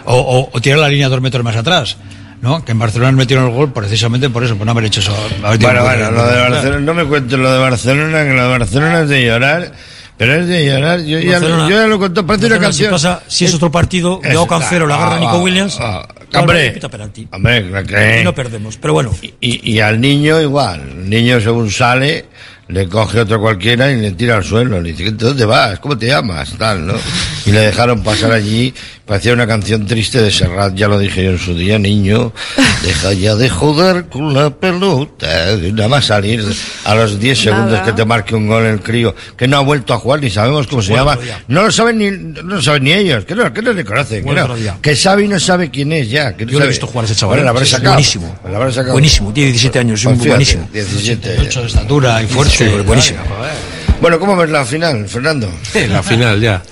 O- 0.08 0.48
o 0.52 0.60
tirar 0.60 0.78
la 0.78 0.88
línea 0.88 1.08
dos 1.08 1.20
metros 1.20 1.42
más 1.42 1.56
atrás. 1.56 1.96
¿No? 2.42 2.64
Que 2.64 2.72
en 2.72 2.78
Barcelona 2.78 3.12
metieron 3.12 3.46
el 3.46 3.52
gol 3.52 3.72
precisamente 3.72 4.30
por 4.30 4.44
eso, 4.44 4.56
por 4.56 4.66
no 4.66 4.72
haber 4.72 4.84
hecho 4.84 5.00
eso. 5.00 5.14
haber 5.42 5.58
Bueno, 5.60 5.82
bueno, 5.82 6.10
lo 6.10 6.26
de. 6.26 6.40
Barcelona, 6.40 6.80
no 6.80 6.94
me 6.94 7.04
cuentes 7.04 7.38
lo 7.38 7.52
de 7.52 7.58
Barcelona, 7.58 8.24
que 8.24 8.32
lo 8.34 8.42
de 8.42 8.48
Barcelona 8.58 9.00
es 9.02 9.08
de 9.08 9.24
llorar, 9.24 9.72
pero 10.16 10.34
es 10.34 10.46
de 10.46 10.66
llorar. 10.66 11.00
Yo, 11.00 11.18
ya, 11.18 11.32
Barcelona- 11.32 11.68
yo 11.68 11.76
ya 11.80 11.86
lo 11.86 11.98
conté, 11.98 12.22
parece 12.22 12.46
una 12.46 12.56
Barcelona, 12.58 12.72
si 12.72 12.82
canción. 12.84 12.90
pasa- 13.18 13.22
si 13.28 13.44
es 13.44 13.54
otro 13.54 13.70
partido, 13.70 14.20
Eso, 14.22 14.32
Joao 14.34 14.46
Cancelo 14.46 14.86
la 14.86 14.94
agarra 14.96 15.16
ah, 15.16 15.20
Nico 15.20 15.32
ah, 15.32 15.38
Williams, 15.42 15.78
ah, 15.80 16.06
hombre, 16.34 16.78
hombre, 17.32 17.84
que- 17.86 18.20
Y 18.20 18.24
no 18.24 18.34
perdemos. 18.34 18.76
Pero 18.76 18.94
bueno, 18.94 19.12
Y, 19.40 19.72
y 19.72 19.80
al 19.80 20.00
niño 20.00 20.40
igual, 20.40 20.80
el 20.80 21.10
niño 21.10 21.40
según 21.40 21.70
sale, 21.70 22.26
le 22.68 22.88
coge 22.88 23.20
otro 23.20 23.40
cualquiera 23.40 23.90
y 23.92 24.00
le 24.00 24.12
tira 24.12 24.36
al 24.36 24.44
suelo. 24.44 24.80
Le 24.80 24.92
dice, 24.92 25.10
¿dónde 25.12 25.44
vas? 25.44 25.78
¿Cómo 25.78 25.96
te 25.96 26.06
llamas? 26.06 26.52
Tal, 26.58 26.86
¿no? 26.86 26.94
Y 27.44 27.52
le 27.52 27.60
dejaron 27.60 28.02
pasar 28.02 28.32
allí, 28.32 28.74
parecía 29.04 29.32
una 29.32 29.46
canción 29.46 29.86
triste 29.86 30.20
de 30.20 30.32
Serrat, 30.32 30.74
ya 30.74 30.88
lo 30.88 30.98
dije 30.98 31.22
yo 31.22 31.30
en 31.30 31.38
su 31.38 31.54
día, 31.54 31.78
niño, 31.78 32.32
deja 32.82 33.12
ya 33.12 33.36
de 33.36 33.48
joder 33.48 34.06
con 34.06 34.34
la 34.34 34.50
pelota. 34.50 35.56
Nada 35.72 35.88
más 35.88 36.06
salir 36.06 36.44
a 36.84 36.94
los 36.96 37.20
10 37.20 37.38
segundos 37.38 37.72
Nada. 37.72 37.84
que 37.84 37.92
te 37.92 38.04
marque 38.04 38.34
un 38.34 38.48
gol 38.48 38.64
el 38.66 38.80
crío, 38.80 39.14
que 39.36 39.46
no 39.46 39.58
ha 39.58 39.60
vuelto 39.60 39.94
a 39.94 39.98
jugar, 39.98 40.20
ni 40.20 40.30
sabemos 40.30 40.66
cómo 40.66 40.82
se 40.82 40.92
llama. 40.92 41.14
día. 41.16 41.44
No 41.46 41.62
lo 41.62 41.70
saben 41.70 41.98
ni, 41.98 42.10
no 42.10 42.56
lo 42.56 42.62
saben 42.62 42.82
ni 42.82 42.92
ellos, 42.92 43.24
que 43.24 43.36
no, 43.36 43.52
que 43.52 43.62
no 43.62 43.72
le 43.72 43.84
conocen. 43.84 44.24
Que, 44.24 44.32
no. 44.34 44.82
que 44.82 44.96
sabe 44.96 45.24
y 45.24 45.28
no 45.28 45.38
sabe 45.38 45.70
quién 45.70 45.92
es 45.92 46.10
ya. 46.10 46.36
Que 46.36 46.44
no 46.44 46.50
yo 46.50 46.58
le 46.58 46.64
he 46.64 46.66
sabe. 46.66 46.70
visto 46.70 46.86
jugar 46.88 47.04
a 47.04 47.06
ese 47.06 47.14
chaval. 47.14 47.38
Bueno, 47.38 47.52
la 47.52 47.64
sacado. 47.64 47.90
buenísimo. 47.92 48.38
La 48.50 48.56
habrá 48.56 48.72
sacado. 48.72 48.92
Buenísimo, 48.92 49.32
tiene 49.32 49.50
17 49.50 49.78
años, 49.78 50.04
es 50.04 50.18
buenísimo. 50.18 50.68
17. 50.72 51.36
8 51.42 51.60
de 51.60 51.66
estatura 51.68 52.22
y 52.22 52.26
fuerte. 52.26 52.55
Sí, 52.56 52.64
buenísimo. 52.86 53.20
Bueno, 54.00 54.18
¿cómo 54.18 54.36
ves 54.36 54.50
la 54.50 54.64
final, 54.64 55.08
Fernando? 55.08 55.50
la 55.88 56.02
final 56.02 56.40
ya. 56.40 56.62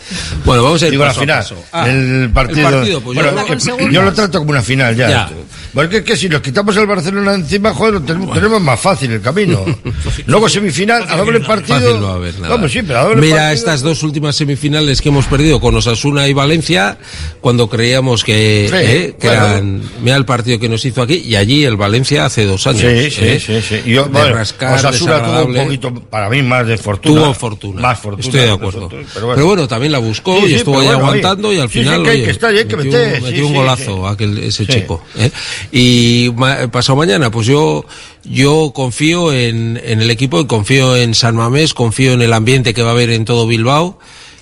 Bueno, 0.44 0.62
vamos 0.62 0.82
a 0.82 0.86
ir 0.86 0.90
Digo 0.92 1.04
la 1.04 1.10
a 1.10 1.14
final. 1.14 1.38
paso. 1.38 1.56
Ah, 1.72 1.88
el 1.88 2.30
partido. 2.32 2.68
el 2.68 2.74
partido, 2.74 3.00
pues 3.00 3.18
yo 3.18 3.76
bueno, 3.76 3.90
yo 3.90 4.02
lo 4.02 4.12
trato 4.12 4.38
como 4.38 4.50
una 4.50 4.62
final 4.62 4.94
ya. 4.94 5.08
Ya. 5.08 5.28
Porque 5.74 5.96
es 5.98 6.02
que 6.04 6.16
si 6.16 6.28
nos 6.28 6.40
quitamos 6.40 6.76
el 6.76 6.86
Barcelona 6.86 7.34
encima, 7.34 7.74
joder, 7.74 8.00
tenemos, 8.04 8.32
tenemos 8.32 8.60
más 8.62 8.78
fácil 8.80 9.10
el 9.10 9.20
camino. 9.20 9.64
Luego 10.26 10.48
semifinal, 10.48 11.04
a 11.08 11.16
doble 11.16 11.40
partido. 11.40 12.00
No 12.00 12.08
haber 12.12 12.38
nada. 12.38 12.54
Vamos, 12.54 12.70
sí, 12.70 12.80
pero 12.82 13.00
a 13.00 13.02
doble 13.04 13.20
Mira 13.20 13.36
partido. 13.36 13.54
estas 13.54 13.82
dos 13.82 14.02
últimas 14.04 14.36
semifinales 14.36 15.02
que 15.02 15.08
hemos 15.08 15.26
perdido 15.26 15.60
con 15.60 15.74
Osasuna 15.74 16.28
y 16.28 16.32
Valencia, 16.32 16.96
cuando 17.40 17.68
creíamos 17.68 18.22
que, 18.22 18.68
Sí, 18.70 18.76
eh, 18.76 19.16
que 19.18 19.26
bueno. 19.26 19.46
eran, 19.46 19.82
mira 20.02 20.16
el 20.16 20.24
partido 20.24 20.58
que 20.60 20.68
nos 20.68 20.84
hizo 20.84 21.02
aquí, 21.02 21.14
y 21.16 21.34
allí 21.34 21.64
el 21.64 21.76
Valencia 21.76 22.24
hace 22.26 22.44
dos 22.44 22.66
años. 22.68 22.82
Sí, 22.82 23.10
sí, 23.10 23.24
eh, 23.24 23.40
sí, 23.44 23.60
sí. 23.60 23.90
Yo, 23.90 24.06
bueno, 24.08 24.34
rascar, 24.34 24.74
Osasuna 24.76 25.22
tuvo 25.24 25.44
un 25.46 25.54
poquito, 25.54 25.94
para 26.08 26.28
mí, 26.28 26.40
más 26.42 26.66
de 26.66 26.78
fortuna. 26.78 27.20
Tuvo 27.20 27.34
fortuna. 27.34 27.80
Más 27.80 27.98
fortuna. 27.98 28.24
Estoy 28.26 28.40
de 28.42 28.50
acuerdo. 28.50 28.80
nosotros, 28.82 29.06
pero, 29.12 29.46
bueno. 29.46 29.66
también 29.66 29.90
la 29.92 29.98
buscó 29.98 30.38
Sí, 30.40 30.52
y 30.52 30.54
estuvo 30.54 30.74
pero 30.76 30.82
ahí 30.82 30.94
bueno, 30.94 31.08
aguantando 31.08 31.48
oye, 31.48 31.58
y 31.58 31.60
al 31.60 31.68
final 31.68 32.02
que 32.04 32.10
hay 32.10 32.16
oye, 32.18 32.24
que 32.26 32.30
estar 32.30 32.54
y 32.54 32.58
hay 32.58 32.64
que 32.66 32.76
metió, 32.76 32.92
meter, 32.92 33.22
metió 33.22 33.36
sí, 33.36 33.42
un 33.42 33.54
golazo 33.54 34.06
aquel 34.06 34.38
ese 34.38 34.66
chico. 34.66 35.02
¿eh? 35.18 35.30
Y 35.72 36.30
ma- 36.36 36.68
pasado 36.70 36.96
mañana, 36.96 37.30
pues 37.30 37.46
yo 37.46 37.84
yo 38.24 38.72
confío 38.74 39.32
en, 39.32 39.80
en 39.84 40.00
el 40.00 40.10
equipo 40.10 40.46
confío 40.46 40.96
en 40.96 41.14
San 41.14 41.36
Mamés, 41.36 41.74
confío 41.74 42.12
en 42.12 42.22
el 42.22 42.32
ambiente 42.32 42.74
que 42.74 42.82
va 42.82 42.90
a 42.90 42.92
haber 42.92 43.10
en 43.10 43.24
todo 43.24 43.46
Bilbao. 43.46 43.98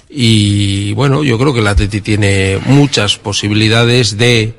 Y 0.08 0.92
bueno, 0.92 1.24
yo 1.24 1.38
creo 1.38 1.54
que 1.54 1.60
el 1.60 1.66
Atleti 1.66 2.00
tiene 2.02 2.58
muchas 2.66 3.16
posibilidades 3.16 4.18
de 4.18 4.54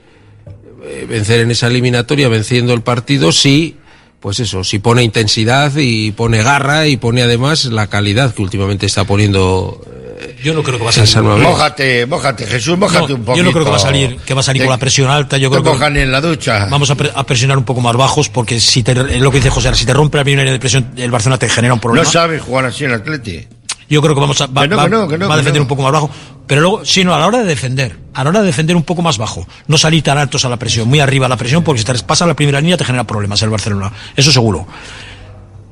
eh, 0.86 1.06
vencer 1.08 1.42
en 1.42 1.52
esa 1.52 1.68
eliminatoria, 1.68 2.28
venciendo 2.28 2.74
el 2.74 2.82
partido, 2.82 3.32
si, 3.32 3.76
pues 4.20 4.40
eso, 4.40 4.64
si 4.64 4.80
pone 4.80 5.04
intensidad 5.04 5.72
y 5.78 6.12
pone 6.12 6.42
garra 6.42 6.88
y 6.88 6.98
pone 6.98 7.22
además 7.22 7.66
la 7.66 7.86
calidad 7.88 8.34
que 8.34 8.42
últimamente 8.42 8.88
está 8.88 9.04
poniendo 9.04 9.80
eh, 9.86 10.03
yo 10.44 10.54
no 10.54 10.64
creo 10.64 10.78
que 10.78 10.84
va 10.84 10.90
a 10.90 10.94
salir. 10.94 11.24
Mójate, 11.24 12.06
mójate, 12.06 12.46
Jesús, 12.46 12.78
mójate 12.78 13.10
No, 13.10 13.16
un 13.16 13.24
poquito. 13.24 13.36
yo 13.38 13.44
no 13.44 13.52
creo 13.52 13.66
que 13.66 13.72
va 13.72 13.78
a 13.78 13.80
salir, 13.80 14.18
que 14.18 14.34
va 14.34 14.40
a 14.42 14.44
salir 14.44 14.62
Te- 14.62 14.66
con 14.68 14.72
la 14.74 14.78
presión 14.80 15.10
alta. 15.10 15.38
Yo 15.38 15.50
te 15.50 15.62
creo 15.62 15.78
que 15.80 15.86
en 15.86 16.12
la 16.12 16.22
ducha. 16.22 16.68
vamos 16.70 16.90
a, 16.90 16.96
pre- 16.96 17.12
a 17.14 17.24
presionar 17.26 17.58
un 17.58 17.64
poco 17.66 17.82
más 17.82 17.96
bajos 17.96 18.30
porque 18.30 18.60
si 18.60 18.84
te, 18.84 18.92
es 18.94 19.22
lo 19.22 19.32
que 19.32 19.38
dice 19.38 19.50
José, 19.50 19.74
si 19.76 19.86
te 19.86 19.94
rompe 19.94 20.18
la 20.18 20.24
primera 20.24 20.44
línea 20.44 20.54
de 20.54 20.60
presión, 20.60 20.92
el 20.98 21.12
Barcelona 21.12 21.38
te 21.38 21.50
genera 21.50 21.74
un 21.74 21.80
problema. 21.80 22.04
No 22.06 22.12
sabes 22.12 22.42
jugar 22.42 22.66
así 22.66 22.86
en 22.86 22.92
el 22.92 22.98
Atleti. 23.02 23.48
Yo 23.90 24.02
creo 24.02 24.16
que 24.16 24.22
vamos 24.22 24.40
a, 24.42 24.48
va, 24.48 24.62
Que 24.64 24.68
no, 24.70 24.78
va- 24.78 24.84
que 24.86 24.90
no, 24.90 25.08
que 25.08 25.18
no, 25.18 25.28
va 25.28 25.36
a 25.36 25.38
defender 25.38 25.60
no. 25.60 25.64
un 25.64 25.68
poco 25.68 25.82
más 25.84 25.92
bajo. 25.92 26.10
Pero 26.48 26.62
luego, 26.62 26.86
sí, 26.86 27.04
no, 27.04 27.14
a 27.14 27.20
la 27.20 27.28
hora 27.28 27.40
de 27.40 27.46
defender, 27.46 27.98
a 28.14 28.24
la 28.24 28.30
hora 28.32 28.40
de 28.42 28.48
defender 28.48 28.76
un 28.76 28.84
poco 28.84 29.02
más 29.02 29.18
bajo, 29.18 29.48
no 29.68 29.78
salir 29.78 30.04
tan 30.04 30.18
altos 30.18 30.44
a 30.46 30.50
la 30.50 30.58
presión, 30.58 30.88
muy 30.88 31.00
arriba 31.00 31.26
a 31.26 31.30
la 31.30 31.38
presión, 31.38 31.64
porque 31.64 31.80
si 31.80 31.86
te 31.86 31.94
pasa 32.00 32.26
la 32.26 32.34
primera 32.34 32.60
línea 32.60 32.76
te 32.78 32.86
genera 32.86 33.06
problemas 33.06 33.42
el 33.44 33.50
Barcelona. 33.50 33.92
Eso 34.16 34.32
seguro. 34.32 34.66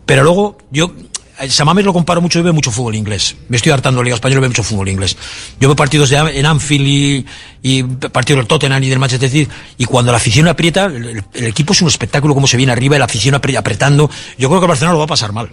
Pero 0.06 0.24
luego, 0.24 0.58
yo, 0.72 0.94
eh, 0.98 1.10
Samames 1.50 1.86
lo 1.86 1.94
comparo 1.94 2.22
mucho 2.22 2.40
y 2.40 2.42
ve 2.42 2.52
mucho 2.52 2.72
fútbol 2.72 2.96
inglés. 2.96 3.36
Me 3.50 3.58
estoy 3.58 3.72
hartando 3.72 4.00
de 4.00 4.06
Liga 4.06 4.16
Española 4.16 4.40
y 4.40 4.42
ve 4.44 4.48
mucho 4.50 4.64
fútbol 4.64 4.90
inglés. 4.90 5.18
Yo 5.60 5.68
veo 5.68 5.76
partidos 5.76 6.12
en 6.12 6.46
Anfield 6.46 7.26
y, 7.64 7.84
partidos 7.84 8.40
del 8.40 8.48
Tottenham 8.48 8.84
y 8.84 8.90
del 8.90 9.00
Manchester 9.00 9.30
City, 9.30 9.52
y 9.78 9.86
cuando 9.86 10.12
la 10.12 10.18
afición 10.18 10.48
aprieta, 10.48 10.86
el, 10.86 11.24
equipo 11.34 11.74
es 11.74 11.82
un 11.82 11.88
espectáculo, 11.88 12.34
como 12.34 12.48
se 12.48 12.58
viene 12.58 12.72
arriba, 12.72 12.98
la 12.98 13.06
afición 13.06 13.36
apre- 13.36 13.58
apretando. 13.58 14.10
Yo 14.38 14.48
creo 14.50 14.60
que 14.60 14.66
el 14.66 14.70
Barcelona 14.70 14.94
lo 14.94 15.00
va 15.00 15.06
a 15.06 15.08
pasar 15.08 15.32
mal. 15.32 15.50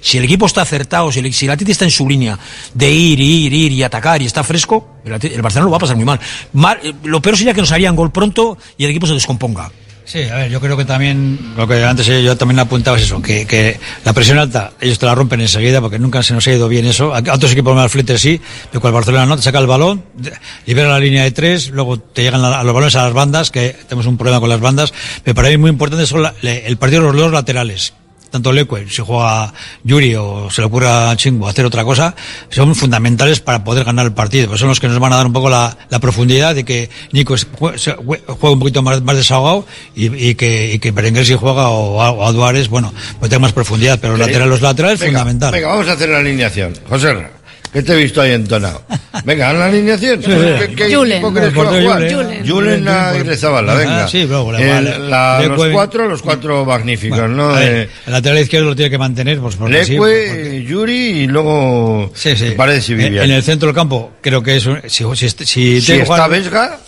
Si 0.00 0.18
el 0.18 0.24
equipo 0.24 0.44
está 0.44 0.60
acertado, 0.62 1.10
si 1.10 1.20
el, 1.20 1.32
si 1.32 1.46
está 1.46 1.84
en 1.84 1.90
su 1.90 2.06
línea 2.08 2.38
de 2.74 2.90
ir, 2.90 3.18
ir, 3.20 3.52
ir 3.54 3.72
y 3.72 3.82
atacar 3.82 4.20
y 4.20 4.26
está 4.26 4.44
fresco, 4.44 4.98
el, 5.04 5.10
Barcelona 5.40 5.64
lo 5.64 5.70
va 5.70 5.78
a 5.78 5.80
pasar 5.80 5.96
muy 5.96 6.04
mal. 6.04 6.20
Mal- 6.52 6.78
eh, 6.82 6.92
Lo 7.04 7.22
peor 7.22 7.36
sería 7.38 7.54
que 7.54 7.60
nos 7.62 7.72
harían 7.72 7.96
gol 7.96 8.12
pronto 8.12 8.58
y 8.76 8.84
el 8.84 8.90
equipo 8.90 9.06
se 9.06 9.14
descomponga. 9.14 9.70
Sí, 10.06 10.22
a 10.24 10.34
ver, 10.36 10.50
yo 10.50 10.60
creo 10.60 10.76
que 10.76 10.84
también, 10.84 11.38
lo 11.56 11.66
que 11.66 11.82
antes 11.82 12.06
yo 12.06 12.36
también 12.36 12.58
apuntaba 12.60 12.98
es 12.98 13.04
eso, 13.04 13.22
que, 13.22 13.46
que 13.46 13.80
la 14.04 14.12
presión 14.12 14.38
alta, 14.38 14.72
ellos 14.78 14.98
te 14.98 15.06
la 15.06 15.14
rompen 15.14 15.40
enseguida 15.40 15.80
porque 15.80 15.98
nunca 15.98 16.22
se 16.22 16.34
nos 16.34 16.46
ha 16.46 16.52
ido 16.52 16.68
bien 16.68 16.84
eso. 16.84 17.14
A 17.14 17.20
otros 17.20 17.50
equipos 17.52 17.74
más 17.74 17.90
fletes 17.90 18.20
sí, 18.20 18.38
con 18.72 18.88
el 18.88 18.92
Barcelona 18.92 19.24
no, 19.24 19.36
te 19.36 19.42
saca 19.42 19.58
el 19.60 19.66
balón, 19.66 20.04
de- 20.14 20.32
libera 20.66 20.90
la 20.90 21.00
línea 21.00 21.22
de 21.24 21.30
tres, 21.30 21.70
luego 21.70 21.98
te 21.98 22.22
llegan 22.22 22.44
a 22.44 22.62
los 22.62 22.74
balones 22.74 22.94
a 22.96 23.04
las 23.04 23.14
bandas, 23.14 23.50
que 23.50 23.74
tenemos 23.88 24.04
un 24.06 24.18
problema 24.18 24.40
con 24.40 24.50
las 24.50 24.60
bandas, 24.60 24.92
pero 25.24 25.34
para 25.34 25.48
mí 25.48 25.56
muy 25.56 25.70
importante 25.70 26.06
son 26.06 26.22
la- 26.22 26.34
el 26.42 26.76
partido 26.76 27.00
de 27.00 27.08
los 27.12 27.16
dos 27.16 27.32
laterales. 27.32 27.94
Tanto 28.34 28.50
Leque, 28.50 28.86
si 28.90 29.00
juega 29.00 29.54
Yuri 29.84 30.16
o 30.16 30.50
se 30.50 30.60
le 30.60 30.66
ocurre 30.66 30.88
a 30.88 31.14
Chingo 31.16 31.46
hacer 31.46 31.64
otra 31.64 31.84
cosa, 31.84 32.16
son 32.50 32.74
fundamentales 32.74 33.38
para 33.38 33.62
poder 33.62 33.84
ganar 33.84 34.06
el 34.06 34.12
partido. 34.12 34.48
Pues 34.48 34.58
son 34.58 34.68
los 34.70 34.80
que 34.80 34.88
nos 34.88 34.98
van 34.98 35.12
a 35.12 35.16
dar 35.18 35.26
un 35.26 35.32
poco 35.32 35.48
la, 35.48 35.76
la 35.88 36.00
profundidad 36.00 36.52
de 36.52 36.64
que 36.64 36.90
Nico 37.12 37.36
es- 37.36 37.46
jue- 37.48 37.78
se- 37.78 37.94
jue- 37.96 38.20
juegue 38.26 38.52
un 38.54 38.58
poquito 38.58 38.82
más, 38.82 39.00
más 39.02 39.14
desahogado 39.16 39.66
y, 39.94 40.12
y 40.30 40.34
que, 40.34 40.72
y 40.74 40.80
que 40.80 40.90
Berenguer 40.90 41.24
si 41.24 41.34
juega 41.36 41.68
o, 41.68 41.98
o 41.98 42.26
a 42.26 42.32
Duárez, 42.32 42.68
bueno, 42.68 42.92
pues 43.20 43.30
tenga 43.30 43.38
más 43.38 43.52
profundidad. 43.52 44.00
Pero 44.00 44.14
Venga, 44.14 44.26
lateral, 44.26 44.48
los 44.50 44.60
laterales, 44.62 44.98
venga, 44.98 45.20
fundamental. 45.20 45.52
Venga, 45.52 45.68
vamos 45.68 45.86
a 45.86 45.92
hacer 45.92 46.08
la 46.08 46.18
alineación. 46.18 46.74
José, 46.88 47.14
¿Qué 47.74 47.82
te 47.82 47.92
he 47.92 47.96
visto 47.96 48.20
ahí 48.22 48.30
entonado? 48.30 48.82
Venga, 49.24 49.50
haz 49.50 49.56
la 49.58 49.66
alineación. 49.66 50.20
¿Qué, 50.20 50.74
qué 50.76 50.94
Julen. 50.94 51.12
equipo 51.18 51.34
crees 51.34 51.52
que 51.52 51.58
va 51.60 51.76
a 51.76 51.82
jugar? 51.82 52.12
Julen. 52.12 52.48
Julen 52.48 52.88
Aguirre 52.88 53.36
Zabala, 53.36 53.72
Ah, 53.72 53.76
venga. 53.76 54.08
sí, 54.08 54.26
luego 54.26 54.52
la- 54.52 54.60
El- 54.78 54.84
la- 54.84 54.98
la- 54.98 55.38
Leque- 55.42 55.48
los 55.56 55.68
cuatro, 55.72 56.08
los 56.08 56.22
cuatro 56.22 56.64
magníficos, 56.64 57.18
Bueno, 57.18 57.34
¿no? 57.34 57.50
a 57.50 57.58
ver, 57.58 57.72
De 57.74 57.82
el 58.06 58.12
lateral 58.12 58.38
izquierdo 58.38 58.68
lo 58.68 58.76
tiene 58.76 58.90
que 58.90 58.98
mantener, 58.98 59.40
pues 59.40 59.56
porque 59.56 59.84
sí, 59.84 59.98
Leque, 59.98 60.64
Yuri 60.68 60.94
y 60.94 61.26
luego 61.26 62.12
Sí, 62.14 62.36
sí. 62.36 62.52
Paredes 62.52 62.88
y 62.88 62.92
En- 62.92 62.98
Vivian. 62.98 63.24
En 63.24 63.30
el 63.32 63.42
centro 63.42 63.66
del 63.66 63.74
campo, 63.74 64.12
creo 64.20 64.40
que 64.40 64.56
es. 64.56 64.66
un- 64.66 64.80
Si, 64.86 65.04
si, 65.16 65.28
si, 65.28 65.80
si 65.80 65.86
que 65.86 66.02
está 66.02 66.04
jugar- 66.06 66.30
Vesga, 66.30 66.78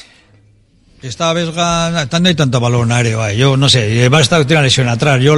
si 1.00 1.08
está 1.08 1.32
Vesga, 1.32 2.06
no 2.20 2.28
hay 2.28 2.34
tanto 2.36 2.60
balón 2.60 2.92
aéreo. 2.92 3.22
ahí. 3.22 3.36
Yo 3.38 3.56
no 3.56 3.68
sé, 3.68 4.08
va 4.08 4.18
a 4.18 4.22
estar 4.22 4.44
tiene 4.44 4.58
una 4.60 4.62
lesión 4.66 4.88
atrás. 4.88 5.20
Yo 5.20 5.34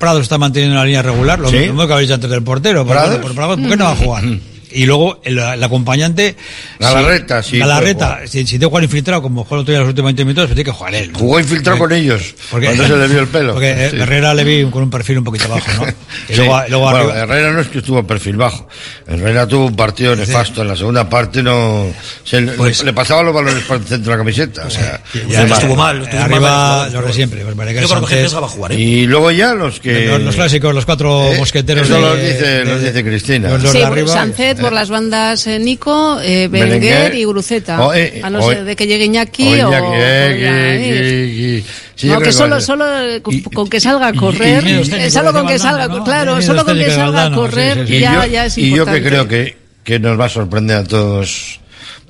Prado 0.00 0.20
está 0.20 0.38
manteniendo 0.38 0.74
una 0.76 0.84
línea 0.84 1.02
regular, 1.02 1.38
lo 1.38 1.50
¿Sí? 1.50 1.56
mismo 1.56 1.86
que 1.86 1.92
habéis 1.92 2.08
dicho 2.08 2.14
antes 2.14 2.30
del 2.30 2.42
portero. 2.42 2.84
por 2.84 2.94
Prado, 2.96 3.56
¿por 3.56 3.68
qué 3.68 3.76
no 3.76 3.84
va 3.84 3.92
a 3.92 3.96
jugar? 3.96 4.24
Y 4.72 4.86
luego 4.86 5.20
el, 5.24 5.38
el 5.38 5.62
acompañante. 5.62 6.36
Galarreta, 6.78 7.42
sí, 7.42 7.58
Galarreta, 7.58 8.20
si, 8.26 8.38
si 8.40 8.44
tiene 8.44 8.60
que 8.60 8.66
jugar 8.66 8.84
infiltrado, 8.84 9.22
como 9.22 9.44
jugó 9.44 9.56
el 9.56 9.60
otro 9.62 9.72
día 9.72 9.80
los 9.80 9.88
últimos 9.88 10.08
20 10.08 10.24
minutos, 10.24 10.44
pues 10.46 10.54
tiene 10.54 10.64
que 10.64 10.76
jugar 10.76 10.94
él. 10.94 11.10
jugó 11.14 11.40
infiltrado 11.40 11.78
con 11.78 11.92
ellos. 11.92 12.34
Porque- 12.50 12.66
cuando 12.66 12.86
se 12.86 12.96
le 12.96 13.08
vio 13.08 13.20
el 13.20 13.28
pelo. 13.28 13.52
Porque 13.54 13.70
eh, 13.70 13.90
Sí. 13.90 13.96
Herrera 13.96 14.34
le 14.34 14.44
vi 14.44 14.70
con 14.70 14.82
un 14.82 14.90
perfil 14.90 15.18
un 15.18 15.24
poquito 15.24 15.48
bajo, 15.48 15.66
¿no? 15.84 15.86
Y 16.28 16.32
Sí. 16.32 16.36
luego, 16.36 16.60
luego 16.68 16.84
Bueno, 16.84 16.98
arriba. 16.98 17.18
Herrera 17.20 17.52
no 17.52 17.60
es 17.60 17.68
que 17.68 17.78
estuvo 17.78 18.06
perfil 18.06 18.36
bajo. 18.36 18.68
Herrera 19.06 19.46
tuvo 19.46 19.66
un 19.66 19.76
partido 19.76 20.14
nefasto. 20.14 20.62
En 20.62 20.68
la 20.68 20.76
segunda 20.76 21.08
parte 21.08 21.42
no. 21.42 21.86
se 22.24 22.40
le, 22.40 22.52
Pues- 22.52 22.84
le 22.84 22.92
pasaba 22.92 23.22
los 23.22 23.34
balones 23.34 23.62
por 23.64 23.78
el 23.78 23.84
centro 23.84 24.12
de 24.12 24.18
la 24.18 24.22
camiseta. 24.22 24.66
O 24.66 24.70
sea, 24.70 25.00
Ya 25.28 25.42
muy 25.42 25.52
estuvo 25.52 25.76
mal, 25.76 26.02
estuvo 26.02 26.20
arriba 26.20 26.40
mal, 26.40 26.92
los 26.92 27.06
de 27.06 27.12
siempre. 27.12 27.44
pues, 27.44 27.56
Yo 27.80 27.88
creo 27.88 28.04
que 28.06 28.14
Vesga 28.16 28.40
va 28.40 28.46
a 28.46 28.50
jugar, 28.50 28.72
¿eh? 28.72 28.76
Y 28.80 29.06
luego 29.06 29.30
ya 29.30 29.54
los 29.54 29.80
que. 29.80 30.06
los, 30.06 30.20
los 30.22 30.34
clásicos, 30.34 30.74
los 30.74 30.84
cuatro 30.84 31.32
Eh, 31.32 31.38
mosqueteros. 31.38 31.84
eso 31.86 31.94
de- 31.94 32.00
los 32.00 32.16
dice, 32.20 32.46
de- 32.46 32.64
los 32.64 32.80
dice 32.82 33.04
Cristina. 33.04 33.48
los- 33.50 33.62
los 33.62 33.72
Sí, 33.72 33.78
de 33.78 33.84
arriba. 33.84 34.12
Sánchez 34.12 34.57
por 34.58 34.72
las 34.72 34.90
bandas 34.90 35.46
eh, 35.46 35.58
Nico, 35.58 36.18
eh, 36.20 36.48
Berenguer. 36.48 36.80
Berenguer 36.80 37.14
y 37.14 37.24
Guruceta. 37.24 37.80
O, 37.86 37.94
eh, 37.94 38.20
a 38.22 38.30
no 38.30 38.40
o- 38.40 38.50
ser 38.50 38.64
de 38.64 38.76
que 38.76 38.86
llegue 38.86 39.04
Iñaki 39.06 39.60
o 39.60 39.68
o... 39.68 39.72
Iñaki, 39.72 39.86
eh, 39.94 40.30
o 40.32 40.36
que- 40.38 41.58
eh. 41.58 41.64
sí, 41.94 42.06
no, 42.08 42.20
que 42.20 42.32
solo, 42.32 42.60
solo 42.60 42.84
eh, 43.00 43.22
con, 43.22 43.68
que 43.68 43.80
salga 43.80 44.08
a 44.08 44.12
correr, 44.12 44.66
y 44.66 44.72
eh, 44.94 45.10
solo 45.10 45.32
con 45.32 45.46
que 45.46 45.58
salga, 45.58 45.88
¿no? 45.88 46.04
claro, 46.04 46.38
Y 46.38 46.42
solo 46.42 46.64
con 46.64 46.76
que 46.78 46.90
salga 46.90 47.26
a 47.26 47.32
correr 47.32 47.86
sí, 47.86 47.86
sí. 47.88 47.94
Y 47.96 48.00
ya, 48.00 48.24
yo, 48.26 48.30
ya 48.32 48.46
es 48.46 48.58
y 48.58 48.62
yo 48.62 48.68
importante. 48.68 49.02
que 49.02 49.08
creo 49.08 49.28
que, 49.28 49.56
que 49.84 49.98
nos 49.98 50.18
va 50.18 50.26
a 50.26 50.28
sorprender 50.28 50.76
a 50.78 50.84
todos 50.84 51.60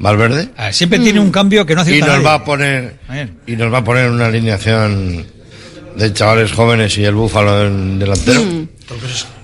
Valverde. 0.00 0.48
Ah, 0.56 0.72
Siempre 0.72 0.98
tiene 1.00 1.18
un 1.18 1.30
cambio 1.32 1.66
que 1.66 1.74
no 1.74 1.80
y 1.80 1.82
acierta 1.82 2.06
nos 2.06 2.14
nadie. 2.16 2.26
va 2.26 2.34
a 2.34 2.44
poner 2.44 2.94
y 3.46 3.56
nos 3.56 3.72
va 3.72 3.78
a 3.78 3.84
poner 3.84 4.08
una 4.10 4.26
alineación 4.26 5.26
de 5.96 6.12
chavales 6.12 6.52
jóvenes 6.52 6.96
y 6.98 7.04
el 7.04 7.14
búfalo 7.16 7.66
en 7.66 7.98
delantero. 7.98 8.40
Mm. 8.44 8.68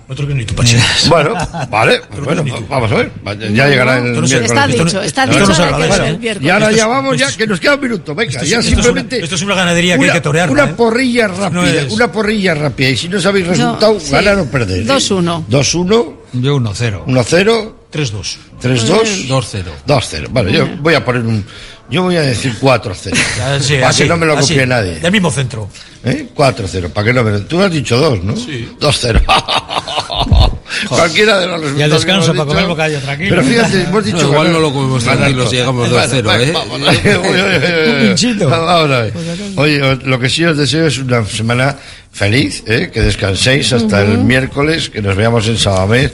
Otro 0.07 0.27
que 0.29 0.35
ni 0.35 0.45
tu 0.45 0.55
Pachi. 0.55 0.77
Bueno, 1.09 1.35
vale, 1.71 2.01
pues 2.11 2.23
bueno, 2.25 2.45
vamos 2.69 2.93
a 2.93 2.95
ver. 2.97 3.11
Ya 3.55 3.69
llegará 3.69 3.99
el 3.99 4.13
no. 4.13 4.25
Está 4.27 4.67
no- 4.67 4.73
dicho, 4.85 5.03
está 5.03 5.27
dicho 5.27 5.47
no 5.47 6.05
¿eh? 6.05 6.39
Y 6.41 6.49
ahora 6.51 6.67
Esto 6.67 6.77
ya 6.77 6.83
es- 6.83 6.89
vamos, 6.89 7.17
ya 7.19 7.33
que 7.33 7.47
nos 7.47 7.59
queda 7.61 7.75
un 7.77 7.81
minuto. 7.81 8.15
Venga, 8.15 8.31
Esto 8.33 8.45
es- 8.45 8.51
ya 8.51 8.59
esto 8.59 8.69
es 8.69 8.75
una- 8.77 8.85
simplemente. 8.85 9.23
esto 9.23 9.35
es 9.37 9.43
una 9.43 9.55
ganadería 9.55 9.95
que 9.97 10.01
hay 10.03 10.05
una- 10.09 10.13
que 10.15 10.21
torearla, 10.21 10.53
Una 10.53 10.65
¿eh? 10.73 10.75
porrilla 10.77 11.29
rápida, 11.29 11.71
es- 11.83 11.93
una 11.93 12.13
porrilla 12.13 12.55
rápida. 12.55 12.89
Y 12.91 12.97
si 12.97 13.09
no 13.09 13.19
sabéis 13.21 13.47
resultado, 13.47 13.99
sí. 13.99 14.11
ganar 14.13 14.39
o 14.39 14.45
perder. 14.47 14.83
¿eh? 14.83 14.87
2-1. 14.87 15.45
2-1, 15.49 16.17
Yo 16.35 16.57
1-0. 16.57 17.05
1-0, 17.07 17.75
3-2. 17.91 18.39
3-2, 18.61 19.27
2-0. 19.29 19.73
2-0. 19.87 20.29
Vale, 20.31 20.53
yo 20.53 20.69
voy 20.81 20.95
a 20.95 21.05
poner 21.05 21.23
un. 21.23 21.45
Yo 21.91 22.03
voy 22.03 22.17
a 22.17 22.23
decir 22.23 22.55
4-0. 22.61 23.15
Ya, 23.37 23.61
sí, 23.61 23.75
para 23.75 23.89
así, 23.89 24.03
que 24.03 24.09
no 24.09 24.17
me 24.17 24.27
lo 24.27 24.39
así, 24.39 24.55
copie 24.55 24.67
nadie. 24.67 25.01
Del 25.01 25.13
mismo 25.13 25.31
centro. 25.31 25.69
¿Eh? 26.03 26.29
4-0, 26.35 26.91
para 26.91 27.05
que 27.07 27.13
no 27.13 27.25
me 27.25 27.33
lo... 27.33 27.43
Tú 27.43 27.61
has 27.61 27.71
dicho 27.71 27.97
2, 27.97 28.25
¿no? 28.25 28.37
Sí. 28.37 28.71
2-0. 28.81 29.23
Cualquiera 30.89 31.39
de 31.39 31.47
los 31.47 31.61
resultados. 31.61 31.81
Y 31.81 31.83
al 31.83 31.91
descanso 31.91 32.35
para 32.35 32.47
comer 32.47 32.67
bocadillo 32.67 33.01
tranquilo. 33.01 33.31
Pero 33.31 33.45
fíjate, 33.45 33.83
hemos 33.83 34.05
dicho. 34.05 34.23
No, 34.23 34.29
igual 34.33 34.53
no 34.53 34.61
lo 34.61 34.73
comemos 34.73 35.05
tranquilo 35.05 35.47
si 35.47 35.57
llegamos 35.57 35.91
Vale, 35.91 36.13
2-0, 36.13 36.25
vale, 36.25 36.51
¿eh? 36.51 37.95
Un 38.01 38.07
pinchito. 38.09 38.49
Vamos 38.49 38.91
a 38.91 39.01
ver. 39.03 39.13
Oye, 39.57 39.97
lo 40.05 40.19
que 40.19 40.29
sí 40.29 40.45
os 40.45 40.57
deseo 40.57 40.87
es 40.87 40.99
una 40.99 41.25
semana 41.27 41.77
feliz, 42.15 42.63
¿eh? 42.69 42.91
que 42.95 43.01
descanséis 43.03 43.73
hasta 43.73 44.01
el 44.03 44.19
miércoles, 44.19 44.89
que 44.89 45.03
nos 45.03 45.17
veamos 45.17 45.49
en 45.49 45.59
Sabamés, 45.59 46.13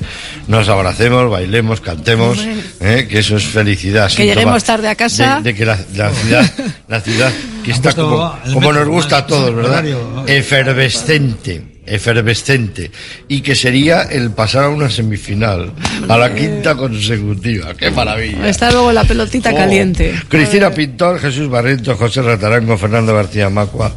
nos 0.49 0.67
abracemos, 0.69 1.31
bailemos, 1.31 1.81
cantemos, 1.83 2.39
¿eh? 2.81 3.07
que 3.09 3.19
eso 3.19 3.37
es 3.37 3.45
felicidad. 3.45 4.11
Que 4.11 4.25
lleguemos 4.25 4.65
tarde 4.65 4.89
a 4.89 4.95
casa. 4.95 5.37
De, 5.37 5.53
de 5.53 5.55
que 5.55 5.67
la, 5.67 5.79
la 5.95 6.11
ciudad, 6.11 6.53
la 6.89 7.01
ciudad 7.03 7.31
que 7.65 7.71
está 7.73 7.93
como, 7.93 8.35
como 8.55 8.73
nos 8.73 8.89
gusta 8.89 9.19
a 9.19 9.27
todos, 9.27 9.55
¿verdad? 9.55 9.85
Efervescente, 10.27 11.63
efervescente. 11.85 12.91
Y 13.29 13.43
que 13.43 13.55
sería 13.55 14.03
el 14.05 14.31
pasar 14.31 14.65
a 14.65 14.69
una 14.71 14.89
semifinal, 14.89 15.73
a 16.09 16.17
la 16.17 16.35
quinta 16.35 16.75
consecutiva. 16.75 17.75
¡Qué 17.75 17.91
maravilla! 17.91 18.49
Está 18.49 18.71
luego 18.71 18.91
la 18.93 19.05
pelotita 19.05 19.51
Oh. 19.53 19.57
caliente. 19.57 20.15
Cristina 20.29 20.71
Pintor, 20.71 21.21
Jesús 21.21 21.49
Barreto, 21.51 21.95
José 21.97 22.23
Ratarango, 22.23 22.79
Fernando 22.79 23.15
García 23.15 23.51
Macua. 23.51 23.93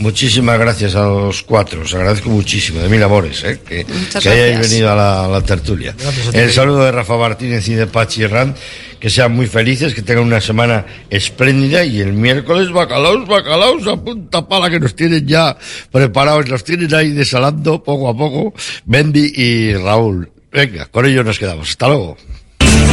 Muchísimas 0.00 0.58
gracias 0.58 0.94
a 0.94 1.02
los 1.02 1.42
cuatro. 1.42 1.82
Os 1.82 1.94
agradezco 1.94 2.30
muchísimo, 2.30 2.80
de 2.80 2.88
mil 2.88 3.02
amores, 3.02 3.44
¿eh? 3.44 3.60
que, 3.64 3.84
que 3.84 4.28
hayáis 4.28 4.70
venido 4.70 4.90
a 4.90 4.94
la, 4.96 5.24
a 5.26 5.28
la 5.28 5.42
tertulia. 5.42 5.94
El 6.32 6.50
saludo 6.50 6.84
de 6.84 6.92
Rafa 6.92 7.16
Martínez 7.18 7.68
y 7.68 7.74
de 7.74 7.86
Pachi 7.86 8.22
Herrán. 8.22 8.54
Que 8.98 9.08
sean 9.08 9.32
muy 9.32 9.46
felices, 9.46 9.94
que 9.94 10.02
tengan 10.02 10.24
una 10.24 10.42
semana 10.42 10.84
espléndida 11.08 11.84
y 11.84 12.00
el 12.02 12.12
miércoles 12.12 12.70
bacalaos, 12.70 13.26
bacalaos 13.26 13.86
a 13.86 13.96
punta 13.96 14.46
pala 14.46 14.68
que 14.68 14.78
nos 14.78 14.94
tienen 14.94 15.26
ya 15.26 15.56
preparados, 15.90 16.46
nos 16.50 16.64
tienen 16.64 16.94
ahí 16.94 17.10
desalando 17.12 17.82
poco 17.82 18.10
a 18.10 18.14
poco 18.14 18.52
Bendy 18.84 19.32
y 19.34 19.74
Raúl. 19.74 20.30
Venga, 20.52 20.84
con 20.86 21.06
ellos 21.06 21.24
nos 21.24 21.38
quedamos. 21.38 21.70
Hasta 21.70 21.88
luego. 21.88 22.18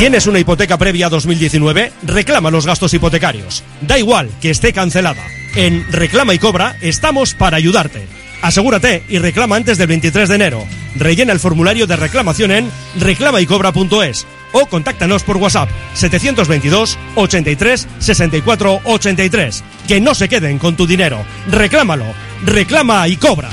¿Tienes 0.00 0.26
una 0.26 0.38
hipoteca 0.38 0.78
previa 0.78 1.08
a 1.08 1.10
2019? 1.10 1.92
Reclama 2.04 2.50
los 2.50 2.64
gastos 2.64 2.94
hipotecarios. 2.94 3.62
Da 3.82 3.98
igual 3.98 4.30
que 4.40 4.48
esté 4.48 4.72
cancelada. 4.72 5.22
En 5.56 5.84
Reclama 5.92 6.32
y 6.32 6.38
Cobra 6.38 6.74
estamos 6.80 7.34
para 7.34 7.58
ayudarte. 7.58 8.06
Asegúrate 8.40 9.02
y 9.10 9.18
reclama 9.18 9.56
antes 9.56 9.76
del 9.76 9.88
23 9.88 10.30
de 10.30 10.34
enero. 10.34 10.64
Rellena 10.96 11.34
el 11.34 11.38
formulario 11.38 11.86
de 11.86 11.96
reclamación 11.96 12.50
en 12.50 12.70
reclamaycobra.es 12.98 14.26
o 14.52 14.64
contáctanos 14.64 15.22
por 15.22 15.36
WhatsApp 15.36 15.68
722 15.92 16.98
83 17.16 17.86
64 17.98 18.80
83. 18.84 19.64
Que 19.86 20.00
no 20.00 20.14
se 20.14 20.30
queden 20.30 20.58
con 20.58 20.76
tu 20.76 20.86
dinero. 20.86 21.22
Reclámalo. 21.50 22.06
Reclama 22.46 23.06
y 23.06 23.18
cobra. 23.18 23.50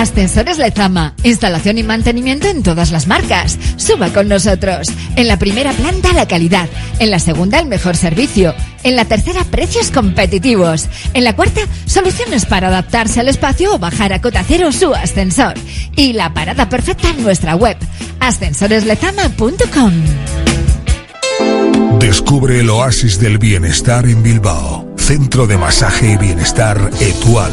Ascensores 0.00 0.56
Lezama. 0.56 1.12
Instalación 1.24 1.76
y 1.76 1.82
mantenimiento 1.82 2.48
en 2.48 2.62
todas 2.62 2.90
las 2.90 3.06
marcas. 3.06 3.58
Suba 3.76 4.08
con 4.08 4.28
nosotros. 4.28 4.88
En 5.14 5.28
la 5.28 5.38
primera 5.38 5.72
planta 5.74 6.14
la 6.14 6.26
calidad. 6.26 6.70
En 6.98 7.10
la 7.10 7.18
segunda 7.18 7.58
el 7.58 7.66
mejor 7.66 7.98
servicio. 7.98 8.54
En 8.82 8.96
la 8.96 9.04
tercera 9.04 9.44
precios 9.44 9.90
competitivos. 9.90 10.88
En 11.12 11.22
la 11.24 11.36
cuarta 11.36 11.60
soluciones 11.84 12.46
para 12.46 12.68
adaptarse 12.68 13.20
al 13.20 13.28
espacio 13.28 13.74
o 13.74 13.78
bajar 13.78 14.14
a 14.14 14.22
cota 14.22 14.42
cero 14.42 14.72
su 14.72 14.94
ascensor. 14.94 15.52
Y 15.96 16.14
la 16.14 16.32
parada 16.32 16.70
perfecta 16.70 17.10
en 17.10 17.22
nuestra 17.22 17.54
web. 17.54 17.76
ascensoreslezama.com. 18.20 19.92
Descubre 21.98 22.60
el 22.60 22.70
oasis 22.70 23.20
del 23.20 23.36
bienestar 23.36 24.06
en 24.06 24.22
Bilbao. 24.22 24.94
Centro 24.96 25.46
de 25.46 25.58
masaje 25.58 26.12
y 26.12 26.16
bienestar 26.16 26.90
Etual. 27.00 27.52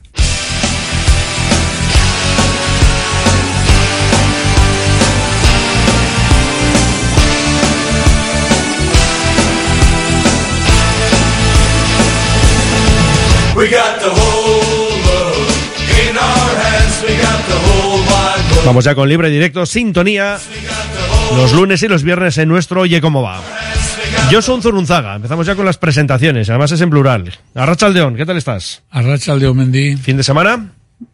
Vamos 18.65 18.85
ya 18.85 18.95
con 18.95 19.07
libre 19.07 19.29
directo, 19.29 19.67
sintonía. 19.67 20.39
Los 21.35 21.53
lunes 21.53 21.83
y 21.83 21.87
los 21.87 22.01
viernes 22.03 22.39
en 22.39 22.49
nuestro 22.49 22.81
Oye 22.81 22.99
Cómo 23.01 23.21
Va. 23.21 23.39
Yo 24.31 24.41
soy 24.41 24.55
un 24.55 24.63
Zurunzaga. 24.63 25.15
Empezamos 25.15 25.45
ya 25.45 25.55
con 25.55 25.65
las 25.65 25.77
presentaciones. 25.77 26.49
Además 26.49 26.71
es 26.71 26.81
en 26.81 26.89
plural. 26.89 27.31
Arracha 27.53 27.85
Aldeón, 27.85 28.15
¿qué 28.15 28.25
tal 28.25 28.37
estás? 28.37 28.81
Arracha 28.89 29.33
Aldeón 29.33 29.57
Mendy. 29.57 29.95
¿Fin 29.95 30.17
de 30.17 30.23
semana? 30.23 30.71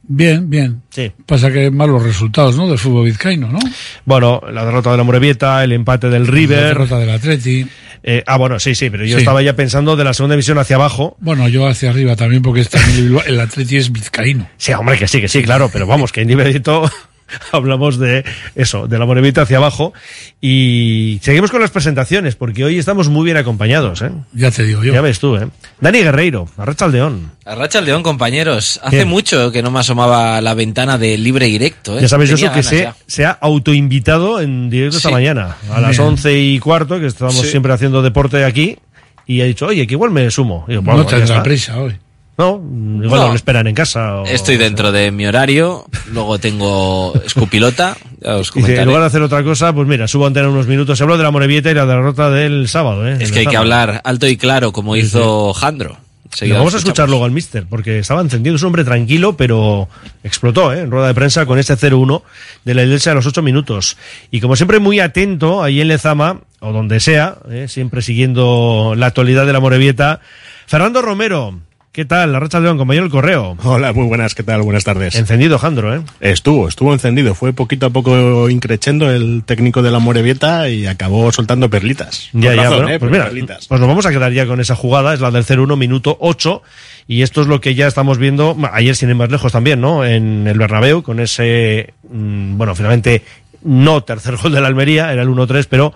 Bien, 0.09 0.49
bien. 0.49 0.81
Sí. 0.89 1.11
Pasa 1.25 1.51
que 1.51 1.69
malos 1.69 2.01
resultados, 2.03 2.55
¿no? 2.55 2.67
Del 2.67 2.77
fútbol 2.77 3.05
vizcaíno, 3.05 3.49
¿no? 3.51 3.59
Bueno, 4.05 4.41
la 4.51 4.63
derrota 4.65 4.91
de 4.91 4.97
la 4.97 5.03
Morevieta, 5.03 5.63
el 5.63 5.73
empate 5.73 6.09
del 6.09 6.23
La 6.25 6.31
River. 6.31 6.63
derrota 6.63 6.97
del 6.99 7.09
Atleti. 7.09 7.65
Eh, 8.03 8.23
ah, 8.25 8.37
bueno, 8.37 8.59
sí, 8.59 8.73
sí, 8.75 8.89
pero 8.89 9.03
yo 9.05 9.17
Sí. 9.17 9.21
estaba 9.23 9.41
ya 9.41 9.55
pensando 9.55 9.95
de 9.97 10.03
la 10.05 10.13
segunda 10.13 10.35
división 10.35 10.57
hacia 10.59 10.77
abajo. 10.77 11.17
Bueno, 11.19 11.47
yo 11.49 11.67
hacia 11.67 11.89
arriba 11.89 12.15
también, 12.15 12.41
porque 12.41 12.61
es 12.61 12.69
también 12.69 13.17
el, 13.25 13.39
Atleti 13.39 13.75
es 13.77 13.91
vizcaíno. 13.91 14.47
Sí, 14.57 14.71
hombre, 14.73 14.97
que 14.97 15.07
sí, 15.07 15.19
que 15.19 15.27
sí, 15.27 15.43
claro, 15.43 15.69
pero 15.73 15.87
vamos, 15.87 16.11
que 16.13 16.21
en 16.21 16.27
nivelito 16.29 16.89
hablamos 17.51 17.97
de 17.99 18.23
eso, 18.55 18.87
de 18.87 18.97
la 18.99 19.05
Morevieta 19.05 19.41
hacia 19.43 19.57
abajo. 19.57 19.93
Y 20.41 21.19
seguimos 21.21 21.51
con 21.51 21.61
las 21.61 21.71
presentaciones, 21.71 22.35
porque 22.35 22.63
hoy 22.63 22.77
estamos 22.77 23.09
muy 23.09 23.25
bien 23.25 23.37
acompañados, 23.37 24.01
¿eh? 24.01 24.11
Ya 24.33 24.51
te 24.51 24.63
digo 24.63 24.83
yo. 24.83 24.93
Ya 24.93 25.01
ves 25.01 25.19
tú, 25.19 25.35
¿eh? 25.35 25.47
Dani 25.81 25.99
Guerreiro, 25.99 26.47
Arracha 26.57 26.85
Aldeón. 26.85 27.31
Arracha 27.45 27.79
el 27.79 27.85
León, 27.85 28.03
compañeros. 28.03 28.79
Hace 28.83 28.99
¿Qué? 28.99 29.05
mucho 29.05 29.51
que 29.51 29.61
no 29.63 29.71
me 29.71 29.79
asomaba 29.79 30.37
a 30.37 30.41
la 30.41 30.53
ventana 30.53 30.97
de 30.97 31.17
libre 31.17 31.47
directo. 31.47 31.97
¿eh? 31.97 32.01
Ya 32.01 32.07
sabéis 32.07 32.31
Tenía 32.31 32.47
eso, 32.47 32.53
que 32.55 32.63
se, 32.63 32.89
se 33.07 33.25
ha 33.25 33.31
autoinvitado 33.31 34.41
en 34.41 34.69
directo 34.69 34.97
esta 34.97 35.09
mañana, 35.09 35.57
a 35.71 35.81
las 35.81 35.97
once 35.99 36.37
y 36.39 36.59
cuarto, 36.59 36.99
que 36.99 37.07
estamos 37.07 37.35
Sí. 37.37 37.47
siempre 37.47 37.73
haciendo 37.73 38.01
deporte 38.01 38.43
aquí, 38.45 38.77
y 39.25 39.41
ha 39.41 39.45
dicho, 39.45 39.65
oye, 39.67 39.85
que 39.87 39.93
igual 39.93 40.11
me 40.11 40.29
sumo. 40.31 40.65
Y 40.67 40.77
bueno, 40.77 40.99
no 41.03 41.05
tendrá 41.05 41.43
prisa 41.43 41.77
hoy. 41.77 41.97
No, 42.37 42.61
igual 43.03 43.21
No. 43.21 43.33
esperan 43.33 43.65
en 43.67 43.73
casa. 43.73 44.21
o- 44.21 44.25
Estoy 44.25 44.57
dentro 44.57 44.91
de 44.91 45.11
mi 45.11 45.25
horario, 45.25 45.85
luego 46.11 46.37
tengo 46.37 47.13
escupilota, 47.25 47.97
os 48.23 48.53
Dice, 48.53 48.77
en 48.79 48.85
lugar 48.85 49.01
de 49.01 49.07
hacer 49.07 49.21
otra 49.23 49.43
cosa, 49.43 49.73
pues 49.73 49.87
mira, 49.87 50.07
subo 50.07 50.25
a 50.25 50.27
antena 50.27 50.47
unos 50.49 50.67
minutos. 50.67 50.97
Se 50.97 51.03
habló 51.03 51.17
de 51.17 51.23
la 51.23 51.31
Morevieta 51.31 51.71
y 51.71 51.73
la 51.73 51.85
derrota 51.87 52.29
del 52.29 52.67
sábado. 52.67 53.07
¿eh? 53.07 53.17
Es 53.19 53.31
que 53.31 53.39
hay 53.39 53.47
que 53.47 53.57
hablar 53.57 54.01
alto 54.03 54.27
y 54.27 54.37
claro, 54.37 54.71
como 54.71 54.95
hizo 54.95 55.53
Jandro. 55.53 55.97
Lo 56.41 56.55
vamos 56.55 56.75
a 56.75 56.77
escuchar 56.77 57.09
luego 57.09 57.25
al 57.25 57.31
mister, 57.31 57.65
porque 57.67 57.97
estaba 57.99 58.21
encendido, 58.21 58.55
es 58.57 58.61
un 58.61 58.67
hombre 58.67 58.83
tranquilo, 58.83 59.35
pero 59.35 59.89
explotó 60.23 60.71
¿eh? 60.73 60.81
en 60.81 60.91
rueda 60.91 61.07
de 61.07 61.15
prensa 61.15 61.47
con 61.47 61.57
este 61.57 61.73
0-1 61.75 62.21
de 62.65 62.73
la 62.75 62.83
Elche 62.83 63.09
a 63.09 63.15
los 63.15 63.25
8 63.25 63.41
minutos. 63.41 63.97
Y 64.29 64.39
como 64.41 64.55
siempre, 64.55 64.77
muy 64.79 64.99
atento 64.99 65.63
ahí 65.63 65.81
en 65.81 65.87
Lezama, 65.87 66.41
o 66.59 66.71
donde 66.73 66.99
sea, 66.99 67.37
¿eh? 67.49 67.65
siempre 67.67 68.03
siguiendo 68.03 68.93
la 68.95 69.07
actualidad 69.07 69.47
de 69.47 69.53
la 69.53 69.59
Morevieta. 69.59 70.19
Fernando 70.67 71.01
Romero, 71.01 71.59
¿qué 71.91 72.05
tal? 72.05 72.31
La 72.31 72.39
Racha 72.39 72.59
León, 72.59 72.77
compañero 72.77 73.05
del 73.05 73.11
correo. 73.11 73.57
Hola, 73.63 73.93
muy 73.93 74.05
buenas, 74.07 74.35
¿qué 74.35 74.43
tal? 74.43 74.61
Buenas 74.61 74.83
tardes. 74.83 75.15
Encendido, 75.15 75.57
Jandro, 75.57 75.95
¿eh? 75.95 76.01
Estuvo, 76.19 76.67
estuvo 76.67 76.93
encendido. 76.93 77.33
Fue 77.33 77.53
poquito 77.53 77.87
a 77.87 77.89
poco 77.89 78.49
increchendo 78.49 79.09
el 79.11 79.43
técnico 79.45 79.81
de 79.81 79.91
la 79.91 79.99
Morevieta 79.99 80.69
y 80.69 80.85
acabó 80.85 81.31
soltando 81.31 81.69
perlitas. 81.69 82.29
Ya, 82.33 82.53
ya, 82.53 82.63
razón, 82.63 82.77
bueno, 82.77 82.89
¿eh? 82.89 82.99
pues 82.99 83.11
mira, 83.11 83.25
perlitas. 83.25 83.67
pues 83.67 83.79
nos 83.79 83.87
vamos 83.89 84.05
a 84.05 84.11
quedar 84.11 84.31
ya 84.31 84.45
con 84.45 84.59
esa 84.59 84.75
jugada, 84.75 85.13
es 85.13 85.21
la 85.21 85.31
del 85.31 85.45
0-1, 85.45 85.77
minuto 85.77 86.17
8, 86.19 86.61
y 87.07 87.21
esto 87.21 87.41
es 87.41 87.47
lo 87.47 87.61
que 87.61 87.75
ya 87.75 87.87
estamos 87.87 88.17
viendo, 88.17 88.55
ayer 88.71 88.95
sin 88.95 89.09
ir 89.09 89.15
más 89.15 89.31
lejos 89.31 89.51
también, 89.51 89.81
¿no? 89.81 90.05
En 90.05 90.47
el 90.47 90.57
Bernabéu, 90.57 91.01
con 91.01 91.19
ese, 91.19 91.93
mm, 92.09 92.57
bueno, 92.57 92.75
finalmente 92.75 93.23
no 93.63 94.03
tercer 94.03 94.37
gol 94.37 94.51
de 94.51 94.61
la 94.61 94.67
Almería, 94.67 95.11
era 95.11 95.23
el 95.23 95.29
1-3, 95.29 95.65
pero 95.69 95.93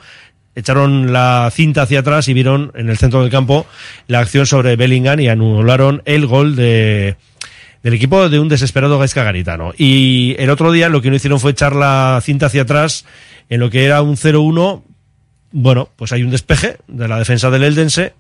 echaron 0.56 1.14
la 1.14 1.50
cinta 1.52 1.84
hacia 1.84 2.00
atrás 2.00 2.28
y 2.28 2.34
vieron 2.34 2.72
en 2.76 2.90
el 2.90 2.98
centro 2.98 3.22
del 3.22 3.32
campo 3.32 3.66
la 4.08 4.20
acción 4.20 4.46
sobre 4.46 4.76
Bellingham 4.76 5.20
y 5.20 5.28
anularon 5.28 6.02
el 6.06 6.26
gol 6.28 6.56
de 6.56 7.16
del 7.84 7.94
equipo 7.96 8.30
de 8.30 8.40
un 8.40 8.48
desesperado 8.48 9.00
Gaisca 9.00 9.24
Garitano. 9.24 9.74
Y 9.76 10.36
el 10.38 10.52
otro 10.52 10.72
día 10.72 10.88
lo 10.88 11.02
que 11.02 11.10
no 11.10 11.16
hicieron 11.16 11.40
fue 11.40 11.52
echar 11.52 11.76
la 11.76 12.20
cinta 12.24 12.46
hacia 12.46 12.62
atrás 12.62 13.06
en 13.50 13.60
lo 13.60 13.72
que 13.72 13.86
era 13.86 14.02
un 14.04 14.18
0-1 14.18 14.84
bueno, 15.52 15.90
pues 15.96 16.12
hay 16.14 16.24
un 16.24 16.32
despeje 16.32 16.78
de 16.88 17.08
la 17.08 17.20
defensa 17.20 17.50
del 17.50 17.64
Eldense 17.64 18.14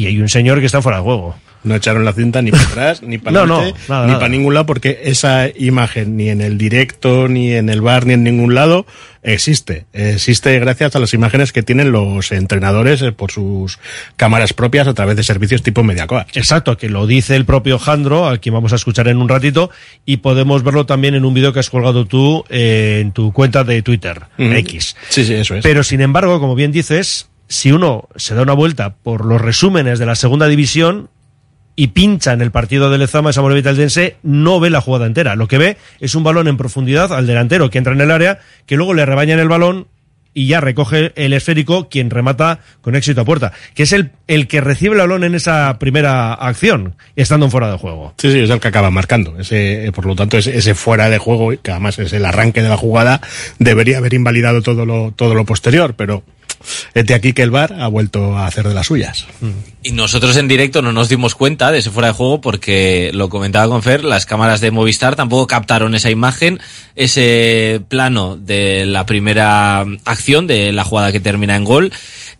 y 0.00 0.06
hay 0.06 0.20
un 0.20 0.28
señor 0.28 0.60
que 0.60 0.66
está 0.66 0.80
fuera 0.82 0.98
de 0.98 1.04
juego. 1.04 1.36
No 1.62 1.74
echaron 1.74 2.06
la 2.06 2.14
cinta 2.14 2.40
ni 2.40 2.50
para 2.52 2.62
atrás, 2.68 3.02
ni 3.02 3.18
para 3.18 3.32
No, 3.32 3.46
no, 3.46 3.60
nada, 3.60 3.72
ni 4.06 4.06
nada. 4.12 4.18
para 4.18 4.28
ningún 4.30 4.54
lado, 4.54 4.64
porque 4.64 5.00
esa 5.04 5.46
imagen 5.54 6.16
ni 6.16 6.30
en 6.30 6.40
el 6.40 6.56
directo, 6.56 7.28
ni 7.28 7.52
en 7.52 7.68
el 7.68 7.82
bar, 7.82 8.06
ni 8.06 8.14
en 8.14 8.24
ningún 8.24 8.54
lado 8.54 8.86
existe. 9.22 9.84
Existe 9.92 10.58
gracias 10.58 10.96
a 10.96 11.00
las 11.00 11.12
imágenes 11.12 11.52
que 11.52 11.62
tienen 11.62 11.92
los 11.92 12.32
entrenadores 12.32 13.02
eh, 13.02 13.12
por 13.12 13.30
sus 13.30 13.78
cámaras 14.16 14.54
propias 14.54 14.88
a 14.88 14.94
través 14.94 15.16
de 15.16 15.22
servicios 15.22 15.62
tipo 15.62 15.82
Mediacoa. 15.84 16.26
Exacto, 16.32 16.78
que 16.78 16.88
lo 16.88 17.06
dice 17.06 17.36
el 17.36 17.44
propio 17.44 17.78
Jandro, 17.78 18.26
a 18.26 18.38
quien 18.38 18.54
vamos 18.54 18.72
a 18.72 18.76
escuchar 18.76 19.08
en 19.08 19.18
un 19.18 19.28
ratito, 19.28 19.70
y 20.06 20.16
podemos 20.18 20.62
verlo 20.62 20.86
también 20.86 21.14
en 21.14 21.26
un 21.26 21.34
vídeo 21.34 21.52
que 21.52 21.60
has 21.60 21.68
colgado 21.68 22.06
tú 22.06 22.42
eh, 22.48 23.00
en 23.02 23.12
tu 23.12 23.34
cuenta 23.34 23.64
de 23.64 23.82
Twitter. 23.82 24.22
X. 24.38 24.96
Sí, 25.10 25.26
sí, 25.26 25.34
eso 25.34 25.54
es. 25.56 25.62
Pero 25.62 25.82
sin 25.84 26.00
embargo, 26.00 26.40
como 26.40 26.54
bien 26.54 26.72
dices, 26.72 27.28
si 27.50 27.72
uno 27.72 28.08
se 28.14 28.36
da 28.36 28.42
una 28.42 28.52
vuelta 28.52 28.94
por 28.94 29.26
los 29.26 29.40
resúmenes 29.40 29.98
de 29.98 30.06
la 30.06 30.14
segunda 30.14 30.46
división 30.46 31.10
y 31.74 31.88
pincha 31.88 32.32
en 32.32 32.42
el 32.42 32.52
partido 32.52 32.90
de 32.90 32.98
Lezama 32.98 33.30
esa 33.30 33.42
Morevieta 33.42 33.70
Eldense, 33.70 34.16
no 34.22 34.60
ve 34.60 34.70
la 34.70 34.80
jugada 34.80 35.06
entera. 35.06 35.34
Lo 35.34 35.48
que 35.48 35.58
ve 35.58 35.76
es 35.98 36.14
un 36.14 36.22
balón 36.22 36.46
en 36.46 36.56
profundidad 36.56 37.12
al 37.12 37.26
delantero 37.26 37.68
que 37.68 37.78
entra 37.78 37.92
en 37.92 38.00
el 38.00 38.12
área, 38.12 38.38
que 38.66 38.76
luego 38.76 38.94
le 38.94 39.04
rebaña 39.04 39.34
en 39.34 39.40
el 39.40 39.48
balón 39.48 39.88
y 40.32 40.46
ya 40.46 40.60
recoge 40.60 41.12
el 41.16 41.32
esférico 41.32 41.88
quien 41.88 42.08
remata 42.08 42.60
con 42.82 42.94
éxito 42.94 43.22
a 43.22 43.24
puerta, 43.24 43.52
que 43.74 43.82
es 43.82 43.92
el, 43.92 44.12
el 44.28 44.46
que 44.46 44.60
recibe 44.60 44.94
el 44.94 45.00
balón 45.00 45.24
en 45.24 45.34
esa 45.34 45.76
primera 45.80 46.32
acción, 46.34 46.94
estando 47.16 47.46
en 47.46 47.50
fuera 47.50 47.68
de 47.68 47.78
juego. 47.78 48.14
Sí, 48.16 48.30
sí, 48.30 48.38
es 48.38 48.50
el 48.50 48.60
que 48.60 48.68
acaba 48.68 48.92
marcando. 48.92 49.36
Ese, 49.40 49.86
eh, 49.86 49.92
por 49.92 50.06
lo 50.06 50.14
tanto, 50.14 50.38
ese, 50.38 50.56
ese 50.56 50.76
fuera 50.76 51.10
de 51.10 51.18
juego, 51.18 51.52
que 51.60 51.72
además 51.72 51.98
es 51.98 52.12
el 52.12 52.24
arranque 52.24 52.62
de 52.62 52.68
la 52.68 52.76
jugada, 52.76 53.20
debería 53.58 53.98
haber 53.98 54.14
invalidado 54.14 54.62
todo 54.62 54.86
lo, 54.86 55.12
todo 55.16 55.34
lo 55.34 55.44
posterior, 55.44 55.94
pero 55.96 56.22
de 56.94 57.14
aquí 57.14 57.32
que 57.32 57.42
el 57.42 57.50
VAR 57.50 57.74
ha 57.80 57.88
vuelto 57.88 58.36
a 58.36 58.46
hacer 58.46 58.66
de 58.68 58.74
las 58.74 58.86
suyas. 58.86 59.26
Y 59.82 59.92
nosotros 59.92 60.36
en 60.36 60.48
directo 60.48 60.82
no 60.82 60.92
nos 60.92 61.08
dimos 61.08 61.34
cuenta 61.34 61.72
de 61.72 61.78
ese 61.78 61.90
fuera 61.90 62.08
de 62.08 62.14
juego 62.14 62.40
porque 62.40 63.10
lo 63.14 63.28
comentaba 63.28 63.68
con 63.68 63.82
Fer, 63.82 64.04
las 64.04 64.26
cámaras 64.26 64.60
de 64.60 64.70
Movistar 64.70 65.16
tampoco 65.16 65.46
captaron 65.46 65.94
esa 65.94 66.10
imagen, 66.10 66.60
ese 66.96 67.80
plano 67.88 68.36
de 68.36 68.86
la 68.86 69.06
primera 69.06 69.80
acción 70.04 70.46
de 70.46 70.72
la 70.72 70.84
jugada 70.84 71.12
que 71.12 71.20
termina 71.20 71.56
en 71.56 71.64
gol. 71.64 71.92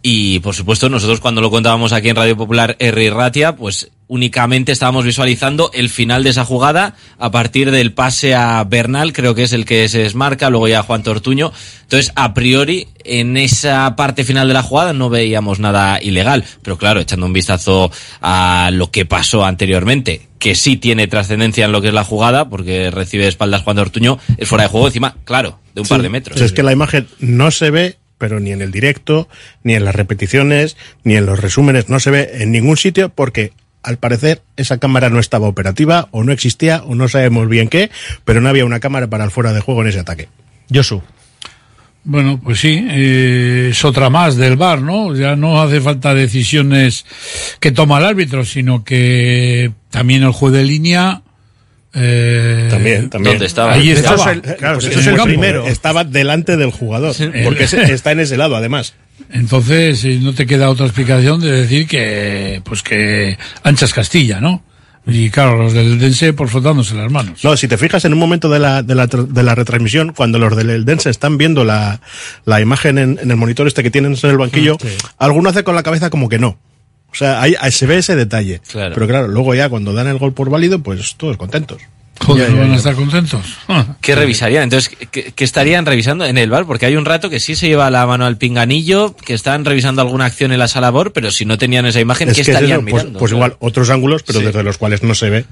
Y 0.02 0.40
por 0.40 0.54
supuesto, 0.54 0.88
nosotros 0.88 1.20
cuando 1.20 1.40
lo 1.40 1.50
contábamos 1.50 1.92
aquí 1.92 2.08
en 2.08 2.16
Radio 2.16 2.36
Popular 2.36 2.76
y 2.78 3.10
Ratia, 3.10 3.56
pues 3.56 3.90
únicamente 4.10 4.72
estábamos 4.72 5.04
visualizando 5.04 5.70
el 5.72 5.88
final 5.88 6.24
de 6.24 6.30
esa 6.30 6.44
jugada 6.44 6.96
a 7.16 7.30
partir 7.30 7.70
del 7.70 7.92
pase 7.92 8.34
a 8.34 8.62
Bernal, 8.64 9.12
creo 9.12 9.36
que 9.36 9.44
es 9.44 9.52
el 9.52 9.64
que 9.64 9.88
se 9.88 10.00
desmarca, 10.00 10.50
luego 10.50 10.66
ya 10.66 10.82
Juan 10.82 11.04
Tortuño. 11.04 11.52
Entonces, 11.82 12.10
a 12.16 12.34
priori, 12.34 12.88
en 13.04 13.36
esa 13.36 13.94
parte 13.94 14.24
final 14.24 14.48
de 14.48 14.54
la 14.54 14.64
jugada 14.64 14.92
no 14.92 15.10
veíamos 15.10 15.60
nada 15.60 16.02
ilegal, 16.02 16.44
pero 16.62 16.76
claro, 16.76 16.98
echando 16.98 17.24
un 17.24 17.32
vistazo 17.32 17.92
a 18.20 18.70
lo 18.72 18.90
que 18.90 19.06
pasó 19.06 19.44
anteriormente, 19.44 20.28
que 20.40 20.56
sí 20.56 20.76
tiene 20.76 21.06
trascendencia 21.06 21.66
en 21.66 21.72
lo 21.72 21.80
que 21.80 21.88
es 21.88 21.94
la 21.94 22.02
jugada, 22.02 22.48
porque 22.48 22.90
recibe 22.90 23.22
de 23.22 23.28
espaldas 23.28 23.62
Juan 23.62 23.76
Tortuño, 23.76 24.18
es 24.38 24.48
fuera 24.48 24.64
de 24.64 24.70
juego 24.70 24.88
encima, 24.88 25.18
claro, 25.24 25.60
de 25.72 25.82
un 25.82 25.86
par 25.86 26.02
de 26.02 26.08
metros. 26.08 26.34
Pues 26.34 26.46
es 26.46 26.52
que 26.52 26.64
la 26.64 26.72
imagen 26.72 27.06
no 27.20 27.52
se 27.52 27.70
ve, 27.70 27.98
pero 28.18 28.40
ni 28.40 28.50
en 28.50 28.60
el 28.60 28.72
directo, 28.72 29.28
ni 29.62 29.74
en 29.74 29.84
las 29.84 29.94
repeticiones, 29.94 30.76
ni 31.04 31.14
en 31.14 31.26
los 31.26 31.38
resúmenes, 31.38 31.88
no 31.88 32.00
se 32.00 32.10
ve 32.10 32.30
en 32.40 32.50
ningún 32.50 32.76
sitio 32.76 33.10
porque 33.10 33.52
al 33.82 33.98
parecer 33.98 34.42
esa 34.56 34.78
cámara 34.78 35.08
no 35.10 35.18
estaba 35.18 35.48
operativa 35.48 36.08
o 36.10 36.24
no 36.24 36.32
existía 36.32 36.82
o 36.84 36.94
no 36.94 37.08
sabemos 37.08 37.48
bien 37.48 37.68
qué, 37.68 37.90
pero 38.24 38.40
no 38.40 38.48
había 38.48 38.64
una 38.64 38.80
cámara 38.80 39.08
para 39.08 39.24
el 39.24 39.30
fuera 39.30 39.52
de 39.52 39.60
juego 39.60 39.82
en 39.82 39.88
ese 39.88 40.00
ataque. 40.00 40.28
Josu. 40.72 41.02
Bueno, 42.02 42.40
pues 42.42 42.60
sí, 42.60 42.86
eh, 42.90 43.68
es 43.72 43.84
otra 43.84 44.08
más 44.08 44.36
del 44.36 44.56
VAR, 44.56 44.80
¿no? 44.80 45.14
Ya 45.14 45.36
no 45.36 45.60
hace 45.60 45.80
falta 45.82 46.14
decisiones 46.14 47.04
que 47.60 47.72
toma 47.72 47.98
el 47.98 48.06
árbitro, 48.06 48.44
sino 48.44 48.84
que 48.84 49.70
también 49.90 50.22
el 50.22 50.32
juez 50.32 50.54
de 50.54 50.64
línea. 50.64 51.22
Eh, 51.92 52.68
También, 52.70 53.10
también. 53.10 53.34
¿Dónde 53.34 53.46
estaba? 53.46 53.72
Ahí 53.72 53.90
Eso 53.90 54.00
estaba. 54.00 54.30
es 54.30 54.36
el, 54.36 54.56
claro, 54.56 54.78
Pues 54.78 54.86
eso 54.86 55.00
es 55.00 55.06
el 55.08 55.20
primero. 55.22 55.66
Estaba 55.66 56.04
delante 56.04 56.56
del 56.56 56.70
jugador, 56.70 57.14
porque 57.44 57.64
está 57.64 58.12
en 58.12 58.20
ese 58.20 58.36
lado, 58.36 58.56
además. 58.56 58.94
Entonces, 59.32 60.04
eh, 60.04 60.18
no 60.20 60.34
te 60.34 60.46
queda 60.46 60.70
otra 60.70 60.86
explicación 60.86 61.40
de 61.40 61.52
decir 61.52 61.86
que, 61.86 62.62
pues 62.64 62.82
que 62.82 63.38
anchas 63.62 63.94
Castilla, 63.94 64.40
¿no? 64.40 64.62
Y 65.06 65.30
claro, 65.30 65.56
los 65.56 65.72
del 65.72 65.98
Dense 65.98 66.32
por 66.34 66.48
frotándose 66.48 66.94
las 66.94 67.10
manos. 67.10 67.42
No, 67.42 67.56
si 67.56 67.68
te 67.68 67.78
fijas 67.78 68.04
en 68.04 68.12
un 68.12 68.18
momento 68.18 68.48
de 68.48 68.58
la, 68.58 68.82
de 68.82 68.94
la, 68.94 69.06
de 69.06 69.42
la 69.42 69.54
retransmisión, 69.54 70.12
cuando 70.14 70.38
los 70.38 70.54
del 70.56 70.70
Eldense 70.70 71.08
están 71.10 71.38
viendo 71.38 71.64
la, 71.64 72.00
la 72.44 72.60
imagen 72.60 72.98
en, 72.98 73.18
en 73.20 73.30
el 73.30 73.36
monitor 73.36 73.66
este 73.66 73.82
que 73.82 73.90
tienen 73.90 74.14
en 74.22 74.30
el 74.30 74.36
banquillo, 74.36 74.76
alguno 75.16 75.48
hace 75.48 75.64
con 75.64 75.74
la 75.74 75.82
cabeza 75.82 76.10
como 76.10 76.28
que 76.28 76.38
no. 76.38 76.58
O 77.10 77.14
sea, 77.14 77.40
ahí, 77.40 77.54
ahí 77.60 77.72
se 77.72 77.86
ve 77.86 77.98
ese 77.98 78.14
detalle. 78.14 78.60
Claro. 78.70 78.94
Pero 78.94 79.06
claro, 79.08 79.28
luego 79.28 79.54
ya 79.54 79.68
cuando 79.68 79.92
dan 79.92 80.06
el 80.06 80.18
gol 80.18 80.32
por 80.32 80.50
válido, 80.50 80.80
pues 80.80 81.16
todos 81.16 81.36
contentos. 81.36 81.80
Joder, 82.24 82.50
no 82.50 82.58
van 82.58 82.72
a 82.72 82.76
estar 82.76 82.94
contentos. 82.94 83.40
¿Qué 84.00 84.14
revisarían? 84.14 84.64
Entonces, 84.64 84.94
¿qué, 85.10 85.32
qué 85.34 85.44
estarían 85.44 85.86
revisando 85.86 86.24
en 86.26 86.36
el 86.38 86.50
bar? 86.50 86.66
Porque 86.66 86.86
hay 86.86 86.96
un 86.96 87.04
rato 87.06 87.30
que 87.30 87.40
sí 87.40 87.56
se 87.56 87.66
lleva 87.68 87.90
la 87.90 88.06
mano 88.06 88.26
al 88.26 88.36
pinganillo, 88.36 89.16
que 89.16 89.32
están 89.34 89.64
revisando 89.64 90.02
alguna 90.02 90.26
acción 90.26 90.52
en 90.52 90.58
la 90.58 90.68
sala 90.68 90.90
BOR, 90.90 91.12
pero 91.12 91.30
si 91.30 91.44
no 91.46 91.56
tenían 91.58 91.86
esa 91.86 91.98
imagen, 92.00 92.28
Es 92.28 92.34
¿qué 92.36 92.44
que 92.44 92.50
es 92.50 92.56
estarían 92.56 92.80
eso, 92.80 92.88
pues, 92.90 93.02
mirando? 93.04 93.18
pues 93.18 93.32
igual 93.32 93.56
otros 93.58 93.88
ángulos, 93.90 94.22
pero 94.22 94.40
Sí. 94.40 94.46
desde 94.46 94.62
los 94.62 94.76
cuales 94.78 95.02
no 95.02 95.14
se 95.14 95.30
ve. 95.30 95.44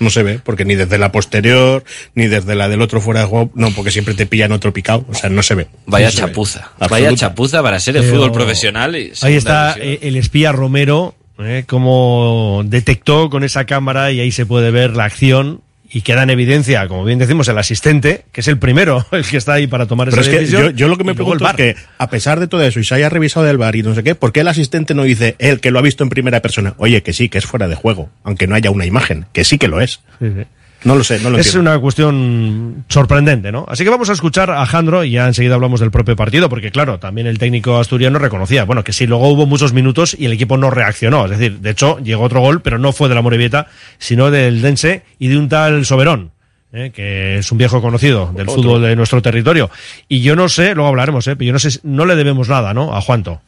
No 0.00 0.10
se 0.10 0.24
ve, 0.24 0.40
porque 0.42 0.64
ni 0.64 0.74
desde 0.74 0.98
la 0.98 1.12
posterior, 1.12 1.84
ni 2.16 2.26
desde 2.26 2.56
la 2.56 2.68
del 2.68 2.82
otro 2.82 3.00
fuera 3.00 3.20
de 3.20 3.26
juego, 3.26 3.50
no, 3.54 3.70
porque 3.70 3.92
siempre 3.92 4.14
te 4.14 4.26
pillan 4.26 4.50
otro 4.50 4.72
picado, 4.72 5.04
o 5.08 5.14
sea, 5.14 5.30
no 5.30 5.40
se 5.42 5.54
ve. 5.54 5.68
Vaya 5.86 6.06
No 6.06 6.10
se 6.12 6.20
ve. 6.22 6.26
chapuza. 6.28 6.58
Absoluta. 6.60 6.88
Vaya 6.90 7.14
chapuza 7.14 7.62
para 7.62 7.78
ser 7.78 7.96
el 7.96 8.02
Pero- 8.02 8.14
fútbol 8.16 8.32
profesional. 8.32 8.96
y 8.96 9.12
Ahí 9.22 9.34
está 9.34 9.74
división. 9.74 9.94
eh, 10.02 10.08
el 10.08 10.16
espía 10.16 10.50
Romero, 10.50 11.14
eh, 11.38 11.62
como 11.68 12.62
detectó 12.64 13.30
con 13.30 13.44
esa 13.44 13.66
cámara 13.66 14.10
y 14.10 14.18
ahí 14.20 14.32
se 14.32 14.46
puede 14.46 14.72
ver 14.72 14.96
la 14.96 15.04
acción 15.04 15.60
y 15.90 16.00
queda 16.00 16.22
en 16.22 16.30
evidencia, 16.30 16.86
como 16.88 17.04
bien 17.04 17.18
decimos, 17.18 17.48
el 17.48 17.58
asistente, 17.58 18.24
que 18.32 18.40
es 18.40 18.48
el 18.48 18.58
primero, 18.58 19.06
el 19.12 19.24
que 19.24 19.36
está 19.36 19.54
ahí 19.54 19.66
para 19.66 19.86
tomar 19.86 20.10
Pero 20.10 20.22
esa 20.22 20.30
es 20.30 20.38
que 20.38 20.46
yo, 20.46 20.70
yo 20.70 20.88
lo 20.88 20.96
que 20.96 21.04
me 21.04 21.12
el 21.12 21.16
pregunto 21.16 21.46
es 21.46 21.54
que, 21.54 21.76
a 21.98 22.08
pesar 22.08 22.40
de 22.40 22.46
todo 22.46 22.62
eso, 22.62 22.80
y 22.80 22.84
se 22.84 22.94
haya 22.94 23.08
revisado 23.08 23.46
del 23.46 23.58
bar 23.58 23.76
y 23.76 23.82
no 23.82 23.94
sé 23.94 24.02
qué, 24.02 24.14
¿por 24.14 24.32
qué 24.32 24.40
el 24.40 24.48
asistente 24.48 24.94
no 24.94 25.02
dice 25.04 25.36
él, 25.38 25.60
que 25.60 25.70
lo 25.70 25.78
ha 25.78 25.82
visto 25.82 26.02
en 26.02 26.10
primera 26.10 26.40
persona? 26.42 26.74
Oye, 26.78 27.02
que 27.02 27.12
sí, 27.12 27.28
que 27.28 27.38
es 27.38 27.46
fuera 27.46 27.68
de 27.68 27.74
juego, 27.74 28.10
aunque 28.22 28.46
no 28.46 28.54
haya 28.54 28.70
una 28.70 28.86
imagen, 28.86 29.26
que 29.32 29.44
sí 29.44 29.58
que 29.58 29.68
lo 29.68 29.80
es. 29.80 30.00
Sí, 30.18 30.30
sí. 30.34 30.46
No 30.84 30.94
lo 30.96 31.02
sé, 31.04 31.18
no 31.20 31.30
lo 31.30 31.38
es 31.38 31.46
entiendo. 31.46 31.70
una 31.70 31.80
cuestión 31.80 32.84
sorprendente, 32.88 33.50
¿no? 33.50 33.64
Así 33.68 33.84
que 33.84 33.90
vamos 33.90 34.10
a 34.10 34.12
escuchar 34.12 34.50
a 34.50 34.64
Jandro 34.66 35.02
y 35.04 35.12
ya 35.12 35.26
enseguida 35.26 35.54
hablamos 35.54 35.80
del 35.80 35.90
propio 35.90 36.14
partido, 36.14 36.48
porque 36.48 36.70
claro, 36.70 36.98
también 36.98 37.26
el 37.26 37.38
técnico 37.38 37.78
asturiano 37.78 38.18
reconocía, 38.18 38.64
bueno, 38.64 38.84
que 38.84 38.92
sí, 38.92 39.06
luego 39.06 39.28
hubo 39.28 39.46
muchos 39.46 39.72
minutos 39.72 40.14
y 40.18 40.26
el 40.26 40.32
equipo 40.32 40.56
no 40.58 40.70
reaccionó. 40.70 41.24
Es 41.24 41.32
decir, 41.32 41.60
de 41.60 41.70
hecho, 41.70 41.98
llegó 42.00 42.24
otro 42.24 42.40
gol, 42.40 42.60
pero 42.60 42.78
no 42.78 42.92
fue 42.92 43.08
de 43.08 43.14
la 43.14 43.22
Morevieta, 43.22 43.68
sino 43.98 44.30
del 44.30 44.60
Dense 44.60 45.02
y 45.18 45.28
de 45.28 45.38
un 45.38 45.48
tal 45.48 45.84
Soberón. 45.86 46.32
¿eh? 46.74 46.90
que 46.92 47.38
es 47.38 47.52
un 47.52 47.58
viejo 47.58 47.80
conocido 47.80 48.32
del 48.34 48.48
Otro. 48.48 48.62
fútbol 48.62 48.82
de 48.82 48.96
nuestro 48.96 49.22
territorio. 49.22 49.70
Y 50.08 50.20
yo 50.20 50.36
no 50.36 50.48
sé, 50.48 50.74
luego 50.74 50.88
hablaremos, 50.88 51.26
¿eh? 51.28 51.36
pero 51.36 51.46
yo 51.46 51.52
no 51.52 51.58
sé, 51.58 51.80
no 51.84 52.04
le 52.04 52.16
debemos 52.16 52.48
nada, 52.48 52.74
¿no? 52.74 52.94
A 52.94 53.00
Juanto. 53.00 53.40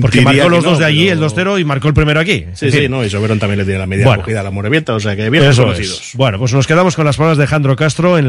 Porque 0.00 0.20
diría 0.20 0.44
marcó 0.44 0.48
los 0.48 0.64
no, 0.64 0.70
dos 0.70 0.78
de 0.78 0.86
allí, 0.86 1.08
pero- 1.08 1.26
el 1.26 1.30
2-0 1.30 1.60
y 1.60 1.64
marcó 1.64 1.88
el 1.88 1.94
primero 1.94 2.18
aquí. 2.20 2.46
Sí, 2.54 2.70
sí, 2.70 2.88
no, 2.88 3.04
y 3.04 3.10
Soberón 3.10 3.38
también 3.38 3.58
le 3.58 3.64
tiene 3.64 3.78
la 3.78 3.86
media 3.86 4.06
Bueno. 4.06 4.22
cogida 4.22 4.40
a 4.40 4.42
la 4.42 4.50
Morevieta, 4.50 4.94
o 4.94 5.00
sea 5.00 5.14
que 5.14 5.28
bien 5.28 5.44
Eso 5.44 5.64
conocidos. 5.64 6.00
es. 6.08 6.16
Bueno, 6.16 6.38
pues 6.38 6.54
nos 6.54 6.66
quedamos 6.66 6.96
con 6.96 7.04
las 7.04 7.16
palabras 7.16 7.36
de 7.38 7.46
Jandro 7.46 7.76
Castro 7.76 8.16
en 8.16 8.16
la 8.16 8.20